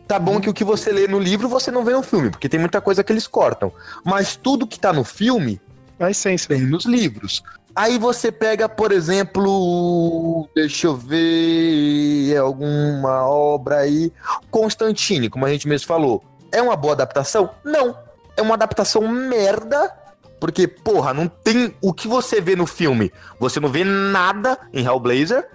Tá 0.08 0.20
bom 0.20 0.40
que 0.40 0.50
o 0.50 0.54
que 0.54 0.64
você 0.64 0.92
lê 0.92 1.08
no 1.08 1.20
livro, 1.20 1.48
você 1.48 1.72
não 1.72 1.84
vê 1.84 1.94
no 1.94 2.04
filme, 2.04 2.30
porque 2.30 2.50
tem 2.50 2.60
muita 2.60 2.82
coisa 2.82 3.04
que 3.04 3.12
eles 3.12 3.26
cortam. 3.26 3.72
Mas 4.04 4.36
tudo 4.36 4.68
que 4.68 4.80
tá 4.80 4.92
no 4.92 5.04
filme, 5.04 5.60
a 6.00 6.12
essência. 6.12 6.48
tem 6.50 6.62
nos 6.62 6.86
livros. 6.86 7.42
Aí 7.76 7.98
você 7.98 8.32
pega, 8.32 8.70
por 8.70 8.92
exemplo, 8.92 10.48
deixa 10.56 10.88
eu 10.88 10.96
ver 10.96 12.38
alguma 12.38 13.28
obra 13.28 13.80
aí, 13.80 14.14
Constantine, 14.50 15.30
como 15.30 15.46
a 15.46 15.50
gente 15.50 15.68
mesmo 15.68 15.88
falou. 15.88 16.24
É 16.52 16.62
uma 16.62 16.76
boa 16.76 16.94
adaptação? 16.94 17.50
Não. 17.64 17.98
É 18.38 18.42
uma 18.42 18.54
adaptação 18.56 19.08
merda, 19.08 19.94
porque, 20.40 20.68
porra, 20.68 21.14
não 21.14 21.28
tem 21.28 21.74
o 21.82 21.94
que 21.94 22.08
você 22.08 22.42
vê 22.42 22.56
no 22.56 22.66
filme. 22.66 23.12
Você 23.40 23.60
não 23.60 23.70
vê 23.70 23.84
nada 23.84 24.58
em 24.74 24.84
Hellblazer, 24.86 25.48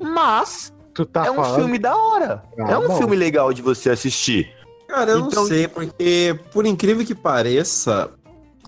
mas 0.00 0.72
tá 1.12 1.26
é 1.26 1.30
um 1.30 1.36
falando? 1.36 1.56
filme 1.56 1.78
da 1.78 1.96
hora. 1.96 2.42
Ah, 2.58 2.72
é 2.72 2.78
um 2.78 2.88
bom. 2.88 2.96
filme 2.98 3.16
legal 3.16 3.52
de 3.52 3.62
você 3.62 3.90
assistir. 3.90 4.54
Cara, 4.88 5.10
eu 5.12 5.18
Então- 5.20 5.42
não 5.42 5.48
sei, 5.48 5.66
porque, 5.66 6.38
por 6.52 6.64
incrível 6.64 7.04
que 7.04 7.14
pareça, 7.14 8.10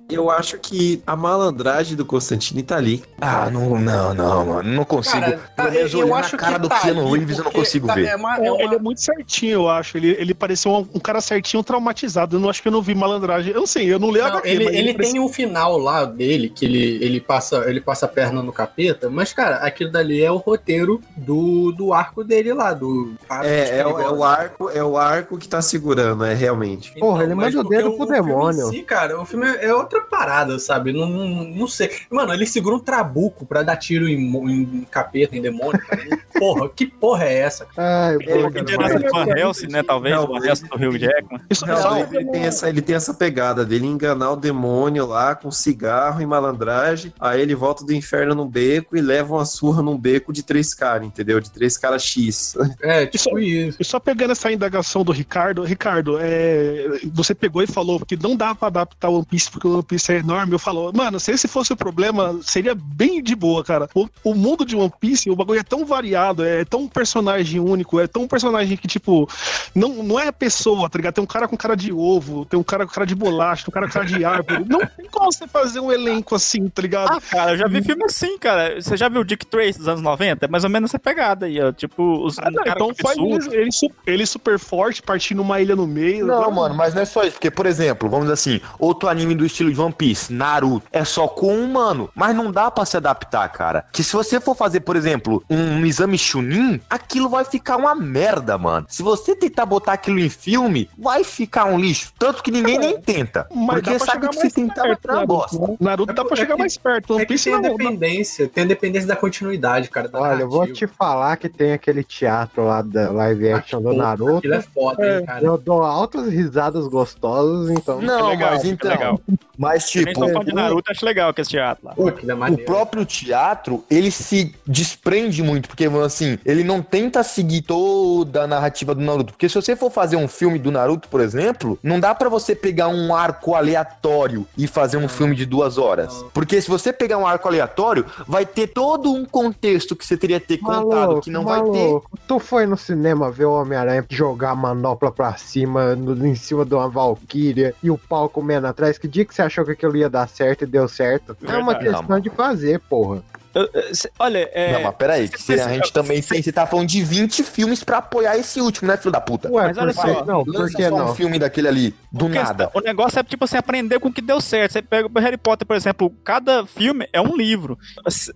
eu 0.08 0.30
acho 0.30 0.58
que 0.58 1.02
a 1.06 1.14
malandragem 1.16 1.96
do 1.96 2.04
Constantine 2.04 2.62
tá 2.62 2.76
ali. 2.76 3.02
Ah, 3.20 3.50
não, 3.50 3.78
não, 3.78 4.14
não, 4.14 4.46
mano. 4.46 4.70
Não 4.72 4.84
consigo. 4.84 5.20
Cara, 5.20 5.40
tá, 5.56 5.64
eu 5.74 5.98
olhando 5.98 6.14
acho 6.14 6.36
na 6.36 6.38
cara 6.42 6.54
que 6.54 6.60
do 6.62 6.68
tá 6.68 6.80
Keanu 6.80 7.10
Reeves, 7.12 7.38
eu 7.38 7.44
não 7.44 7.50
consigo 7.52 7.86
tá- 7.86 7.94
ver. 7.94 8.06
é 8.06 8.16
uma- 8.16 8.38
É, 8.38 8.48
Ele 8.64 8.74
é 8.74 8.78
muito 8.78 9.00
certinho, 9.00 9.52
eu 9.52 9.68
acho. 9.68 9.96
Ele, 9.96 10.08
ele 10.18 10.34
pareceu 10.34 10.72
um, 10.72 10.88
um 10.94 11.00
cara 11.00 11.20
certinho 11.20 11.62
traumatizado. 11.62 12.36
Eu 12.36 12.40
não 12.40 12.48
acho 12.48 12.62
que 12.62 12.68
eu 12.68 12.72
não 12.72 12.80
vi 12.82 12.94
malandragem. 12.94 13.52
Eu 13.52 13.60
não 13.60 13.66
sei, 13.66 13.92
eu 13.92 13.98
não 13.98 14.10
leio 14.10 14.24
Não, 14.24 14.32
HQ, 14.32 14.48
ele 14.48 14.64
mas 14.64 14.74
ele 14.74 14.92
parecia- 14.94 15.12
tem 15.14 15.20
um 15.22 15.28
final 15.28 15.78
lá 15.78 16.04
dele, 16.04 16.48
que 16.48 16.64
ele, 16.64 16.98
ele, 17.04 17.20
passa, 17.20 17.64
ele 17.68 17.80
passa 17.80 18.06
a 18.06 18.08
perna 18.08 18.42
no 18.42 18.52
capeta, 18.52 19.10
mas, 19.10 19.32
cara, 19.32 19.56
aquilo 19.56 19.90
dali 19.90 20.22
é 20.22 20.30
o 20.30 20.36
roteiro 20.36 21.00
do, 21.16 21.72
do 21.72 21.92
arco 21.92 22.24
dele 22.24 22.52
lá, 22.52 22.72
do. 22.72 23.14
É, 23.42 23.78
é, 23.80 23.86
o- 23.86 23.98
é 24.00 24.10
o 24.10 24.24
arco, 24.24 24.70
é 24.70 24.82
o 24.82 24.96
arco 24.96 25.36
que 25.38 25.48
tá 25.48 25.60
segurando, 25.60 26.24
é 26.24 26.34
realmente. 26.34 26.92
Porra, 26.98 27.24
ele 27.24 27.34
mas 27.34 27.54
manda 27.54 27.60
o 27.60 27.68
porque 27.68 27.82
dedo 27.82 27.96
pro 27.96 28.06
demônio. 28.06 28.68
si, 28.68 28.82
cara, 28.82 29.20
o 29.20 29.24
filme 29.26 29.46
é 29.60 29.74
outra 29.74 29.97
parada, 30.02 30.58
sabe? 30.58 30.92
Não, 30.92 31.08
não, 31.08 31.44
não 31.44 31.68
sei. 31.68 31.90
Mano, 32.10 32.32
ele 32.32 32.46
segura 32.46 32.76
um 32.76 32.80
trabuco 32.80 33.46
pra 33.46 33.62
dar 33.62 33.76
tiro 33.76 34.08
em, 34.08 34.18
em 34.18 34.86
capeta, 34.90 35.36
em 35.36 35.42
demônio, 35.42 35.80
cara. 35.86 36.02
Porra, 36.38 36.68
que 36.68 36.86
porra 36.86 37.24
é 37.24 37.38
essa? 37.38 37.66
Ai, 37.76 38.16
pouquinho 38.18 38.64
de 38.64 38.72
herança 38.72 38.98
do 38.98 39.10
Van 39.10 39.26
Helsing, 39.26 39.66
né? 39.68 39.82
Talvez, 39.82 40.14
Não, 40.14 40.24
o 40.24 40.26
Van 40.26 40.46
Helsing 40.46 40.66
do 40.66 40.76
Hugh 40.76 40.98
Jackman. 40.98 41.40
Não, 41.66 41.98
ele, 41.98 42.30
tem 42.30 42.42
essa, 42.44 42.68
ele 42.68 42.82
tem 42.82 42.96
essa 42.96 43.14
pegada 43.14 43.64
dele 43.64 43.86
enganar 43.86 44.32
o 44.32 44.36
demônio 44.36 45.06
lá 45.06 45.34
com 45.34 45.50
cigarro 45.50 46.20
e 46.20 46.26
malandragem. 46.26 47.12
Aí 47.18 47.40
ele 47.40 47.54
volta 47.54 47.84
do 47.84 47.92
inferno 47.92 48.34
num 48.34 48.46
beco 48.46 48.96
e 48.96 49.00
leva 49.00 49.34
uma 49.34 49.44
surra 49.44 49.82
num 49.82 49.96
beco 49.98 50.32
de 50.32 50.42
três 50.42 50.74
caras, 50.74 51.06
entendeu? 51.06 51.40
De 51.40 51.50
três 51.50 51.76
caras 51.76 52.02
X. 52.02 52.56
É, 52.80 53.06
tipo 53.06 53.38
isso. 53.38 53.78
E 53.80 53.84
só 53.84 53.98
pegando 53.98 54.32
essa 54.32 54.50
indagação 54.50 55.02
do 55.02 55.12
Ricardo, 55.12 55.62
Ricardo, 55.64 56.18
é, 56.20 57.00
você 57.12 57.34
pegou 57.34 57.62
e 57.62 57.66
falou 57.66 58.00
que 58.00 58.16
não 58.16 58.36
dá 58.36 58.54
pra 58.54 58.68
adaptar 58.68 59.08
o 59.08 59.16
One 59.16 59.26
Piece 59.26 59.50
porque 59.50 59.66
o 59.66 59.74
One 59.74 59.82
Piece 59.88 60.12
é 60.12 60.18
enorme. 60.18 60.52
Eu 60.52 60.58
falo, 60.58 60.92
mano, 60.94 61.18
se 61.18 61.32
esse 61.32 61.48
fosse 61.48 61.72
o 61.72 61.76
problema, 61.76 62.38
seria 62.42 62.74
bem 62.74 63.22
de 63.22 63.34
boa, 63.34 63.64
cara. 63.64 63.88
O, 63.94 64.08
o 64.22 64.34
mundo 64.34 64.64
de 64.64 64.76
One 64.76 64.92
Piece, 65.00 65.30
o 65.30 65.36
bagulho 65.36 65.60
é 65.60 65.64
tão 65.64 65.84
variado, 65.84 66.44
é 66.44 66.64
tão 66.64 66.86
personagem 66.86 67.58
único, 67.60 67.98
é 67.98 68.06
tão 68.06 68.28
personagem 68.28 68.76
que, 68.76 68.86
tipo, 68.86 69.28
não, 69.74 70.02
não 70.02 70.20
é 70.20 70.30
pessoa, 70.30 70.88
tá 70.88 70.98
ligado? 70.98 71.14
Tem 71.14 71.24
um 71.24 71.26
cara 71.26 71.48
com 71.48 71.56
cara 71.56 71.74
de 71.76 71.92
ovo, 71.92 72.44
tem 72.44 72.58
um 72.58 72.62
cara 72.62 72.86
com 72.86 72.92
cara 72.92 73.06
de 73.06 73.14
bolacha, 73.14 73.64
tem 73.64 73.70
um 73.70 73.74
cara 73.74 73.86
com 73.86 73.92
cara 73.92 74.04
de 74.06 74.24
árvore. 74.24 74.64
Não 74.68 74.80
tem 74.80 75.06
como 75.10 75.32
você 75.32 75.46
fazer 75.48 75.80
um 75.80 75.90
elenco 75.90 76.34
assim, 76.34 76.68
tá 76.68 76.82
ligado? 76.82 77.10
Ah, 77.12 77.20
cara, 77.20 77.52
eu 77.52 77.56
já 77.58 77.66
vi 77.66 77.82
filme 77.82 78.04
assim, 78.04 78.36
cara. 78.38 78.80
Você 78.80 78.96
já 78.96 79.08
viu 79.08 79.22
o 79.22 79.24
Dick 79.24 79.46
Trace 79.46 79.78
dos 79.78 79.88
anos 79.88 80.02
90? 80.02 80.44
É 80.44 80.48
mais 80.48 80.64
ou 80.64 80.70
menos 80.70 80.90
essa 80.90 80.98
pegada 80.98 81.46
aí, 81.46 81.60
ó. 81.60 81.72
Tipo, 81.72 82.24
os 82.24 82.38
Ah, 82.38 82.50
não, 82.50 82.62
cara 82.64 82.78
então 82.78 82.92
faz 83.00 83.16
ele, 83.16 83.56
ele, 83.56 83.68
ele 84.06 84.26
super 84.26 84.58
forte, 84.58 85.02
partindo 85.02 85.40
uma 85.40 85.60
ilha 85.60 85.74
no 85.74 85.86
meio. 85.86 86.26
Não, 86.26 86.34
Agora- 86.34 86.50
mano, 86.50 86.74
mas 86.74 86.94
não 86.94 87.02
é 87.02 87.04
só 87.04 87.22
isso. 87.22 87.32
Porque, 87.32 87.50
por 87.50 87.66
exemplo, 87.66 88.08
vamos 88.08 88.24
dizer 88.26 88.34
assim, 88.34 88.60
outro 88.78 89.08
anime 89.08 89.34
do 89.34 89.44
estilo 89.46 89.70
de 89.70 89.76
One 89.78 89.92
Piece, 89.92 90.32
Naruto, 90.32 90.86
é 90.92 91.04
só 91.04 91.28
com 91.28 91.52
um 91.54 91.64
humano. 91.64 92.10
Mas 92.14 92.34
não 92.34 92.50
dá 92.50 92.70
pra 92.70 92.84
se 92.84 92.96
adaptar, 92.96 93.48
cara. 93.50 93.84
Que 93.92 94.02
se 94.02 94.12
você 94.14 94.40
for 94.40 94.54
fazer, 94.56 94.80
por 94.80 94.96
exemplo, 94.96 95.42
um 95.48 95.84
exame 95.86 96.18
Chunin, 96.18 96.80
aquilo 96.88 97.28
vai 97.28 97.44
ficar 97.44 97.76
uma 97.76 97.94
merda, 97.94 98.56
mano. 98.58 98.86
Se 98.88 99.02
você 99.02 99.34
tentar 99.36 99.66
botar 99.66 99.92
aquilo 99.94 100.18
em 100.18 100.28
filme, 100.28 100.88
vai 100.98 101.24
ficar 101.24 101.64
um 101.66 101.78
lixo. 101.78 102.12
Tanto 102.18 102.42
que 102.42 102.50
ninguém 102.50 102.78
nem 102.78 103.00
tenta. 103.00 103.46
Mas 103.54 103.76
porque 103.80 103.90
dá 103.90 103.96
pra 103.96 104.06
sabe 104.06 104.28
que 104.28 104.36
se 104.40 104.50
tentar 104.50 104.96
vai 105.04 105.26
bosta. 105.26 105.58
né? 105.58 105.76
Naruto 105.80 106.12
dá 106.12 106.24
pra 106.24 106.36
chegar 106.36 106.56
mais 106.56 106.76
perto. 106.76 107.14
One 107.14 107.22
É 107.22 107.26
Piece 107.26 107.44
tem 107.44 107.54
a 107.54 107.60
não. 107.60 107.76
dependência, 107.76 108.48
tem 108.48 108.64
a 108.64 108.66
dependência 108.66 109.08
da 109.08 109.16
continuidade, 109.16 109.88
cara. 109.90 110.08
Da 110.08 110.18
Olha, 110.20 110.42
eu 110.42 110.48
vou 110.48 110.60
narrativa. 110.60 110.86
te 110.86 110.96
falar 110.96 111.36
que 111.36 111.48
tem 111.48 111.72
aquele 111.72 112.02
teatro 112.02 112.64
lá 112.66 112.82
da 112.82 113.10
live 113.10 113.52
action 113.52 113.80
do 113.82 113.92
Naruto. 113.92 114.38
Aquilo 114.38 114.54
é 114.54 114.62
foda, 114.62 115.18
hein, 115.18 115.24
cara. 115.26 115.44
Eu 115.44 115.58
dou 115.58 115.82
altas 115.82 116.28
risadas 116.32 116.86
gostosas, 116.88 117.70
então. 117.70 118.00
Não, 118.00 118.28
legal, 118.28 118.50
mas 118.52 118.64
então. 118.64 118.90
legal. 118.90 119.20
Mas 119.68 119.88
tipo. 119.90 120.18
sou 120.18 120.28
fã 120.32 120.40
de 120.44 120.52
o- 120.52 120.54
Naruto, 120.54 120.90
acho 120.90 121.04
legal 121.04 121.30
aquele 121.30 121.46
teatro 121.48 121.86
lá. 121.86 121.94
Pô, 121.94 122.08
aquilo 122.08 122.32
é 122.32 122.50
O 122.50 122.58
próprio 122.64 123.04
teatro, 123.04 123.84
ele 123.90 124.10
se 124.10 124.54
desprende 124.66 125.42
muito, 125.42 125.68
porque, 125.68 125.84
assim, 126.04 126.38
ele 126.44 126.62
não 126.64 126.82
tenta 126.82 127.22
seguir 127.22 127.62
toda 127.62 128.42
a 128.42 128.46
narrativa 128.46 128.94
do 128.94 129.00
Naruto. 129.00 129.32
Porque 129.32 129.48
se 129.48 129.54
você 129.54 129.76
for 129.76 129.90
fazer 129.90 130.16
um 130.16 130.28
filme 130.28 130.58
do 130.58 130.70
Naruto, 130.70 131.08
por 131.08 131.20
exemplo, 131.20 131.78
não 131.82 131.98
dá 132.00 132.14
pra 132.14 132.28
você 132.28 132.54
pegar 132.54 132.88
um 132.88 133.14
arco 133.14 133.54
aleatório 133.54 134.46
e 134.56 134.66
fazer 134.66 134.96
um 134.96 135.08
filme 135.08 135.34
de 135.34 135.44
duas 135.46 135.78
horas. 135.78 136.24
Porque 136.32 136.60
se 136.60 136.68
você 136.68 136.92
pegar 136.92 137.18
um 137.18 137.26
arco 137.26 137.48
aleatório, 137.48 138.04
vai 138.26 138.44
ter 138.46 138.68
todo 138.68 139.12
um 139.12 139.24
contexto 139.24 139.94
que 139.96 140.04
você 140.04 140.16
teria 140.16 140.40
que 140.40 140.46
ter 140.48 140.58
contado, 140.58 141.20
que 141.20 141.30
não 141.30 141.44
vai 141.44 141.62
ter. 141.62 141.66
maluco. 141.68 142.18
Tu 142.26 142.38
foi 142.38 142.66
no 142.66 142.76
cinema 142.76 143.30
ver 143.30 143.44
o 143.46 143.52
Homem-Aranha 143.52 144.04
jogar 144.08 144.50
a 144.50 144.54
manopla 144.54 145.10
pra 145.10 145.36
cima, 145.36 145.94
no- 145.94 146.26
em 146.26 146.34
cima 146.34 146.64
de 146.64 146.74
uma 146.74 146.88
Valkyria 146.88 147.74
e 147.82 147.90
o 147.90 147.98
pau 147.98 148.28
comendo 148.28 148.66
atrás? 148.66 148.98
Que 148.98 149.06
dia 149.08 149.24
que 149.24 149.34
você 149.34 149.42
achou 149.48 149.64
que 149.64 149.72
aquilo 149.72 149.96
ia 149.96 150.08
dar 150.08 150.28
certo 150.28 150.62
e 150.62 150.66
deu 150.66 150.88
certo? 150.88 151.36
É 151.42 151.56
uma 151.56 151.74
Verdade. 151.74 151.98
questão 151.98 152.20
de 152.20 152.30
fazer, 152.30 152.78
porra. 152.88 153.22
eu- 153.54 153.68
eu- 153.74 153.94
cê- 153.94 154.10
olha, 154.20 154.48
é. 154.52 154.74
Não, 154.74 154.82
mas 154.82 154.94
peraí, 154.94 155.28
que 155.28 155.42
se 155.42 155.54
a 155.60 155.68
gente 155.68 155.92
também 155.92 156.22
tem. 156.22 156.40
Você 156.40 156.52
tá 156.52 156.64
falando 156.64 156.86
de 156.86 157.02
20 157.02 157.42
filmes 157.42 157.82
pra 157.82 157.98
apoiar 157.98 158.36
esse 158.38 158.60
último, 158.60 158.86
né, 158.86 158.96
filho 158.96 159.10
da 159.10 159.20
puta? 159.20 159.50
Ué, 159.50 159.64
Mas 159.68 159.78
olha 159.78 159.92
só, 159.92 160.24
não? 160.24 160.44
Por 160.44 160.70
que 160.70 160.88
só 160.88 160.94
um 160.94 160.98
não? 160.98 161.14
filme 161.16 161.38
daquele 161.40 161.66
ali, 161.66 161.90
do 162.12 162.26
Porque 162.26 162.38
nada. 162.38 162.70
O 162.72 162.80
negócio 162.80 163.18
é 163.18 163.22
tipo 163.24 163.44
você 163.48 163.56
aprender 163.56 163.98
com 163.98 164.08
o 164.08 164.12
que 164.12 164.20
deu 164.20 164.40
certo. 164.40 164.72
Você 164.74 164.82
pega 164.82 165.08
o 165.12 165.18
Harry 165.20 165.36
Potter, 165.38 165.66
por 165.66 165.74
exemplo, 165.74 166.08
cada 166.22 166.64
filme 166.66 167.08
é 167.12 167.20
um 167.20 167.34
livro. 167.36 167.76
Você 168.04 168.32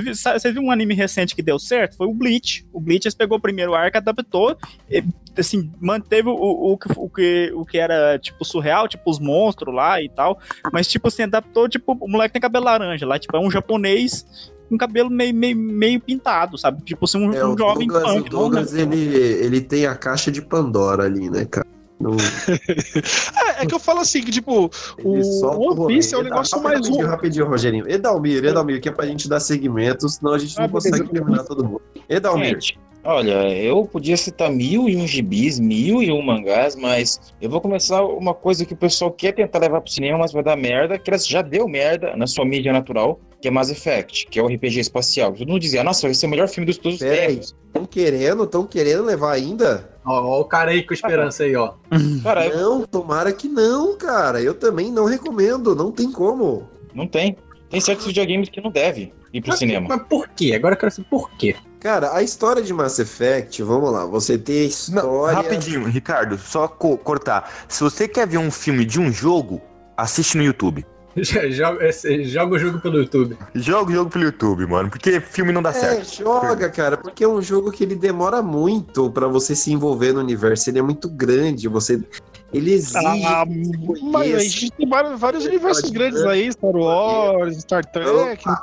viu, 0.00 0.14
você 0.14 0.52
viu 0.52 0.62
um 0.62 0.70
anime 0.72 0.94
recente 0.94 1.36
que 1.36 1.42
deu 1.42 1.58
certo? 1.58 1.96
Foi 1.96 2.08
o 2.08 2.14
Bleach. 2.14 2.66
O 2.72 2.80
Bleach 2.80 3.06
eles 3.06 3.14
pegou 3.14 3.38
o 3.38 3.40
primeiro 3.40 3.74
arco, 3.74 3.98
adaptou, 3.98 4.56
e, 4.90 5.04
assim, 5.40 5.70
manteve 5.80 6.28
o, 6.28 6.34
o, 6.34 6.76
que- 6.78 6.88
o, 6.96 7.08
que, 7.08 7.52
o 7.54 7.64
que 7.64 7.78
era, 7.78 8.18
tipo, 8.18 8.44
surreal, 8.44 8.86
tipo, 8.88 9.10
os 9.10 9.18
monstros 9.18 9.74
lá 9.74 10.00
e 10.02 10.08
tal. 10.08 10.38
Mas, 10.72 10.86
tipo, 10.88 11.08
assim, 11.08 11.22
adaptou, 11.24 11.68
tipo, 11.68 11.96
o 12.00 12.08
moleque 12.08 12.32
tem 12.32 12.42
cabelo 12.42 12.64
laranja 12.64 13.06
lá, 13.06 13.18
tipo, 13.18 13.36
é 13.36 13.40
um 13.40 13.50
japonês 13.50 14.24
com 14.68 14.78
cabelo 14.78 15.10
meio, 15.10 15.34
meio, 15.34 15.56
meio 15.56 16.00
pintado, 16.00 16.56
sabe? 16.56 16.82
Tipo, 16.82 17.04
assim, 17.04 17.18
um, 17.18 17.32
É, 17.34 17.44
o 17.44 17.52
um 17.52 17.58
jovem 17.58 17.86
Douglas, 17.86 18.10
o 18.10 18.14
punk. 18.16 18.32
não, 18.32 18.38
Douglas 18.40 18.72
né? 18.72 18.80
ele, 18.82 19.14
ele 19.16 19.60
tem 19.60 19.86
a 19.86 19.94
caixa 19.94 20.30
de 20.32 20.40
Pandora 20.40 21.04
ali, 21.04 21.28
né, 21.30 21.44
cara? 21.44 21.66
É, 23.58 23.62
é 23.62 23.66
que 23.66 23.74
eu 23.74 23.78
falo 23.78 24.00
assim, 24.00 24.22
que 24.22 24.30
tipo, 24.30 24.70
o 25.02 25.16
ele 25.16 25.24
One. 25.44 25.86
Piece 25.86 26.14
é 26.14 26.18
o 26.18 26.20
Eda- 26.20 26.30
negócio 26.30 26.62
mais 26.62 26.76
Rapidinho, 26.80 27.06
um. 27.06 27.08
rapidinho, 27.10 27.46
Rogerinho. 27.48 27.88
Edalmir, 27.90 28.44
Edalmir, 28.44 28.80
que 28.80 28.88
é 28.88 28.92
pra 28.92 29.06
gente 29.06 29.28
dar 29.28 29.40
segmento, 29.40 30.08
senão 30.08 30.32
a 30.34 30.38
gente 30.38 30.56
não 30.56 30.64
Ah, 30.64 30.68
consegue 30.68 31.08
terminar 31.08 31.44
todo 31.44 31.64
mundo. 31.64 31.82
Edalmir. 32.08 32.54
Gente, 32.60 32.78
olha, 33.04 33.48
eu 33.56 33.84
podia 33.84 34.16
citar 34.16 34.50
mil 34.50 34.88
e 34.88 34.96
um 34.96 35.06
gibis, 35.06 35.58
mil 35.60 36.02
e 36.02 36.10
um 36.10 36.22
mangás, 36.22 36.74
mas 36.76 37.20
eu 37.40 37.48
vou 37.50 37.60
começar 37.60 38.02
uma 38.04 38.34
coisa 38.34 38.64
que 38.64 38.72
o 38.74 38.76
pessoal 38.76 39.10
quer 39.10 39.32
tentar 39.32 39.58
levar 39.58 39.80
pro 39.80 39.90
cinema, 39.92 40.18
mas 40.18 40.32
vai 40.32 40.42
dar 40.42 40.56
merda, 40.56 40.98
que 40.98 41.16
já 41.18 41.42
deu 41.42 41.68
merda 41.68 42.16
na 42.16 42.26
sua 42.26 42.44
mídia 42.44 42.72
natural, 42.72 43.20
que 43.40 43.48
é 43.48 43.50
Mass 43.50 43.70
Effect, 43.70 44.26
que 44.28 44.38
é 44.38 44.42
o 44.42 44.46
RPG 44.46 44.80
espacial. 44.80 45.32
Todo 45.32 45.46
mundo 45.48 45.60
dizia, 45.60 45.84
nossa, 45.84 46.06
vai 46.06 46.14
ser 46.14 46.26
o 46.26 46.30
melhor 46.30 46.48
filme 46.48 46.66
dos 46.66 46.78
todos 46.78 47.00
os 47.00 47.06
tempos. 47.06 47.54
estão 47.66 47.84
querendo, 47.84 48.44
estão 48.44 48.66
querendo 48.66 49.04
levar 49.04 49.32
ainda? 49.32 49.90
Ó, 50.04 50.12
ó 50.38 50.40
o 50.40 50.44
cara 50.44 50.70
aí 50.70 50.82
com 50.82 50.94
esperança 50.94 51.44
aí, 51.44 51.54
ó. 51.54 51.74
Cara, 52.22 52.46
eu- 52.46 52.54
Não, 52.78 52.86
tomara 52.86 53.32
que 53.32 53.48
não, 53.48 53.96
cara. 53.98 54.40
Eu 54.40 54.54
também 54.54 54.90
não 54.90 55.04
recomendo, 55.04 55.74
não 55.76 55.92
tem 55.92 56.10
como. 56.10 56.66
não 56.94 57.06
tem. 57.06 57.36
Tem 57.68 57.80
certos 57.80 58.06
videogames 58.06 58.48
que 58.48 58.60
não 58.60 58.70
deve 58.70 59.12
ir 59.32 59.40
pro 59.42 59.56
cinema. 59.56 59.88
Mas 59.88 60.02
por 60.08 60.28
quê? 60.28 60.52
Agora 60.54 60.74
eu 60.74 60.78
quero 60.78 60.92
saber 60.92 61.08
por 61.08 61.28
quê. 61.36 61.56
Cara, 61.84 62.16
a 62.16 62.22
história 62.22 62.62
de 62.62 62.72
Mass 62.72 62.98
Effect, 62.98 63.62
vamos 63.62 63.92
lá, 63.92 64.06
você 64.06 64.38
tem 64.38 64.56
a 64.56 64.60
Não, 64.62 64.66
história. 64.68 65.36
rapidinho, 65.36 65.84
Ricardo, 65.86 66.38
só 66.38 66.66
co- 66.66 66.96
cortar. 66.96 67.52
Se 67.68 67.84
você 67.84 68.08
quer 68.08 68.26
ver 68.26 68.38
um 68.38 68.50
filme 68.50 68.86
de 68.86 68.98
um 68.98 69.12
jogo, 69.12 69.60
assiste 69.94 70.38
no 70.38 70.42
YouTube. 70.42 70.86
Joga, 71.50 71.86
esse- 71.86 72.24
joga 72.24 72.54
o 72.54 72.58
jogo 72.58 72.80
pelo 72.80 72.96
YouTube. 73.00 73.36
Joga 73.54 73.90
o 73.90 73.94
jogo 73.94 74.10
pelo 74.10 74.24
YouTube, 74.24 74.66
mano, 74.66 74.88
porque 74.88 75.20
filme 75.20 75.52
não 75.52 75.60
dá 75.60 75.68
É, 75.68 75.72
certo. 75.74 76.16
joga, 76.24 76.70
cara, 76.70 76.96
porque 76.96 77.22
é 77.22 77.28
um 77.28 77.42
jogo 77.42 77.70
que 77.70 77.84
ele 77.84 77.94
demora 77.96 78.40
muito 78.40 79.10
pra 79.10 79.28
você 79.28 79.54
se 79.54 79.70
envolver 79.70 80.14
no 80.14 80.20
universo. 80.20 80.70
Ele 80.70 80.78
é 80.78 80.82
muito 80.82 81.06
grande, 81.10 81.68
você. 81.68 82.02
Ele 82.50 82.72
exige. 82.72 82.96
Ah, 83.26 83.44
mas 84.10 84.34
a 84.34 84.38
gente 84.38 84.70
tem 84.72 84.88
vários, 84.88 85.44
universos 85.44 85.90
grandes 85.90 86.22
aí, 86.22 86.50
Star 86.50 86.70
Wars, 86.74 87.58
Star 87.58 87.84
Trek, 87.84 88.42
Opa. 88.48 88.60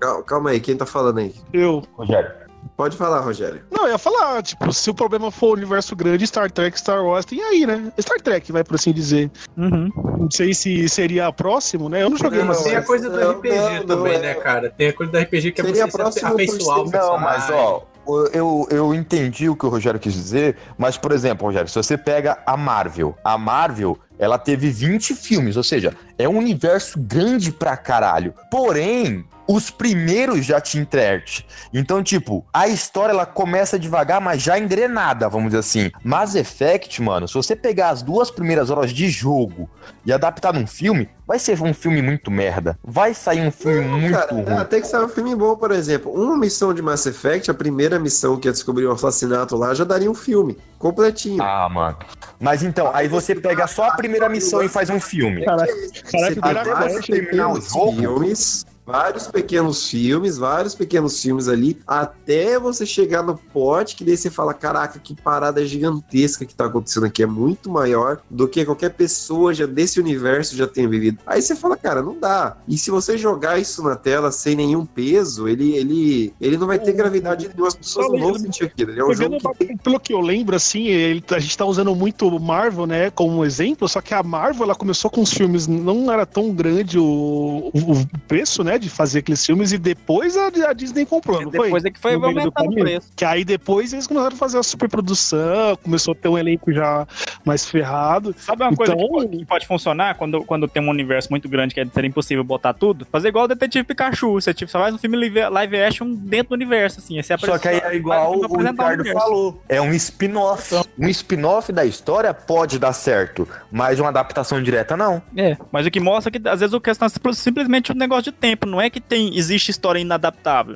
Calma, 0.00 0.22
calma 0.22 0.50
aí, 0.50 0.60
quem 0.60 0.76
tá 0.76 0.86
falando 0.86 1.18
aí? 1.18 1.34
eu. 1.52 1.82
Rogério. 1.94 2.46
Pode 2.76 2.96
falar, 2.96 3.20
Rogério. 3.20 3.62
Não, 3.70 3.84
eu 3.84 3.92
ia 3.92 3.98
falar, 3.98 4.42
tipo, 4.42 4.72
se 4.72 4.90
o 4.90 4.94
problema 4.94 5.30
for 5.30 5.50
o 5.50 5.52
universo 5.52 5.94
grande, 5.94 6.26
Star 6.26 6.50
Trek, 6.50 6.78
Star 6.78 7.04
Wars, 7.04 7.24
tem 7.24 7.40
aí, 7.42 7.64
né? 7.64 7.92
Star 7.98 8.20
Trek, 8.20 8.50
vai 8.52 8.64
por 8.64 8.74
assim 8.74 8.92
dizer. 8.92 9.30
Uhum. 9.56 9.88
Não 10.18 10.30
sei 10.30 10.52
se 10.52 10.88
seria 10.88 11.32
próximo, 11.32 11.88
né? 11.88 12.02
Eu 12.02 12.10
não 12.10 12.16
joguei, 12.16 12.40
Não, 12.40 12.46
mas. 12.46 12.62
Tem 12.62 12.76
a 12.76 12.82
coisa 12.82 13.08
do 13.08 13.18
Não, 13.18 13.32
RPG 13.32 13.54
não, 13.54 13.74
não, 13.74 13.86
também, 13.86 14.14
é. 14.14 14.18
né, 14.18 14.34
cara? 14.34 14.70
Tem 14.70 14.88
a 14.88 14.92
coisa 14.92 15.12
do 15.12 15.18
RPG 15.18 15.52
que 15.52 15.60
é 15.60 15.64
Seria 15.64 15.84
você 15.84 15.90
se 15.90 15.96
próximo 15.96 16.28
afeiçoar 16.28 16.78
por 16.82 16.92
Não, 16.92 17.18
mas 17.18 17.50
ó, 17.50 17.86
eu, 18.32 18.66
eu 18.70 18.94
entendi 18.94 19.48
o 19.48 19.56
que 19.56 19.66
o 19.66 19.68
Rogério 19.68 19.98
quis 19.98 20.12
dizer, 20.12 20.56
mas, 20.76 20.96
por 20.96 21.12
exemplo, 21.12 21.46
Rogério, 21.46 21.68
se 21.68 21.76
você 21.76 21.96
pega 21.96 22.38
a 22.44 22.56
Marvel, 22.56 23.16
a 23.24 23.38
Marvel, 23.38 23.98
ela 24.18 24.38
teve 24.38 24.70
20 24.70 25.14
filmes, 25.14 25.56
ou 25.56 25.62
seja, 25.62 25.94
é 26.18 26.28
um 26.28 26.36
universo 26.36 26.98
grande 26.98 27.52
pra 27.52 27.76
caralho. 27.76 28.34
Porém, 28.50 29.24
os 29.48 29.70
primeiros 29.70 30.44
já 30.44 30.60
te 30.60 30.78
enterte. 30.78 31.46
Então, 31.72 32.02
tipo, 32.02 32.44
a 32.52 32.66
história 32.68 33.12
ela 33.12 33.26
começa 33.26 33.78
devagar, 33.78 34.20
mas 34.20 34.42
já 34.42 34.58
engrenada, 34.58 35.28
vamos 35.28 35.48
dizer 35.48 35.58
assim. 35.60 35.90
Mass 36.02 36.34
Effect, 36.34 37.00
mano, 37.02 37.28
se 37.28 37.34
você 37.34 37.54
pegar 37.54 37.90
as 37.90 38.02
duas 38.02 38.30
primeiras 38.30 38.70
horas 38.70 38.90
de 38.90 39.08
jogo 39.08 39.68
e 40.04 40.12
adaptar 40.12 40.52
num 40.52 40.66
filme, 40.66 41.08
vai 41.26 41.38
ser 41.38 41.60
um 41.62 41.72
filme 41.74 42.02
muito 42.02 42.30
merda. 42.30 42.78
Vai 42.84 43.14
sair 43.14 43.40
um 43.40 43.50
filme 43.50 43.82
muito 43.86 44.12
Cara, 44.18 44.32
ruim. 44.32 44.44
até 44.58 44.80
que 44.80 44.86
saiu 44.86 45.04
um 45.06 45.08
filme 45.08 45.34
bom, 45.34 45.56
por 45.56 45.70
exemplo. 45.70 46.12
Uma 46.12 46.36
missão 46.36 46.72
de 46.74 46.82
Mass 46.82 47.06
Effect, 47.06 47.50
a 47.50 47.54
primeira 47.54 47.98
missão 47.98 48.36
que 48.38 48.48
é 48.48 48.52
descobrir 48.52 48.86
o 48.86 48.92
assassinato 48.92 49.56
lá, 49.56 49.74
já 49.74 49.84
daria 49.84 50.10
um 50.10 50.14
filme 50.14 50.56
completinho. 50.78 51.42
Ah, 51.42 51.68
mano. 51.68 51.96
Mas 52.38 52.62
então, 52.62 52.90
aí 52.94 53.08
você 53.08 53.34
pega 53.34 53.66
só 53.66 53.84
a 53.88 53.92
primeira 53.92 54.28
missão 54.28 54.62
e 54.62 54.68
faz 54.68 54.90
um 54.90 55.00
filme. 55.00 55.44
Caraca, 55.44 55.72
Você 55.72 56.26
tem 56.32 56.40
caraca, 56.40 56.74
vários 56.74 57.06
terminar 57.06 57.48
o 57.48 57.54
pequenos 57.54 57.72
jogo. 57.72 57.96
filmes, 57.96 58.66
vários 58.86 59.26
pequenos 59.26 59.88
filmes, 59.88 60.38
vários 60.38 60.74
pequenos 60.74 61.20
filmes 61.20 61.48
ali, 61.48 61.78
até 61.86 62.58
você 62.58 62.86
chegar 62.86 63.22
no 63.22 63.36
pote, 63.36 63.96
que 63.96 64.04
daí 64.04 64.16
você 64.16 64.30
fala, 64.30 64.54
caraca, 64.54 64.98
que 64.98 65.14
parada 65.14 65.66
gigantesca 65.66 66.44
que 66.46 66.54
tá 66.54 66.66
acontecendo 66.66 67.06
aqui, 67.06 67.22
é 67.22 67.26
muito 67.26 67.68
maior 67.70 68.20
do 68.30 68.46
que 68.46 68.64
qualquer 68.64 68.90
pessoa 68.90 69.52
já 69.52 69.66
desse 69.66 69.98
universo 70.00 70.56
já 70.56 70.66
tenha 70.66 70.88
vivido. 70.88 71.18
Aí 71.26 71.42
você 71.42 71.56
fala, 71.56 71.76
cara, 71.76 72.00
não 72.02 72.18
dá. 72.18 72.56
E 72.68 72.78
se 72.78 72.90
você 72.90 73.18
jogar 73.18 73.58
isso 73.58 73.82
na 73.82 73.96
tela 73.96 74.30
sem 74.30 74.54
nenhum 74.54 74.86
peso, 74.86 75.48
ele, 75.48 75.74
ele, 75.74 76.34
ele 76.40 76.56
não 76.56 76.66
vai 76.66 76.78
ter 76.78 76.92
gravidade 76.92 77.48
nenhuma, 77.48 77.68
as 77.68 77.74
pessoas 77.74 78.06
não 78.12 78.18
vão 78.20 78.38
sentir 78.38 78.64
aquilo. 78.64 78.90
Ele 78.92 79.00
é 79.00 79.04
um 79.04 79.08
jogo 79.14 79.38
que 79.58 79.76
pelo 79.82 79.98
que 80.00 80.12
eu 80.12 80.20
lembro, 80.20 80.54
assim, 80.54 80.86
ele- 80.86 81.24
a 81.30 81.38
gente 81.38 81.56
tá 81.58 81.64
usando 81.64 81.94
muito 81.94 82.28
o 82.28 82.40
Marvel, 82.40 82.86
né, 82.86 83.10
como 83.10 83.44
exemplo, 83.44 83.88
só 83.88 84.00
que 84.00 84.14
a 84.14 84.22
Marvel, 84.22 84.62
ela 84.64 84.74
começou 84.74 85.10
com 85.10 85.22
os 85.22 85.32
filmes, 85.32 85.66
não 85.66 86.10
era 86.12 86.24
tão 86.24 86.52
grande 86.52 86.98
o, 86.98 87.70
o- 87.74 87.92
o 87.92 88.18
preço, 88.28 88.62
né, 88.62 88.75
de 88.78 88.88
fazer 88.90 89.20
aqueles 89.20 89.44
filmes, 89.44 89.72
e 89.72 89.78
depois 89.78 90.36
a, 90.36 90.46
a 90.68 90.72
Disney 90.72 91.04
comprou, 91.06 91.40
não 91.42 91.50
foi? 91.50 91.64
Depois 91.66 91.84
é 91.84 91.90
que 91.90 91.98
foi 92.00 92.16
No 92.16 92.26
aumentando 92.26 92.70
o 92.70 92.74
preço. 92.74 93.08
Que 93.16 93.24
aí 93.24 93.44
depois 93.44 93.92
eles 93.92 94.06
começaram 94.06 94.34
a 94.34 94.38
fazer 94.38 94.58
a 94.58 94.62
superprodução, 94.62 95.76
começou 95.82 96.12
a 96.12 96.14
ter 96.14 96.28
um 96.28 96.38
elenco 96.38 96.72
já 96.72 97.06
mais 97.44 97.66
ferrado. 97.68 98.34
Sabe 98.38 98.62
uma 98.62 98.74
coisa 98.74 98.92
Então- 98.94 99.06
que, 99.06 99.12
pode, 99.12 99.36
que 99.38 99.44
pode 99.44 99.66
funcionar 99.66 100.14
quando, 100.16 100.42
quando 100.44 100.66
tem 100.68 100.82
um 100.82 100.88
universo 100.88 101.28
muito 101.30 101.48
grande 101.48 101.74
que 101.74 101.80
é 101.80 101.86
ser 101.86 102.04
impossível 102.04 102.42
botar 102.44 102.74
tudo? 102.74 103.06
Fazer 103.10 103.28
igual 103.28 103.44
o 103.44 103.48
Detetive 103.48 103.84
Pikachu. 103.84 104.32
Você 104.32 104.52
tipo, 104.52 104.70
só 104.70 104.78
faz 104.78 104.94
um 104.94 104.98
filme 104.98 105.16
live, 105.16 105.48
live 105.50 105.76
action 105.80 106.12
dentro 106.14 106.50
do 106.50 106.54
universo, 106.54 106.98
assim. 107.00 107.20
Você 107.22 107.36
Só 107.38 107.58
que 107.58 107.68
aí 107.68 107.78
é 107.78 107.94
igual 107.96 108.32
um 108.32 108.38
o 108.44 108.56
Ricardo 108.58 109.00
universo. 109.00 109.12
falou. 109.18 109.62
É 109.68 109.80
um 109.80 109.92
spin-off. 109.94 110.74
Um 110.98 111.08
spin-off 111.08 111.72
da 111.72 111.84
história 111.84 112.32
pode 112.34 112.78
dar 112.78 112.92
certo, 112.92 113.48
mas 113.70 114.00
uma 114.00 114.08
adaptação 114.08 114.62
direta 114.62 114.96
não. 114.96 115.22
É, 115.36 115.56
mas 115.70 115.86
o 115.86 115.90
que 115.90 116.00
mostra 116.00 116.30
que 116.30 116.48
às 116.48 116.60
vezes 116.60 116.72
o 116.72 116.80
questão 116.80 117.06
é 117.06 117.08
simpl- 117.08 117.32
simplesmente 117.32 117.92
um 117.92 117.94
negócio 117.94 118.24
de 118.24 118.32
tempo, 118.32 118.65
não 118.66 118.80
é 118.80 118.90
que 118.90 119.00
tem 119.00 119.36
existe 119.36 119.70
história 119.70 119.98
inadaptável. 120.00 120.74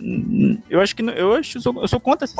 Eu 0.68 0.80
acho 0.80 0.94
que 0.94 1.02
não- 1.02 1.12
eu 1.12 1.34
acho 1.34 1.58
eu 1.58 1.62
sou, 1.62 1.82
eu 1.82 1.88
sou 1.88 2.00
contra 2.00 2.24
essa 2.24 2.34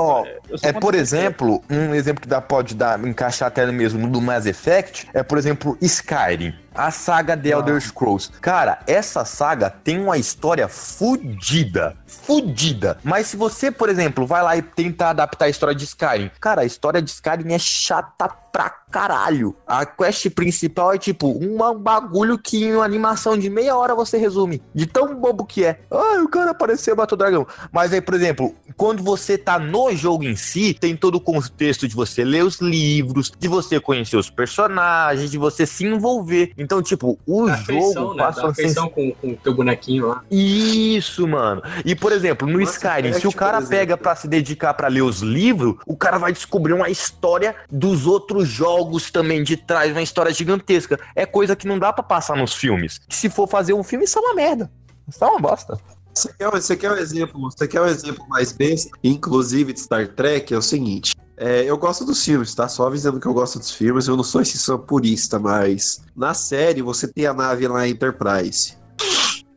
sou 0.58 0.68
É, 0.68 0.72
por 0.72 0.94
exemplo, 0.94 1.62
um 1.70 1.94
exemplo 1.94 2.22
que 2.22 2.28
dá, 2.28 2.40
pode 2.40 2.74
dar, 2.74 2.98
encaixar 3.06 3.48
até 3.48 3.66
mesmo 3.70 4.06
no 4.06 4.20
Mass 4.20 4.46
Effect, 4.46 5.08
é, 5.12 5.22
por 5.22 5.36
exemplo, 5.38 5.76
Skyrim. 5.80 6.54
A 6.74 6.90
saga 6.90 7.36
The 7.36 7.50
Elder 7.50 7.80
Scrolls. 7.80 8.30
Cara, 8.40 8.78
essa 8.86 9.24
saga 9.24 9.70
tem 9.70 10.00
uma 10.00 10.18
história 10.18 10.68
fudida. 10.68 11.96
Fudida. 12.06 12.98
Mas 13.02 13.26
se 13.26 13.36
você, 13.36 13.70
por 13.70 13.88
exemplo, 13.88 14.26
vai 14.26 14.42
lá 14.42 14.56
e 14.56 14.62
tentar 14.62 15.10
adaptar 15.10 15.46
a 15.46 15.48
história 15.48 15.74
de 15.74 15.84
Skyrim. 15.84 16.30
Cara, 16.40 16.62
a 16.62 16.64
história 16.64 17.02
de 17.02 17.10
Skyrim 17.10 17.52
é 17.52 17.58
chata 17.58 18.28
pra 18.52 18.68
caralho. 18.68 19.54
A 19.66 19.86
quest 19.86 20.28
principal 20.30 20.92
é 20.92 20.98
tipo 20.98 21.28
um 21.28 21.56
bagulho 21.78 22.36
que 22.38 22.64
em 22.64 22.74
uma 22.74 22.84
animação 22.84 23.38
de 23.38 23.48
meia 23.48 23.76
hora 23.76 23.94
você 23.94 24.18
resume. 24.18 24.62
De 24.74 24.86
tão 24.86 25.14
bobo 25.14 25.44
que 25.44 25.64
é. 25.64 25.80
Ah, 25.90 26.22
o 26.22 26.28
cara 26.28 26.50
apareceu 26.50 26.94
e 26.94 26.96
matou 26.96 27.16
o 27.16 27.18
dragão. 27.18 27.46
Mas 27.72 27.92
aí, 27.92 28.00
por 28.00 28.14
exemplo, 28.14 28.54
quando 28.76 29.02
você 29.02 29.38
tá 29.38 29.58
no 29.58 29.94
jogo 29.94 30.24
em 30.24 30.34
si, 30.34 30.74
tem 30.74 30.96
todo 30.96 31.16
o 31.16 31.20
contexto 31.20 31.86
de 31.86 31.94
você 31.94 32.24
ler 32.24 32.44
os 32.44 32.60
livros, 32.60 33.32
de 33.38 33.48
você 33.48 33.78
conhecer 33.78 34.16
os 34.16 34.30
personagens, 34.30 35.30
de 35.30 35.38
você 35.38 35.64
se 35.66 35.84
envolver. 35.84 36.52
Então, 36.60 36.82
tipo, 36.82 37.18
o 37.26 37.46
Da 37.46 37.56
jogo 37.56 38.14
né? 38.14 38.22
passa 38.22 38.40
Da 38.40 38.46
uma 38.46 38.52
afeição 38.52 38.90
com, 38.90 39.10
com 39.12 39.30
o 39.30 39.36
teu 39.36 39.54
bonequinho 39.54 40.08
lá. 40.08 40.22
isso, 40.30 41.26
mano. 41.26 41.62
E, 41.86 41.96
por 41.96 42.12
exemplo, 42.12 42.46
no 42.46 42.60
Mass 42.60 42.72
Skyrim, 42.74 43.14
se 43.14 43.26
o 43.26 43.32
cara 43.32 43.62
pega 43.62 43.96
pra 43.96 44.14
se 44.14 44.28
dedicar 44.28 44.74
pra 44.74 44.86
ler 44.86 45.00
os 45.00 45.20
livros, 45.20 45.76
o 45.86 45.96
cara 45.96 46.18
vai 46.18 46.32
descobrir 46.32 46.74
uma 46.74 46.90
história 46.90 47.56
dos 47.70 48.06
outros 48.06 48.46
jogos 48.46 49.10
também 49.10 49.42
de 49.42 49.56
trás, 49.56 49.90
uma 49.90 50.02
história 50.02 50.30
gigantesca. 50.34 51.00
É 51.16 51.24
coisa 51.24 51.56
que 51.56 51.66
não 51.66 51.78
dá 51.78 51.94
pra 51.94 52.02
passar 52.02 52.36
nos 52.36 52.52
filmes. 52.52 53.00
Se 53.08 53.30
for 53.30 53.48
fazer 53.48 53.72
um 53.72 53.82
filme, 53.82 54.04
isso 54.04 54.18
é 54.18 54.22
uma 54.22 54.34
merda. 54.34 54.70
Isso 55.08 55.24
é 55.24 55.26
uma 55.28 55.40
bosta. 55.40 55.78
Você 56.12 56.30
quer, 56.36 56.50
você 56.50 56.76
quer 56.76 56.92
um 56.92 56.96
exemplo? 56.96 57.40
Você 57.40 57.66
quer 57.66 57.80
um 57.80 57.86
exemplo 57.86 58.28
mais 58.28 58.52
besta, 58.52 58.90
inclusive 59.02 59.72
de 59.72 59.80
Star 59.80 60.08
Trek? 60.08 60.52
É 60.52 60.58
o 60.58 60.62
seguinte. 60.62 61.14
É, 61.42 61.64
eu 61.64 61.78
gosto 61.78 62.04
dos 62.04 62.22
filmes, 62.22 62.54
tá? 62.54 62.68
Só 62.68 62.86
avisando 62.86 63.18
que 63.18 63.26
eu 63.26 63.32
gosto 63.32 63.58
dos 63.58 63.70
filmes. 63.72 64.06
Eu 64.06 64.14
não 64.14 64.22
sou 64.22 64.42
esse 64.42 64.58
sou 64.58 64.78
purista, 64.78 65.38
mas 65.38 66.02
na 66.14 66.34
série 66.34 66.82
você 66.82 67.08
tem 67.08 67.24
a 67.24 67.32
nave 67.32 67.66
lá 67.66 67.88
Enterprise. 67.88 68.76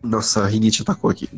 Nossa, 0.02 0.44
a 0.44 0.48
rinite 0.48 0.82
atacou 0.82 1.10
aqui. 1.10 1.30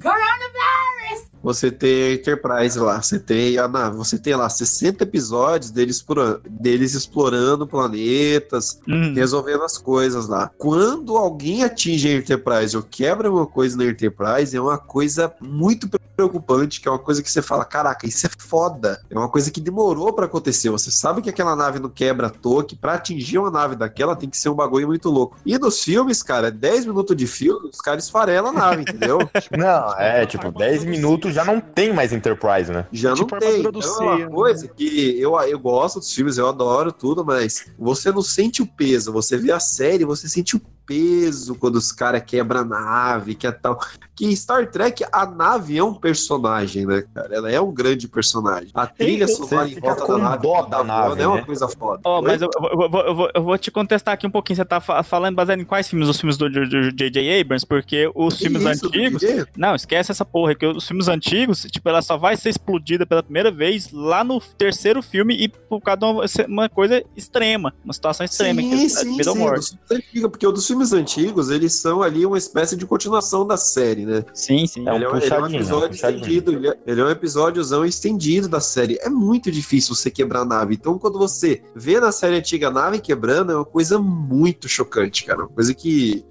Você 1.46 1.70
tem 1.72 2.04
a 2.04 2.14
Enterprise 2.14 2.80
lá, 2.80 3.02
você 3.02 3.20
tem 3.20 3.58
a 3.58 3.68
nave, 3.68 3.96
você 3.96 4.18
tem 4.18 4.36
lá 4.36 4.50
60 4.50 5.04
episódios 5.04 5.70
deles, 5.72 5.98
explorando, 5.98 6.42
deles 6.50 6.94
explorando 6.96 7.68
planetas, 7.68 8.80
Hum. 8.88 9.14
resolvendo 9.14 9.64
as 9.64 9.78
coisas 9.78 10.28
lá. 10.28 10.50
Quando 10.58 11.16
alguém 11.16 11.64
atinge 11.64 12.08
a 12.10 12.14
Enterprise 12.18 12.76
ou 12.76 12.84
quebra 12.84 13.32
uma 13.32 13.46
coisa 13.46 13.78
na 13.78 13.86
Enterprise, 13.86 14.56
é 14.58 14.60
uma 14.62 14.78
coisa 14.78 15.32
muito 15.40 15.88
preocupante, 16.16 16.82
que 16.82 16.88
é 16.88 16.92
uma 16.92 16.98
coisa 17.00 17.22
que 17.22 17.30
você 17.32 17.42
fala, 17.42 17.64
caraca, 17.66 18.08
isso 18.08 18.26
é 18.26 18.30
foda. 18.38 19.00
É 19.10 19.18
uma 19.18 19.30
coisa 19.30 19.52
que 19.52 19.60
demorou 19.62 20.14
pra 20.14 20.26
acontecer. 20.26 20.70
Você 20.70 20.90
sabe 20.90 21.22
que 21.22 21.30
aquela 21.30 21.56
nave 21.56 21.78
não 21.80 21.90
quebra 21.90 22.28
à 22.28 22.30
toa, 22.30 22.64
que 22.64 22.76
pra 22.76 22.94
atingir 22.94 23.38
uma 23.38 23.52
nave 23.52 23.76
daquela 23.76 24.16
tem 24.16 24.30
que 24.30 24.38
ser 24.38 24.50
um 24.50 24.56
bagulho 24.56 24.88
muito 24.88 25.10
louco. 25.10 25.38
E 25.46 25.58
nos 25.58 25.84
filmes, 25.84 26.24
cara, 26.24 26.50
10 26.50 26.86
minutos 26.86 27.16
de 27.16 27.28
filme, 27.28 27.70
os 27.70 27.82
caras 27.82 28.06
esfarelam 28.06 28.50
a 28.52 28.54
nave, 28.54 28.82
entendeu? 28.84 29.20
Não, 29.58 29.94
é, 30.00 30.26
tipo, 30.26 30.52
10 30.52 30.86
minutos 30.86 31.34
já 31.36 31.44
não 31.44 31.60
tem 31.60 31.92
mais 31.92 32.14
Enterprise, 32.14 32.72
né? 32.72 32.88
Já 32.94 33.10
não 33.10 33.16
Tipo 33.18 33.36
a 33.36 33.40
tem. 33.40 33.62
do 33.62 33.70
Então 33.70 33.82
é 33.82 33.86
uma 33.86 34.14
Seiya, 34.16 34.26
né? 34.30 34.32
coisa 34.34 34.68
que 34.70 35.20
eu, 35.20 35.38
eu 35.42 35.60
gosto 35.60 36.00
dos 36.00 36.14
filmes, 36.14 36.38
eu 36.38 36.48
adoro 36.48 36.94
tudo, 36.94 37.26
mas 37.26 37.66
você 37.78 38.10
não 38.10 38.22
sente 38.22 38.62
o 38.62 38.66
peso. 38.66 39.12
Você 39.12 39.36
vê 39.38 39.52
a 39.52 39.60
série, 39.60 40.06
você 40.06 40.30
sente 40.30 40.56
o 40.56 40.62
peso 40.86 41.56
quando 41.56 41.76
os 41.76 41.92
caras 41.92 42.24
quebram 42.26 42.62
a 42.62 42.66
nave, 42.66 43.36
que 43.36 43.48
é 43.48 43.52
tal. 43.52 43.80
Que 44.16 44.26
em 44.26 44.36
Star 44.36 44.70
Trek, 44.72 45.04
a 45.12 45.26
nave 45.26 45.78
é 45.78 45.84
um 45.84 45.94
personagem, 45.94 46.86
né, 46.86 47.04
cara? 47.14 47.36
Ela 47.36 47.52
é 47.52 47.60
um 47.60 47.72
grande 47.74 48.08
personagem. 48.08 48.70
A 48.74 48.88
trilha 48.88 49.28
sonora 49.28 49.68
em 49.68 49.76
volta 49.80 50.06
com 50.06 50.14
da 50.14 50.18
nave, 50.20 50.44
dó 50.44 50.64
que 50.64 50.70
da 50.72 50.78
tá 50.78 50.84
nave, 50.84 51.08
voando, 51.08 51.22
é 51.22 51.28
uma 51.28 51.36
né? 51.38 51.44
coisa 51.44 51.68
foda. 51.68 52.02
Oi? 52.06 52.22
mas 52.22 52.42
eu, 52.42 52.50
eu- 52.56 52.82
eu 52.82 52.90
vou- 52.90 53.02
eu 53.02 53.16
vou, 53.16 53.30
eu 53.36 53.44
vou 53.44 53.58
te 53.58 53.70
contestar 53.72 54.14
aqui 54.14 54.26
um 54.26 54.32
pouquinho. 54.32 54.56
Você 54.56 54.66
tá 54.66 54.80
fa- 54.80 55.04
falando 55.04 55.36
baseado 55.36 55.60
em 55.60 55.66
quais 55.66 55.88
filmes? 55.90 56.08
Os 56.08 56.18
filmes 56.20 56.38
do 56.38 56.50
J.J. 56.50 57.42
Abrams? 57.42 57.66
Porque 57.66 58.10
os 58.16 58.36
Que 58.38 58.44
filmes 58.50 58.62
isso, 58.78 58.86
antigos. 58.88 59.24
Não, 59.58 59.76
esquece 59.76 60.12
essa 60.12 60.24
porra, 60.24 60.56
que 60.56 60.66
os 60.66 60.88
filmes 60.88 61.08
antigos, 61.08 61.64
tipo, 61.70 61.88
ela 61.90 62.02
só 62.02 62.16
vai 62.18 62.38
ser 62.38 62.50
explodida 62.50 63.06
pela 63.06 63.22
primeira 63.24 63.52
vez 63.52 63.92
lá 63.92 64.24
no 64.24 64.40
terceiro 64.40 65.02
filme 65.02 65.36
e 65.36 65.50
por 65.50 65.82
causa 65.82 66.00
de 66.00 66.06
uma, 66.06 66.26
uma 66.48 66.70
coisa 66.70 67.04
extrema, 67.18 67.74
uma 67.84 67.94
situação 67.94 68.24
extrema, 68.26 68.62
que 68.62 68.74
é 68.74 68.78
Sim, 68.78 68.90
sim, 68.90 69.18
vida 69.18 69.30
ou 69.32 69.36
sim, 69.36 69.42
morte. 69.42 69.58
dos 69.60 69.70
filmes 69.70 69.92
antigos, 70.08 70.30
porque 70.32 70.48
o 70.48 70.52
dos 70.52 70.66
filmes 70.76 70.92
antigos, 70.92 71.50
eles 71.50 71.74
são 71.80 72.04
ali 72.04 72.26
uma 72.26 72.38
espécie 72.38 72.76
de 72.76 72.86
continuação 72.86 73.48
da 73.48 73.56
série, 73.56 74.06
né? 74.06 74.26
Sim, 74.34 74.68
sim. 74.68 74.86
É 74.88 74.92
um 74.92 74.96
ele, 74.96 75.06
é, 75.06 75.10
um- 75.10 75.16
ele 75.18 75.34
é 75.34 75.40
um 75.40 75.46
é 75.46 75.56
episódio 75.56 75.96
estendido, 75.96 76.52
ele 76.52 76.68
é, 76.68 76.78
ele 76.86 77.02
é 77.02 77.04
um 77.06 77.10
episódiozão 77.10 77.86
estendido 77.86 78.50
da 78.50 78.60
série. 78.60 78.98
É 79.02 79.10
muito 79.10 79.50
difícil 79.50 79.96
você 79.96 80.12
quebrar 80.12 80.42
a 80.42 80.46
nave. 80.46 80.76
Então, 80.76 81.00
quando 81.00 81.18
você 81.18 81.64
vê 81.74 82.00
na 82.00 82.12
série 82.12 82.36
antiga 82.36 82.68
a 82.68 82.72
nave 82.72 83.00
quebrando, 83.00 83.54
é 83.54 83.56
uma 83.56 83.66
coisa 83.66 83.98
muito 83.98 84.68
chocante, 84.68 85.24
cara. 85.24 85.40
Uma 85.40 85.50
coisa 85.50 85.74
que. 85.74 86.26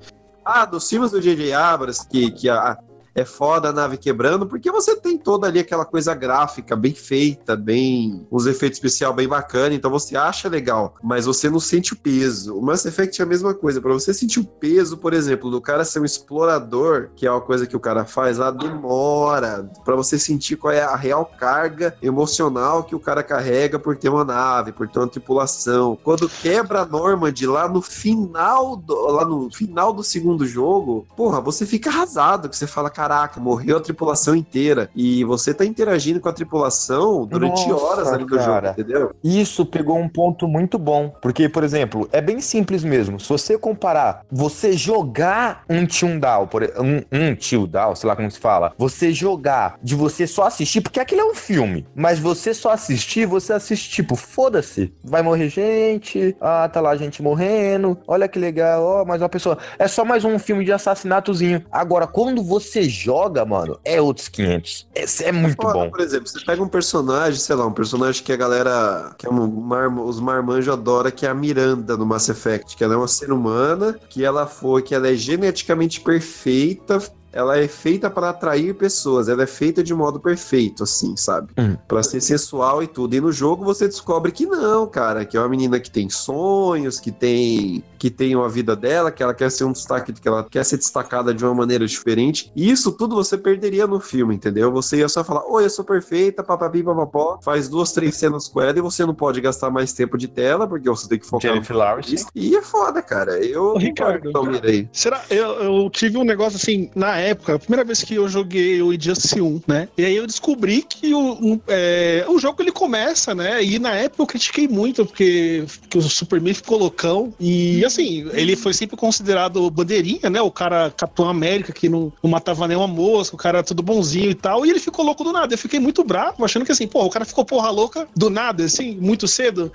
Ah, 0.45 0.67
dos 0.67 0.87
filmes 0.89 1.11
do 1.11 1.23
J.J. 1.23 1.55
Abrams, 1.55 2.07
que, 2.07 2.31
que 2.31 2.49
a, 2.51 2.79
é 3.15 3.25
foda 3.25 3.69
a 3.69 3.73
nave 3.73 3.97
quebrando, 3.97 4.47
porque 4.47 4.71
você 4.71 4.97
tem 4.97 5.17
toda 5.17 5.47
ali 5.47 5.59
aquela 5.59 5.85
coisa 5.85 6.15
gráfica 6.15 6.75
bem 6.75 6.95
feita, 6.95 7.57
bem. 7.57 8.27
os 8.31 8.47
efeitos 8.47 8.79
especiais 8.79 9.15
bem 9.15 9.29
bacana, 9.29 9.75
então 9.75 9.91
você 9.91 10.17
acha 10.17 10.49
legal, 10.49 10.95
mas 11.03 11.27
você 11.27 11.49
não 11.49 11.61
sente 11.61 11.93
o 11.93 11.97
peso. 11.97 12.57
O 12.57 12.63
Mass 12.63 12.85
Effect 12.85 13.21
é 13.21 13.25
a 13.25 13.29
mesma 13.29 13.55
coisa. 13.55 13.81
Pra 13.81 13.93
você 13.93 14.13
sentir 14.13 14.41
o 14.41 14.45
peso, 14.45 14.97
por 14.97 15.13
exemplo, 15.13 15.51
do 15.51 15.61
cara 15.61 15.85
ser 15.85 16.01
um 16.01 16.05
explorador, 16.05 17.11
que 17.15 17.27
é 17.27 17.31
uma 17.31 17.41
coisa 17.41 17.67
que 17.67 17.77
o 17.77 17.81
cara 17.81 18.05
faz 18.05 18.39
lá, 18.39 18.51
demora. 18.51 19.71
Pra 19.85 19.95
você 19.95 20.19
sentir 20.19 20.57
qual 20.57 20.73
é 20.73 20.83
a 20.83 20.97
real 20.97 21.25
carga 21.27 21.97
emocional 22.03 22.85
que 22.85 22.95
o 22.95 23.01
cara 23.01 23.23
carrega 23.23 23.79
por 23.79 23.97
ter 23.97 24.09
uma 24.09 24.25
nave, 24.25 24.73
por 24.73 24.89
ter 24.89 24.99
uma 24.99 25.09
tripulação. 25.09 25.99
Quando 26.03 26.29
quebra 26.29 26.81
a 26.81 26.87
Normand 26.87 27.35
lá 27.47 27.69
no 27.69 27.83
final 27.83 28.77
do, 28.77 28.95
lá 29.09 29.25
no 29.25 29.51
final 29.51 29.93
do 29.93 30.03
segundo 30.03 30.47
jogo, 30.47 31.07
porra, 31.17 31.41
você 31.41 31.67
fica 31.67 31.91
arrasado, 31.91 32.49
que 32.49 32.57
você 32.57 32.67
fala, 32.67 32.91
caraca, 33.05 33.39
morreu 33.39 33.77
a 33.77 33.81
tripulação 33.81 34.35
inteira. 34.35 34.89
E 34.95 35.25
você 35.25 35.53
tá 35.53 35.65
interagindo 35.65 36.21
com 36.21 36.29
a 36.29 36.33
tripulação 36.33 37.27
durante 37.27 37.69
Nossa, 37.69 37.85
horas 37.85 38.09
ali 38.13 38.25
do 38.25 38.41
jogo, 38.41 38.69
entendeu? 38.69 39.15
Isso 39.23 39.67
pegou 39.67 39.99
um 39.99 40.09
ponto 40.09 40.49
muito 40.49 40.79
bom. 40.79 41.15
Porque, 41.21 41.49
por 41.49 41.63
exemplo, 41.63 42.09
é 42.13 42.21
bem 42.21 42.41
simples 42.41 42.83
mesmo. 42.83 43.21
Se 43.21 43.29
você 43.29 43.59
comparar, 43.59 44.23
você 44.31 44.73
jogar 44.73 45.65
um 45.69 45.85
Tildal, 45.85 46.47
por 46.47 46.63
um, 46.63 47.03
um 47.13 47.35
Tildal, 47.35 47.95
sei 47.95 48.09
lá 48.09 48.17
como 48.17 48.31
se 48.31 48.39
fala, 48.39 48.73
você 48.79 49.13
jogar 49.13 49.79
de 49.83 49.95
você 49.95 50.27
só 50.27 50.47
assistir, 50.47 50.81
porque 50.81 51.01
aquilo 51.01 51.21
é 51.21 51.25
um 51.25 51.35
filme, 51.35 51.87
mas 51.95 52.19
você 52.19 52.55
só 52.55 52.71
assistir, 52.71 53.27
você 53.27 53.53
assiste 53.53 53.91
tipo, 53.91 54.17
foda-se, 54.17 54.93
vai 55.05 55.23
morrer 55.23 55.49
gente, 55.51 56.35
ah, 56.41 56.69
tá 56.69 56.81
lá 56.81 56.97
gente 56.97 57.23
morrendo, 57.23 57.99
olha 58.07 58.29
que 58.29 58.39
legal, 58.39 58.83
ó, 58.83 59.05
mais 59.05 59.21
uma 59.21 59.29
pessoa. 59.29 59.59
É 59.79 59.87
só 59.87 60.05
mais 60.05 60.25
um 60.25 60.39
filme 60.39 60.65
de 60.65 60.73
assassinato,zinho. 60.73 61.65
Agora, 61.71 62.07
quando 62.07 62.43
você 62.43 62.89
joga, 62.95 63.45
mano, 63.45 63.79
é 63.85 64.01
outros 64.01 64.29
500. 64.29 64.87
Esse 64.95 65.25
é 65.25 65.33
muito 65.33 65.57
bom. 65.57 65.91
Por 65.91 66.01
exemplo, 66.01 66.29
você 66.29 66.45
pega 66.45 66.63
um 66.63 66.69
personagem, 66.69 67.39
sei 67.41 67.57
lá, 67.57 67.67
um 67.67 67.73
personagem 67.73 68.23
que 68.23 68.33
a 68.33 68.37
galera, 68.37 69.15
que 69.19 69.27
é 69.27 69.31
um 69.31 69.47
mar- 69.47 69.89
os 69.99 70.21
marmanjos 70.21 70.73
adoram, 70.73 71.11
que 71.11 71.27
é 71.27 71.31
a 71.31 71.35
Miranda 71.35 71.97
no 71.97 72.07
Mass 72.07 72.29
Effect, 72.29 72.77
que 72.77 72.85
ela 72.85 72.95
é 72.95 72.97
uma 72.97 73.09
ser 73.09 73.33
humana, 73.33 73.99
que 74.09 74.25
ela 74.25 74.47
foi, 74.47 74.83
que 74.83 74.95
ela 74.95 75.09
é 75.09 75.15
geneticamente 75.15 76.01
perfeita, 76.01 77.03
ela 77.33 77.59
é 77.59 77.67
feita 77.67 78.09
para 78.09 78.31
atrair 78.31 78.75
pessoas, 78.75 79.29
ela 79.29 79.43
é 79.43 79.47
feita 79.47 79.83
de 79.83 79.93
modo 79.93 80.21
perfeito, 80.21 80.85
assim, 80.85 81.17
sabe? 81.17 81.49
Hum. 81.59 81.77
Pra 81.89 82.01
ser 82.01 82.21
sensual 82.21 82.81
e 82.81 82.87
tudo. 82.87 83.15
E 83.17 83.21
no 83.21 83.33
jogo 83.33 83.65
você 83.65 83.89
descobre 83.89 84.31
que 84.31 84.47
não, 84.47 84.87
cara, 84.87 85.25
que 85.25 85.37
é 85.37 85.41
uma 85.41 85.49
menina 85.49 85.81
que 85.81 85.91
tem 85.91 86.09
sonhos, 86.09 87.01
que 87.01 87.11
tem 87.11 87.83
que 88.05 88.11
tem 88.11 88.37
uma 88.37 88.51
vida 88.51 88.77
dela, 88.77 89.11
que 89.11 89.23
ela 89.23 89.33
quer 89.33 89.51
ser 89.51 89.65
um 89.65 89.73
destaque, 89.73 90.13
que 90.13 90.29
ela 90.29 90.45
quer 90.45 90.63
ser 90.63 90.77
destacada 90.77 91.33
de 91.33 91.43
uma 91.43 91.55
maneira 91.55 91.87
diferente. 91.87 92.53
E 92.55 92.71
isso 92.71 92.93
tudo 92.93 93.17
você 93.17 93.39
perderia 93.39 93.87
no 93.87 93.99
filme, 93.99 94.35
entendeu? 94.35 94.71
Você 94.73 94.99
ia 94.99 95.09
só 95.09 95.25
falar, 95.25 95.43
oi, 95.51 95.65
eu 95.65 95.71
sou 95.71 95.87
perfeita, 95.87 96.45
papapi, 96.45 96.83
papapó, 96.83 97.39
faz 97.43 97.67
duas, 97.67 97.93
três 97.93 98.15
cenas 98.15 98.47
com 98.47 98.61
ela 98.61 98.79
e 98.79 98.83
você 98.83 99.07
não 99.07 99.15
pode 99.15 99.41
gastar 99.41 99.71
mais 99.71 99.95
tempo 99.95 100.19
de 100.19 100.29
tela, 100.29 100.69
porque 100.69 100.87
você 100.87 101.09
tem 101.09 101.19
que 101.19 101.27
focar 101.27 101.51
Jennifer 101.51 101.73
no 101.73 101.79
Lawrence. 101.79 102.27
E 102.35 102.55
é 102.55 102.61
foda, 102.61 103.01
cara. 103.01 103.43
Eu 103.43 103.69
Ô, 103.69 103.79
Ricardo. 103.79 104.29
Então, 104.29 104.45
mirei. 104.45 104.87
Será? 104.93 105.25
Eu, 105.31 105.49
eu 105.63 105.89
tive 105.89 106.19
um 106.19 106.25
negócio 106.25 106.59
assim, 106.59 106.91
na 106.95 107.17
época, 107.17 107.55
a 107.55 107.59
primeira 107.59 107.85
vez 107.85 108.03
que 108.03 108.17
eu 108.17 108.29
joguei 108.29 108.83
o 108.83 108.93
Injustice 108.93 109.41
1, 109.41 109.63
né? 109.67 109.89
E 109.97 110.05
aí 110.05 110.15
eu 110.15 110.27
descobri 110.27 110.83
que 110.83 111.15
o, 111.15 111.33
um, 111.41 111.59
é, 111.69 112.27
o 112.29 112.39
jogo 112.39 112.61
ele 112.61 112.71
começa, 112.71 113.35
né? 113.35 113.65
E 113.65 113.79
na 113.79 113.95
época 113.95 114.25
eu 114.25 114.27
critiquei 114.27 114.69
muito, 114.69 115.07
porque 115.07 115.65
que 115.89 115.97
o 115.97 116.03
Superman 116.03 116.53
ficou 116.53 116.77
loucão. 116.77 117.33
E 117.41 117.83
assim, 117.83 117.94
ele 118.03 118.57
foi 118.57 118.73
sempre 118.73 118.97
considerado 118.97 119.71
bandeirinha, 119.71 120.31
né? 120.31 120.41
O 120.41 120.51
cara 120.51 120.91
Capitão 120.91 121.29
América, 121.29 121.73
que 121.73 121.89
não, 121.89 122.13
não 122.23 122.31
matava 122.31 122.67
nenhuma 122.67 122.87
mosca, 122.87 123.35
o 123.35 123.39
cara 123.39 123.63
tudo 123.63 123.83
bonzinho 123.83 124.31
e 124.31 124.35
tal. 124.35 124.65
E 124.65 124.71
ele 124.71 124.81
ficou 124.81 125.05
louco 125.05 125.25
do 125.25 125.33
nada. 125.33 125.55
Eu 125.55 125.59
fiquei 125.59 125.81
muito 125.81 126.05
bravo, 126.05 126.45
achando 126.45 126.65
que 126.65 126.73
assim, 126.73 126.87
pô, 126.87 127.05
o 127.05 127.11
cara 127.11 127.25
ficou 127.25 127.45
porra 127.45 127.71
louca 127.71 128.09
do 128.17 128.31
nada, 128.31 128.65
assim, 128.65 128.97
muito 129.01 129.27
cedo. 129.27 129.73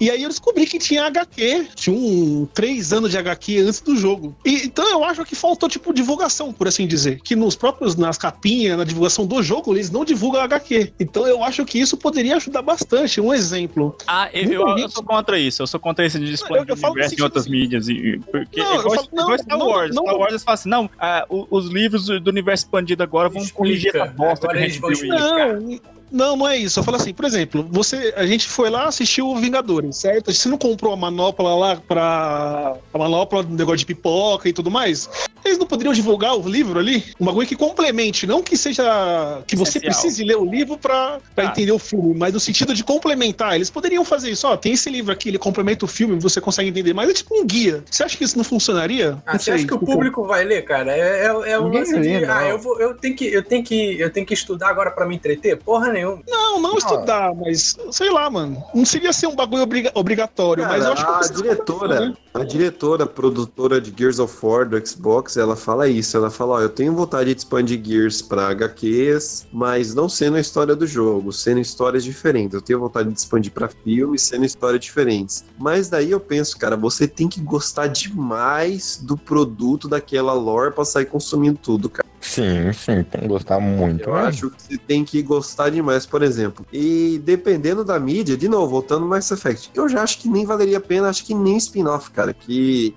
E 0.00 0.10
aí 0.10 0.22
eu 0.22 0.28
descobri 0.28 0.66
que 0.66 0.78
tinha 0.78 1.06
HQ, 1.06 1.68
tinha 1.74 1.96
um 1.96 2.46
três 2.52 2.92
anos 2.92 3.10
de 3.10 3.18
HQ 3.18 3.58
antes 3.58 3.80
do 3.80 3.96
jogo. 3.96 4.34
E, 4.44 4.64
então 4.64 4.88
eu 4.88 5.04
acho 5.04 5.24
que 5.24 5.34
faltou, 5.34 5.68
tipo, 5.68 5.92
divulgação, 5.92 6.52
por 6.52 6.68
assim 6.68 6.86
dizer. 6.86 7.20
Que 7.22 7.36
nos 7.36 7.56
próprios, 7.56 7.96
nas 7.96 8.18
capinhas, 8.18 8.76
na 8.78 8.84
divulgação 8.84 9.26
do 9.26 9.42
jogo, 9.42 9.74
eles 9.74 9.90
não 9.90 10.04
divulgam 10.04 10.40
HQ. 10.40 10.92
Então 10.98 11.26
eu 11.26 11.42
acho 11.42 11.64
que 11.64 11.78
isso 11.78 11.96
poderia 11.96 12.36
ajudar 12.36 12.62
bastante. 12.62 13.20
Um 13.20 13.32
exemplo. 13.32 13.96
Ah, 14.06 14.28
eu, 14.32 14.50
eu, 14.50 14.78
eu 14.78 14.88
sou 14.88 15.02
contra 15.02 15.38
isso. 15.38 15.62
Eu 15.62 15.66
sou 15.66 15.80
contra 15.80 16.04
esse 16.04 16.18
de 16.18 16.26
disponibilidade 16.26 17.14
em 17.18 17.22
outras 17.22 17.46
mídias. 17.46 17.61
E, 17.88 17.92
e- 17.92 18.18
porque 18.18 18.60
Não, 18.60 18.74
eu 18.74 18.80
igual, 18.80 18.94
falo- 18.96 19.08
não, 19.12 19.22
igual 19.24 19.38
Star 19.38 19.58
não, 19.58 19.66
Wars. 19.68 19.94
não. 19.94 20.02
Star 20.04 20.16
Wars 20.16 20.30
eles 20.32 20.44
falam 20.44 20.54
assim: 20.54 20.68
não, 20.68 20.90
ah, 20.98 21.26
o- 21.28 21.46
os 21.50 21.66
livros 21.68 22.06
do 22.06 22.28
universo 22.30 22.64
expandido 22.64 23.02
agora 23.02 23.28
vão 23.28 23.46
corrigir 23.48 23.94
essa 23.94 24.06
bosta 24.06 24.48
que 24.48 24.56
a 24.56 24.60
gente 24.68 24.80
viu. 24.80 25.08
Não, 25.08 25.80
não, 26.12 26.36
não 26.36 26.48
é 26.48 26.56
isso. 26.56 26.78
Eu 26.78 26.84
falo 26.84 26.96
assim, 26.96 27.12
por 27.14 27.24
exemplo, 27.24 27.66
você, 27.70 28.12
a 28.16 28.26
gente 28.26 28.46
foi 28.48 28.70
lá 28.70 28.84
assistir 28.86 29.22
o 29.22 29.34
Vingadores, 29.36 29.96
certo? 29.96 30.32
Você 30.32 30.48
não 30.48 30.58
comprou 30.58 30.92
a 30.92 30.96
manopla 30.96 31.54
lá 31.54 31.76
pra. 31.76 32.76
a 32.92 32.98
manopla 32.98 33.42
do 33.42 33.54
negócio 33.54 33.78
de 33.78 33.86
pipoca 33.86 34.48
e 34.48 34.52
tudo 34.52 34.70
mais? 34.70 35.08
Eles 35.44 35.58
não 35.58 35.66
poderiam 35.66 35.92
divulgar 35.92 36.36
o 36.38 36.48
livro 36.48 36.78
ali? 36.78 37.02
Um 37.20 37.24
bagulho 37.24 37.46
que 37.46 37.56
complemente, 37.56 38.26
não 38.26 38.42
que 38.42 38.56
seja. 38.56 39.42
que 39.46 39.56
você 39.56 39.78
Essencial. 39.78 39.92
precise 40.00 40.24
ler 40.24 40.36
o 40.36 40.44
livro 40.44 40.76
pra, 40.78 41.18
pra 41.34 41.44
Ah. 41.44 41.46
entender 41.48 41.72
o 41.72 41.78
filme, 41.78 42.14
mas 42.16 42.32
no 42.32 42.38
sentido 42.40 42.72
de 42.74 42.84
complementar. 42.84 43.56
Eles 43.56 43.68
poderiam 43.70 44.04
fazer 44.04 44.30
isso, 44.30 44.46
ó. 44.46 44.56
Tem 44.56 44.72
esse 44.74 44.88
livro 44.88 45.12
aqui, 45.12 45.28
ele 45.30 45.38
complementa 45.38 45.84
o 45.84 45.88
filme, 45.88 46.18
você 46.20 46.40
consegue 46.40 46.68
entender, 46.68 46.92
mas 46.94 47.10
é 47.10 47.12
tipo 47.14 47.34
um 47.36 47.44
guia. 47.44 47.82
Você 47.90 48.04
acha 48.04 48.16
que 48.16 48.22
isso 48.24 48.36
não 48.36 48.44
funcionaria? 48.44 49.18
Ah, 49.26 49.32
Não 49.32 49.38
você 49.38 49.44
sei, 49.46 49.54
acha 49.54 49.66
que 49.66 49.74
o 49.74 49.78
tipo- 49.78 49.90
público 49.92 50.24
vai 50.24 50.44
ler, 50.44 50.62
cara? 50.62 50.92
É, 50.96 51.26
é, 51.26 51.50
é 51.52 51.58
o 51.58 51.64
Ninguém 51.64 51.80
lance 51.80 52.00
de. 52.00 52.20
não. 52.26 52.32
Ah, 52.34 52.44
eu, 52.48 52.58
vou, 52.58 52.80
eu, 52.80 52.94
tenho 52.94 53.16
que, 53.16 53.24
eu, 53.26 53.42
tenho 53.42 53.64
que, 53.64 54.00
eu 54.00 54.10
tenho 54.10 54.24
que 54.26 54.34
estudar 54.34 54.68
agora 54.68 54.90
pra 54.92 55.06
me 55.06 55.16
entreter? 55.16 55.56
Porra 55.56 55.88
nenhuma. 55.92 56.01
Não, 56.28 56.60
não 56.60 56.76
estudar, 56.76 57.34
mas 57.34 57.76
sei 57.90 58.10
lá, 58.10 58.28
mano. 58.30 58.62
Não 58.74 58.84
seria 58.84 59.12
ser 59.12 59.26
um 59.26 59.34
bagulho 59.36 59.62
obriga- 59.62 59.90
obrigatório, 59.94 60.64
mas 60.66 60.84
eu 60.84 60.92
acho 60.92 61.04
que 61.04 61.10
a 61.12 61.28
diretora, 61.36 62.14
a 62.34 62.44
diretora, 62.44 63.06
produtora 63.06 63.80
de 63.80 63.92
Gears 63.96 64.18
of 64.18 64.34
War 64.44 64.68
do 64.68 64.86
Xbox, 64.86 65.36
ela 65.36 65.56
fala 65.56 65.88
isso. 65.88 66.16
Ela 66.16 66.30
fala: 66.30 66.54
Ó, 66.54 66.60
eu 66.60 66.68
tenho 66.68 66.92
vontade 66.94 67.32
de 67.34 67.38
expandir 67.38 67.80
Gears 67.84 68.22
pra 68.22 68.48
HQs, 68.48 69.46
mas 69.52 69.94
não 69.94 70.08
sendo 70.08 70.36
a 70.36 70.40
história 70.40 70.74
do 70.74 70.86
jogo, 70.86 71.32
sendo 71.32 71.60
histórias 71.60 72.04
diferentes. 72.04 72.54
Eu 72.54 72.62
tenho 72.62 72.78
vontade 72.80 73.10
de 73.10 73.18
expandir 73.18 73.52
pra 73.52 73.68
filmes, 73.68 74.22
sendo 74.22 74.44
histórias 74.44 74.80
diferentes. 74.82 75.44
Mas 75.58 75.88
daí 75.88 76.10
eu 76.10 76.20
penso, 76.20 76.56
cara, 76.58 76.76
você 76.76 77.06
tem 77.06 77.28
que 77.28 77.40
gostar 77.40 77.86
demais 77.86 78.96
do 79.02 79.16
produto 79.16 79.88
daquela 79.88 80.32
lore 80.32 80.72
pra 80.74 80.84
sair 80.84 81.06
consumindo 81.06 81.58
tudo, 81.62 81.88
cara. 81.90 82.06
Sim, 82.32 82.72
sim, 82.72 83.02
tem 83.02 83.20
que 83.20 83.28
gostar 83.28 83.60
muito. 83.60 84.08
Eu 84.08 84.14
né? 84.14 84.22
acho 84.22 84.50
que 84.50 84.62
você 84.62 84.78
tem 84.78 85.04
que 85.04 85.20
gostar 85.22 85.68
demais, 85.68 86.06
por 86.06 86.22
exemplo. 86.22 86.64
E 86.72 87.20
dependendo 87.22 87.84
da 87.84 88.00
mídia, 88.00 88.38
de 88.38 88.48
novo, 88.48 88.68
voltando 88.68 89.04
Mass 89.04 89.30
Effect, 89.30 89.70
eu 89.74 89.86
já 89.86 90.02
acho 90.02 90.18
que 90.18 90.30
nem 90.30 90.46
valeria 90.46 90.78
a 90.78 90.80
pena, 90.80 91.10
acho 91.10 91.26
que 91.26 91.34
nem 91.34 91.58
spin-off, 91.58 92.10
cara, 92.10 92.32
que 92.32 92.94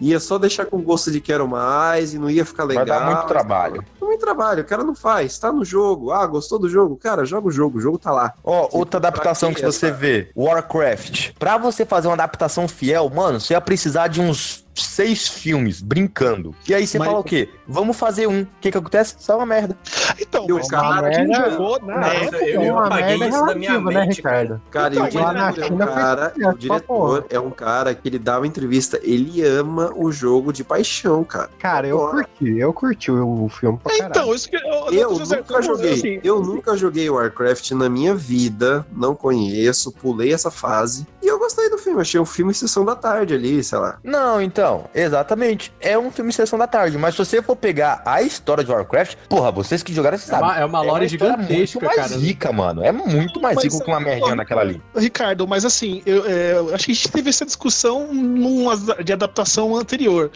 ia 0.00 0.18
só 0.18 0.38
deixar 0.38 0.64
com 0.64 0.80
gosto 0.80 1.10
de 1.10 1.20
quero 1.20 1.46
mais 1.46 2.14
e 2.14 2.18
não 2.18 2.30
ia 2.30 2.42
ficar 2.42 2.64
legal. 2.64 2.86
Vai 2.86 2.98
dar 2.98 3.06
muito 3.06 3.28
trabalho. 3.28 3.84
Muito 4.00 4.20
trabalho, 4.20 4.62
o 4.62 4.66
cara 4.66 4.82
não 4.82 4.94
faz, 4.94 5.38
tá 5.38 5.52
no 5.52 5.62
jogo. 5.62 6.10
Ah, 6.10 6.26
gostou 6.26 6.58
do 6.58 6.68
jogo? 6.68 6.96
Cara, 6.96 7.26
joga 7.26 7.48
o 7.48 7.52
jogo, 7.52 7.76
o 7.76 7.80
jogo 7.82 7.98
tá 7.98 8.10
lá. 8.10 8.32
Ó, 8.42 8.66
outra 8.72 8.96
adaptação 8.96 9.52
que 9.52 9.60
que 9.60 9.66
você 9.66 9.90
vê, 9.90 10.30
Warcraft. 10.34 11.32
Pra 11.38 11.58
você 11.58 11.84
fazer 11.84 12.08
uma 12.08 12.14
adaptação 12.14 12.66
fiel, 12.66 13.10
mano, 13.14 13.38
você 13.38 13.52
ia 13.52 13.60
precisar 13.60 14.08
de 14.08 14.22
uns 14.22 14.64
seis 14.74 15.28
filmes 15.28 15.80
brincando. 15.82 16.54
E 16.68 16.74
aí 16.74 16.86
você 16.86 16.98
Mas- 16.98 17.08
fala 17.08 17.20
o 17.20 17.24
quê? 17.24 17.48
Vamos 17.66 17.96
fazer 17.96 18.26
um. 18.26 18.42
O 18.42 18.46
que 18.60 18.70
que 18.70 18.78
acontece? 18.78 19.14
Sai 19.18 19.36
uma 19.36 19.46
merda. 19.46 19.76
Então, 20.18 20.44
o 20.46 20.54
mas 20.54 20.68
cara- 20.68 21.10
quem 21.10 21.26
merda- 21.28 21.50
jogou 21.50 21.80
na 21.82 22.06
época. 22.06 22.36
eu, 22.44 22.62
eu 22.62 22.78
apaguei 22.78 23.28
isso 23.28 23.46
da 23.46 23.54
minha 23.54 23.70
relativa, 23.72 23.90
né, 23.92 24.00
mente. 24.06 24.16
Ricardo? 24.16 24.62
Cara, 24.70 24.94
o 24.94 25.06
Então, 25.06 25.32
na 25.32 25.50
diretor 25.50 25.70
é 25.70 25.74
um 25.74 25.78
cara, 25.86 26.32
o 26.36 26.54
diretor 26.58 27.26
é 27.30 27.40
um 27.40 27.50
cara 27.50 27.94
que 27.94 28.08
ele 28.08 28.18
dá 28.18 28.38
uma 28.38 28.46
entrevista, 28.46 28.98
ele 29.02 29.42
ama 29.44 29.92
o 29.96 30.10
jogo 30.10 30.52
de 30.52 30.64
paixão, 30.64 31.22
cara. 31.24 31.50
Cara, 31.58 31.86
eu 31.86 31.98
Porra. 31.98 32.12
curti, 32.24 32.58
eu 32.58 32.72
curti 32.72 33.10
o 33.10 33.48
filme 33.48 33.78
pra 33.82 33.92
caralho. 33.96 34.10
Então, 34.10 34.34
isso 34.34 34.48
que 34.48 34.56
eu, 34.56 34.92
Eu 34.92 35.14
José, 35.16 35.36
nunca 35.36 35.62
joguei, 35.62 35.92
assim, 35.92 36.20
eu 36.24 36.40
nunca 36.40 36.76
joguei 36.76 37.08
Warcraft 37.10 37.70
na 37.72 37.88
minha 37.88 38.14
vida, 38.14 38.84
não 38.92 39.14
conheço, 39.14 39.92
pulei 39.92 40.32
essa 40.32 40.50
fase. 40.50 41.06
E 41.22 41.26
eu 41.26 41.38
gostei 41.38 41.68
do 41.70 41.76
filme, 41.78 42.00
achei 42.00 42.18
um 42.20 42.24
filme 42.24 42.52
sessão 42.54 42.84
da 42.84 42.96
tarde 42.96 43.34
ali, 43.34 43.62
sei 43.62 43.78
lá. 43.78 43.98
Não, 44.02 44.40
então, 44.40 44.88
exatamente. 44.94 45.72
É 45.80 45.98
um 45.98 46.10
filme 46.10 46.32
Sessão 46.32 46.58
da 46.58 46.66
Tarde. 46.66 46.96
Mas 46.96 47.14
se 47.14 47.18
você 47.24 47.42
for 47.42 47.56
pegar 47.56 48.02
a 48.06 48.22
história 48.22 48.64
de 48.64 48.70
Warcraft, 48.70 49.16
porra, 49.28 49.50
vocês 49.50 49.82
que 49.82 49.92
jogaram, 49.92 50.16
vocês 50.16 50.30
É 50.30 50.36
uma- 50.36 50.46
sabem. 50.48 50.62
é 50.62 50.64
uma 50.64 50.80
lore 50.82 51.06
história 51.06 51.34
gigantesca, 51.34 51.78
muito 51.80 51.96
mais 51.96 52.08
cara. 52.10 52.20
rica, 52.20 52.52
mano. 52.52 52.82
É 52.84 52.92
muito 52.92 53.40
mais 53.40 53.56
Mas, 53.56 53.64
rico 53.64 53.84
que 53.84 53.90
uma 53.90 54.00
merdinha 54.00 54.34
naquela 54.34 54.60
ali. 54.62 54.80
Ricardo, 54.96 55.46
mas 55.46 55.64
assim, 55.64 56.02
eu, 56.06 56.24
é, 56.26 56.52
eu 56.54 56.74
acho 56.74 56.86
que 56.86 56.92
a 56.92 56.94
gente 56.94 57.08
teve 57.10 57.28
essa 57.30 57.44
discussão 57.44 58.12
numa 58.12 58.76
de 59.02 59.12
adaptação 59.12 59.76
anterior. 59.76 60.30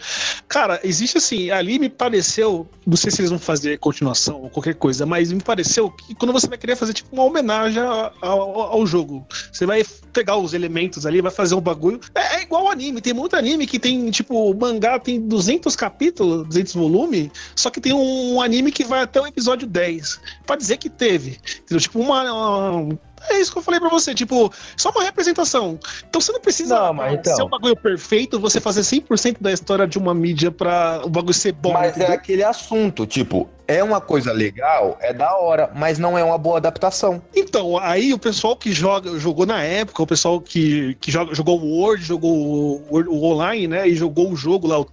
Cara, 0.47 0.79
existe 0.83 1.17
assim, 1.17 1.49
ali 1.51 1.79
me 1.79 1.89
pareceu, 1.89 2.67
não 2.85 2.95
sei 2.97 3.11
se 3.11 3.21
eles 3.21 3.29
vão 3.31 3.39
fazer 3.39 3.79
continuação 3.79 4.41
ou 4.43 4.49
qualquer 4.49 4.75
coisa, 4.75 5.05
mas 5.05 5.31
me 5.31 5.41
pareceu 5.41 5.89
que 5.89 6.13
quando 6.15 6.31
você 6.33 6.47
vai 6.47 6.57
querer 6.57 6.75
fazer 6.75 6.93
tipo 6.93 7.09
uma 7.15 7.23
homenagem 7.23 7.81
a- 7.81 8.11
ao, 8.21 8.59
ao 8.61 8.85
jogo, 8.85 9.25
você 9.51 9.65
vai 9.65 9.83
pegar 10.13 10.37
os 10.37 10.53
elementos 10.53 10.74
ali, 11.05 11.21
vai 11.21 11.31
fazer 11.31 11.55
um 11.55 11.61
bagulho. 11.61 11.99
É, 12.13 12.37
é 12.37 12.41
igual 12.43 12.69
anime, 12.69 13.01
tem 13.01 13.13
muito 13.13 13.35
anime 13.35 13.65
que 13.67 13.79
tem, 13.79 14.09
tipo, 14.11 14.53
mangá 14.53 14.99
tem 14.99 15.19
200 15.21 15.75
capítulos, 15.75 16.47
200 16.47 16.73
volumes, 16.73 17.29
só 17.55 17.69
que 17.69 17.79
tem 17.81 17.93
um 17.93 18.41
anime 18.41 18.71
que 18.71 18.83
vai 18.83 19.01
até 19.01 19.19
o 19.21 19.27
episódio 19.27 19.67
10. 19.67 20.19
Pra 20.45 20.55
dizer 20.55 20.77
que 20.77 20.89
teve. 20.89 21.39
Entendeu? 21.61 21.79
Tipo, 21.81 21.99
uma- 21.99 22.23
uma 22.31 22.99
é 23.29 23.39
isso 23.39 23.51
que 23.51 23.57
eu 23.57 23.63
falei 23.63 23.79
pra 23.79 23.89
você, 23.89 24.13
tipo, 24.13 24.51
só 24.77 24.89
uma 24.91 25.03
representação. 25.03 25.79
Então 26.07 26.21
você 26.21 26.31
não 26.31 26.39
precisa 26.39 26.75
Não, 26.79 26.93
mas 26.93 27.13
então- 27.13 27.35
ser 27.35 27.43
um 27.43 27.49
bagulho 27.49 27.75
perfeito, 27.75 28.39
você 28.39 28.59
fazer 28.61 28.83
100% 28.83 29.37
da 29.41 29.51
história 29.51 29.87
de 29.87 29.97
uma 29.97 30.13
mídia 30.13 30.51
pra 30.51 31.01
o 31.03 31.09
bagulho 31.09 31.33
ser 31.33 31.53
bom. 31.53 31.73
Mas 31.73 31.93
é 31.93 31.95
entendeu? 31.97 32.13
aquele 32.13 32.43
assunto, 32.43 33.05
tipo, 33.07 33.49
é 33.67 33.83
uma 33.83 33.99
coisa 33.99 34.31
legal, 34.31 34.97
é 35.01 35.13
da 35.13 35.35
hora, 35.37 35.71
mas 35.75 35.97
não 35.97 36.17
é 36.17 36.23
uma 36.23 36.37
boa 36.37 36.57
adaptação. 36.57 37.21
Então, 37.35 37.77
aí 37.77 38.13
o 38.13 38.19
pessoal 38.19 38.55
que 38.55 38.71
joga, 38.71 39.17
jogou 39.19 39.45
na 39.45 39.61
época, 39.63 40.03
o 40.03 40.07
pessoal 40.07 40.39
que, 40.39 40.95
que 41.01 41.11
joga, 41.11 41.33
jogou 41.33 41.59
o 41.59 41.79
Word, 41.79 42.03
jogou 42.03 42.31
o, 42.31 42.83
o 42.89 43.23
online, 43.25 43.67
né, 43.67 43.87
e 43.87 43.95
jogou 43.95 44.31
o 44.31 44.35
jogo 44.35 44.67
lá, 44.67 44.79
o 44.79 44.85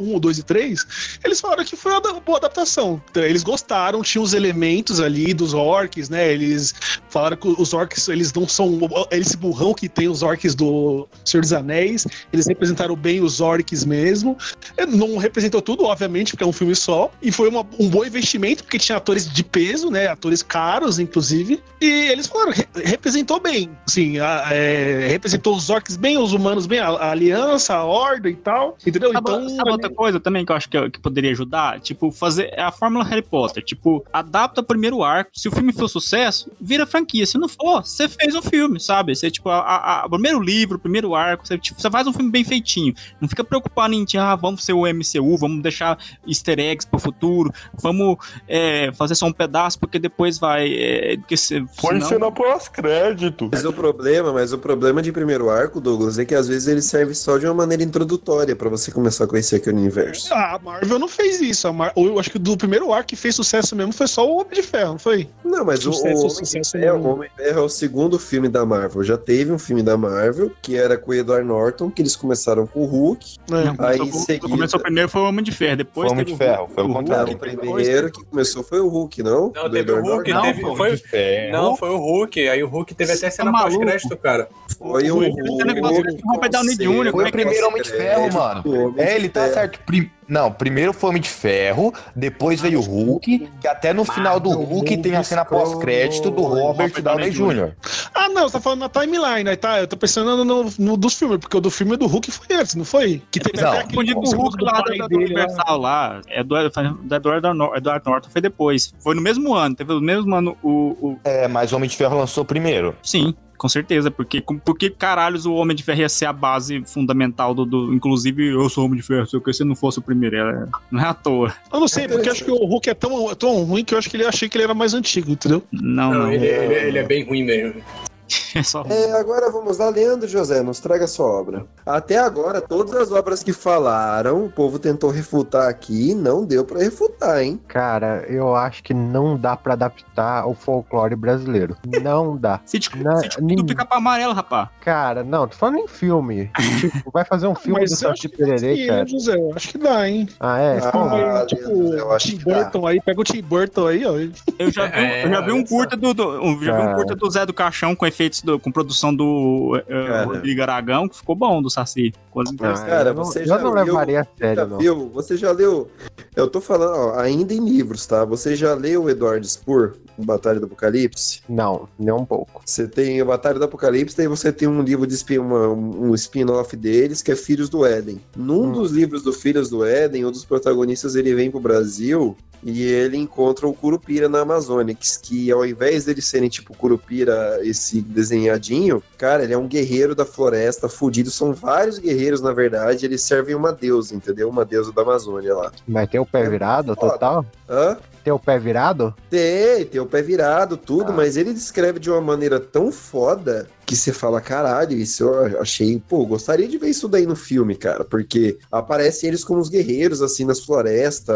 1, 0.00 0.16
o 0.16 0.20
2 0.20 0.38
e 0.38 0.42
3, 0.42 1.18
eles 1.24 1.40
falaram 1.40 1.64
que 1.64 1.76
foi 1.76 1.92
uma 1.92 2.00
boa 2.00 2.38
adaptação. 2.38 3.00
Então, 3.10 3.22
eles 3.22 3.42
gostaram, 3.42 4.02
tinha 4.02 4.22
os 4.22 4.34
elementos 4.34 5.00
ali 5.00 5.32
dos 5.32 5.54
orcs, 5.54 6.08
né, 6.08 6.32
eles 6.32 6.74
falaram 7.08 7.36
que 7.36 7.48
os 7.48 7.72
orcs, 7.72 8.08
eles 8.08 8.32
não 8.32 8.48
são 8.48 8.78
esse 9.10 9.36
burrão 9.36 9.74
que 9.74 9.88
tem 9.88 10.08
os 10.08 10.22
orcs 10.22 10.54
do 10.54 11.06
Senhor 11.24 11.42
dos 11.42 11.52
Anéis, 11.52 12.06
eles 12.32 12.46
representaram 12.46 12.96
bem 12.96 13.20
os 13.20 13.40
orcs 13.40 13.84
mesmo. 13.84 14.36
É, 14.76 14.84
Não 14.86 15.16
representou 15.18 15.62
tudo, 15.62 15.84
obviamente, 15.84 16.32
porque 16.32 16.44
é 16.44 16.46
um 16.46 16.52
filme 16.52 16.74
só, 16.74 17.10
e 17.22 17.30
foi 17.30 17.48
uma- 17.48 17.64
um 17.78 17.88
bom 17.88 18.04
investimento, 18.08 18.64
porque 18.64 18.78
tinha 18.78 18.96
atores 18.98 19.30
de 19.30 19.44
peso, 19.44 19.90
né, 19.90 20.06
atores 20.08 20.42
caros, 20.42 20.98
inclusive, 20.98 21.62
e 21.80 21.86
eles 22.10 22.26
falaram, 22.26 22.52
re- 22.52 22.66
representou 22.84 23.40
bem, 23.40 23.70
sim, 23.86 24.18
a- 24.18 24.48
é, 24.50 25.06
representou 25.08 25.54
os 25.56 25.70
orcs 25.70 25.96
bem, 25.96 26.18
os 26.18 26.32
humanos 26.32 26.66
bem, 26.66 26.78
a, 26.80 26.88
a 26.88 27.10
aliança, 27.10 27.74
a 27.74 27.84
horda 27.84 28.28
e 28.28 28.34
tal, 28.36 28.76
entendeu? 28.86 29.12
Sabe, 29.12 29.30
então, 29.30 29.48
sabe 29.56 29.70
outra 29.70 29.90
coisa 29.90 30.18
também 30.20 30.44
que 30.44 30.52
eu 30.52 30.56
acho 30.56 30.68
que, 30.68 30.90
que 30.90 30.98
poderia 31.00 31.30
ajudar? 31.30 31.80
Tipo, 31.80 32.10
fazer 32.10 32.50
é 32.52 32.62
a 32.62 32.72
fórmula 32.72 33.04
Harry 33.04 33.22
Potter. 33.22 33.62
Tipo, 33.62 34.04
adapta 34.12 34.60
o 34.60 34.64
primeiro 34.64 35.02
arco. 35.02 35.30
Se 35.34 35.48
o 35.48 35.52
filme 35.52 35.72
for 35.72 35.88
sucesso, 35.88 36.50
vira 36.60 36.86
franquia. 36.86 37.26
Se 37.26 37.36
não 37.38 37.48
for, 37.48 37.84
você 37.84 38.08
fez 38.08 38.34
um 38.34 38.42
filme, 38.42 38.80
sabe? 38.80 39.14
Você, 39.14 39.30
tipo, 39.30 39.48
a, 39.50 40.04
o 40.06 40.10
primeiro 40.10 40.40
livro, 40.40 40.76
o 40.76 40.80
primeiro 40.80 41.14
arco, 41.14 41.46
você, 41.46 41.58
tipo, 41.58 41.80
você 41.80 41.90
faz 41.90 42.06
um 42.06 42.12
filme 42.12 42.30
bem 42.30 42.44
feitinho. 42.44 42.94
Não 43.20 43.28
fica 43.28 43.44
preocupado 43.44 43.94
em, 43.94 44.04
ah, 44.18 44.34
vamos 44.36 44.64
ser 44.64 44.72
o 44.72 44.86
MCU, 44.86 45.36
vamos 45.36 45.62
deixar 45.62 45.98
easter 46.26 46.58
eggs 46.58 46.86
pro 46.86 46.98
futuro, 46.98 47.52
vamos 47.80 47.97
é, 48.46 48.90
fazer 48.92 49.14
só 49.14 49.26
um 49.26 49.32
pedaço, 49.32 49.78
porque 49.78 49.98
depois 49.98 50.38
vai. 50.38 50.72
É, 50.72 51.16
porque 51.16 51.36
se, 51.36 51.60
Põe 51.80 51.94
senão- 51.96 52.08
cena 52.08 52.32
pós-crédito. 52.32 53.48
Mas 53.52 53.64
o 53.64 53.72
problema, 53.72 54.32
mas 54.32 54.52
o 54.52 54.58
problema 54.58 55.02
de 55.02 55.12
primeiro 55.12 55.50
arco, 55.50 55.80
Douglas, 55.80 56.18
é 56.18 56.24
que 56.24 56.34
às 56.34 56.48
vezes 56.48 56.68
ele 56.68 56.82
serve 56.82 57.14
só 57.14 57.38
de 57.38 57.46
uma 57.46 57.54
maneira 57.54 57.82
introdutória 57.82 58.54
pra 58.54 58.68
você 58.68 58.90
começar 58.90 59.24
a 59.24 59.26
conhecer 59.26 59.56
aquele 59.56 59.76
universo. 59.76 60.32
Ah, 60.32 60.54
a 60.54 60.58
Marvel 60.58 60.98
não 60.98 61.08
fez 61.08 61.40
isso. 61.40 61.66
A 61.68 61.72
Mar... 61.72 61.92
Eu 61.96 62.18
acho 62.18 62.30
que 62.30 62.38
do 62.38 62.56
primeiro 62.56 62.92
arco 62.92 63.08
que 63.08 63.16
fez 63.16 63.34
sucesso 63.34 63.74
mesmo 63.74 63.92
foi 63.92 64.06
só 64.06 64.26
o 64.26 64.40
Homem 64.40 64.52
de 64.52 64.62
Ferro, 64.62 64.92
não 64.92 64.98
foi? 64.98 65.28
Não, 65.44 65.64
mas 65.64 65.86
o, 65.86 65.92
Sucesso, 65.92 66.14
o 66.14 66.18
Homem 66.20 66.30
sucesso 66.30 66.72
de 66.72 66.84
Ferro, 66.84 67.08
Homem 67.08 67.30
de 67.30 67.42
Ferro 67.44 67.60
é 67.60 67.62
o 67.62 67.68
segundo 67.68 68.18
filme 68.18 68.48
da 68.48 68.64
Marvel. 68.64 69.02
Já 69.02 69.16
teve 69.16 69.52
um 69.52 69.58
filme 69.58 69.82
da 69.82 69.96
Marvel, 69.96 70.52
que 70.60 70.76
era 70.76 70.96
com 70.96 71.10
o 71.10 71.14
Edward 71.14 71.46
Norton, 71.46 71.90
que 71.90 72.02
eles 72.02 72.16
começaram 72.16 72.66
com 72.66 72.80
o 72.80 72.84
Hulk. 72.84 73.36
Não, 73.48 73.74
aí 73.78 73.98
começou, 73.98 74.20
seguida... 74.22 74.48
começou 74.48 74.80
primeiro 74.80 75.08
foi 75.08 75.20
o 75.22 75.24
Homem 75.24 75.44
de 75.44 75.52
Ferro, 75.52 75.76
depois 75.76 76.08
Foi 76.08 76.08
o 76.08 76.12
Homem 76.12 76.24
teve 76.24 76.38
de 76.38 76.44
Ferro, 76.44 76.68
foi 76.74 76.84
o 76.84 76.92
contrário. 76.92 77.38
Não, 77.62 77.72
o 77.72 77.80
primeiro 77.88 78.12
que 78.12 78.24
começou 78.24 78.62
foi 78.62 78.80
o 78.80 78.88
Hulk, 78.88 79.22
não? 79.22 79.52
Não, 79.54 79.70
teve 79.70 79.92
o 79.92 80.02
Hulk, 80.02 80.32
Norton? 80.32 80.52
teve, 80.52 80.76
foi, 80.76 81.50
não, 81.50 81.76
foi 81.76 81.90
o 81.90 81.96
Hulk, 81.96 82.48
aí 82.48 82.62
o 82.62 82.68
Hulk 82.68 82.94
teve 82.94 83.12
até 83.12 83.30
cena 83.30 83.50
maluco? 83.50 83.78
pós-crédito, 83.78 84.16
cara. 84.16 84.48
Foi 84.78 85.10
o 85.10 85.14
Hulk. 85.14 85.42
Jr., 85.42 85.80
Conselho 85.80 87.12
Foi 87.12 87.28
o 87.28 87.32
primeiro 87.32 87.66
Homem 87.68 87.82
de 87.82 87.90
Ferro, 87.90 88.32
mano. 88.32 88.94
É, 88.96 89.16
ele 89.16 89.28
tá 89.28 89.48
certo. 89.48 89.80
Não, 90.28 90.52
primeiro 90.52 90.92
foi 90.92 91.08
o 91.08 91.10
Homem 91.10 91.22
de 91.22 91.28
Ferro, 91.30 91.92
depois 92.14 92.60
veio 92.60 92.80
o 92.80 92.82
Hulk, 92.82 93.48
que 93.60 93.66
até 93.68 93.92
no 93.92 94.04
final 94.04 94.38
do 94.38 94.50
Hulk 94.50 94.96
tem 94.98 95.16
a 95.16 95.22
cena 95.24 95.44
pós-crédito 95.44 96.30
do 96.30 96.42
Robert 96.42 96.92
Downey 97.02 97.30
Jr. 97.30 97.72
Ah, 98.14 98.28
não, 98.28 98.42
você 98.48 98.52
tá 98.54 98.60
falando 98.60 98.80
na 98.80 98.88
timeline, 98.88 99.48
aí 99.48 99.56
tá? 99.56 99.80
Eu 99.80 99.88
tô 99.88 99.96
pensando 99.96 100.44
no, 100.44 100.70
no- 100.78 100.96
dos 100.96 101.14
filmes, 101.14 101.38
porque 101.38 101.56
o 101.56 101.60
do 101.60 101.70
filme 101.70 101.96
do 101.96 102.06
Hulk 102.06 102.30
foi 102.30 102.56
antes, 102.56 102.74
não 102.74 102.84
foi? 102.84 103.22
Que 103.30 103.40
teve 103.40 103.60
Não. 103.62 103.70
até 103.70 103.78
aquele 103.80 103.94
Confundido 104.12 104.20
com 104.20 104.22
o 104.22 104.26
segundo 104.26 104.48
Hulk 104.50 104.64
lá 104.64 104.82
do, 104.82 105.08
do. 105.08 105.16
Universal 105.16 105.78
lá. 105.78 106.20
É 106.28 106.44
do, 106.44 106.54
do 106.54 107.14
Edward 107.14 108.02
Norton 108.06 108.28
foi 108.30 108.40
depois. 108.40 108.92
Foi 108.98 109.14
no 109.14 109.20
mesmo 109.22 109.54
ano, 109.54 109.74
teve 109.74 109.92
no 109.92 110.00
mesmo 110.00 110.34
ano 110.34 110.56
o. 110.62 110.70
o- 111.00 111.18
É, 111.24 111.48
mas 111.48 111.72
o 111.72 111.76
Homem 111.76 111.88
de 111.88 111.96
Ferro 111.96 112.18
lançou 112.18 112.44
primeiro. 112.44 112.94
sim, 113.02 113.34
com 113.58 113.68
certeza. 113.68 114.10
Porque, 114.10 114.42
porque 114.64 114.88
caralhos 114.88 115.44
o 115.44 115.52
Homem 115.54 115.76
de 115.76 115.82
Ferro 115.82 116.00
ia 116.00 116.08
ser 116.08 116.24
a 116.26 116.32
base 116.32 116.82
fundamental 116.86 117.52
do. 117.54 117.66
do- 117.66 117.92
inclusive, 117.92 118.46
eu 118.48 118.68
sou 118.70 118.84
o 118.84 118.86
Homem 118.86 118.98
de 119.00 119.06
Ferro, 119.06 119.26
se 119.26 119.36
eu 119.36 119.52
se 119.52 119.64
não 119.64 119.74
fosse 119.76 119.98
o 119.98 120.02
primeiro. 120.02 120.36
é- 120.36 120.66
não 120.90 121.00
é 121.00 121.04
à 121.04 121.12
toa. 121.14 121.52
Eu 121.72 121.80
não 121.80 121.88
sei, 121.88 122.06
porque 122.08 122.28
eu 122.28 122.32
acho 122.32 122.44
que 122.44 122.50
o 122.50 122.56
Hulk 122.64 122.88
é 122.88 122.94
tão, 122.94 123.34
tão 123.34 123.62
ruim 123.64 123.84
que 123.84 123.92
eu 123.92 123.98
acho 123.98 124.08
que 124.08 124.16
ele 124.16 124.24
achei 124.24 124.48
que 124.48 124.56
ele 124.56 124.64
era 124.64 124.74
mais 124.74 124.94
antigo, 124.94 125.30
entendeu? 125.32 125.62
Não, 125.72 126.12
Não, 126.12 126.20
não. 126.20 126.32
ele, 126.32 126.46
ele, 126.46 126.74
ele 126.74 126.98
é 126.98 127.02
bem 127.02 127.24
ruim 127.24 127.44
mesmo. 127.44 127.82
É 128.54 128.62
só. 128.62 128.82
É, 128.88 129.12
agora 129.12 129.50
vamos 129.50 129.76
lá, 129.78 129.88
Leandro 129.90 130.26
José, 130.26 130.62
nos 130.62 130.80
traga 130.80 131.06
sua 131.06 131.26
obra. 131.26 131.66
Até 131.84 132.16
agora, 132.18 132.60
todas 132.60 132.94
as 132.94 133.12
obras 133.12 133.42
que 133.42 133.52
falaram, 133.52 134.44
o 134.46 134.50
povo 134.50 134.78
tentou 134.78 135.10
refutar 135.10 135.68
aqui 135.68 136.10
e 136.10 136.14
não 136.14 136.44
deu 136.44 136.64
pra 136.64 136.78
refutar, 136.80 137.42
hein? 137.42 137.60
Cara, 137.68 138.24
eu 138.28 138.56
acho 138.56 138.82
que 138.82 138.92
não 138.94 139.36
dá 139.36 139.56
pra 139.56 139.74
adaptar 139.74 140.46
o 140.46 140.54
folclore 140.54 141.14
brasileiro. 141.14 141.76
Não 142.02 142.36
dá. 142.40 142.60
Sítio 142.64 142.90
Na- 143.02 143.18
sítio 143.18 143.42
nin- 143.44 143.56
do 143.56 143.66
pica-pau 143.66 143.98
amarelo, 143.98 144.32
rapá. 144.32 144.70
Cara, 144.80 145.22
não, 145.22 145.46
tô 145.46 145.56
falando 145.56 145.78
em 145.78 145.86
filme. 145.88 146.50
tipo, 146.80 147.10
vai 147.12 147.24
fazer 147.24 147.46
um 147.46 147.54
filme 147.54 147.84
do 147.84 147.90
Mas 147.90 148.02
eu 148.02 148.12
que 148.14 148.28
dá 148.28 148.36
Pererê, 148.36 148.86
cara. 148.86 149.06
José? 149.06 149.34
Eu 149.36 149.52
acho 149.54 149.68
que 149.68 149.78
dá, 149.78 150.08
hein? 150.08 150.28
Ah, 150.40 150.58
é? 150.58 150.78
Ah, 150.82 150.90
Pô, 150.90 151.04
Leandro 151.04 151.46
tipo, 151.46 151.62
José, 151.68 152.00
eu 152.00 152.12
acho 152.12 152.26
Tim 152.28 152.38
que 152.38 152.44
dá. 152.44 152.54
Burton 152.64 152.86
aí, 152.86 153.00
pega 153.00 153.20
o 153.20 153.24
Tim 153.24 153.42
Burton 153.42 153.86
aí, 153.86 154.04
ó. 154.06 154.12
Eu 154.58 154.70
já 154.70 154.86
vi, 154.86 154.96
um- 154.96 155.00
É, 155.00 155.24
eu 155.26 155.30
já 155.30 155.40
vi 155.42 155.52
um 155.52 155.64
curta 155.64 155.96
do, 155.96 156.14
do- 156.14 156.40
um- 156.42 156.62
já 156.64 156.76
vi 156.80 156.86
um 156.88 156.94
curta 156.94 157.14
do 157.14 157.30
Zé 157.30 157.44
do 157.46 157.52
Caixão 157.52 157.94
com 157.94 158.06
efeitos 158.18 158.42
do- 158.42 158.58
com 158.58 158.72
produção 158.72 159.14
do. 159.14 159.80
Rodrigo 160.26 160.62
Aragão, 160.62 161.08
que 161.08 161.16
ficou 161.16 161.36
bom 161.36 161.62
do 161.62 161.70
Saci. 161.70 162.12
Coisa 162.30 162.50
Ah, 162.50 162.54
interessante. 162.54 162.88
Cara, 162.88 163.10
eu 163.10 163.14
não, 163.14 163.24
você 163.24 163.40
eu 163.42 163.46
já 163.46 163.58
não 163.58 163.72
viu- 163.72 163.84
levaria 163.84 164.20
a 164.20 164.22
Já 164.24 164.28
sério, 164.38 164.66
não. 164.66 164.78
viu? 164.78 165.08
Você 165.14 165.36
já 165.36 165.52
leu? 165.52 165.88
Eu 166.34 166.48
tô 166.48 166.60
falando, 166.60 166.96
ó, 167.14 167.18
ainda 167.18 167.54
em 167.54 167.64
livros, 167.64 168.06
tá? 168.06 168.24
Você 168.24 168.54
já 168.56 168.74
leu 168.74 169.04
o 169.04 169.10
Edward 169.10 169.46
Spur, 169.48 169.94
Batalha 170.18 170.58
do 170.60 170.66
Apocalipse? 170.66 171.40
Não, 171.48 171.88
nem 171.98 172.12
um 172.12 172.24
pouco. 172.24 172.60
Você 172.64 172.86
tem 172.88 173.20
a 173.20 173.24
Batalha 173.24 173.58
do 173.58 173.64
Apocalipse, 173.64 174.16
daí 174.16 174.26
você 174.26 174.52
tem 174.52 174.68
um 174.68 174.82
livro 174.82 175.06
de 175.06 175.14
spin, 175.14 175.38
uma- 175.38 175.68
um 175.68 176.14
spin-off 176.14 176.76
deles, 176.76 177.22
que 177.22 177.30
é 177.32 177.36
Filhos 177.36 177.68
do 177.68 177.84
Éden. 177.84 178.20
Num 178.36 178.64
Hum. 178.68 178.72
dos 178.72 178.90
livros 178.90 179.22
do 179.22 179.32
Filhos 179.32 179.68
do 179.70 179.84
Éden, 179.84 180.24
um 180.26 180.30
dos 180.32 180.44
protagonistas 180.44 181.14
ele 181.16 181.34
vem 181.34 181.50
pro 181.50 181.60
Brasil 181.60 182.36
e 182.62 182.82
ele 182.82 183.16
encontra 183.16 183.66
o 183.66 183.74
Curupira 183.74 184.28
na 184.28 184.40
Amazônia, 184.40 184.94
que, 184.94 185.06
que 185.20 185.50
ao 185.50 185.64
invés 185.64 186.04
deles 186.04 186.26
serem 186.26 186.48
tipo 186.48 186.76
Curupira, 186.76 187.60
esse 187.62 188.00
desenhadinho, 188.00 189.02
cara, 189.16 189.44
ele 189.44 189.52
é 189.52 189.58
um 189.58 189.68
guerreiro 189.68 190.14
da 190.14 190.24
floresta, 190.24 190.88
fudido. 190.88 191.30
São 191.30 191.52
vários 191.52 191.98
guerreiros, 191.98 192.40
na 192.40 192.52
verdade, 192.52 193.04
eles 193.06 193.22
servem 193.22 193.54
uma 193.54 193.72
deusa, 193.72 194.14
entendeu? 194.14 194.48
Uma 194.48 194.64
deusa 194.64 194.92
da 194.92 195.02
Amazônia 195.02 195.54
lá. 195.54 195.72
Mas 195.86 196.08
tem 196.08 196.20
o 196.20 196.26
pé 196.26 196.48
virado 196.48 196.94
total? 196.96 197.44
Hã? 197.68 197.96
Tem 198.24 198.32
o 198.32 198.38
pé 198.38 198.58
virado? 198.58 199.14
Tem, 199.30 199.84
tem 199.86 200.00
o 200.00 200.06
pé 200.06 200.20
virado, 200.20 200.76
tudo, 200.76 201.12
mas 201.12 201.36
ele 201.36 201.54
descreve 201.54 201.98
de 201.98 202.10
uma 202.10 202.20
maneira 202.20 202.60
tão 202.60 202.92
foda 202.92 203.66
que 203.88 203.96
você 203.96 204.12
fala, 204.12 204.38
caralho, 204.38 204.92
isso 204.98 205.24
eu 205.24 205.62
achei, 205.62 205.98
pô, 206.06 206.26
gostaria 206.26 206.68
de 206.68 206.76
ver 206.76 206.90
isso 206.90 207.08
daí 207.08 207.24
no 207.24 207.34
filme, 207.34 207.74
cara, 207.74 208.04
porque 208.04 208.58
aparecem 208.70 209.28
eles 209.28 209.42
como 209.42 209.60
os 209.60 209.70
guerreiros, 209.70 210.20
assim, 210.20 210.44
nas 210.44 210.60
florestas, 210.60 211.34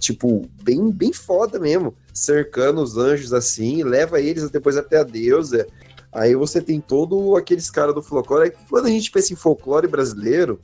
tipo, 0.00 0.44
bem, 0.60 0.90
bem 0.90 1.12
foda 1.12 1.56
mesmo, 1.60 1.94
cercando 2.12 2.82
os 2.82 2.98
anjos, 2.98 3.32
assim, 3.32 3.84
leva 3.84 4.20
eles 4.20 4.50
depois 4.50 4.76
até 4.76 4.98
a 4.98 5.04
deusa. 5.04 5.68
Aí 6.12 6.34
você 6.34 6.60
tem 6.60 6.80
todo 6.80 7.36
aqueles 7.36 7.70
caras 7.70 7.94
do 7.94 8.02
folclore, 8.02 8.52
quando 8.68 8.86
a 8.86 8.90
gente 8.90 9.08
pensa 9.12 9.32
em 9.32 9.36
folclore 9.36 9.86
brasileiro, 9.86 10.58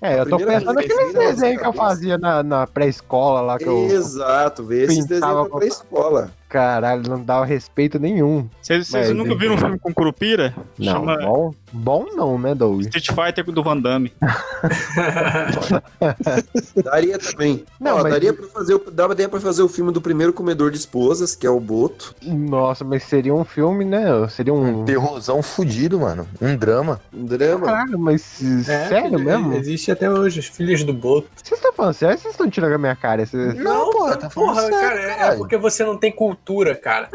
É, 0.00 0.18
eu 0.20 0.26
tô 0.26 0.36
pensando 0.36 0.74
naqueles 0.74 1.14
na 1.14 1.20
desenhos 1.30 1.60
que 1.60 1.66
eu 1.68 1.72
fazia 1.72 2.18
na, 2.18 2.42
na 2.42 2.66
pré-escola 2.66 3.40
lá 3.40 3.56
que 3.56 3.68
eu. 3.68 3.86
Exato, 3.88 4.64
vê 4.64 4.82
esses 4.82 5.06
desenhos 5.06 5.48
com- 5.48 5.58
pra 5.58 5.66
escola. 5.68 6.32
Caralho, 6.52 7.08
não 7.08 7.22
dava 7.22 7.46
respeito 7.46 7.98
nenhum. 7.98 8.46
Vocês, 8.60 8.90
nunca 9.14 9.34
viram 9.34 9.54
um 9.54 9.58
filme 9.58 9.78
com 9.78 9.90
Curupira? 9.94 10.54
Não, 10.78 10.92
Chama 10.92 11.16
bom, 11.16 11.54
bom 11.72 12.06
não, 12.14 12.38
né, 12.38 12.54
Doug? 12.54 12.82
Street 12.82 13.06
Fighter 13.08 13.42
do 13.50 13.62
Van 13.62 13.78
Damme. 13.78 14.12
Daria 16.84 17.18
também. 17.18 17.64
Não, 17.80 17.98
Ó, 17.98 18.02
mas- 18.02 18.12
daria, 18.12 18.32
pra 18.32 18.46
fazer, 18.48 18.74
o- 18.74 18.90
daria 18.90 19.28
pra 19.28 19.40
fazer 19.40 19.62
o 19.62 19.68
filme 19.68 19.92
do 19.92 20.00
primeiro 20.00 20.32
comedor 20.32 20.70
de 20.70 20.76
esposas, 20.76 21.34
que 21.34 21.46
é 21.46 21.50
o 21.50 21.60
Boto. 21.60 22.14
Nossa, 22.22 22.84
mas 22.84 23.04
seria 23.04 23.34
um 23.34 23.44
filme, 23.44 23.84
né? 23.84 24.04
Seria 24.28 24.52
um. 24.52 24.84
Terrorzão 24.84 25.42
fudido, 25.42 26.00
mano. 26.00 26.26
Um 26.40 26.56
drama. 26.56 27.00
Um 27.12 27.24
drama. 27.24 27.66
Caralho, 27.66 27.98
mas 27.98 28.42
É, 28.68 28.88
sério 28.88 29.14
ele- 29.16 29.24
mesmo? 29.24 29.52
Existe 29.54 29.90
até 29.90 30.10
hoje, 30.10 30.40
os 30.40 30.46
filhos 30.46 30.84
do 30.84 30.92
Boto. 30.92 31.28
Vocês 31.36 31.58
estão 31.58 31.72
falando 31.72 31.94
sério? 31.94 32.18
Vocês 32.18 32.34
estão 32.34 32.50
tirando 32.50 32.74
a 32.74 32.78
minha 32.78 32.96
cara? 32.96 33.24
Vocês- 33.24 33.54
Não, 33.54 33.90
porra, 33.90 34.16
tá 34.16 34.30
falando 34.30 34.48
Porra, 34.54 34.62
sério, 34.62 34.80
cara, 34.80 35.00
é- 35.00 35.34
é 35.34 35.36
porque 35.36 35.56
você 35.56 35.84
não 35.84 35.96
tem 35.96 36.10
cultura, 36.12 36.41
cara. 36.76 37.08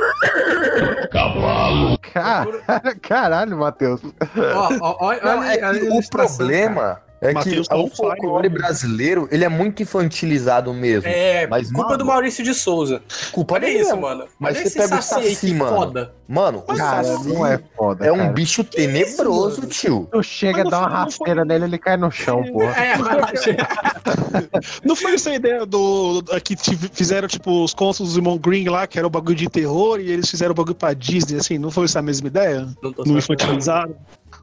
Cara- 2.02 2.96
Caralho, 3.02 3.58
Matheus. 3.58 4.02
Ó, 4.04 4.70
ó, 4.82 4.98
ó, 5.00 5.16
Não, 5.24 5.40
olha 5.40 5.54
é 5.54 5.64
a 5.64 5.74
que 5.74 5.88
o 5.90 6.10
problema 6.10 7.02
é 7.22 7.34
Matheus 7.34 7.68
que 7.68 7.74
tá 7.74 7.78
o 7.82 7.88
folclore 7.90 8.50
brasileiro, 8.50 9.28
ele 9.32 9.44
é 9.44 9.50
muito 9.50 9.82
infantilizado 9.82 10.74
mesmo. 10.74 11.10
É, 11.10 11.48
Mas, 11.48 11.68
culpa 11.72 11.90
mano, 11.92 11.98
do 11.98 12.06
Maurício 12.06 12.44
de 12.44 12.54
Souza. 12.54 13.02
Culpa 13.32 13.56
Olha 13.56 13.66
dele 13.68 13.80
isso, 13.80 13.90
mesmo. 13.90 14.02
mano. 14.02 14.26
Mas 14.40 14.58
Olha 14.58 14.70
você 14.70 14.80
pega 14.80 15.00
o 15.00 15.02
saci 15.02 15.54
mano. 15.54 15.76
foda. 15.76 16.14
Mano, 16.28 16.58
o 16.68 16.76
Cara, 16.76 17.04
Saci 17.06 17.30
não 17.30 17.46
é 17.48 17.58
foda. 17.78 18.06
é 18.06 18.12
um 18.12 18.18
cara. 18.18 18.32
bicho 18.34 18.62
tenebroso, 18.64 19.62
tio. 19.68 20.10
Tu 20.12 20.22
chega, 20.24 20.64
dá 20.66 20.80
uma 20.80 20.90
rasteira 20.90 21.46
nele, 21.46 21.64
ele 21.66 21.78
cai 21.78 21.96
no 21.96 22.12
chão, 22.12 22.44
porra. 22.44 22.72
É, 22.74 22.98
mas... 22.98 23.42
Não 24.84 24.96
foi 24.96 25.14
essa 25.14 25.30
a 25.30 25.36
ideia 25.36 25.66
do. 25.66 26.22
do- 26.22 26.42
que 26.42 26.56
fizeram, 26.94 27.28
tipo, 27.28 27.64
os 27.64 27.74
contos 27.74 28.14
do 28.14 28.20
irmão 28.20 28.38
Green 28.38 28.68
lá, 28.68 28.86
que 28.88 28.98
era 28.98 29.08
o 29.08 29.10
bagulho 29.10 29.36
de 29.36 29.50
terror, 29.50 30.00
e 30.00 30.12
eles 30.12 30.30
fizeram 30.30 30.52
o 30.52 30.56
bagulho 30.56 30.76
pra 30.76 30.94
Disney, 30.94 31.38
assim, 31.40 31.58
não 31.58 31.72
foi 31.72 31.86
essa 31.86 32.00
a 32.00 32.02
mesma 32.02 32.28
ideia? 32.28 32.68
Não 32.84 32.92
tô 32.94 33.04
Não 33.06 33.22
sabendo. 33.22 33.96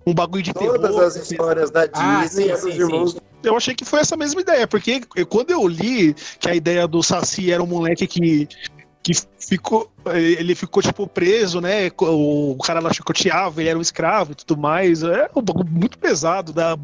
Um 0.07 0.13
bagulho 0.15 0.43
de 0.43 0.53
Todas 0.53 0.81
terror. 0.81 1.03
as 1.05 1.17
histórias 1.17 1.71
da 1.71 1.89
Ah, 1.95 2.23
Disney 2.25 2.45
sim, 2.45 2.49
eram 2.51 2.61
sim, 2.61 2.69
dos 2.71 2.79
irmãos. 2.79 3.17
Eu 3.43 3.57
achei 3.57 3.75
que 3.75 3.85
foi 3.85 4.01
essa 4.01 4.17
mesma 4.17 4.41
ideia, 4.41 4.67
porque 4.67 5.03
quando 5.29 5.51
eu 5.51 5.67
li 5.69 6.15
que 6.41 6.49
a 6.49 6.55
ideia 6.55 6.89
do 6.89 7.03
Saci 7.03 7.53
era 7.53 7.63
um 7.63 7.67
moleque 7.67 8.07
que, 8.07 8.49
que 9.05 9.13
ficou. 9.39 9.93
Ele 10.07 10.55
ficou, 10.55 10.83
tipo, 10.83 11.07
preso, 11.07 11.61
né? 11.61 11.91
O 12.01 12.57
cara 12.65 12.81
lá 12.81 12.93
chicoteava, 12.93 13.61
ele 13.61 13.69
era 13.69 13.79
um 13.79 13.83
escravo 13.83 14.33
e 14.33 14.35
tudo 14.35 14.57
mais. 14.61 15.03
É 15.03 15.29
um 15.37 15.43
bagulho 15.43 15.69
muito 15.71 15.99
pesado. 15.99 16.53
Da, 16.53 16.77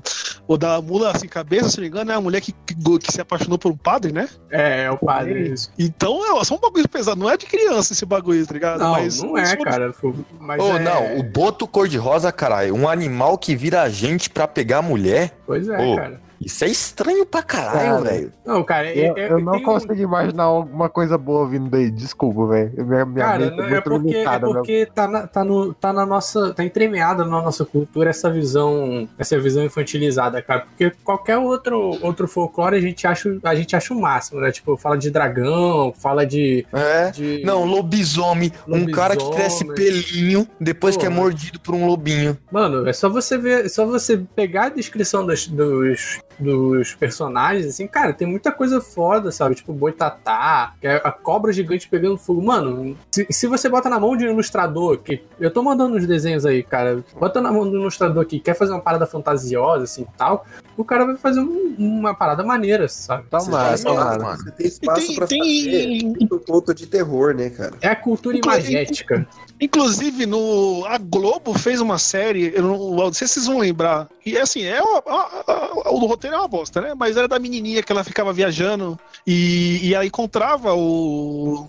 o 0.47 0.57
da 0.57 0.81
mula 0.83 1.19
sem 1.19 1.29
cabeça, 1.29 1.71
se 1.71 1.77
não 1.79 1.83
me 1.83 1.89
engano, 1.89 2.13
é 2.13 2.15
a 2.15 2.21
mulher 2.21 2.41
que, 2.43 2.53
que, 2.53 2.75
que 2.75 3.13
se 3.13 3.21
apaixonou 3.21 3.59
por 3.59 3.73
um 3.73 3.77
padre, 3.77 4.13
né? 4.13 4.29
É, 4.51 4.85
é 4.85 4.91
o 4.91 4.99
padre. 4.99 5.49
isso. 5.49 5.73
Então 5.79 6.39
é 6.39 6.45
só 6.45 6.55
um 6.55 6.59
bagulho 6.59 6.89
pesado. 6.89 7.19
Não 7.19 7.31
é 7.31 7.37
de 7.39 7.47
criança 7.47 7.95
esse 7.95 8.05
bagulho, 8.05 8.47
tá 8.47 8.53
ligado? 8.53 8.81
Não, 8.81 8.93
Mas- 8.93 9.23
não 9.23 9.39
é, 9.39 9.57
cara. 9.57 9.95
Mas 10.39 10.63
Ô, 10.63 10.77
é... 10.77 10.79
não, 10.79 11.19
o 11.19 11.23
boto 11.23 11.67
cor-de-rosa, 11.67 12.31
caralho, 12.31 12.75
um 12.75 12.87
animal 12.87 13.39
que 13.39 13.57
vira 13.57 13.89
gente 13.89 14.29
pra 14.29 14.47
pegar 14.47 14.83
mulher. 14.83 15.35
Pois 15.47 15.67
é, 15.69 15.79
Ô, 15.79 15.97
cara. 15.97 16.21
Isso 16.41 16.65
é 16.65 16.69
estranho 16.69 17.27
pra 17.27 17.43
caralho, 17.43 17.79
Cara, 17.79 18.01
velho. 18.01 18.33
Não, 18.47 18.65
cara, 18.65 18.87
é- 18.89 19.11
Eu, 19.11 19.17
é- 19.17 19.33
eu 19.33 19.41
não 19.41 19.53
tem 19.53 19.61
um- 19.61 19.65
consigo 19.65 19.95
imaginar 19.95 20.45
alguma 20.45 20.89
coisa 20.89 21.19
boa 21.19 21.47
vindo 21.47 21.69
daí. 21.69 21.91
Desculpa, 21.91 22.47
velho. 22.47 22.73
Minha, 22.87 23.05
minha 23.05 23.25
Cara, 23.27 23.39
mente 23.45 23.57
não, 23.57 23.65
é 23.65 23.71
muito 23.71 23.83
porque, 23.83 23.97
é 24.09 24.12
limitada, 24.12 24.47
meu. 24.47 24.55
porque 24.55 24.87
tá, 24.87 25.07
na, 25.07 25.27
tá, 25.27 25.45
no, 25.45 25.75
tá 25.75 25.93
na 25.93 26.07
nossa. 26.07 26.55
tá 26.55 26.65
entremeada 26.65 27.25
na 27.27 27.43
nossa 27.43 27.65
cultura 27.67 28.09
essa 28.09 28.31
visão. 28.31 29.07
Essa 29.19 29.39
visão 29.39 29.62
infantilizada, 29.65 30.41
cara. 30.41 30.61
Porque 30.62 30.91
qualquer 31.05 31.37
outro, 31.37 31.99
outro 32.03 32.27
folclore 32.27 32.75
a 32.77 32.81
gente, 32.81 33.07
acha, 33.07 33.39
a 33.45 33.55
gente 33.55 33.77
acha 33.77 33.93
o 33.93 34.01
máximo, 34.01 34.41
né? 34.41 34.51
Tipo, 34.51 34.79
fala 34.79 34.97
de 34.97 35.11
dragão, 35.11 35.93
fala 35.95 36.25
de. 36.25 36.67
É. 36.73 37.11
de 37.11 37.43
Não, 37.45 37.65
lobisomem, 37.67 38.51
um 38.67 38.87
cara 38.87 39.15
que 39.15 39.31
cresce 39.31 39.62
Lobisomem. 39.65 40.03
pelinho 40.03 40.49
depois 40.59 40.97
que 40.97 41.05
é 41.05 41.11
mordido 41.11 41.61
por 41.61 41.75
um 41.75 41.87
lobinho. 41.87 42.39
Mano, 42.51 42.89
é 42.89 42.93
só 42.95 43.11
você 43.11 43.37
ver, 43.37 43.67
é 43.67 43.69
só 43.69 43.85
você 43.85 44.17
pegar 44.35 44.65
a 44.65 44.69
descrição 44.71 45.27
dos, 45.27 45.47
dos, 45.47 46.19
dos 46.41 46.95
personagens, 46.95 47.67
assim, 47.67 47.87
cara, 47.87 48.12
tem 48.12 48.27
muita 48.27 48.51
coisa 48.51 48.81
foda, 48.81 49.31
sabe? 49.31 49.55
Tipo, 49.55 49.73
boitatá, 49.73 50.75
que 50.81 50.87
é 50.87 50.97
a 51.05 51.12
cobra 51.12 51.53
gigante 51.53 51.89
pegando 51.89 52.17
fogo. 52.17 52.43
Mano, 52.43 52.97
se, 53.11 53.27
se 53.31 53.47
você 53.47 53.69
bota 53.69 53.89
na 53.89 54.01
mão 54.01 54.17
de 54.17 54.27
um 54.27 54.31
ilustrador, 54.31 54.99
que 54.99 55.23
eu 55.39 55.51
tô 55.51 55.62
mandando 55.62 55.97
uns 55.97 56.07
desenhos 56.07 56.47
aí, 56.47 56.62
cara, 56.62 57.05
bota 57.19 57.41
na 57.41 57.53
mão 57.53 57.69
do 57.69 57.77
ilustrador 57.77 58.25
que 58.27 58.41
quer 58.41 58.55
fazer 58.55 58.73
uma 58.73 58.81
parada 58.81 59.07
fantasiosa, 59.07 59.85
assim, 59.85 60.07
tal, 60.17 60.45
o 60.77 60.85
cara 60.85 61.05
vai 61.05 61.17
fazer 61.17 61.41
um- 61.41 61.75
uma 61.79 62.15
parada 62.15 62.43
maneira, 62.43 62.89
sabe? 62.89 63.25
Você, 63.31 63.51
tomara. 63.51 64.21
faz- 64.21 64.43
você 64.43 64.51
tem 64.53 64.67
espaço 64.67 65.01
E 65.03 65.07
tem- 65.07 65.17
pra 65.17 65.27
tem- 65.27 65.65
fazer 65.65 66.03
muito 66.05 66.39
conto 66.41 66.75
de 66.75 66.87
terror, 66.87 67.35
né, 67.35 67.51
cara? 67.51 67.73
É 67.81 67.89
a 67.89 67.97
cultura 67.97 68.37
Inclusive- 68.39 68.71
imagética. 68.73 69.27
Inclusive, 69.61 70.25
no, 70.25 70.85
a 70.87 70.97
Globo 70.97 71.53
fez 71.59 71.81
uma 71.83 71.99
série, 71.99 72.51
eu 72.55 72.62
não, 72.62 72.91
não 72.97 73.12
sei 73.12 73.27
se 73.29 73.35
vocês 73.35 73.47
vão 73.47 73.59
lembrar. 73.59 74.09
E 74.25 74.39
assim, 74.39 74.62
é 74.65 74.81
o 74.83 76.07
roteiro 76.07 76.30
é 76.36 76.39
uma 76.39 76.48
bosta, 76.48 76.81
né? 76.81 76.93
Mas 76.97 77.16
era 77.16 77.27
da 77.28 77.39
menininha 77.39 77.82
que 77.82 77.93
ela 77.93 78.05
ficava 78.05 78.32
viajando 78.32 78.98
e, 79.27 79.81
e 79.89 79.94
ela 79.94 80.05
encontrava 80.07 80.74
o. 80.74 81.69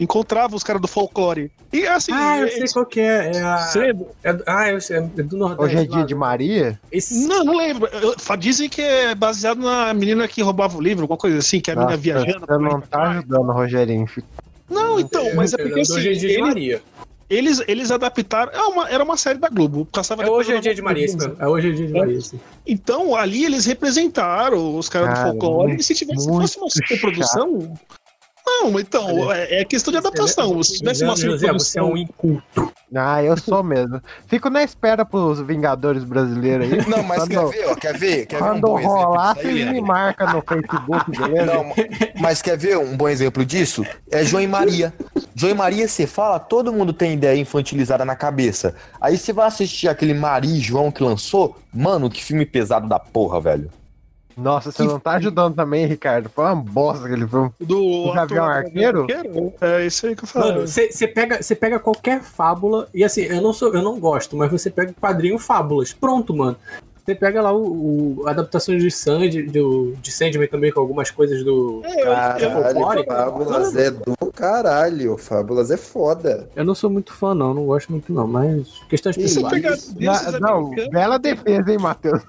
Encontrava 0.00 0.54
os 0.54 0.62
caras 0.62 0.80
do 0.80 0.86
folclore. 0.86 1.50
E 1.72 1.84
assim. 1.86 2.12
Ah, 2.12 2.38
eu 2.38 2.46
é- 2.46 2.50
sei 2.50 2.66
qual 2.68 2.86
que 2.86 3.00
é. 3.00 3.32
É 3.34 3.42
a. 3.42 3.72
É- 4.24 4.38
ah, 4.46 4.70
eu 4.70 4.80
sei, 4.80 4.96
é 4.98 5.00
do 5.00 5.36
Nordeste. 5.36 5.64
Hoje 5.64 5.76
é 5.76 5.84
dia 5.86 5.98
lá. 5.98 6.04
de 6.06 6.14
Maria? 6.14 6.80
Esse- 6.92 7.26
Não, 7.26 7.44
não 7.44 7.56
lembro. 7.56 7.88
Dizem 8.38 8.68
que 8.68 8.80
é 8.80 9.12
baseado 9.14 9.58
na 9.60 9.92
menina 9.92 10.28
que 10.28 10.40
roubava 10.40 10.78
o 10.78 10.80
livro, 10.80 11.02
alguma 11.02 11.18
coisa 11.18 11.38
assim, 11.38 11.60
que 11.60 11.70
a 11.70 11.74
menina 11.74 11.96
viajando. 11.96 12.46
Você 12.46 12.58
não 12.58 12.80
tá 12.80 13.02
ajudando, 13.10 13.50
Rogerinho. 13.52 14.06
Não, 14.70 15.00
então, 15.00 15.34
mas 15.34 15.52
é 15.52 15.56
porque 15.56 15.80
assim, 15.80 15.94
Hoje 15.94 16.08
é 16.10 16.12
dia 16.12 16.28
de 16.28 16.34
ele- 16.34 16.42
Maria. 16.42 16.82
Eles, 17.30 17.62
eles 17.68 17.90
adaptaram. 17.90 18.52
É 18.52 18.62
uma, 18.62 18.88
era 18.88 19.04
uma 19.04 19.16
série 19.16 19.38
da 19.38 19.48
Globo. 19.48 19.84
Passava 19.86 20.22
É 20.22 20.24
depois 20.24 20.46
hoje 20.48 20.56
é 20.56 20.60
dia 20.60 20.74
de 20.74 20.82
mesmo. 20.82 21.36
É 21.38 21.46
hoje 21.48 21.68
é 21.68 21.72
dia 21.72 21.86
de 21.86 21.92
Maria, 21.92 22.20
sim. 22.20 22.40
Então, 22.66 23.14
ali 23.14 23.44
eles 23.44 23.66
representaram 23.66 24.76
os 24.76 24.88
caras 24.88 25.08
do 25.10 25.14
Cara, 25.14 25.30
folclore. 25.30 25.68
muito- 25.68 25.80
E 25.80 25.84
se 25.84 25.94
tivesse 25.94 26.26
fosse 26.26 26.58
uma 26.58 26.70
superprodução. 26.70 27.74
Não, 28.48 28.80
então, 28.80 29.30
é, 29.32 29.60
é 29.60 29.64
questão 29.64 29.92
de 29.92 29.98
adaptação. 29.98 30.62
Se 30.62 30.78
tivesse 30.78 31.04
uma 31.04 31.14
José, 31.16 31.52
você 31.52 31.78
é 31.78 31.82
um 31.82 31.96
inculto. 31.96 32.72
Ah, 32.94 33.22
eu 33.22 33.36
sou 33.36 33.62
mesmo. 33.62 34.00
Fico 34.26 34.48
na 34.48 34.62
espera 34.62 35.04
pros 35.04 35.40
Vingadores 35.40 36.02
brasileiros 36.04 36.72
aí. 36.72 36.88
Não, 36.88 37.02
mas 37.02 37.18
Quando- 37.24 37.50
quer 37.50 37.58
ver, 37.58 37.68
ó, 37.68 37.74
quer 37.74 37.98
ver? 37.98 38.26
Quer 38.26 38.36
ver 38.38 38.42
um 38.44 38.46
Quando 38.48 38.60
bom 38.62 38.78
exemplo 38.78 38.96
rolar, 38.96 39.34
vocês 39.36 39.70
me 39.70 39.80
marcam 39.82 40.32
no 40.32 40.42
Facebook, 40.42 41.10
beleza? 41.18 41.44
Não, 41.52 41.74
mas 42.20 42.40
quer 42.40 42.56
ver 42.56 42.78
um 42.78 42.96
bom 42.96 43.08
exemplo 43.08 43.44
disso? 43.44 43.84
É 44.10 44.24
João 44.24 44.42
e 44.42 44.46
Maria. 44.46 44.92
João 45.34 45.52
e 45.52 45.54
Maria, 45.54 45.86
você 45.86 46.06
fala, 46.06 46.38
todo 46.40 46.72
mundo 46.72 46.92
tem 46.92 47.12
ideia 47.12 47.38
infantilizada 47.38 48.04
na 48.04 48.16
cabeça. 48.16 48.74
Aí 49.00 49.16
você 49.18 49.32
vai 49.32 49.46
assistir 49.46 49.88
aquele 49.88 50.14
Maria 50.14 50.56
e 50.56 50.60
João 50.60 50.90
que 50.90 51.02
lançou, 51.02 51.56
mano, 51.72 52.08
que 52.10 52.24
filme 52.24 52.46
pesado 52.46 52.88
da 52.88 52.98
porra, 52.98 53.40
velho. 53.40 53.70
Nossa, 54.38 54.70
você 54.70 54.84
não 54.84 55.00
tá 55.00 55.12
ajudando 55.12 55.54
também, 55.54 55.84
Ricardo. 55.86 56.28
Foi 56.28 56.44
uma 56.44 56.54
bosta 56.56 57.06
aquele 57.06 57.26
filme. 57.26 57.50
Do 57.60 57.82
O 57.82 58.12
Gavião 58.14 58.44
ator- 58.44 58.56
Arqueiro? 58.66 59.06
É 59.60 59.84
isso 59.84 60.06
aí 60.06 60.14
que 60.16 60.24
eu 60.24 60.28
falo. 60.28 60.46
Mano, 60.46 60.66
você 60.66 61.08
pega, 61.08 61.42
você 61.42 61.54
pega 61.54 61.78
qualquer 61.78 62.22
fábula, 62.22 62.88
e 62.94 63.02
assim, 63.04 63.22
eu 63.22 63.42
não 63.42 63.52
sou, 63.52 63.74
eu 63.74 63.82
não 63.82 63.98
gosto, 63.98 64.36
mas 64.36 64.50
você 64.50 64.70
pega 64.70 64.92
o 64.92 64.94
quadrinho 64.94 65.38
Fábulas. 65.38 65.92
Pronto, 65.92 66.34
mano. 66.34 66.56
Você 67.08 67.14
pega 67.14 67.40
lá 67.40 67.50
o, 67.54 68.18
o 68.20 68.28
adaptações 68.28 68.82
de 68.82 68.90
Sandy, 68.90 69.44
do, 69.44 69.94
de 70.02 70.12
Sandman 70.12 70.46
também, 70.46 70.70
com 70.70 70.78
algumas 70.78 71.10
coisas 71.10 71.42
do. 71.42 71.80
É, 71.82 72.02
eu- 72.02 72.06
eu- 72.06 72.12
Caralho, 72.12 73.04
Fábulas 73.06 73.76
é 73.76 73.90
do 73.90 74.14
caralho. 74.34 75.16
Fábulas 75.16 75.70
é 75.70 75.78
foda. 75.78 76.50
Eu 76.54 76.66
não 76.66 76.74
sou 76.74 76.90
muito 76.90 77.14
fã, 77.14 77.34
não, 77.34 77.54
não 77.54 77.64
gosto 77.64 77.90
muito, 77.90 78.12
não, 78.12 78.26
mas 78.26 78.68
questões 78.90 79.16
pessoais. 79.16 79.54
pegar 79.94 80.38
não, 80.38 80.66
americanos- 80.66 80.90
bela 80.90 81.18
defesa, 81.18 81.72
hein, 81.72 81.78
Matheus? 81.78 82.20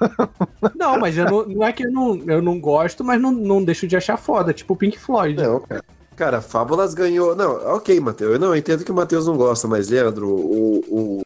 Não, 0.77 0.97
mas 0.97 1.17
eu 1.17 1.25
não, 1.25 1.45
não 1.45 1.67
é 1.67 1.73
que 1.73 1.85
eu 1.85 1.91
não, 1.91 2.15
eu 2.25 2.41
não 2.41 2.57
gosto, 2.57 3.03
mas 3.03 3.21
não, 3.21 3.33
não 3.33 3.61
deixo 3.61 3.85
de 3.85 3.97
achar 3.97 4.15
foda, 4.15 4.53
tipo 4.53 4.73
o 4.75 4.77
Pink 4.77 4.97
Floyd. 4.97 5.41
Não, 5.43 5.59
cara. 5.59 5.83
Cara, 6.15 6.41
Fábulas 6.41 6.93
ganhou. 6.93 7.33
Não, 7.35 7.75
ok, 7.75 7.97
Matheus. 7.99 8.33
Eu 8.33 8.39
não 8.39 8.47
eu 8.47 8.55
entendo 8.57 8.83
que 8.83 8.91
o 8.91 8.95
Matheus 8.95 9.25
não 9.27 9.37
gosta, 9.37 9.67
mas 9.67 9.87
Leandro, 9.89 10.27
o. 10.29 10.83
o... 10.89 11.21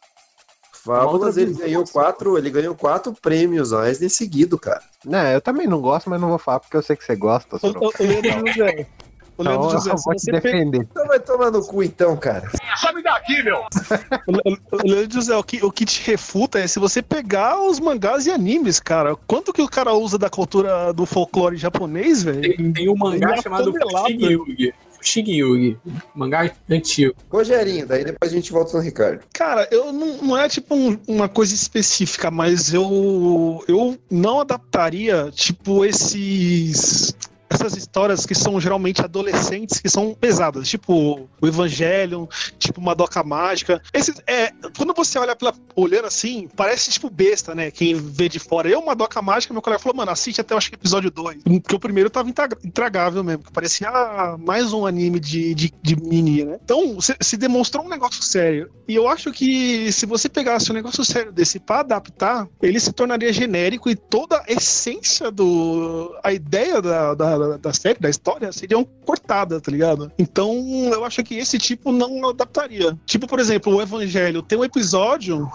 Fábulas, 0.84 1.38
ele 1.38 1.54
ganhou 1.54 1.86
quatro, 1.86 2.38
ele 2.38 2.50
ganhou 2.50 2.76
quatro 2.76 3.14
prêmios 3.14 3.72
Eisner 3.72 4.10
seguido, 4.10 4.60
cara. 4.60 4.82
Não, 5.06 5.26
eu 5.28 5.40
também 5.40 5.66
não 5.66 5.80
gosto, 5.80 6.10
mas 6.10 6.20
não 6.20 6.30
vou 6.30 6.38
falar 6.38 6.60
porque 6.60 6.76
eu 6.76 6.82
sei 6.82 6.96
que 6.96 7.06
você 7.06 7.16
gosta. 7.16 7.58
O, 7.62 7.68
o, 7.68 7.88
o 7.88 8.22
Leandro 8.22 8.48
José. 8.48 8.88
O 9.36 9.42
Então, 9.42 9.52
Leandro 9.52 9.68
eu 9.68 9.72
José, 9.72 9.90
vou 9.90 10.20
se 10.20 10.26
te 10.26 10.32
defender. 10.32 10.88
Então 10.92 11.08
vai 11.08 11.20
tomar 11.20 11.52
no 11.52 11.66
cu 11.66 11.84
então, 11.84 12.16
cara. 12.18 12.52
Sobe 12.78 13.02
daqui, 13.02 13.42
meu! 13.44 13.64
O 14.28 14.78
o 14.78 14.88
Leandro 14.88 15.14
José, 15.14 15.36
o 15.36 15.44
que, 15.44 15.64
o 15.66 15.72
que 15.72 15.86
te 15.86 16.06
refuta 16.06 16.60
é 16.60 16.68
se 16.68 16.80
você 16.80 17.02
pegar 17.02 17.62
os 17.62 17.80
mangás 17.80 18.26
e 18.26 18.32
animes, 18.32 18.80
cara. 18.80 19.16
Quanto 19.28 19.54
que 19.54 19.62
o 19.62 19.70
cara 19.70 19.94
usa 19.94 20.18
da 20.18 20.30
cultura 20.30 20.92
do 20.94 21.06
folclore 21.06 21.56
japonês, 21.58 22.24
velho? 22.24 22.42
Tem, 22.42 22.74
tem 22.74 22.90
um 22.90 22.96
mangá 22.96 23.36
é 23.36 23.42
chamado 23.42 23.72
tonelada. 23.72 24.10
Fushigi-Yugi. 24.10 24.74
Fushigi-Yugi. 25.04 25.78
Mangá 26.16 26.50
antigo. 26.70 27.14
Rogerinho, 27.30 27.86
daí 27.86 28.04
depois 28.06 28.32
a 28.32 28.36
gente 28.36 28.52
volta 28.52 28.78
no 28.78 28.84
Ricardo. 28.84 29.22
Cara, 29.34 29.68
eu 29.72 29.92
não, 29.92 30.18
não 30.18 30.38
é 30.38 30.48
tipo 30.48 30.74
um- 30.74 30.98
uma 31.08 31.28
coisa 31.28 31.54
específica, 31.54 32.32
mas 32.32 32.74
eu 32.74 33.64
eu 33.68 33.98
não 34.10 34.40
adaptaria 34.40 35.30
tipo 35.32 35.84
esses 35.86 37.14
essas 37.54 37.76
histórias 37.76 38.26
que 38.26 38.36
são 38.36 38.60
geralmente 38.60 39.02
adolescentes 39.02 39.80
que 39.80 39.90
são 39.90 40.14
pesadas, 40.14 40.68
tipo 40.68 41.28
o 41.42 41.48
Evangelion, 41.48 42.26
tipo 42.58 42.82
Madoka 42.82 43.24
Mágica. 43.24 43.82
Esses, 43.94 44.22
é, 44.28 44.52
quando 44.78 44.94
você 44.94 45.18
olha 45.20 45.36
pela 45.36 45.54
olhando 45.76 46.06
assim, 46.06 46.48
parece 46.56 46.92
tipo 46.92 47.10
besta, 47.10 47.56
né? 47.56 47.72
Quem 47.72 47.96
vê 47.96 48.30
de 48.30 48.40
fora. 48.40 48.70
Eu, 48.70 48.84
Madoka 48.84 49.22
Mágica, 49.22 49.54
meu 49.54 49.62
colega 49.62 49.82
falou, 49.82 49.98
mano, 49.98 50.12
assiste 50.12 50.42
até 50.42 50.54
eu 50.54 50.58
acho 50.58 50.70
que 50.70 50.76
episódio 50.76 51.12
2. 51.12 51.44
Porque 51.44 51.76
o 51.76 51.80
primeiro 51.80 52.10
tava 52.10 52.30
intra- 52.30 52.58
intragável 52.64 53.24
mesmo, 53.24 53.44
que 53.44 53.52
parecia 53.52 53.90
ah, 53.90 54.38
mais 54.38 54.74
um 54.74 54.86
anime 54.86 55.20
de, 55.20 55.54
de, 55.54 55.74
de 55.82 55.96
mini, 55.96 56.44
né? 56.44 56.60
Então, 56.64 57.00
se, 57.02 57.16
se 57.22 57.38
demonstrou 57.38 57.86
um 57.86 57.90
negócio 57.90 58.24
sério. 58.24 58.70
E 58.88 58.96
eu 58.96 59.08
acho 59.08 59.32
que 59.32 59.92
se 59.92 60.06
você 60.06 60.28
pegasse 60.28 60.72
um 60.72 60.76
negócio 60.76 61.04
sério 61.06 61.32
desse 61.32 61.60
pra 61.60 61.80
adaptar, 61.80 62.48
ele 62.62 62.80
se 62.80 62.92
tornaria 62.92 63.32
genérico 63.32 63.90
e 63.90 63.96
toda 63.96 64.38
a 64.38 64.46
essência 64.48 65.32
do. 65.32 66.16
a 66.24 66.34
ideia 66.34 66.82
da, 66.82 67.14
da, 67.14 67.38
da 67.58 67.74
série, 67.74 68.00
da 68.00 68.10
história, 68.10 68.52
seriam 68.52 68.84
cortadas, 69.06 69.62
tá 69.62 69.72
ligado? 69.72 70.12
Então, 70.18 70.54
eu 70.92 71.04
acho 71.06 71.24
que 71.24 71.36
esse 71.36 71.58
tipo 71.58 71.92
não 71.92 72.30
adaptaria. 72.30 72.98
Tipo, 73.06 73.28
por 73.28 73.40
exemplo, 73.40 73.76
o 73.76 73.82
Evangelho 73.82 74.42
tem 74.42 74.58
um 74.58 74.64
episódio. 74.64 75.50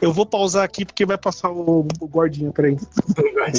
Eu 0.00 0.12
vou 0.12 0.26
pausar 0.26 0.64
aqui 0.64 0.84
porque 0.84 1.06
vai 1.06 1.18
passar 1.18 1.50
o, 1.50 1.86
o 2.00 2.08
gordinho, 2.08 2.52
peraí. 2.52 2.76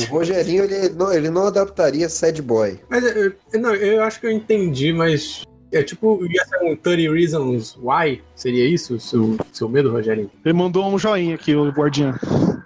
O 0.09 0.13
Rogerinho, 0.13 0.63
ele 0.65 0.89
não, 0.89 1.13
ele 1.13 1.29
não 1.29 1.47
adaptaria 1.47 2.09
Sad 2.09 2.41
Boy. 2.41 2.79
Mas 2.89 3.03
eu, 3.03 3.33
eu- 3.53 3.59
não, 3.61 3.73
eu 3.75 4.03
acho 4.03 4.19
que 4.19 4.27
eu 4.27 4.31
entendi, 4.31 4.91
mas. 4.93 5.43
É 5.71 5.81
tipo, 5.81 6.23
ia 6.29 6.45
ser 6.45 6.57
um 6.63 6.75
30 6.75 7.11
Reasons 7.11 7.75
Why? 7.81 8.21
Seria 8.35 8.63
isso 8.67 8.93
o 8.93 8.99
seu, 8.99 9.37
seu 9.51 9.67
medo, 9.67 9.91
Rogerinho? 9.91 10.29
Ele 10.45 10.53
mandou 10.53 10.85
um 10.87 10.99
joinha 10.99 11.33
aqui, 11.33 11.55
o 11.55 11.71
gordinho. 11.73 12.13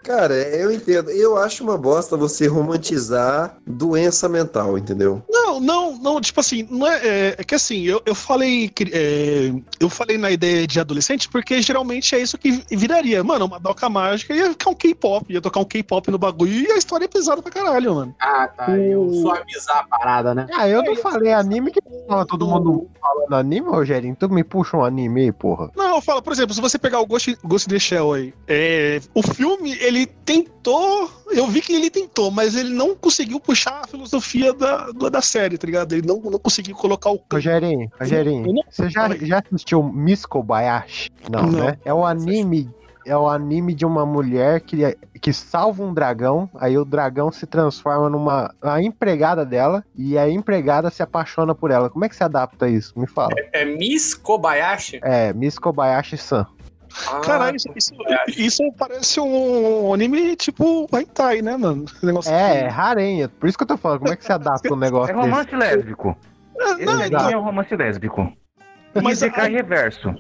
Cara, 0.07 0.33
eu 0.35 0.71
entendo. 0.71 1.11
Eu 1.11 1.35
acho 1.35 1.61
uma 1.65 1.77
bosta 1.77 2.15
você 2.15 2.47
romantizar 2.47 3.57
doença 3.67 4.29
mental, 4.29 4.77
entendeu? 4.77 5.21
Não, 5.29 5.59
não, 5.59 5.97
não, 5.97 6.21
tipo 6.21 6.39
assim, 6.39 6.65
não 6.71 6.87
é, 6.87 6.95
é, 7.03 7.35
é 7.37 7.43
que 7.43 7.53
assim, 7.53 7.83
eu, 7.83 8.01
eu 8.05 8.15
falei 8.15 8.69
que, 8.69 8.85
é, 8.85 9.51
eu 9.81 9.89
falei 9.89 10.17
na 10.17 10.31
ideia 10.31 10.65
de 10.65 10.79
adolescente 10.79 11.27
porque 11.27 11.61
geralmente 11.61 12.15
é 12.15 12.19
isso 12.19 12.37
que 12.37 12.63
viraria. 12.71 13.21
Mano, 13.21 13.47
uma 13.47 13.59
doca 13.59 13.89
mágica 13.89 14.33
ia 14.33 14.51
ficar 14.51 14.69
um 14.69 14.75
K-pop, 14.75 15.25
ia 15.27 15.41
tocar 15.41 15.59
um 15.59 15.65
K-pop 15.65 16.09
no 16.09 16.17
bagulho 16.17 16.53
e 16.53 16.71
a 16.71 16.77
história 16.77 17.03
é 17.03 17.09
pesada 17.09 17.41
pra 17.41 17.51
caralho, 17.51 17.95
mano. 17.95 18.15
Ah, 18.21 18.47
tá. 18.47 18.77
Eu 18.77 19.11
suavizar 19.11 19.79
a 19.79 19.97
parada, 19.97 20.33
né? 20.33 20.47
Ah, 20.53 20.69
eu 20.69 20.83
não 20.83 20.95
falei 20.95 21.33
anime 21.33 21.69
que 21.69 21.81
todo 22.29 22.47
mundo 22.47 22.89
falando 23.01 23.35
anime, 23.35 23.67
Rogério. 23.67 24.15
Tu 24.17 24.29
me 24.29 24.43
puxa 24.43 24.77
um 24.77 24.85
anime 24.85 25.23
aí, 25.23 25.31
porra. 25.31 25.69
Não, 25.75 25.95
eu 25.95 26.01
falo, 26.01 26.21
por 26.21 26.31
exemplo, 26.31 26.53
se 26.53 26.61
você 26.61 26.77
pegar 26.77 27.01
o 27.01 27.05
Ghost, 27.05 27.37
Ghost 27.43 27.67
in 27.67 27.73
the 27.73 27.79
Shell 27.79 28.13
aí, 28.13 28.33
é, 28.47 29.01
o 29.13 29.21
filme, 29.21 29.77
ele 29.81 29.96
tentou, 30.05 31.09
eu 31.31 31.47
vi 31.47 31.61
que 31.61 31.73
ele 31.73 31.89
tentou, 31.89 32.29
mas 32.29 32.55
ele 32.55 32.69
não 32.69 32.95
conseguiu 32.95 33.39
puxar 33.39 33.81
a 33.83 33.87
filosofia 33.87 34.53
da, 34.53 34.91
da, 34.91 35.09
da 35.09 35.21
série, 35.21 35.57
tá 35.57 35.65
ligado? 35.65 35.93
Ele 35.93 36.07
não, 36.07 36.19
não 36.19 36.39
conseguiu 36.39 36.75
colocar 36.75 37.09
o... 37.11 37.19
Rogerinho, 37.31 37.89
Rogerinho, 37.99 38.63
você 38.69 38.89
já, 38.89 39.09
já 39.21 39.39
assistiu 39.39 39.81
Miss 39.83 40.25
Kobayashi? 40.25 41.09
Não, 41.29 41.43
Não. 41.43 41.65
né? 41.65 41.77
É 41.83 41.93
o 41.93 42.05
anime. 42.05 42.69
É 43.05 43.15
o 43.15 43.29
anime 43.29 43.73
de 43.73 43.85
uma 43.85 44.05
mulher 44.05 44.59
que, 44.59 44.97
que 45.21 45.31
salva 45.31 45.81
um 45.81 45.93
dragão, 45.93 46.49
aí 46.55 46.77
o 46.77 46.83
dragão 46.83 47.31
se 47.31 47.47
transforma 47.47 48.09
numa 48.09 48.53
a 48.61 48.81
empregada 48.81 49.45
dela 49.45 49.81
e 49.95 50.17
a 50.17 50.29
empregada 50.29 50.89
se 50.89 51.01
apaixona 51.01 51.55
por 51.55 51.71
ela. 51.71 51.89
Como 51.89 52.03
é 52.03 52.09
que 52.09 52.15
se 52.17 52.23
adapta 52.23 52.67
isso? 52.67 52.91
Me 52.99 53.07
fala. 53.07 53.29
É 53.53 53.63
Miss 53.63 54.13
Kobayashi? 54.13 54.99
É, 55.01 55.31
Miss 55.31 55.57
Kobayashi-san. 55.57 56.45
Ah, 57.05 57.19
Caralho, 57.19 57.55
isso, 57.55 57.69
isso, 57.75 57.93
isso 58.35 58.63
parece 58.77 59.19
um 59.19 59.93
anime 59.93 60.35
tipo 60.35 60.87
hentai, 60.93 61.41
né, 61.41 61.55
mano? 61.57 61.85
É, 62.27 62.61
é 62.61 62.67
rarenha. 62.67 63.29
Por 63.29 63.47
isso 63.47 63.57
que 63.57 63.63
eu 63.63 63.67
tô 63.67 63.77
falando, 63.77 63.99
como 63.99 64.13
é 64.13 64.15
que 64.15 64.25
se 64.25 64.31
adapta 64.31 64.73
um 64.73 64.77
negócio 64.77 65.11
É 65.11 65.15
romance 65.15 65.45
desse? 65.51 65.57
lésbico. 65.57 66.17
Esse 66.79 66.85
não, 66.85 67.09
não. 67.09 67.29
é 67.29 67.37
um 67.37 67.43
romance 67.43 67.75
lésbico. 67.75 68.33
Mas 68.95 69.03
Mas 69.03 69.21
é 69.21 69.29
reverso. 69.47 70.15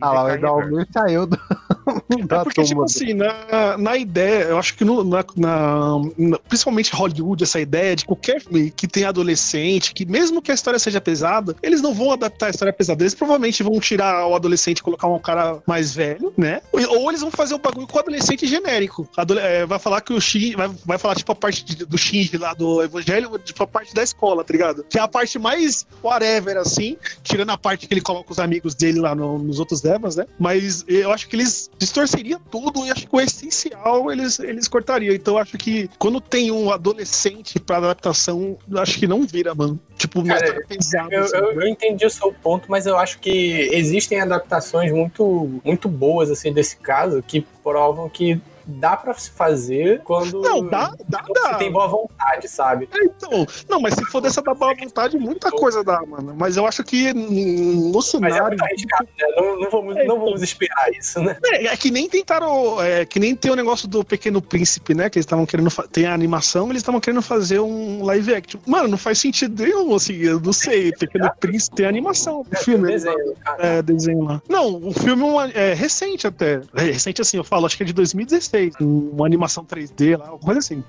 Ah 0.00 0.12
lá, 0.12 0.24
o 0.24 0.30
Edalmir 0.30 0.86
saiu 0.92 1.26
do, 1.26 1.36
É 1.36 2.26
porque, 2.44 2.62
tipo 2.64 2.82
assim, 2.84 3.14
na, 3.14 3.76
na 3.78 3.96
ideia, 3.96 4.44
eu 4.44 4.58
acho 4.58 4.74
que 4.74 4.84
no- 4.84 5.04
na, 5.04 5.24
na- 5.36 6.38
principalmente 6.48 6.92
Hollywood, 6.94 7.42
essa 7.44 7.60
ideia 7.60 7.94
de 7.96 8.04
qualquer 8.04 8.40
filme 8.40 8.70
que 8.70 8.86
tem 8.88 9.04
adolescente, 9.04 9.92
que 9.94 10.04
mesmo 10.04 10.40
que 10.42 10.50
a 10.50 10.54
história 10.54 10.78
seja 10.78 11.00
pesada, 11.00 11.54
eles 11.62 11.80
não 11.82 11.94
vão 11.94 12.12
adaptar 12.12 12.46
a 12.46 12.50
história 12.50 12.72
pesada. 12.72 13.02
Eles 13.02 13.14
provavelmente 13.14 13.62
vão 13.62 13.78
tirar 13.80 14.26
o 14.26 14.34
adolescente 14.34 14.78
e 14.78 14.82
colocar 14.82 15.06
um 15.08 15.18
cara 15.18 15.58
mais 15.66 15.94
velho, 15.94 16.32
né? 16.36 16.60
Ou 16.72 17.08
eles 17.10 17.20
vão 17.20 17.30
fazer 17.30 17.54
um 17.54 17.58
bagulho 17.58 17.86
com 17.86 17.96
o 17.96 18.00
adolescente 18.00 18.46
genérico. 18.46 19.08
Adole- 19.16 19.40
é, 19.40 19.66
vai 19.66 19.78
falar 19.78 20.00
que 20.00 20.12
o 20.12 20.20
Shinji. 20.20 20.56
Vai, 20.56 20.70
vai 20.84 20.98
falar, 20.98 21.14
tipo, 21.14 21.32
a 21.32 21.34
parte 21.34 21.64
de- 21.64 21.84
do 21.84 21.96
Shinji 21.98 22.36
lá 22.36 22.54
do 22.54 22.82
Evangelho, 22.82 23.38
tipo, 23.38 23.62
a 23.62 23.66
parte 23.66 23.94
da 23.94 24.02
escola, 24.02 24.42
tá 24.44 24.52
ligado? 24.52 24.84
Que 24.88 24.98
é 24.98 25.02
a 25.02 25.08
parte 25.08 25.38
mais 25.38 25.86
whatever, 26.02 26.56
assim, 26.56 26.96
tirando 27.22 27.50
a 27.50 27.58
parte 27.58 27.86
que 27.86 27.94
ele 27.94 28.00
coloca 28.00 28.32
os 28.32 28.38
amigos 28.38 28.74
dele 28.74 29.00
lá 29.00 29.14
no- 29.14 29.38
nos 29.38 29.58
outros 29.58 29.80
Devas, 29.90 30.14
né? 30.16 30.24
Mas 30.38 30.84
eu 30.86 31.10
acho 31.10 31.28
que 31.28 31.34
eles 31.34 31.68
distorceriam 31.78 32.40
tudo 32.50 32.86
e 32.86 32.90
acho 32.90 33.08
que 33.08 33.16
o 33.16 33.20
essencial 33.20 34.10
eles, 34.12 34.38
eles 34.38 34.68
cortariam. 34.68 35.12
Então 35.14 35.34
eu 35.34 35.38
acho 35.38 35.58
que 35.58 35.90
quando 35.98 36.20
tem 36.20 36.50
um 36.52 36.70
adolescente 36.70 37.58
pra 37.58 37.78
adaptação, 37.78 38.56
eu 38.70 38.78
acho 38.78 38.98
que 38.98 39.06
não 39.06 39.22
vira, 39.22 39.54
mano. 39.54 39.78
Tipo, 39.96 40.24
Cara, 40.24 40.64
pesada. 40.68 41.12
Eu, 41.14 41.24
assim. 41.24 41.36
eu- 41.36 41.60
eu 41.60 41.66
entendi 41.68 42.06
o 42.06 42.10
seu 42.10 42.32
ponto, 42.32 42.70
mas 42.70 42.86
eu 42.86 42.96
acho 42.96 43.18
que 43.18 43.68
existem 43.72 44.20
adaptações 44.20 44.92
muito, 44.92 45.60
muito 45.64 45.88
boas 45.88 46.30
assim 46.30 46.52
desse 46.52 46.76
caso 46.76 47.22
que 47.22 47.40
provam 47.62 48.08
que 48.08 48.40
dá 48.70 48.96
pra 48.96 49.14
se 49.14 49.30
fazer 49.30 50.00
quando 50.02 50.40
Não, 50.40 50.66
dá, 50.66 50.94
dá, 51.08 51.24
dá. 51.34 51.54
tem 51.54 51.70
boa 51.70 51.86
vontade, 51.88 52.48
sabe? 52.48 52.88
Então, 52.94 53.46
não, 53.68 53.80
mas 53.80 53.94
se 53.94 54.04
for 54.06 54.20
dessa 54.20 54.40
da 54.42 54.54
boa 54.54 54.74
vontade, 54.74 55.18
muita 55.18 55.50
coisa 55.50 55.82
dá, 55.84 56.00
mano. 56.06 56.34
Mas 56.36 56.56
eu 56.56 56.66
acho 56.66 56.82
que 56.84 57.12
no 57.12 57.92
Mas 57.92 58.06
é 58.06 58.10
cenário. 58.10 58.46
muito 58.48 58.62
arriscado, 58.64 59.08
né? 59.18 59.26
Não, 59.36 59.60
não 59.60 59.70
vamos, 59.70 59.94
não 60.06 60.18
vamos 60.20 60.42
esperar 60.42 60.90
isso, 60.92 61.20
né? 61.20 61.36
É, 61.46 61.66
é 61.66 61.76
que 61.76 61.90
nem 61.90 62.08
tentaram. 62.08 62.80
É, 62.82 63.04
que 63.04 63.18
nem 63.18 63.34
tem 63.34 63.50
o 63.50 63.56
negócio 63.56 63.86
do 63.88 64.04
Pequeno 64.04 64.40
Príncipe, 64.40 64.94
né? 64.94 65.10
Que 65.10 65.18
eles 65.18 65.24
estavam 65.26 65.44
querendo. 65.46 65.70
Tem 65.90 66.06
a 66.06 66.14
animação, 66.14 66.68
eles 66.70 66.82
estavam 66.82 67.00
querendo 67.00 67.22
fazer 67.22 67.60
um 67.60 68.04
live 68.04 68.34
action. 68.34 68.60
Mano, 68.66 68.88
não 68.88 68.98
faz 68.98 69.18
sentido 69.18 69.62
nenhum, 69.62 69.94
assim. 69.94 70.14
Eu 70.14 70.40
não 70.40 70.52
sei. 70.52 70.92
Pequeno 70.98 71.30
Príncipe 71.40 71.76
tem 71.76 71.86
animação 71.86 72.44
do 72.48 72.56
filme. 72.58 72.88
desenho, 72.88 73.34
É, 73.58 73.82
desenho 73.82 74.22
lá. 74.24 74.42
Não, 74.48 74.76
o 74.88 74.92
filme 74.92 75.24
é, 75.54 75.70
é 75.70 75.74
recente 75.74 76.26
até. 76.26 76.60
É 76.74 76.82
recente 76.82 77.20
assim, 77.20 77.36
eu 77.36 77.44
falo, 77.44 77.66
acho 77.66 77.76
que 77.76 77.82
é 77.82 77.86
de 77.86 77.92
2016. 77.92 78.59
Uma 78.80 79.26
animação 79.26 79.64
3D 79.64 80.16
lá, 80.18 80.28
alguma 80.28 80.54
coisa 80.54 80.58
assim. 80.58 80.84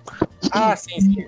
Ah, 0.52 0.76
sim, 0.76 0.99
sim. 0.99 1.26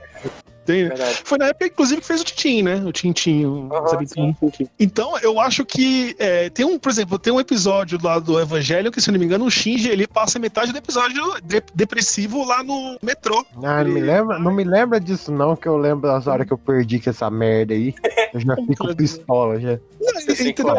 Tem, 0.65 0.87
Verdade. 0.87 1.21
foi 1.23 1.37
na 1.37 1.47
época, 1.47 1.65
inclusive, 1.67 2.01
que 2.01 2.07
fez 2.07 2.21
o 2.21 2.23
Tintin, 2.23 2.61
né? 2.63 2.83
O 2.85 2.91
Tintin, 2.91 3.45
o 3.45 3.69
Zabitinho. 3.89 4.35
Então, 4.79 5.17
eu 5.19 5.39
acho 5.39 5.65
que 5.65 6.15
é, 6.19 6.49
tem 6.49 6.65
um, 6.65 6.79
por 6.79 6.89
exemplo, 6.91 7.19
tem 7.19 7.33
um 7.33 7.39
episódio 7.39 7.99
lá 8.01 8.19
do 8.19 8.39
Evangelho 8.39 8.91
que, 8.91 9.01
se 9.01 9.09
eu 9.09 9.13
não 9.13 9.19
me 9.19 9.25
engano, 9.25 9.45
o 9.45 9.51
Shinji 9.51 9.89
ele 9.89 10.07
passa 10.07 10.39
metade 10.39 10.71
do 10.71 10.77
episódio 10.77 11.21
de- 11.43 11.63
depressivo 11.73 12.43
lá 12.45 12.63
no 12.63 12.97
metrô. 13.01 13.45
Ah, 13.63 13.83
não 13.83 13.91
me 13.91 13.99
lembra, 14.01 14.39
não 14.39 14.53
me 14.53 14.63
lembra 14.63 14.99
disso 14.99 15.31
não, 15.31 15.55
que 15.55 15.67
eu 15.67 15.77
lembro 15.77 16.07
das 16.09 16.27
horas 16.27 16.47
que 16.47 16.53
eu 16.53 16.57
perdi 16.57 16.99
com 16.99 17.09
essa 17.09 17.29
merda 17.29 17.73
aí. 17.73 17.93
Eu 18.33 18.39
já 18.39 18.55
fico 18.55 18.87
pistola, 18.95 19.59
já. 19.59 19.77
Entendeu? 20.49 20.75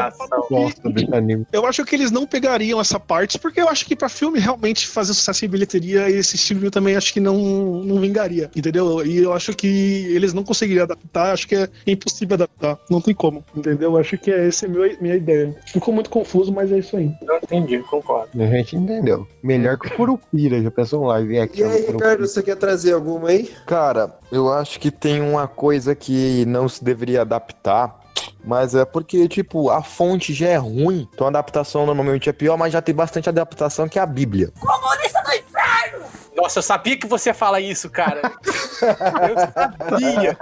Gosto 0.50 0.90
desse 0.90 1.14
anime. 1.14 1.46
Eu 1.52 1.66
acho 1.66 1.84
que 1.84 1.94
eles 1.94 2.10
não 2.10 2.26
pegariam 2.26 2.80
essa 2.80 2.98
parte, 3.00 3.38
porque 3.38 3.60
eu 3.60 3.68
acho 3.68 3.86
que 3.86 3.96
pra 3.96 4.08
filme 4.08 4.38
realmente 4.38 4.86
fazer 4.86 5.14
sucesso 5.14 5.44
em 5.44 5.48
bilheteria, 5.48 6.08
esse 6.10 6.36
estilo 6.36 6.70
também 6.70 6.96
acho 6.96 7.12
que 7.12 7.20
não, 7.20 7.36
não 7.82 8.00
vingaria, 8.00 8.50
entendeu? 8.54 9.04
E 9.04 9.18
eu 9.18 9.32
acho 9.32 9.52
que 9.54 9.73
eles 9.74 10.32
não 10.32 10.42
conseguiriam 10.44 10.84
adaptar, 10.84 11.32
acho 11.32 11.46
que 11.48 11.54
é 11.54 11.68
impossível 11.86 12.34
adaptar, 12.34 12.78
não 12.90 13.00
tem 13.00 13.14
como, 13.14 13.44
entendeu? 13.56 13.92
Eu 13.92 13.98
acho 13.98 14.16
que 14.18 14.30
é 14.30 14.46
essa 14.48 14.66
a 14.66 14.68
minha, 14.68 14.96
minha 15.00 15.16
ideia. 15.16 15.54
Ficou 15.66 15.92
muito 15.92 16.10
confuso, 16.10 16.52
mas 16.52 16.70
é 16.72 16.78
isso 16.78 16.96
aí. 16.96 17.10
Não 17.22 17.36
entendi, 17.36 17.78
concordo. 17.80 18.30
A 18.42 18.46
gente 18.46 18.76
entendeu. 18.76 19.26
Melhor 19.42 19.78
que 19.78 19.88
o 19.88 19.90
Curupira, 19.96 20.62
já 20.62 20.70
pensou 20.70 21.02
um 21.02 21.06
live 21.06 21.34
E 21.34 21.38
action? 21.40 21.64
aí, 21.66 21.70
do 21.80 21.86
Curupira? 21.86 21.92
Ricardo, 22.10 22.26
você 22.28 22.42
quer 22.42 22.56
trazer 22.56 22.92
alguma 22.92 23.28
aí? 23.28 23.50
Cara, 23.66 24.16
eu 24.30 24.52
acho 24.52 24.78
que 24.80 24.90
tem 24.90 25.20
uma 25.20 25.46
coisa 25.48 25.94
que 25.94 26.44
não 26.46 26.68
se 26.68 26.82
deveria 26.84 27.22
adaptar, 27.22 28.02
Mas 28.46 28.74
é 28.74 28.84
porque, 28.84 29.26
tipo, 29.26 29.70
a 29.70 29.82
fonte 29.82 30.34
já 30.34 30.48
é 30.48 30.56
ruim, 30.56 31.08
então 31.14 31.26
a 31.26 31.30
adaptação 31.30 31.86
normalmente 31.86 32.28
é 32.28 32.32
pior, 32.32 32.58
mas 32.58 32.74
já 32.74 32.82
tem 32.82 32.94
bastante 32.94 33.26
adaptação 33.26 33.88
que 33.88 33.98
é 33.98 34.02
a 34.02 34.06
Bíblia. 34.06 34.52
Comunista! 34.60 35.23
Nossa, 36.36 36.58
eu 36.58 36.62
sabia 36.62 36.96
que 36.96 37.06
você 37.06 37.30
ia 37.30 37.34
falar 37.34 37.60
isso, 37.60 37.88
cara. 37.90 38.20
eu 39.28 39.88
sabia. 39.90 40.38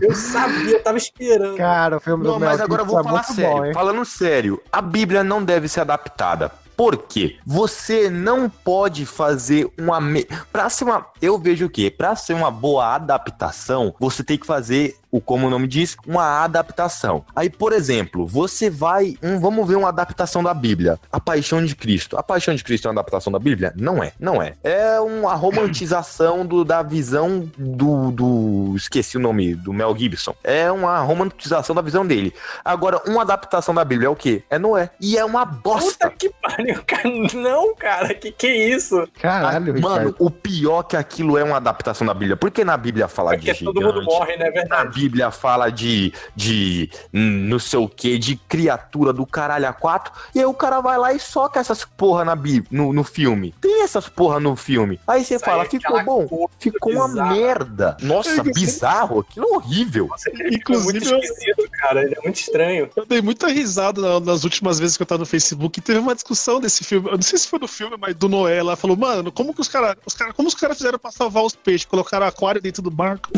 Eu 0.00 0.14
sabia, 0.14 0.72
eu 0.76 0.82
tava 0.82 0.98
esperando. 0.98 1.56
Cara, 1.56 1.96
o 1.96 2.00
filme 2.00 2.22
do 2.22 2.30
Não, 2.30 2.38
Mel 2.38 2.50
mas 2.50 2.60
agora 2.60 2.82
eu 2.82 2.86
vou 2.86 3.00
é 3.00 3.04
falar 3.04 3.22
sério. 3.24 3.62
bom, 3.62 3.72
falando 3.72 4.04
sério, 4.04 4.62
a 4.70 4.80
Bíblia 4.80 5.24
não 5.24 5.42
deve 5.42 5.68
ser 5.68 5.80
adaptada. 5.80 6.52
Por 6.80 6.96
quê? 6.96 7.36
Você 7.44 8.08
não 8.08 8.48
pode 8.48 9.04
fazer 9.04 9.70
uma. 9.78 10.00
Me... 10.00 10.26
Pra 10.50 10.70
ser 10.70 10.84
uma. 10.84 11.06
Eu 11.20 11.38
vejo 11.38 11.66
o 11.66 11.70
quê? 11.70 11.90
Pra 11.90 12.16
ser 12.16 12.32
uma 12.32 12.50
boa 12.50 12.94
adaptação, 12.94 13.94
você 14.00 14.24
tem 14.24 14.38
que 14.38 14.46
fazer, 14.46 14.96
o 15.10 15.20
como 15.20 15.46
o 15.46 15.50
nome 15.50 15.66
diz, 15.66 15.96
uma 16.06 16.44
adaptação. 16.44 17.24
Aí, 17.34 17.50
por 17.50 17.72
exemplo, 17.72 18.26
você 18.26 18.70
vai. 18.70 19.16
Um, 19.22 19.38
vamos 19.40 19.66
ver 19.66 19.76
uma 19.76 19.88
adaptação 19.88 20.42
da 20.42 20.54
Bíblia. 20.54 20.98
A 21.10 21.20
Paixão 21.20 21.64
de 21.64 21.74
Cristo. 21.74 22.16
A 22.16 22.22
Paixão 22.22 22.54
de 22.54 22.62
Cristo 22.62 22.86
é 22.86 22.90
uma 22.90 23.00
adaptação 23.00 23.32
da 23.32 23.38
Bíblia? 23.38 23.72
Não 23.76 24.02
é. 24.02 24.12
Não 24.18 24.42
é. 24.42 24.54
É 24.62 25.00
uma 25.00 25.34
romantização 25.34 26.46
do, 26.46 26.64
da 26.64 26.82
visão 26.82 27.50
do, 27.58 28.10
do. 28.10 28.74
Esqueci 28.76 29.16
o 29.16 29.20
nome, 29.20 29.54
do 29.54 29.72
Mel 29.72 29.96
Gibson. 29.96 30.34
É 30.44 30.70
uma 30.70 31.00
romantização 31.00 31.74
da 31.74 31.82
visão 31.82 32.06
dele. 32.06 32.32
Agora, 32.64 33.02
uma 33.06 33.22
adaptação 33.22 33.74
da 33.74 33.84
Bíblia 33.84 34.06
é 34.06 34.10
o 34.10 34.16
quê? 34.16 34.42
É 34.48 34.58
Noé. 34.58 34.90
E 35.00 35.18
é 35.18 35.24
uma 35.24 35.44
bosta. 35.44 36.10
Puta 36.10 36.16
que 36.16 36.30
pariu, 36.40 36.82
cara. 36.86 37.00
Não, 37.34 37.74
cara, 37.74 38.14
que 38.14 38.30
que 38.30 38.46
é 38.46 38.68
isso? 38.68 39.08
Caralho, 39.20 39.80
Mano, 39.80 40.08
Ricardo. 40.08 40.16
o 40.18 40.30
pior 40.30 40.82
que 40.82 40.96
aquilo 40.96 41.36
é 41.36 41.44
uma 41.44 41.56
adaptação 41.56 42.06
da 42.06 42.14
Bíblia. 42.14 42.36
Porque 42.36 42.64
na 42.64 42.76
Bíblia 42.76 43.08
fala 43.08 43.32
Porque 43.32 43.52
de 43.52 43.64
todo 43.64 43.80
mundo 43.80 44.00
gigante, 44.00 44.06
morre, 44.06 44.36
né? 44.36 44.46
É 44.46 44.48
na 44.48 44.50
verdade. 44.50 44.99
Bíblia 45.00 45.30
fala 45.30 45.70
de, 45.70 46.12
de 46.36 46.90
hum, 47.12 47.46
não 47.48 47.58
sei 47.58 47.78
o 47.78 47.88
que, 47.88 48.18
de 48.18 48.36
criatura 48.36 49.12
do 49.12 49.24
caralho 49.24 49.66
a 49.68 49.72
quatro, 49.72 50.12
e 50.34 50.38
aí 50.38 50.44
o 50.44 50.52
cara 50.52 50.80
vai 50.80 50.98
lá 50.98 51.12
e 51.14 51.18
soca 51.18 51.58
essas 51.58 51.84
porra 51.84 52.24
na 52.24 52.36
Bíblia, 52.36 52.66
no, 52.70 52.92
no 52.92 53.02
filme. 53.02 53.54
Tem 53.60 53.82
essas 53.82 54.08
porra 54.08 54.38
no 54.38 54.54
filme. 54.56 55.00
Aí 55.06 55.24
você 55.24 55.36
Isso 55.36 55.44
fala, 55.44 55.62
aí 55.62 55.66
é 55.68 55.70
ficou 55.70 56.04
bom? 56.04 56.48
Ficou 56.58 56.92
uma 56.92 57.08
bizarra. 57.08 57.34
merda. 57.34 57.96
Nossa, 58.02 58.42
bizarro, 58.42 59.20
aquilo 59.20 59.46
é 59.46 59.56
horrível. 59.56 60.08
É 60.28 60.54
Inclusive, 60.54 60.92
muito 61.00 61.24
esquisito, 61.24 61.70
cara. 61.72 62.02
Ele 62.02 62.14
é 62.18 62.20
muito 62.22 62.36
estranho. 62.36 62.90
Eu 62.94 63.06
dei 63.06 63.22
muita 63.22 63.48
risada 63.48 64.00
na- 64.00 64.20
nas 64.20 64.44
últimas 64.44 64.78
vezes 64.78 64.96
que 64.96 65.02
eu 65.02 65.06
tava 65.06 65.20
no 65.20 65.26
Facebook 65.26 65.78
e 65.78 65.82
teve 65.82 65.98
uma 65.98 66.14
discussão 66.14 66.60
desse 66.60 66.84
filme. 66.84 67.08
Eu 67.08 67.14
não 67.16 67.22
sei 67.22 67.38
se 67.38 67.48
foi 67.48 67.58
do 67.58 67.68
filme, 67.68 67.96
mas 67.98 68.14
do 68.14 68.28
Noé 68.28 68.62
lá. 68.62 68.76
Falou, 68.76 68.96
mano, 68.96 69.32
como 69.32 69.54
que 69.54 69.60
os 69.60 69.68
caras. 69.68 69.96
Os 70.04 70.14
cara, 70.14 70.32
como 70.32 70.48
os 70.48 70.54
caras 70.54 70.76
fizeram 70.76 70.98
pra 70.98 71.10
salvar 71.10 71.42
os 71.44 71.54
peixes? 71.54 71.86
Colocaram 71.86 72.26
aquário 72.26 72.60
dentro 72.60 72.82
do 72.82 72.90
barco. 72.90 73.30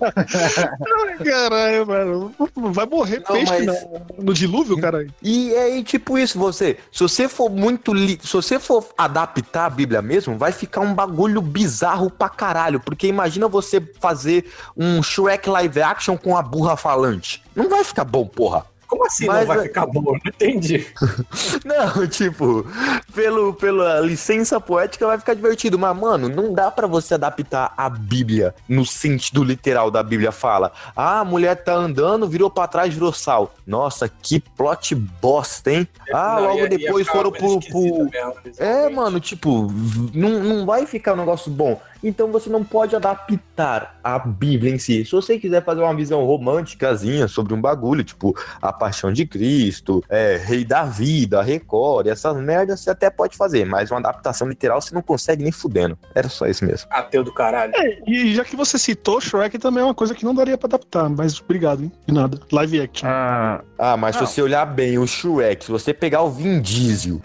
Ai, 0.00 1.24
Caralho, 1.24 1.86
mano. 1.86 2.34
Vai 2.72 2.86
morrer 2.86 3.18
Não, 3.20 3.34
peixe 3.34 3.64
mas- 3.66 3.86
no 4.18 4.32
dilúvio, 4.34 4.78
caralho. 4.80 5.12
E 5.22 5.52
é 5.54 5.82
tipo 5.82 6.18
isso, 6.18 6.38
você. 6.38 6.78
Se 6.92 7.02
você 7.02 7.28
for 7.28 7.50
muito. 7.50 7.92
Li... 7.92 8.18
Se 8.22 8.32
você 8.32 8.58
for 8.58 8.86
adaptar 8.96 9.66
a 9.66 9.70
Bíblia 9.70 10.02
mesmo, 10.02 10.36
vai 10.36 10.52
ficar 10.52 10.80
um 10.80 10.94
bagulho 10.94 11.40
bizarro 11.40 12.10
pra 12.10 12.28
caralho. 12.28 12.80
Porque 12.80 13.06
imagina 13.06 13.48
você 13.48 13.80
fazer 14.00 14.50
um 14.76 15.02
Shrek 15.02 15.48
live 15.48 15.82
action 15.82 16.16
com 16.16 16.36
a 16.36 16.42
burra 16.42 16.76
falante. 16.76 17.42
Não 17.54 17.68
vai 17.68 17.84
ficar 17.84 18.04
bom, 18.04 18.26
porra. 18.26 18.64
Como 18.90 19.06
assim 19.06 19.24
Mas 19.26 19.40
não 19.40 19.46
vai 19.54 19.58
é- 19.58 19.62
ficar 19.68 19.86
bom? 19.86 20.00
Eu 20.00 20.12
Não 20.12 20.20
entendi. 20.26 20.84
Não, 21.64 22.06
tipo, 22.08 22.66
pelo, 23.14 23.54
pela 23.54 24.00
licença 24.00 24.60
poética 24.60 25.06
vai 25.06 25.16
ficar 25.16 25.34
divertido, 25.34 25.78
mas, 25.78 25.96
mano, 25.96 26.28
não 26.28 26.52
dá 26.52 26.70
pra 26.70 26.86
você 26.88 27.14
adaptar 27.14 27.72
a 27.76 27.88
Bíblia 27.88 28.52
no 28.68 28.84
sentido 28.84 29.44
literal 29.44 29.90
da 29.90 30.02
Bíblia 30.02 30.32
fala. 30.32 30.72
Ah, 30.96 31.20
a 31.20 31.24
mulher 31.24 31.54
tá 31.62 31.72
andando, 31.74 32.28
virou 32.28 32.50
pra 32.50 32.66
trás, 32.66 32.92
virou 32.92 33.12
sal. 33.12 33.54
Nossa, 33.66 34.08
que 34.08 34.40
plot 34.40 34.94
bosta, 34.94 35.70
hein? 35.70 35.86
Ah, 36.12 36.36
Não, 36.40 36.42
logo 36.48 36.56
ia- 36.56 36.62
ia 36.62 36.68
depois 36.68 37.06
ficar 37.06 37.18
foram 37.18 37.30
pro. 37.32 37.60
pro... 37.60 37.80
mesmo, 38.10 38.34
É, 38.58 38.88
mano, 38.88 39.20
tipo, 39.20 39.68
não, 40.12 40.40
não 40.42 40.66
vai 40.66 40.84
ficar 40.86 41.12
um 41.14 41.16
negócio 41.18 41.50
bom. 41.50 41.80
Então 42.02 42.30
você 42.32 42.48
não 42.48 42.64
pode 42.64 42.96
adaptar 42.96 43.98
a 44.02 44.18
Bíblia 44.18 44.74
em 44.74 44.78
si. 44.78 45.04
Se 45.04 45.12
você 45.12 45.38
quiser 45.38 45.64
fazer 45.64 45.80
uma 45.82 45.94
visão 45.94 46.24
românticazinha 46.24 47.28
sobre 47.28 47.52
um 47.54 47.60
bagulho, 47.60 48.02
tipo 48.02 48.34
a 48.60 48.72
Paixão 48.72 49.12
de 49.12 49.26
Cristo, 49.26 50.02
é, 50.08 50.36
Rei 50.42 50.64
da 50.64 50.84
Vida, 50.84 51.42
Record, 51.42 52.06
essas 52.06 52.36
merdas, 52.36 52.80
você 52.80 52.90
até 52.90 53.10
pode 53.10 53.36
fazer, 53.36 53.64
mas 53.66 53.90
uma 53.90 54.00
adaptação 54.00 54.48
literal 54.48 54.80
você 54.80 54.94
não 54.94 55.02
consegue 55.02 55.42
nem 55.42 55.52
fudendo. 55.52 55.98
Era 56.14 56.28
só 56.28 56.46
isso 56.46 56.64
mesmo. 56.64 56.88
Ateu 56.90 57.22
do 57.22 57.32
caralho. 57.32 57.72
É, 57.76 58.00
e 58.06 58.34
já 58.34 58.44
que 58.44 58.56
você 58.56 58.78
citou, 58.78 59.20
Shrek 59.20 59.58
também 59.58 59.82
é 59.82 59.84
uma 59.84 59.94
coisa 59.94 60.14
que 60.14 60.24
não 60.24 60.34
daria 60.34 60.56
pra 60.56 60.66
adaptar, 60.66 61.08
mas 61.08 61.40
obrigado, 61.40 61.82
hein? 61.82 61.92
De 62.06 62.14
nada. 62.14 62.38
Live 62.50 62.80
action. 62.80 63.08
Ah, 63.08 63.60
Ah, 63.78 63.96
mas 63.96 64.14
Não. 64.16 64.26
se 64.26 64.34
você 64.34 64.42
olhar 64.42 64.64
bem 64.66 64.98
o 64.98 65.06
Shrek, 65.06 65.64
se 65.64 65.70
você 65.70 65.92
pegar 65.94 66.22
o 66.22 66.30
Vin 66.30 66.60
Diesel, 66.60 67.20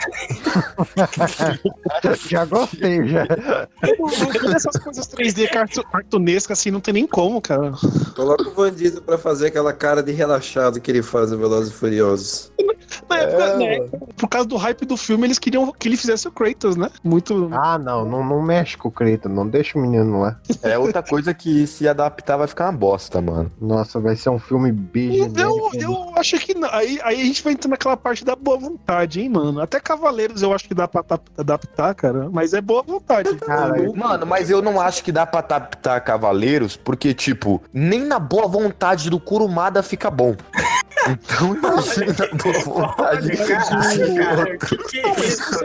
Já 2.30 2.46
gostei, 2.46 3.08
já. 3.08 3.26
Essas 4.68 4.84
coisas 4.84 5.08
3D 5.08 5.50
cartu- 5.50 5.84
cartunescas 5.92 6.60
assim, 6.60 6.72
não 6.72 6.80
tem 6.80 6.94
nem 6.94 7.08
como, 7.08 7.42
cara. 7.42 7.72
Coloca 8.16 8.62
o 8.62 8.72
Diesel 8.72 9.02
pra 9.02 9.18
fazer 9.18 9.48
aquela 9.48 9.74
cara 9.74 10.02
de 10.02 10.12
relaxado 10.12 10.80
que 10.80 10.90
ele 10.92 11.02
faz 11.04 11.32
no 11.32 11.38
Velozes 11.38 11.72
e 11.72 11.76
Furiosos. 11.76 12.52
Na 13.10 13.18
época, 13.20 13.44
É, 13.44 13.58
né, 13.80 13.90
por 14.16 14.28
causa 14.30 14.48
do 14.48 14.56
hype 14.56 14.86
do 14.86 14.96
filme, 14.96 15.26
eles 15.28 15.38
queriam 15.40 15.72
que 15.72 15.88
ele 15.88 15.98
fizesse 15.98 16.28
o 16.28 16.32
Kratos, 16.32 16.76
né? 16.76 16.90
Muito. 17.04 17.50
Ah, 17.52 17.78
não, 17.78 18.06
não, 18.06 18.24
não 18.24 18.42
mexe 18.42 18.78
com 18.78 18.88
o 18.88 18.92
Creito, 18.92 19.28
não 19.28 19.48
deixa 19.48 19.78
o 19.78 19.82
menino 19.82 20.22
lá. 20.22 20.40
é 20.64 20.78
outra 20.78 21.04
coisa 21.04 21.34
que 21.34 21.68
se 21.68 21.88
adaptar 21.88 22.38
vai 22.38 22.48
ficar 22.48 22.66
uma 22.66 22.78
bosta, 22.78 23.20
mano. 23.22 23.52
Nossa, 23.60 24.00
vai 24.00 24.16
ser 24.16 24.30
um 24.30 24.40
filme 24.40 24.72
B 24.72 25.08
Eu, 25.08 25.24
genérico. 25.26 25.72
eu 25.78 26.12
acho 26.16 26.38
que 26.40 26.54
não. 26.54 26.70
Aí, 26.72 27.00
aí 27.04 27.22
a 27.22 27.26
gente 27.26 27.44
vai 27.44 27.54
entrar 27.54 27.70
naquela 27.70 27.98
parte 27.98 28.24
da 28.24 28.36
boa 28.36 28.58
vontade, 28.58 29.20
hein, 29.20 29.30
mano? 29.30 29.60
Até 29.60 29.80
Cavaleiros 29.80 30.42
eu 30.42 30.54
acho 30.54 30.68
que 30.68 30.74
dá 30.74 30.88
pra 30.88 31.04
ta- 31.04 31.20
adaptar, 31.38 31.94
cara. 31.96 32.30
Mas 32.32 32.54
é 32.54 32.62
boa 32.62 32.82
vontade. 32.84 33.36
Cara, 33.38 33.78
eu- 33.82 33.96
Mano, 33.96 34.26
mas 34.26 34.50
eu 34.50 34.55
não 34.62 34.80
acho 34.82 35.04
que 35.04 35.12
dá 35.12 35.26
pra 35.26 35.40
adaptar 35.40 36.00
Cavaleiros, 36.02 36.76
porque, 36.76 37.14
tipo, 37.14 37.62
nem 37.74 38.02
na 38.02 38.20
boa 38.20 38.48
vontade 38.48 39.10
do 39.10 39.20
Kurumada 39.20 39.82
fica 39.84 40.10
bom. 40.10 40.36
Então, 41.08 41.54
imagina 41.54 42.16
na 42.18 42.44
boa 42.44 42.60
vontade 42.88 43.30
do 43.30 43.38
Cara, 43.38 44.58
que 44.58 44.76
que 44.78 45.00
é 45.00 45.10
isso? 45.20 45.60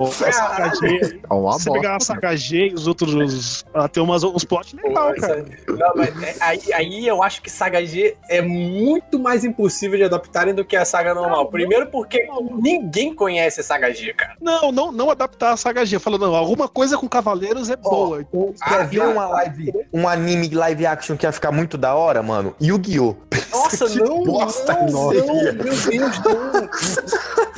A 0.00 0.32
saga 0.32 0.74
G, 0.74 1.20
É 1.30 1.34
uma 1.34 1.56
pegar 1.58 1.96
a 1.96 2.00
saga 2.00 2.36
G 2.36 2.68
e 2.68 2.74
os 2.74 2.86
outros. 2.86 3.64
Ela 3.72 3.88
tem 3.88 4.02
umas, 4.02 4.24
uns 4.24 4.44
plot 4.44 4.74
legal, 4.76 5.14
cara. 5.14 5.38
essa- 5.40 5.72
Não, 5.72 5.92
mas 5.94 6.22
é- 6.22 6.34
aí, 6.40 6.60
aí 6.72 7.06
eu 7.06 7.22
acho 7.22 7.40
que 7.42 7.50
Saga 7.50 7.84
G 7.84 8.16
é 8.28 8.42
muito 8.42 9.18
mais 9.18 9.44
impossível 9.44 9.96
de 9.96 10.04
adaptarem 10.04 10.54
do 10.54 10.64
que 10.64 10.76
a 10.76 10.84
saga 10.84 11.14
normal. 11.14 11.46
Primeiro 11.46 11.86
porque 11.86 12.26
ninguém 12.60 13.14
conhece 13.14 13.60
a 13.60 13.64
Saga 13.64 13.92
G, 13.92 14.12
cara. 14.14 14.34
Não, 14.40 14.72
não, 14.72 14.90
não 14.92 15.10
adaptar 15.10 15.52
a 15.52 15.56
saga 15.56 15.84
G. 15.86 15.98
Falando, 15.98 16.26
não, 16.26 16.34
alguma 16.34 16.68
coisa 16.78 16.96
com 16.96 17.08
Cavaleiros 17.08 17.68
é 17.70 17.74
boa. 17.76 18.20
Então, 18.20 18.54
Quer 18.68 18.80
Ah, 18.80 18.84
ver 18.84 19.00
uma 19.00 19.26
live, 19.26 19.72
um 19.92 20.06
anime 20.08 20.48
live 20.48 20.86
action 20.86 21.16
que 21.16 21.26
ia 21.26 21.32
ficar 21.32 21.50
muito 21.50 21.76
da 21.76 21.92
hora, 21.94 22.22
mano? 22.22 22.54
Yu-Gi-Oh! 22.62 23.16
Nossa, 23.50 23.86
Que 23.90 23.98
não, 23.98 24.22
bosta 24.22 24.72
não, 24.74 24.86
que 24.86 24.92
não, 24.92 25.08
meu 25.42 25.54
Deus, 25.54 25.88
não. 26.22 26.68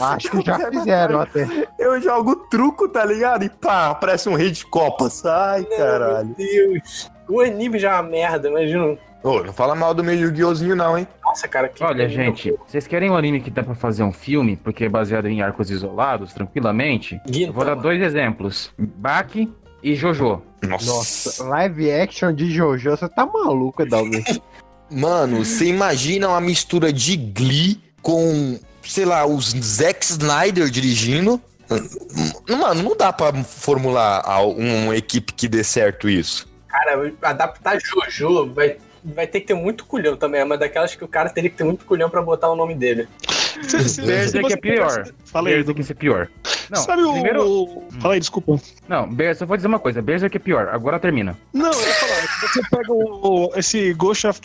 Acho 0.07 0.31
que 0.31 0.43
já 0.47 0.59
fizeram 0.71 1.21
até. 1.21 1.47
Eu 1.79 2.01
jogo 2.01 2.35
truco, 2.49 2.89
tá 2.89 3.05
ligado? 3.05 3.45
E 3.45 3.51
pá, 3.51 3.95
parece 3.95 4.27
um 4.31 4.35
rei 4.35 4.51
de 4.51 4.65
copas. 4.65 5.23
Ai, 5.27 5.65
caralho. 5.65 6.35
Meu 6.39 6.47
Deus. 6.47 7.11
O 7.29 7.41
anime 7.43 7.79
já 7.79 7.91
é 7.91 7.95
uma 8.01 8.09
merda, 8.09 8.49
imagina. 8.49 8.97
Ô, 9.23 9.43
não 9.43 9.53
fala 9.53 9.75
mal 9.75 9.93
do 9.93 10.03
meu 10.03 10.15
Yu-Gi-Ohzinho, 10.15 10.75
não, 10.75 10.97
hein? 10.97 11.07
Nossa, 11.23 11.47
cara, 11.47 11.69
que. 11.69 11.83
olha, 11.85 12.09
gente, 12.09 12.55
vocês 12.67 12.87
querem 12.87 13.11
um 13.11 13.17
anime 13.17 13.41
que 13.41 13.51
dá 13.51 13.63
pra 13.63 13.75
fazer 13.75 14.03
um 14.03 14.13
filme, 14.13 14.57
porque 14.57 14.85
é 14.85 14.89
baseado 14.89 15.29
em 15.29 15.43
arcos 15.43 15.71
isolados, 15.71 16.33
tranquilamente? 16.33 17.21
Eu 17.33 17.53
vou 17.53 17.65
dar 17.65 17.75
dois 17.75 18.01
exemplos: 18.01 18.73
Baki 18.79 19.53
e 19.83 19.95
Jojo. 19.95 20.43
Nossa, 20.63 21.45
live 21.45 21.93
action 21.93 22.33
de 22.33 22.51
Jojo, 22.51 22.91
você 22.91 23.09
tá 23.09 23.27
maluco, 23.27 23.85
Dalvin? 23.87 24.25
Mano, 24.91 25.45
você 25.45 25.67
imagina 25.67 26.29
uma 26.29 26.41
mistura 26.41 26.93
de 26.93 27.17
Glee 27.17 27.81
com, 28.03 28.59
sei 28.83 29.05
lá, 29.05 29.25
os 29.25 29.51
Zack 29.51 30.05
Snyder 30.05 30.69
dirigindo? 30.69 31.41
Mano, 32.49 32.83
não 32.83 32.97
dá 32.97 33.13
pra 33.13 33.33
formular 33.45 34.25
uma 34.57 34.97
equipe 34.97 35.33
que 35.33 35.47
dê 35.47 35.63
certo 35.63 36.09
isso. 36.09 36.49
Cara, 36.67 37.13
adaptar 37.23 37.79
Jojo 37.81 38.53
vai, 38.53 38.79
vai 39.05 39.27
ter 39.27 39.41
que 39.41 39.47
ter 39.49 39.55
muito 39.55 39.85
culhão 39.85 40.17
também. 40.17 40.41
É 40.41 40.45
uma 40.45 40.57
daquelas 40.59 40.95
que 40.95 41.05
o 41.05 41.09
cara 41.09 41.29
teria 41.31 41.51
que 41.51 41.57
ter 41.57 41.65
muito 41.65 41.85
culhão 41.85 42.09
pra 42.11 42.23
botar 42.23 42.49
o 42.51 42.57
nome 42.57 42.75
dele. 42.75 43.09
se- 43.63 43.89
se 43.89 44.03
Berserk 44.03 44.49
você 44.49 44.55
é 44.55 44.57
pior. 44.57 44.89
pegasse- 44.91 45.15
Fala 45.25 45.49
aí, 45.49 45.55
Berserk 45.63 45.91
é 45.91 45.95
pior. 45.95 46.29
Não, 46.71 46.79
Sabe 46.83 47.03
o. 47.03 47.13
primeiro... 47.13 47.83
Fala 48.01 48.15
aí, 48.15 48.21
desculpa. 48.21 48.61
Não, 48.89 49.09
Ber- 49.13 49.35
só 49.35 49.45
vou 49.45 49.57
dizer 49.57 49.67
uma 49.67 49.79
coisa, 49.81 50.01
Berserk 50.01 50.37
é 50.37 50.41
pior, 50.41 50.69
agora 50.69 50.99
termina. 51.01 51.37
Não, 51.53 51.71
eu 51.73 51.93
você 52.41 52.61
pega 52.71 52.93
o, 52.93 53.51
esse 53.57 53.93
Ghost 53.95 54.27
of, 54.27 54.41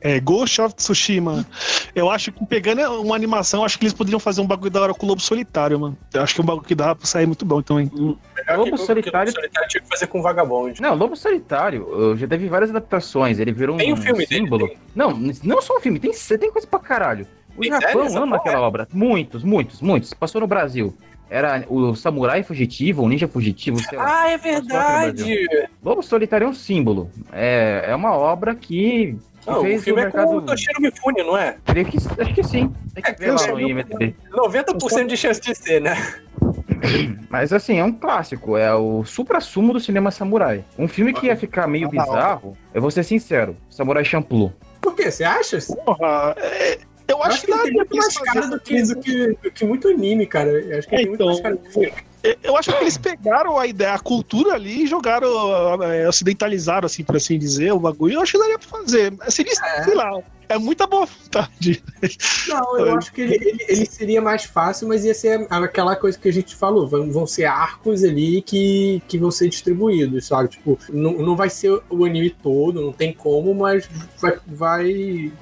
é, 0.00 0.20
Ghost 0.20 0.60
of 0.60 0.74
Tsushima, 0.74 1.46
eu 1.94 2.10
acho 2.10 2.32
que 2.32 2.44
pegando 2.46 2.80
uma 3.00 3.14
animação, 3.14 3.64
acho 3.64 3.78
que 3.78 3.84
eles 3.84 3.94
poderiam 3.94 4.18
fazer 4.20 4.40
um 4.40 4.46
bagulho 4.46 4.70
da 4.70 4.80
hora 4.82 4.94
com 4.94 5.06
o 5.06 5.08
Lobo 5.08 5.20
Solitário, 5.20 5.78
mano. 5.78 5.96
Eu 6.12 6.22
acho 6.22 6.34
que 6.34 6.40
é 6.40 6.44
um 6.44 6.46
bagulho 6.46 6.66
que 6.66 6.74
dá 6.74 6.94
pra 6.94 7.06
sair 7.06 7.26
muito 7.26 7.44
bom 7.44 7.62
também. 7.62 7.90
Legal 7.94 8.58
Lobo 8.58 8.64
que- 8.72 8.76
que 8.78 8.78
Solitário- 8.86 9.30
Lobo 9.30 9.40
Solitário 9.40 9.68
tinha 9.68 9.82
que 9.82 9.88
fazer 9.88 10.06
com 10.06 10.22
Vagabond. 10.22 10.80
Não, 10.80 10.94
Lobo 10.94 11.16
Solitário, 11.16 11.86
eu 11.92 12.16
já 12.16 12.26
teve 12.26 12.48
várias 12.48 12.70
adaptações. 12.70 13.38
Ele 13.38 13.52
virou 13.52 13.76
Tem 13.76 13.92
um 13.92 13.94
o 13.94 13.98
filme 13.98 14.26
dele, 14.26 14.40
símbolo. 14.42 14.70
Não, 14.94 15.10
não 15.42 15.62
só 15.62 15.76
um 15.76 15.80
filme, 15.80 15.98
tem, 16.00 16.12
tem 16.12 16.50
coisa 16.50 16.66
pra 16.66 16.78
caralho. 16.80 17.26
O 17.56 17.60
Tem 17.60 17.70
Japão 17.70 18.16
ama 18.22 18.36
aquela 18.36 18.60
obra. 18.60 18.88
Muitos, 18.92 19.44
muitos, 19.44 19.80
muitos. 19.80 20.12
Passou 20.12 20.40
no 20.40 20.46
Brasil. 20.46 20.96
Era 21.30 21.64
o 21.68 21.94
Samurai 21.94 22.42
Fugitivo, 22.42 23.02
o 23.02 23.08
Ninja 23.08 23.26
Fugitivo, 23.26 23.78
sei 23.78 23.98
lá. 23.98 24.22
Ah, 24.22 24.30
é 24.30 24.36
no 24.36 24.42
Brasil. 24.42 25.26
verdade! 25.26 25.68
Lobo 25.82 26.02
Solitário 26.02 26.46
é 26.46 26.48
um 26.48 26.54
símbolo. 26.54 27.10
É, 27.32 27.86
é 27.88 27.94
uma 27.94 28.12
obra 28.16 28.54
que, 28.54 29.16
que 29.40 29.50
Não, 29.50 29.58
o 29.60 29.62
fez 29.62 29.82
filme 29.82 30.02
o 30.02 30.06
é 30.06 30.10
com 30.10 30.18
mercado. 30.18 30.36
o 30.36 30.42
Toshiro 30.42 30.80
Mifune, 30.80 31.22
não 31.22 31.36
é? 31.36 31.56
Creio 31.64 31.86
que, 31.86 31.96
acho 31.96 32.34
que 32.34 32.42
sim. 32.44 32.72
Tem 32.94 33.02
que 33.02 33.12
ver 33.18 33.28
eu 33.30 33.34
lá 33.34 33.46
no 33.48 33.60
IMDb. 33.60 34.14
90% 34.32 35.06
de 35.06 35.16
chance 35.16 35.40
de 35.40 35.54
ser, 35.54 35.80
né? 35.80 35.96
Mas 37.30 37.52
assim, 37.52 37.78
é 37.78 37.84
um 37.84 37.92
clássico, 37.92 38.56
é 38.56 38.72
o 38.74 39.04
supra-sumo 39.04 39.72
do 39.72 39.80
cinema 39.80 40.10
samurai. 40.10 40.64
Um 40.78 40.86
filme 40.86 41.12
que 41.12 41.26
ia 41.26 41.36
ficar 41.36 41.66
meio 41.66 41.88
bizarro, 41.88 42.56
eu 42.72 42.80
vou 42.80 42.90
ser 42.90 43.02
sincero, 43.02 43.56
Samurai 43.70 44.04
Champloo. 44.04 44.52
Por 44.80 44.94
quê? 44.94 45.10
Você 45.10 45.24
acha? 45.24 45.58
Porra, 45.84 46.34
é, 46.36 46.78
eu 47.06 47.22
acho, 47.22 47.40
que, 47.42 47.46
tem 47.46 47.72
muito 47.72 47.88
pra 47.88 47.98
mais 47.98 48.18
cara 48.18 48.46
do 48.46 48.60
que, 48.60 48.82
do, 48.82 48.96
que, 49.00 49.26
do 49.42 49.50
que 49.50 49.64
muito 49.64 49.88
anime, 49.88 50.26
cara. 50.26 50.50
Eu 50.50 50.78
acho 50.78 50.88
que 50.88 50.94
É, 50.94 50.98
tem 50.98 51.08
muito 51.08 51.24
mais 51.24 51.38
então. 51.38 51.52
cara. 51.52 51.94
É, 52.22 52.38
Eu 52.42 52.56
acho 52.56 52.72
que 52.72 52.82
eles 52.82 52.96
pegaram 52.96 53.58
a 53.58 53.66
ideia, 53.66 53.92
a 53.92 53.98
cultura 53.98 54.54
ali 54.54 54.84
e 54.84 54.86
jogaram, 54.86 55.82
é, 55.82 56.08
ocidentalizaram, 56.08 56.86
assim, 56.86 57.04
por 57.04 57.16
assim 57.16 57.38
dizer, 57.38 57.72
o 57.72 57.78
bagulho. 57.78 58.14
Eu 58.14 58.20
acho 58.22 58.32
que 58.32 58.38
daria 58.38 58.58
pra 58.58 58.68
fazer. 58.68 59.12
Seria, 59.28 59.54
sei 59.84 59.94
lá, 59.94 60.22
é 60.48 60.58
muita 60.58 60.86
boa 60.86 61.06
vontade. 61.06 61.82
Não, 62.48 62.78
eu 62.78 62.96
acho 62.96 63.12
que 63.12 63.20
ele, 63.20 63.34
ele, 63.34 63.66
ele 63.68 63.86
seria 63.86 64.22
mais 64.22 64.44
fácil, 64.44 64.88
mas 64.88 65.04
ia 65.04 65.14
ser 65.14 65.46
aquela 65.50 65.94
coisa 65.96 66.18
que 66.18 66.28
a 66.28 66.32
gente 66.32 66.56
falou. 66.56 66.88
Vão, 66.88 67.10
vão 67.10 67.26
ser 67.26 67.44
arcos 67.44 68.02
ali 68.02 68.40
que, 68.40 69.02
que 69.06 69.18
vão 69.18 69.30
ser 69.30 69.50
distribuídos, 69.50 70.26
sabe? 70.26 70.48
Tipo, 70.48 70.78
não, 70.88 71.12
não 71.12 71.36
vai 71.36 71.50
ser 71.50 71.78
o 71.90 72.04
anime 72.06 72.30
todo, 72.30 72.80
não 72.80 72.92
tem 72.92 73.12
como, 73.12 73.54
mas 73.54 73.88
vai, 74.18 74.38
vai, 74.46 75.32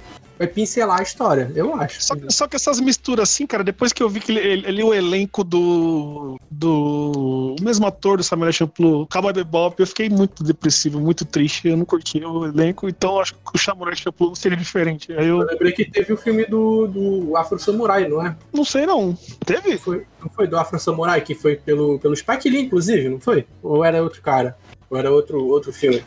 vai 0.43 0.49
pincelar 0.49 0.99
a 1.01 1.03
história, 1.03 1.51
eu 1.55 1.75
acho. 1.75 2.03
Só, 2.03 2.15
só 2.29 2.49
que 2.49 2.57
essas 2.57 2.81
misturas 2.81 3.31
assim, 3.31 3.47
cara, 3.47 3.63
depois 3.63 3.93
que 3.93 4.03
eu 4.03 4.09
vi 4.09 4.19
que 4.21 4.33
ele, 4.33 4.41
ele, 4.41 4.67
ele- 4.69 4.83
o 4.83 4.93
elenco 4.93 5.45
do. 5.45 6.37
do. 6.51 7.55
o 7.61 7.63
mesmo 7.63 7.87
ator 7.87 8.17
do 8.17 8.25
Samurai 8.25 8.53
Champloo, 8.53 9.07
Cowboy 9.07 9.33
Bebop, 9.33 9.79
eu 9.79 9.87
fiquei 9.87 10.09
muito 10.09 10.43
depressivo, 10.43 10.99
muito 11.01 11.25
triste. 11.25 11.69
Eu 11.69 11.77
não 11.77 11.85
curti 11.85 12.25
o 12.25 12.45
elenco, 12.47 12.89
então 12.89 13.21
acho 13.21 13.35
que 13.35 13.41
o 13.55 13.59
Samurai 13.59 13.95
Champloo 13.95 14.35
seria 14.35 14.57
diferente. 14.59 15.13
Aí 15.13 15.27
eu. 15.29 15.41
Eu 15.41 15.47
lembrei 15.47 15.73
que 15.73 15.85
teve 15.85 16.13
o 16.13 16.17
filme 16.17 16.45
do, 16.45 16.87
do 16.89 17.37
Afro 17.37 17.59
Samurai, 17.59 18.09
não 18.09 18.25
é? 18.25 18.37
Não 18.53 18.65
sei 18.65 18.85
não. 18.87 19.17
Teve? 19.47 19.79
Foi, 19.79 20.05
não 20.21 20.29
foi 20.29 20.47
do 20.47 20.57
Afro 20.59 20.79
Samurai, 20.79 21.21
que 21.21 21.35
foi 21.35 21.57
pelo, 21.57 21.99
pelo 21.99 22.17
Spike 22.17 22.51
Lee, 22.51 22.63
inclusive, 22.63 23.09
não 23.09 23.21
foi? 23.21 23.47
Ou 23.63 23.85
era 23.85 24.03
outro 24.03 24.21
cara? 24.23 24.57
Ou 24.91 24.99
era 24.99 25.11
outro, 25.11 25.43
outro 25.47 25.73
filme? 25.73 26.03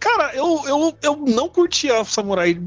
Cara, 0.00 0.34
eu, 0.34 0.62
eu, 0.66 0.94
eu 1.02 1.16
não 1.16 1.48
curtia 1.48 2.04
Samurai. 2.04 2.58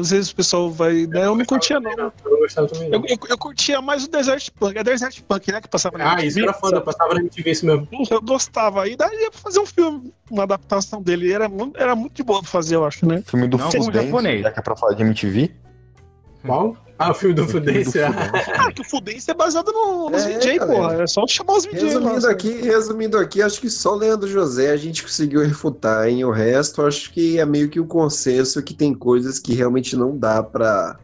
Às 0.00 0.10
vezes 0.10 0.30
o 0.30 0.36
pessoal 0.36 0.70
vai. 0.70 1.06
né, 1.06 1.26
Eu 1.26 1.34
não 1.34 1.44
curtia, 1.44 1.78
não. 1.78 1.90
Eu 1.92 2.12
não 2.24 2.38
gostava 2.38 2.66
também, 2.68 2.88
não. 2.88 2.98
Eu, 3.00 3.04
eu, 3.08 3.18
eu 3.30 3.38
curtia 3.38 3.80
mais 3.82 4.04
o 4.04 4.10
Desert 4.10 4.50
Punk. 4.58 4.78
É 4.78 4.82
Desert 4.84 5.20
Punk, 5.22 5.52
né? 5.52 5.60
Que 5.60 5.68
passava 5.68 5.98
na 5.98 6.14
Ah, 6.16 6.24
isso 6.24 6.38
era 6.40 6.52
foda, 6.52 6.76
eu 6.76 6.82
passava 6.82 7.14
na 7.14 7.20
MTV 7.20 7.50
isso 7.50 7.66
mesmo. 7.66 7.88
Eu 8.10 8.22
gostava. 8.22 8.88
E 8.88 8.96
daria 8.96 9.30
pra 9.30 9.40
fazer 9.40 9.60
um 9.60 9.66
filme, 9.66 10.12
uma 10.30 10.44
adaptação 10.44 11.02
dele. 11.02 11.32
Era, 11.32 11.50
era 11.76 11.94
muito 11.94 12.14
de 12.14 12.22
boa 12.22 12.40
pra 12.40 12.50
fazer, 12.50 12.76
eu 12.76 12.84
acho, 12.84 13.06
né? 13.06 13.22
Filme 13.26 13.46
do 13.48 13.58
Não, 13.58 13.70
japonês. 13.70 14.42
já 14.42 14.50
que 14.50 14.58
é 14.58 14.62
pra 14.62 14.76
falar 14.76 14.94
de 14.94 15.02
MTV. 15.02 15.50
Qual? 16.44 16.76
Ah, 16.98 17.12
o 17.12 17.14
filme 17.14 17.34
do 17.34 17.46
Fudência. 17.46 18.08
Ah, 18.58 18.72
que 18.72 18.80
o 18.80 18.84
Fudência 18.84 19.30
é 19.30 19.34
baseado 19.34 19.70
no, 19.72 20.10
nos 20.10 20.22
É, 20.24 20.38
VJ, 20.38 20.58
galera. 20.58 20.66
porra. 20.66 21.02
É 21.02 21.06
só 21.06 21.26
chamar 21.28 21.54
os 21.54 21.64
VJ. 21.64 21.80
Resumindo 21.84 22.26
lá, 22.26 22.30
aqui, 22.32 22.52
resumindo 22.60 23.18
aqui, 23.18 23.40
acho 23.40 23.60
que 23.60 23.70
só 23.70 23.92
o 23.92 23.96
Leandro 23.96 24.28
José 24.28 24.72
a 24.72 24.76
gente 24.76 25.02
conseguiu 25.04 25.40
refutar, 25.42 26.08
hein? 26.08 26.24
O 26.24 26.30
resto, 26.32 26.82
acho 26.82 27.12
que 27.12 27.38
é 27.38 27.46
meio 27.46 27.68
que 27.68 27.78
o 27.78 27.86
consenso 27.86 28.62
que 28.62 28.74
tem 28.74 28.92
coisas 28.92 29.38
que 29.38 29.54
realmente 29.54 29.94
não 29.96 30.16
dá 30.16 30.42
pra. 30.42 30.98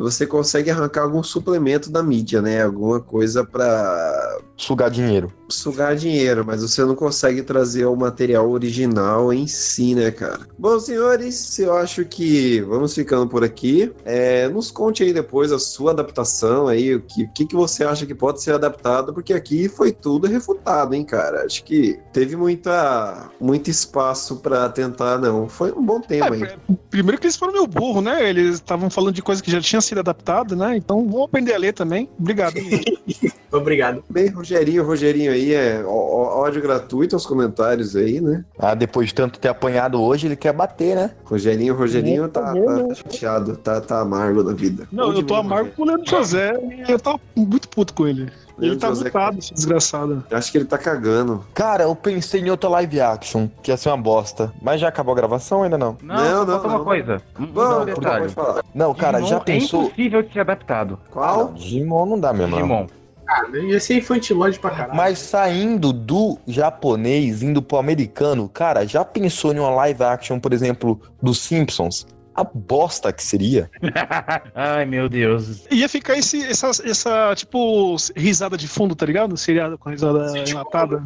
Você 0.00 0.26
consegue 0.26 0.70
arrancar 0.70 1.02
algum 1.02 1.22
suplemento 1.22 1.90
da 1.90 2.02
mídia, 2.02 2.40
né? 2.40 2.62
Alguma 2.62 3.00
coisa 3.00 3.44
pra 3.44 4.38
Sugar 4.56 4.90
dinheiro. 4.90 5.32
sugar 5.48 5.96
dinheiro, 5.96 6.44
mas 6.44 6.60
você 6.60 6.84
não 6.84 6.94
consegue 6.94 7.42
trazer 7.42 7.86
o 7.86 7.96
material 7.96 8.50
original 8.50 9.32
em 9.32 9.46
si, 9.46 9.94
né, 9.94 10.10
cara? 10.10 10.40
Bom, 10.58 10.78
senhores, 10.78 11.58
eu 11.58 11.74
acho 11.76 12.04
que 12.04 12.60
vamos 12.60 12.94
ficando 12.94 13.26
por 13.26 13.42
aqui. 13.42 13.90
É, 14.04 14.48
nos 14.48 14.70
conte 14.70 15.02
aí 15.02 15.14
depois 15.14 15.50
a 15.50 15.58
sua 15.58 15.92
adaptação 15.92 16.68
aí, 16.68 16.94
o 16.94 17.00
que, 17.00 17.26
que, 17.28 17.46
que 17.46 17.56
você 17.56 17.84
acha 17.84 18.04
que 18.04 18.14
pode 18.14 18.42
ser 18.42 18.52
adaptado, 18.52 19.14
porque 19.14 19.32
aqui 19.32 19.66
foi 19.66 19.92
tudo 19.92 20.26
refutado, 20.26 20.94
hein, 20.94 21.04
cara? 21.04 21.44
Acho 21.46 21.64
que 21.64 21.98
teve 22.12 22.36
muita, 22.36 23.30
muito 23.40 23.70
espaço 23.70 24.36
pra 24.36 24.68
tentar, 24.68 25.18
não. 25.18 25.48
Foi 25.48 25.72
um 25.72 25.82
bom 25.82 26.00
tema 26.00 26.34
aí. 26.34 26.48
Primeiro 26.90 27.18
que 27.18 27.26
eles 27.26 27.36
foram 27.36 27.54
meio 27.54 27.66
burro, 27.66 28.02
né? 28.02 28.28
Eles 28.28 28.56
estavam 28.56 28.90
falando 28.90 29.14
de 29.14 29.22
coisa 29.22 29.42
que 29.42 29.50
já 29.50 29.60
tinha 29.60 29.80
sido 29.90 30.00
adaptada, 30.00 30.56
né? 30.56 30.76
Então 30.76 31.04
vamos 31.06 31.24
aprender 31.24 31.54
a 31.54 31.58
ler 31.58 31.72
também. 31.72 32.08
Obrigado. 32.18 32.54
Obrigado. 33.52 34.04
Bem, 34.08 34.28
Rogerinho, 34.28 34.84
Rogerinho 34.84 35.32
aí 35.32 35.52
é 35.52 35.82
ódio 35.84 36.62
gratuito 36.62 37.16
aos 37.16 37.26
comentários 37.26 37.96
aí, 37.96 38.20
né? 38.20 38.44
Ah, 38.58 38.74
depois 38.74 39.08
de 39.08 39.14
tanto 39.14 39.40
ter 39.40 39.48
apanhado 39.48 40.00
hoje, 40.00 40.28
ele 40.28 40.36
quer 40.36 40.52
bater, 40.52 40.94
né? 40.94 41.10
Rogerinho, 41.24 41.74
Rogerinho 41.74 42.28
tá, 42.28 42.42
tá 42.42 42.52
bom, 42.52 42.88
tá 42.88 42.94
chateado, 42.94 43.56
tá, 43.56 43.80
tá 43.80 44.00
amargo 44.00 44.44
da 44.44 44.52
vida. 44.52 44.86
Não, 44.92 45.12
eu 45.12 45.22
tô 45.22 45.34
amargo 45.34 45.70
com 45.74 45.82
o 45.82 45.86
Leandro 45.86 46.08
José 46.08 46.52
e 46.86 46.90
eu 46.90 46.98
tava 46.98 47.20
muito 47.34 47.68
puto 47.68 47.92
com 47.92 48.06
ele. 48.06 48.30
Ele 48.60 48.76
tá 48.76 48.88
José- 48.88 49.04
mutado, 49.04 49.38
esse 49.38 49.54
desgraçado. 49.54 50.24
Acho 50.30 50.52
que 50.52 50.58
ele 50.58 50.64
tá 50.64 50.76
cagando. 50.78 51.44
Cara, 51.54 51.84
eu 51.84 51.94
pensei 51.94 52.40
em 52.40 52.50
outra 52.50 52.68
live 52.70 53.00
action, 53.00 53.48
que 53.62 53.70
ia 53.70 53.76
ser 53.76 53.88
uma 53.90 53.96
bosta. 53.96 54.52
Mas 54.60 54.80
já 54.80 54.88
acabou 54.88 55.12
a 55.12 55.16
gravação 55.16 55.62
ainda 55.62 55.78
não? 55.78 55.96
Não, 56.02 56.14
Não, 56.16 56.44
não, 56.44 56.46
falta 56.46 56.68
uma 56.68 56.78
não. 56.78 56.84
coisa. 56.84 57.22
Um 57.38 57.46
Vamos, 57.52 57.86
detalhe. 57.86 58.20
pode 58.22 58.34
falar. 58.34 58.64
Não, 58.74 58.94
cara, 58.94 59.18
Digimon 59.18 59.38
já 59.38 59.44
pensou. 59.44 59.80
É 59.80 59.84
impossível 59.86 60.22
de 60.22 60.32
ser 60.32 60.40
adaptado. 60.40 60.98
Qual? 61.10 61.38
Não, 61.46 61.52
Digimon 61.54 62.06
não 62.06 62.20
dá 62.20 62.32
mesmo. 62.32 62.48
não. 62.50 62.58
Digimon. 62.58 62.86
Ah, 63.28 63.44
ia 63.56 63.78
ser 63.78 63.94
infantilóide 63.98 64.58
pra 64.58 64.70
caralho. 64.70 64.96
Mas 64.96 65.18
saindo 65.20 65.92
do 65.92 66.36
japonês, 66.48 67.42
indo 67.44 67.62
pro 67.62 67.78
americano, 67.78 68.48
cara, 68.48 68.84
já 68.86 69.04
pensou 69.04 69.52
em 69.54 69.58
uma 69.60 69.70
live 69.70 70.02
action, 70.02 70.40
por 70.40 70.52
exemplo, 70.52 71.00
dos 71.22 71.38
Simpsons? 71.40 72.06
A 72.34 72.44
bosta 72.44 73.12
que 73.12 73.22
seria. 73.22 73.70
Ai, 74.54 74.84
meu 74.86 75.08
Deus. 75.08 75.64
Ia 75.70 75.88
ficar 75.88 76.16
esse, 76.16 76.44
essa, 76.44 76.70
essa, 76.84 77.34
tipo, 77.34 77.96
risada 78.16 78.56
de 78.56 78.68
fundo, 78.68 78.94
tá 78.94 79.04
ligado? 79.04 79.36
Seriado 79.36 79.76
com 79.76 79.90
risada 79.90 80.32
enlatada. 80.38 81.02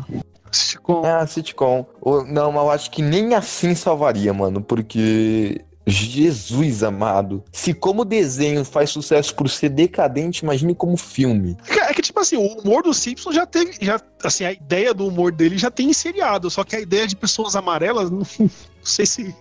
Sitcom. 0.53 1.05
É, 1.05 1.13
a 1.13 1.27
sitcom. 1.27 1.85
Ou- 2.01 2.25
Não, 2.25 2.53
mas 2.53 2.63
eu 2.63 2.71
acho 2.71 2.91
que 2.91 3.03
nem 3.03 3.35
assim 3.35 3.75
salvaria, 3.75 4.33
mano, 4.33 4.63
porque. 4.63 5.61
Jesus 5.87 6.83
amado. 6.83 7.45
Se 7.53 7.75
como 7.75 8.07
desenho 8.07 8.65
faz 8.65 8.89
sucesso 8.89 9.35
por 9.35 9.51
ser 9.51 9.69
decadente, 9.69 10.43
imagine 10.43 10.75
como 10.75 10.97
filme. 10.97 11.59
É 11.69 11.93
que, 11.93 12.01
tipo 12.01 12.19
assim, 12.21 12.37
o 12.37 12.59
humor 12.59 12.83
do 12.83 12.95
Simpson 12.95 13.33
já 13.33 13.45
teve. 13.45 13.75
Já, 13.83 14.01
assim, 14.23 14.45
a 14.47 14.53
ideia 14.53 14.95
do 14.95 15.07
humor 15.07 15.31
dele 15.31 15.59
já 15.59 15.71
tem 15.71 15.93
seriado. 15.93 16.49
Só 16.49 16.65
que 16.65 16.75
a 16.75 16.81
ideia 16.81 17.07
de 17.07 17.15
pessoas 17.15 17.55
amarelas, 17.55 18.11
não, 18.11 18.21
não 18.41 18.51
sei 18.83 19.05
se. 19.05 19.35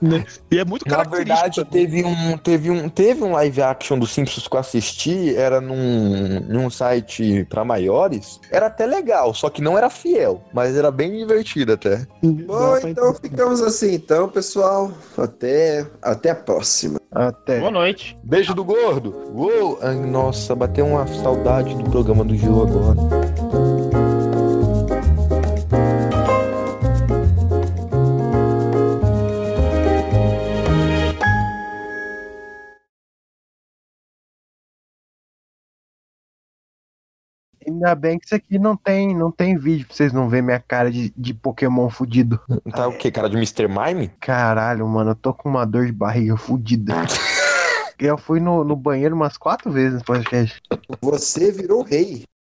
Né? 0.00 0.24
E 0.50 0.58
é 0.58 0.64
muito 0.64 0.88
Na 0.88 1.02
verdade, 1.02 1.64
teve 1.64 2.04
um, 2.04 2.38
teve, 2.38 2.70
um, 2.70 2.88
teve 2.88 3.24
um 3.24 3.32
live 3.32 3.62
action 3.62 3.98
dos 3.98 4.12
Simpsons 4.12 4.46
que 4.46 4.54
eu 4.54 4.60
assisti, 4.60 5.34
era 5.34 5.60
num, 5.60 6.40
num 6.40 6.70
site 6.70 7.44
pra 7.50 7.64
maiores. 7.64 8.40
Era 8.50 8.66
até 8.66 8.86
legal, 8.86 9.34
só 9.34 9.50
que 9.50 9.60
não 9.60 9.76
era 9.76 9.90
fiel, 9.90 10.42
mas 10.52 10.76
era 10.76 10.90
bem 10.90 11.16
divertido 11.16 11.72
até. 11.72 12.06
Bom, 12.22 12.78
então 12.78 13.12
ficamos 13.14 13.60
assim, 13.60 13.94
então, 13.94 14.28
pessoal. 14.28 14.92
Até, 15.16 15.86
até 16.00 16.30
a 16.30 16.34
próxima. 16.34 16.98
Até. 17.10 17.58
Boa 17.58 17.70
noite. 17.70 18.16
Beijo 18.22 18.54
do 18.54 18.64
gordo. 18.64 19.14
Uou! 19.34 19.78
Ai, 19.82 19.94
nossa, 19.94 20.54
bateu 20.54 20.86
uma 20.86 21.06
saudade 21.06 21.74
do 21.74 21.90
programa 21.90 22.24
do 22.24 22.36
Gil 22.36 22.62
agora. 22.62 23.37
Ainda 37.78 37.94
bem 37.94 38.18
que 38.18 38.26
isso 38.26 38.34
aqui 38.34 38.58
não 38.58 38.76
tem, 38.76 39.14
não 39.14 39.30
tem 39.30 39.56
vídeo 39.56 39.86
pra 39.86 39.94
vocês 39.94 40.12
não 40.12 40.28
verem 40.28 40.46
minha 40.46 40.58
cara 40.58 40.90
de, 40.90 41.12
de 41.16 41.32
Pokémon 41.32 41.88
fudido. 41.88 42.40
Tá 42.74 42.88
o 42.88 42.92
quê? 42.92 43.10
Cara 43.10 43.30
de 43.30 43.36
Mr. 43.36 43.68
Mime? 43.68 44.08
Caralho, 44.20 44.86
mano, 44.86 45.12
eu 45.12 45.14
tô 45.14 45.32
com 45.32 45.48
uma 45.48 45.64
dor 45.64 45.86
de 45.86 45.92
barriga 45.92 46.36
fudida. 46.36 46.94
Eu 47.98 48.16
fui 48.16 48.38
no, 48.38 48.62
no 48.62 48.76
banheiro 48.76 49.16
umas 49.16 49.36
quatro 49.36 49.72
vezes 49.72 49.98
no 49.98 50.04
podcast. 50.04 50.60
Você 51.00 51.50
virou 51.50 51.82
rei. 51.82 52.22